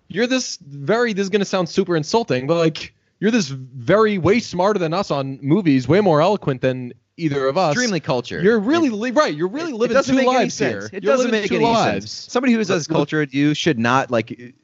you're 0.09 0.27
this 0.27 0.57
very 0.59 1.12
this 1.12 1.24
is 1.24 1.31
going 1.31 1.41
to 1.41 1.47
sound 1.47 1.69
super 1.69 1.97
insulting 1.97 2.47
but 2.47 2.57
like 2.57 2.95
you're 3.19 3.31
this 3.31 3.49
very 3.49 4.19
way 4.19 4.39
smarter 4.39 4.78
than 4.78 4.93
us 4.93 5.11
on 5.11 5.39
movies 5.43 5.89
way 5.89 6.01
more 6.01 6.20
eloquent 6.20 6.61
than 6.61 6.93
either 7.18 7.47
of 7.48 7.56
us 7.56 7.72
Extremely 7.72 8.01
cultured. 8.01 8.44
you're 8.44 8.59
really 8.60 8.90
li- 8.90 9.10
right 9.10 9.34
you're 9.34 9.48
really 9.48 9.72
living 9.72 9.93
it 9.93 9.94
doesn't 9.94 10.14
two 10.14 10.18
make 10.20 10.28
any 10.28 10.36
lives 10.38 10.55
sense. 10.55 10.88
here 10.90 10.98
It 10.98 11.02
You're 11.05 11.14
doesn't 11.16 11.30
make 11.30 11.51
any 11.51 11.64
lives. 11.64 12.10
sense. 12.12 12.32
Somebody 12.32 12.52
who's 12.52 12.70
as 12.70 12.86
cultured 12.86 13.32
you 13.32 13.55
should 13.55 13.78
not 13.78 14.10
like 14.10 14.55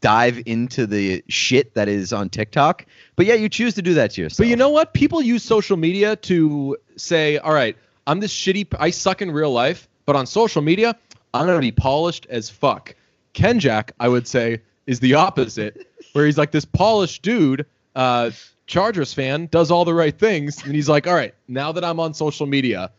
dive 0.00 0.42
into 0.46 0.86
the 0.86 1.22
shit 1.28 1.74
that 1.74 1.88
is 1.88 2.12
on 2.12 2.28
TikTok, 2.30 2.86
but 3.16 3.26
yet 3.26 3.40
you 3.40 3.48
choose 3.48 3.74
to 3.74 3.82
do 3.82 3.94
that 3.94 4.12
to 4.12 4.22
yourself. 4.22 4.38
but 4.38 4.46
you 4.48 4.56
know 4.56 4.70
what 4.70 4.94
people 4.94 5.20
use 5.20 5.42
social 5.42 5.76
media 5.76 6.16
to 6.16 6.76
say 6.96 7.36
all 7.38 7.52
right 7.52 7.76
i'm 8.06 8.20
this 8.20 8.32
shitty 8.32 8.68
p- 8.70 8.76
i 8.80 8.90
suck 8.90 9.20
in 9.22 9.30
real 9.30 9.52
life 9.52 9.88
but 10.06 10.16
on 10.16 10.26
social 10.26 10.62
media 10.62 10.96
i'm 11.34 11.46
to 11.46 11.58
be 11.58 11.70
polished 11.72 12.26
as 12.30 12.48
fuck 12.50 12.94
ken 13.34 13.58
jack 13.60 13.92
i 14.00 14.08
would 14.08 14.26
say 14.26 14.60
is 14.86 15.00
the 15.00 15.14
opposite 15.14 15.86
where 16.12 16.24
he's 16.26 16.38
like 16.38 16.50
this 16.50 16.64
polished 16.64 17.22
dude 17.22 17.64
uh 17.94 18.30
chargers 18.70 19.12
fan 19.12 19.46
does 19.50 19.70
all 19.70 19.84
the 19.84 19.92
right 19.92 20.16
things 20.16 20.62
and 20.64 20.74
he's 20.76 20.88
like 20.88 21.06
all 21.08 21.14
right 21.14 21.34
now 21.48 21.72
that 21.72 21.82
i'm 21.84 21.98
on 21.98 22.14
social 22.14 22.46
media 22.46 22.90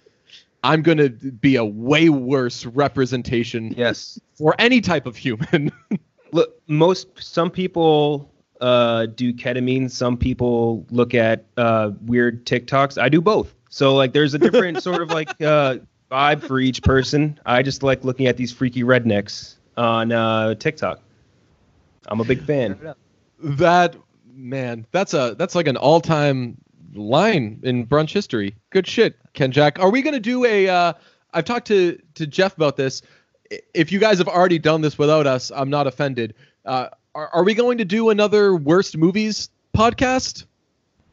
i'm 0.64 0.81
going 0.81 0.98
to 0.98 1.10
be 1.10 1.56
a 1.56 1.64
way 1.64 2.10
worse 2.10 2.65
representation 2.65 3.73
Yes. 3.77 4.19
for 4.35 4.53
any 4.60 4.81
type 4.81 5.06
of 5.06 5.15
human 5.15 5.72
Look, 6.34 6.61
most 6.68 7.07
some 7.22 7.52
people 7.52 8.31
uh, 8.61 9.07
do 9.07 9.34
ketamine. 9.34 9.91
Some 9.91 10.15
people 10.15 10.85
look 10.89 11.14
at 11.14 11.43
uh, 11.57 11.91
weird 12.06 12.45
TikToks. 12.45 12.98
I 13.02 13.10
do 13.10 13.19
both. 13.19 13.53
So 13.69 13.93
like, 13.95 14.14
there's 14.14 14.34
a 14.34 14.39
different 14.39 14.81
sort 14.88 15.02
of 15.02 15.10
like 15.10 15.30
uh, 15.41 15.80
vibe 16.10 16.41
for 16.41 16.57
each 16.61 16.84
person. 16.84 17.38
I 17.45 17.64
just 17.64 17.84
like 17.84 18.06
looking 18.06 18.27
at 18.27 18.38
these 18.38 18.53
freaky 18.53 18.81
rednecks 18.84 19.56
on 19.76 20.14
uh, 20.14 20.56
TikTok. 20.56 21.02
I'm 22.07 22.22
a 22.22 22.23
big 22.23 22.45
fan. 22.45 22.80
that 23.43 23.98
man 24.34 24.86
that's 24.91 25.14
a 25.14 25.36
that's 25.38 25.56
like 25.56 25.68
an 25.68 25.78
all-time 25.78 26.58
line 26.94 27.60
in 27.64 27.86
brunch 27.86 28.12
history 28.12 28.56
good 28.70 28.88
shit 28.88 29.18
ken 29.34 29.52
jack 29.52 29.80
are 29.80 29.90
we 29.90 30.02
going 30.02 30.14
to 30.14 30.20
do 30.20 30.45
a 30.45 30.68
uh 30.68 30.94
i've 31.34 31.45
talked 31.45 31.68
to 31.68 31.99
to 32.14 32.28
jeff 32.28 32.56
about 32.56 32.76
this 32.78 33.02
if 33.74 33.91
you 33.91 33.99
guys 33.99 34.18
have 34.18 34.28
already 34.28 34.60
done 34.60 34.82
this 34.82 34.98
without 34.98 35.26
us 35.28 35.52
i'm 35.56 35.70
not 35.70 35.88
offended 35.88 36.34
uh 36.66 36.88
are, 37.16 37.30
are 37.30 37.44
we 37.44 37.53
going 37.53 37.78
to 37.78 37.86
do 37.86 38.10
another 38.10 38.56
worst 38.56 38.98
movies 38.98 39.49
podcast 39.76 40.45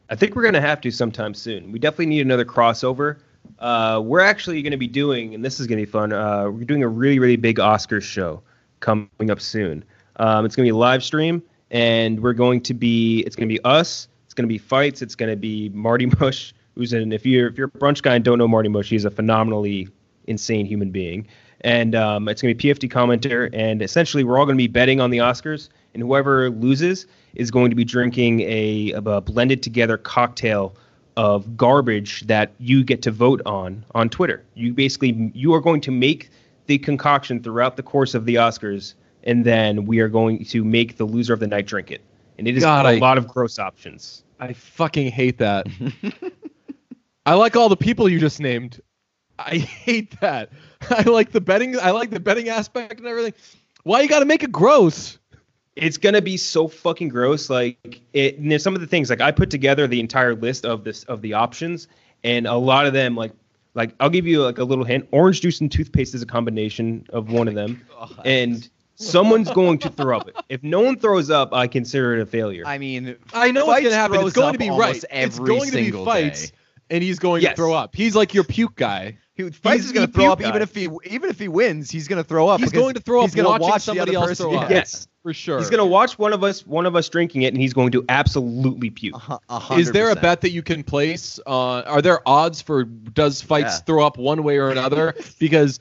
I 0.09 0.15
think 0.15 0.35
we're 0.35 0.43
gonna 0.43 0.61
have 0.61 0.81
to 0.81 0.91
sometime 0.91 1.33
soon. 1.33 1.71
We 1.71 1.77
definitely 1.77 2.07
need 2.07 2.21
another 2.21 2.45
crossover. 2.45 3.17
Uh, 3.59 4.01
we're 4.03 4.21
actually 4.21 4.61
gonna 4.61 4.77
be 4.77 4.87
doing, 4.87 5.35
and 5.35 5.45
this 5.45 5.59
is 5.59 5.67
gonna 5.67 5.81
be 5.81 5.85
fun. 5.85 6.11
Uh, 6.11 6.49
we're 6.49 6.63
doing 6.63 6.83
a 6.83 6.87
really, 6.87 7.19
really 7.19 7.35
big 7.35 7.57
Oscars 7.57 8.01
show 8.01 8.41
coming 8.79 9.29
up 9.29 9.39
soon. 9.39 9.83
Um, 10.15 10.45
it's 10.45 10.55
gonna 10.55 10.65
be 10.65 10.71
a 10.71 10.75
live 10.75 11.03
stream, 11.03 11.43
and 11.71 12.21
we're 12.21 12.33
going 12.33 12.61
to 12.61 12.73
be. 12.73 13.21
It's 13.21 13.35
gonna 13.35 13.47
be 13.47 13.63
us. 13.63 14.07
It's 14.25 14.33
gonna 14.33 14.47
be 14.47 14.57
fights. 14.57 15.01
It's 15.01 15.15
gonna 15.15 15.35
be 15.35 15.69
Marty 15.69 16.05
Mush, 16.19 16.53
who's 16.75 16.93
in 16.93 17.11
If 17.11 17.25
you're 17.25 17.47
if 17.47 17.57
you're 17.57 17.67
a 17.67 17.71
brunch 17.71 18.01
guy 18.01 18.15
and 18.15 18.23
don't 18.23 18.37
know 18.37 18.47
Marty 18.47 18.69
Mush, 18.69 18.89
he's 18.89 19.05
a 19.05 19.11
phenomenally 19.11 19.89
insane 20.27 20.65
human 20.65 20.91
being. 20.91 21.27
And 21.61 21.93
um, 21.93 22.29
it's 22.29 22.41
gonna 22.41 22.55
be 22.55 22.69
PFT 22.69 22.89
commenter, 22.89 23.49
and 23.53 23.81
essentially 23.81 24.23
we're 24.23 24.37
all 24.37 24.45
gonna 24.45 24.57
be 24.57 24.67
betting 24.67 25.01
on 25.01 25.09
the 25.09 25.17
Oscars, 25.17 25.69
and 25.93 26.03
whoever 26.03 26.49
loses 26.49 27.07
is 27.35 27.51
going 27.51 27.69
to 27.69 27.75
be 27.75 27.83
drinking 27.83 28.41
a, 28.41 28.91
a 28.93 29.21
blended 29.21 29.61
together 29.61 29.97
cocktail 29.97 30.75
of 31.17 31.57
garbage 31.57 32.21
that 32.27 32.53
you 32.59 32.83
get 32.83 33.01
to 33.01 33.11
vote 33.11 33.41
on 33.45 33.83
on 33.93 34.09
Twitter. 34.09 34.43
You 34.55 34.73
basically 34.73 35.31
you 35.33 35.53
are 35.53 35.61
going 35.61 35.81
to 35.81 35.91
make 35.91 36.29
the 36.67 36.77
concoction 36.77 37.41
throughout 37.41 37.77
the 37.77 37.83
course 37.83 38.13
of 38.13 38.25
the 38.25 38.35
Oscars, 38.35 38.93
and 39.23 39.45
then 39.45 39.85
we 39.85 39.99
are 39.99 40.07
going 40.09 40.45
to 40.45 40.63
make 40.63 40.97
the 40.97 41.05
loser 41.05 41.33
of 41.33 41.39
the 41.39 41.47
night 41.47 41.65
drink 41.67 41.91
it. 41.91 42.01
And 42.37 42.47
it 42.47 42.55
is 42.57 42.63
God, 42.63 42.85
a 42.85 42.89
I- 42.89 42.97
lot 42.99 43.17
of 43.17 43.27
gross 43.27 43.59
options. 43.59 44.23
i 44.39 44.53
fucking 44.53 45.11
hate 45.11 45.37
that 45.39 45.67
i 47.25 47.33
like 47.33 47.55
all 47.55 47.69
the 47.69 47.77
people 47.77 48.07
you 48.09 48.19
just 48.19 48.39
named 48.39 48.81
i 49.37 49.57
hate 49.57 50.19
that 50.21 50.49
i 50.89 51.01
like 51.03 51.31
the 51.31 51.41
betting 51.41 51.77
i 51.79 51.91
like 51.91 52.09
the 52.09 52.19
betting 52.19 52.49
aspect 52.49 52.99
and 52.99 53.07
everything 53.07 53.33
why 53.83 54.01
you 54.01 54.07
got 54.09 54.19
to 54.19 54.25
make 54.25 54.43
it 54.43 54.51
gross 54.51 55.17
It's 55.75 55.97
gonna 55.97 56.21
be 56.21 56.35
so 56.35 56.67
fucking 56.67 57.07
gross. 57.09 57.49
Like 57.49 58.01
it. 58.11 58.37
And 58.37 58.51
there's 58.51 58.61
some 58.63 58.75
of 58.75 58.81
the 58.81 58.87
things 58.87 59.09
like 59.09 59.21
I 59.21 59.31
put 59.31 59.49
together 59.49 59.87
the 59.87 60.01
entire 60.01 60.35
list 60.35 60.65
of 60.65 60.83
this 60.83 61.05
of 61.05 61.21
the 61.21 61.33
options, 61.35 61.87
and 62.23 62.45
a 62.47 62.55
lot 62.55 62.85
of 62.85 62.91
them 62.91 63.15
like 63.15 63.31
like 63.75 63.95
I'll 64.01 64.09
give 64.09 64.27
you 64.27 64.43
like 64.43 64.57
a 64.57 64.65
little 64.65 64.83
hint. 64.83 65.07
Orange 65.11 65.39
juice 65.39 65.61
and 65.61 65.71
toothpaste 65.71 66.13
is 66.15 66.21
a 66.21 66.25
combination 66.25 67.05
of 67.13 67.31
one 67.31 67.47
of 67.47 67.53
them, 67.55 67.85
oh, 67.97 68.09
and 68.25 68.69
someone's 68.99 69.49
going 69.51 69.79
to 69.79 69.89
throw 69.89 70.17
up. 70.19 70.29
If 70.49 70.61
no 70.63 70.81
one 70.81 70.99
throws 70.99 71.29
up, 71.29 71.53
I 71.53 71.67
consider 71.67 72.15
it 72.17 72.21
a 72.21 72.25
failure. 72.25 72.63
I 72.65 72.77
mean, 72.77 73.15
I 73.33 73.51
know 73.51 73.65
Fights 73.65 73.67
what's 73.67 73.83
gonna 73.83 73.95
happen. 73.95 74.21
It's 74.27 74.35
going 74.35 74.53
to 74.53 74.59
be 74.59 74.69
almost 74.69 75.05
right. 75.11 75.23
It's 75.25 75.39
going 75.39 75.71
to 75.71 75.77
be 75.77 75.91
fights, 75.91 76.49
day. 76.49 76.55
and 76.91 77.03
he's 77.03 77.19
going 77.19 77.41
Yes. 77.41 77.51
to 77.51 77.55
throw 77.55 77.73
up. 77.73 77.95
He's 77.95 78.15
like 78.15 78.33
your 78.33 78.43
puke 78.43 78.75
guy. 78.75 79.17
he, 79.35 79.49
Fights 79.51 79.77
He's 79.77 79.85
is 79.87 79.91
going 79.93 80.07
to 80.07 80.13
throw 80.13 80.31
up 80.31 80.39
puke 80.39 80.49
even 80.49 80.61
if 80.61 80.75
he 80.75 80.89
even 81.05 81.29
if 81.29 81.39
he 81.39 81.47
wins. 81.47 81.89
He's 81.89 82.07
going 82.07 82.21
to 82.21 82.27
throw 82.27 82.47
up. 82.49 82.59
He's 82.59 82.71
going 82.71 82.93
to 82.95 82.99
throw 83.01 83.21
up 83.21 83.27
He's 83.27 83.35
going 83.35 83.59
to 83.59 83.61
watch 83.61 83.81
somebody 83.83 84.11
the 84.11 84.17
else 84.17 84.27
person. 84.29 84.49
throw 84.51 84.59
up. 84.59 84.69
Yes. 84.69 85.07
for 85.23 85.33
sure. 85.33 85.59
He's 85.59 85.69
gonna 85.69 85.85
watch 85.85 86.17
one 86.17 86.31
of 86.33 86.43
us 86.43 86.65
one 86.65 86.85
of 86.85 86.95
us 86.95 87.07
drinking 87.09 87.41
it, 87.43 87.53
and 87.53 87.61
he's 87.61 87.73
going 87.73 87.91
to 87.91 88.03
absolutely 88.09 88.89
puke. 88.89 89.15
A 89.49 89.59
hu- 89.59 89.75
Is 89.79 89.91
there 89.91 90.09
a 90.11 90.15
bet 90.15 90.41
that 90.41 90.51
you 90.51 90.61
can 90.61 90.83
place? 90.83 91.39
Uh, 91.45 91.81
are 91.81 92.01
there 92.01 92.19
odds 92.27 92.61
for 92.61 92.83
does 92.85 93.41
fights 93.41 93.75
Yeah. 93.79 93.85
throw 93.85 94.05
up 94.05 94.17
one 94.17 94.43
way 94.43 94.57
or 94.57 94.69
another? 94.69 95.15
Because 95.39 95.79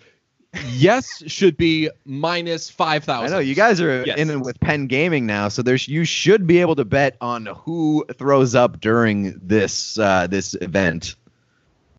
yes 0.71 1.23
should 1.27 1.57
be 1.57 1.91
minus 2.05 2.71
5000 2.71 3.27
I 3.27 3.31
know 3.31 3.39
you 3.41 3.55
guys 3.55 3.81
are 3.81 4.05
Yes. 4.05 4.19
in 4.19 4.41
with 4.41 4.59
Penn 4.61 4.87
Gaming 4.87 5.27
now, 5.27 5.49
so 5.49 5.63
there's 5.63 5.89
you 5.89 6.05
should 6.05 6.47
be 6.47 6.59
able 6.61 6.77
to 6.77 6.85
bet 6.85 7.17
on 7.21 7.47
who 7.47 8.05
throws 8.17 8.55
up 8.55 8.81
during 8.81 9.39
this 9.43 9.99
uh, 9.99 10.27
this 10.27 10.55
event. 10.61 11.17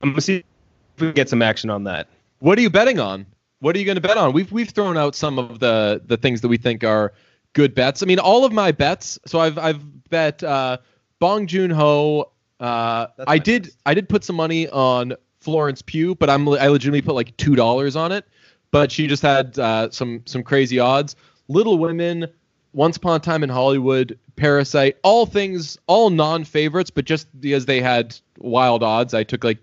I'm 0.02 0.12
gonna 0.12 0.22
see 0.22 0.38
if 0.38 1.02
we 1.02 1.08
can 1.08 1.14
get 1.14 1.30
some 1.30 1.42
action 1.42 1.70
on 1.70 1.84
that. 1.86 2.08
What 2.40 2.58
are 2.58 2.62
you 2.62 2.70
betting 2.70 3.00
on? 3.00 3.26
What 3.60 3.76
are 3.76 3.80
you 3.80 3.86
going 3.86 3.96
to 3.98 4.02
bet 4.02 4.16
on? 4.16 4.32
We've 4.32 4.50
we've 4.52 4.70
thrown 4.70 4.98
out 4.98 5.16
some 5.16 5.38
of 5.38 5.60
the 5.60 6.02
the 6.06 6.16
things 6.16 6.40
that 6.42 6.48
we 6.48 6.56
think 6.58 6.84
are 6.86 7.12
good 7.54 7.76
bets. 7.76 8.02
I 8.02 8.06
mean, 8.06 8.20
all 8.20 8.46
of 8.46 8.54
my 8.54 8.72
bets. 8.72 9.20
So 9.26 9.40
I've 9.40 9.58
I've 9.58 10.10
bet 10.10 10.42
uh, 10.44 10.78
Bong 11.20 11.46
Joon 11.46 11.70
Ho. 11.72 12.32
Uh, 12.62 13.08
That's 13.18 13.30
I 13.30 13.38
did 13.38 13.64
best. 13.64 13.78
I 13.86 13.94
did 13.94 14.08
put 14.08 14.24
some 14.24 14.38
money 14.38 14.70
on 14.70 15.14
Florence 15.42 15.82
Pugh, 15.82 16.16
but 16.16 16.30
I'm 16.30 16.48
I 16.48 16.68
legitimately 16.68 17.02
put 17.02 17.16
like 17.16 17.36
two 17.36 17.56
dollars 17.56 17.98
on 17.98 18.14
it. 18.14 18.26
But 18.72 18.92
she 18.92 19.08
just 19.08 19.24
had 19.24 19.58
uh, 19.58 19.90
some 19.92 20.22
some 20.26 20.44
crazy 20.44 20.80
odds. 20.80 21.16
Little 21.48 21.78
Women, 21.78 22.28
Once 22.74 22.98
Upon 22.98 23.16
a 23.16 23.20
Time 23.20 23.44
in 23.44 23.50
Hollywood, 23.50 24.18
Parasite, 24.36 24.98
all 25.04 25.26
things, 25.26 25.78
all 25.88 26.10
non-favorites, 26.10 26.92
but 26.92 27.06
just 27.06 27.28
because 27.42 27.66
they 27.66 27.82
had 27.82 28.16
wild 28.38 28.84
odds, 28.84 29.14
I 29.14 29.24
took 29.24 29.44
like 29.44 29.58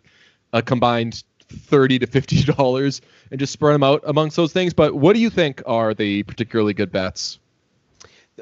a 0.52 0.62
combined 0.62 1.22
thirty 1.48 1.98
to 1.98 2.06
fifty 2.06 2.42
dollars 2.52 3.00
and 3.30 3.38
just 3.38 3.52
spread 3.52 3.74
them 3.74 3.82
out 3.82 4.02
amongst 4.06 4.36
those 4.36 4.52
things. 4.52 4.74
But 4.74 4.94
what 4.94 5.14
do 5.14 5.20
you 5.20 5.30
think 5.30 5.62
are 5.66 5.94
the 5.94 6.22
particularly 6.24 6.74
good 6.74 6.90
bets? 6.90 7.38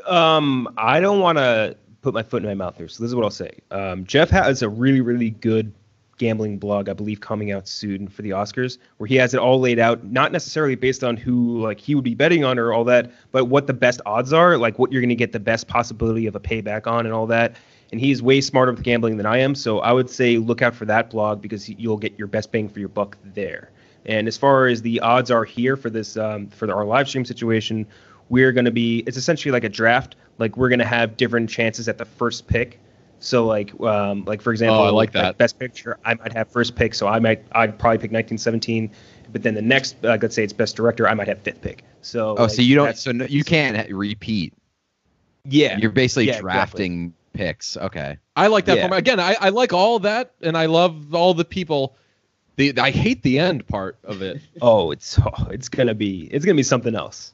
Um, 0.07 0.73
I 0.77 1.01
don't 1.01 1.21
want 1.21 1.39
to 1.39 1.77
put 2.03 2.15
my 2.15 2.23
foot 2.23 2.43
in 2.43 2.49
my 2.49 2.55
mouth 2.55 2.77
here, 2.77 2.89
so 2.89 3.03
this 3.03 3.09
is 3.09 3.15
what 3.15 3.25
I'll 3.25 3.31
say. 3.31 3.59
Um, 3.71 4.05
Jeff 4.05 4.31
has 4.31 4.63
a 4.63 4.69
really, 4.69 5.01
really 5.01 5.31
good 5.31 5.73
gambling 6.19 6.59
blog, 6.59 6.89
I 6.89 6.93
believe, 6.93 7.21
coming 7.21 7.53
out 7.53 7.67
soon 7.67 8.09
for 8.09 8.23
the 8.23 8.31
Oscars, 8.31 8.79
where 8.99 9.07
he 9.07 9.17
has 9.17 9.35
it 9.35 9.41
all 9.41 9.61
laid 9.61 9.79
out, 9.79 10.05
not 10.05 10.33
necessarily 10.33 10.75
based 10.75 11.05
on 11.05 11.17
who 11.17 11.61
like 11.61 11.81
he 11.81 11.95
would 11.95 12.05
be 12.05 12.15
betting 12.15 12.45
on 12.45 12.59
or 12.59 12.73
all 12.73 12.85
that, 12.85 13.11
but 13.33 13.47
what 13.47 13.67
the 13.67 13.75
best 13.75 14.01
odds 14.07 14.33
are, 14.33 14.57
like 14.57 14.79
what 14.79 14.93
you're 14.93 15.03
going 15.03 15.09
to 15.09 15.15
get 15.15 15.33
the 15.33 15.41
best 15.41 15.69
possibility 15.69 16.27
of 16.27 16.35
a 16.35 16.41
payback 16.41 16.87
on 16.87 17.07
and 17.07 17.15
all 17.15 17.27
that. 17.27 17.57
And 17.93 18.01
he's 18.01 18.23
way 18.23 18.41
smarter 18.41 18.73
with 18.73 18.83
gambling 18.83 19.17
than 19.17 19.27
I 19.27 19.39
am, 19.39 19.55
so 19.55 19.81
I 19.81 19.93
would 19.93 20.11
say 20.11 20.39
look 20.39 20.63
out 20.63 20.75
for 20.75 20.85
that 20.87 21.11
blog 21.11 21.41
because 21.41 21.69
you'll 21.69 21.97
get 21.97 22.19
your 22.19 22.27
best 22.27 22.51
bang 22.51 22.69
for 22.69 22.81
your 22.81 22.89
buck 22.89 23.17
there. 23.25 23.71
And 24.07 24.29
as 24.29 24.37
far 24.37 24.67
as 24.67 24.83
the 24.83 25.01
odds 25.01 25.31
are 25.31 25.45
here 25.45 25.77
for 25.77 25.91
this 25.91 26.17
um, 26.17 26.49
for 26.49 26.73
our 26.73 26.85
live 26.85 27.09
stream 27.09 27.25
situation, 27.25 27.87
we're 28.29 28.53
going 28.53 28.65
to 28.65 28.71
be 28.71 28.99
it's 29.07 29.17
essentially 29.17 29.53
like 29.53 29.65
a 29.65 29.69
draft. 29.69 30.17
Like 30.39 30.57
we're 30.57 30.69
going 30.69 30.81
to 30.81 30.85
have 30.85 31.17
different 31.17 31.49
chances 31.49 31.89
at 31.89 31.99
the 31.99 32.05
first 32.05 32.47
pick. 32.47 32.81
So 33.21 33.47
like 33.47 33.79
um, 33.81 34.25
like 34.27 34.43
for 34.43 34.53
example, 34.53 34.83
Oh, 34.83 34.87
I 34.87 34.91
like 34.91 35.13
that. 35.13 35.39
best 35.39 35.59
picture, 35.59 35.99
I 36.05 36.15
might 36.15 36.33
have 36.33 36.49
first 36.51 36.75
pick, 36.77 36.95
so 36.95 37.07
I 37.07 37.19
might 37.21 37.43
I'd 37.53 37.79
probably 37.79 37.99
pick 37.99 38.13
1917. 38.13 38.91
But 39.33 39.43
then 39.43 39.55
the 39.55 39.63
next, 39.63 39.97
like, 40.03 40.23
let's 40.23 40.35
say 40.35 40.45
it's 40.45 40.53
best 40.53 40.77
director, 40.77 41.09
I 41.09 41.15
might 41.15 41.27
have 41.29 41.41
fifth 41.41 41.61
pick. 41.63 41.83
So 42.03 42.37
Oh, 42.37 42.43
like, 42.43 42.51
so 42.51 42.63
you 42.63 42.75
don't 42.75 42.97
so 42.97 43.13
no, 43.13 43.25
you 43.25 43.43
can't 43.45 43.91
repeat. 43.91 44.53
yeah 45.45 45.79
You're 45.79 45.91
basically 45.91 46.27
Yeah, 46.27 46.33
exactly. 46.39 46.51
drafting 46.53 47.15
picks. 47.33 47.77
Okay. 47.77 48.19
I 48.37 48.47
like 48.49 48.67
that 48.67 48.77
Yeah. 48.77 48.83
format. 48.83 48.99
Again, 48.99 49.21
I, 49.21 49.37
I 49.41 49.49
like 49.49 49.73
all 49.73 50.01
that, 50.01 50.35
and 50.43 50.57
I 50.57 50.67
love 50.67 51.15
all 51.15 51.35
the 51.35 51.45
people. 51.45 51.97
The 52.57 52.79
I 52.79 52.91
hate 52.91 53.23
the 53.23 53.39
end 53.39 53.67
part 53.67 53.99
of 54.05 54.23
it. 54.23 54.41
Oh, 54.61 54.91
it's 54.93 55.19
oh, 55.19 55.49
it's 55.51 55.69
gonna 55.69 55.95
be 55.95 56.29
it's 56.31 56.45
gonna 56.45 56.55
be 56.57 56.63
something 56.63 56.95
else. 56.95 57.33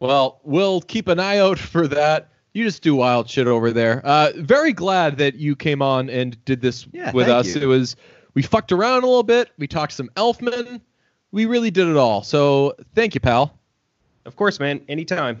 Well, 0.00 0.40
we'll 0.44 0.80
keep 0.80 1.08
an 1.08 1.20
eye 1.20 1.38
out 1.38 1.58
for 1.58 1.86
that. 1.88 2.28
You 2.58 2.64
just 2.64 2.82
do 2.82 2.96
wild 2.96 3.30
shit 3.30 3.46
over 3.46 3.70
there. 3.70 4.04
Uh, 4.04 4.32
very 4.34 4.72
glad 4.72 5.18
that 5.18 5.36
you 5.36 5.54
came 5.54 5.80
on 5.80 6.10
and 6.10 6.44
did 6.44 6.60
this 6.60 6.88
Yeah, 6.90 7.12
with 7.12 7.28
us. 7.28 7.54
you. 7.54 7.62
It 7.62 7.66
was 7.66 7.94
we 8.34 8.42
fucked 8.42 8.72
around 8.72 9.04
a 9.04 9.06
little 9.06 9.22
bit. 9.22 9.50
We 9.58 9.68
talked 9.68 9.92
some 9.92 10.10
Elfman. 10.16 10.80
We 11.30 11.46
really 11.46 11.70
did 11.70 11.86
it 11.86 11.96
all. 11.96 12.24
So 12.24 12.74
thank 12.96 13.14
you, 13.14 13.20
pal. 13.20 13.56
Of 14.24 14.34
course, 14.34 14.58
man. 14.58 14.80
Anytime. 14.88 15.40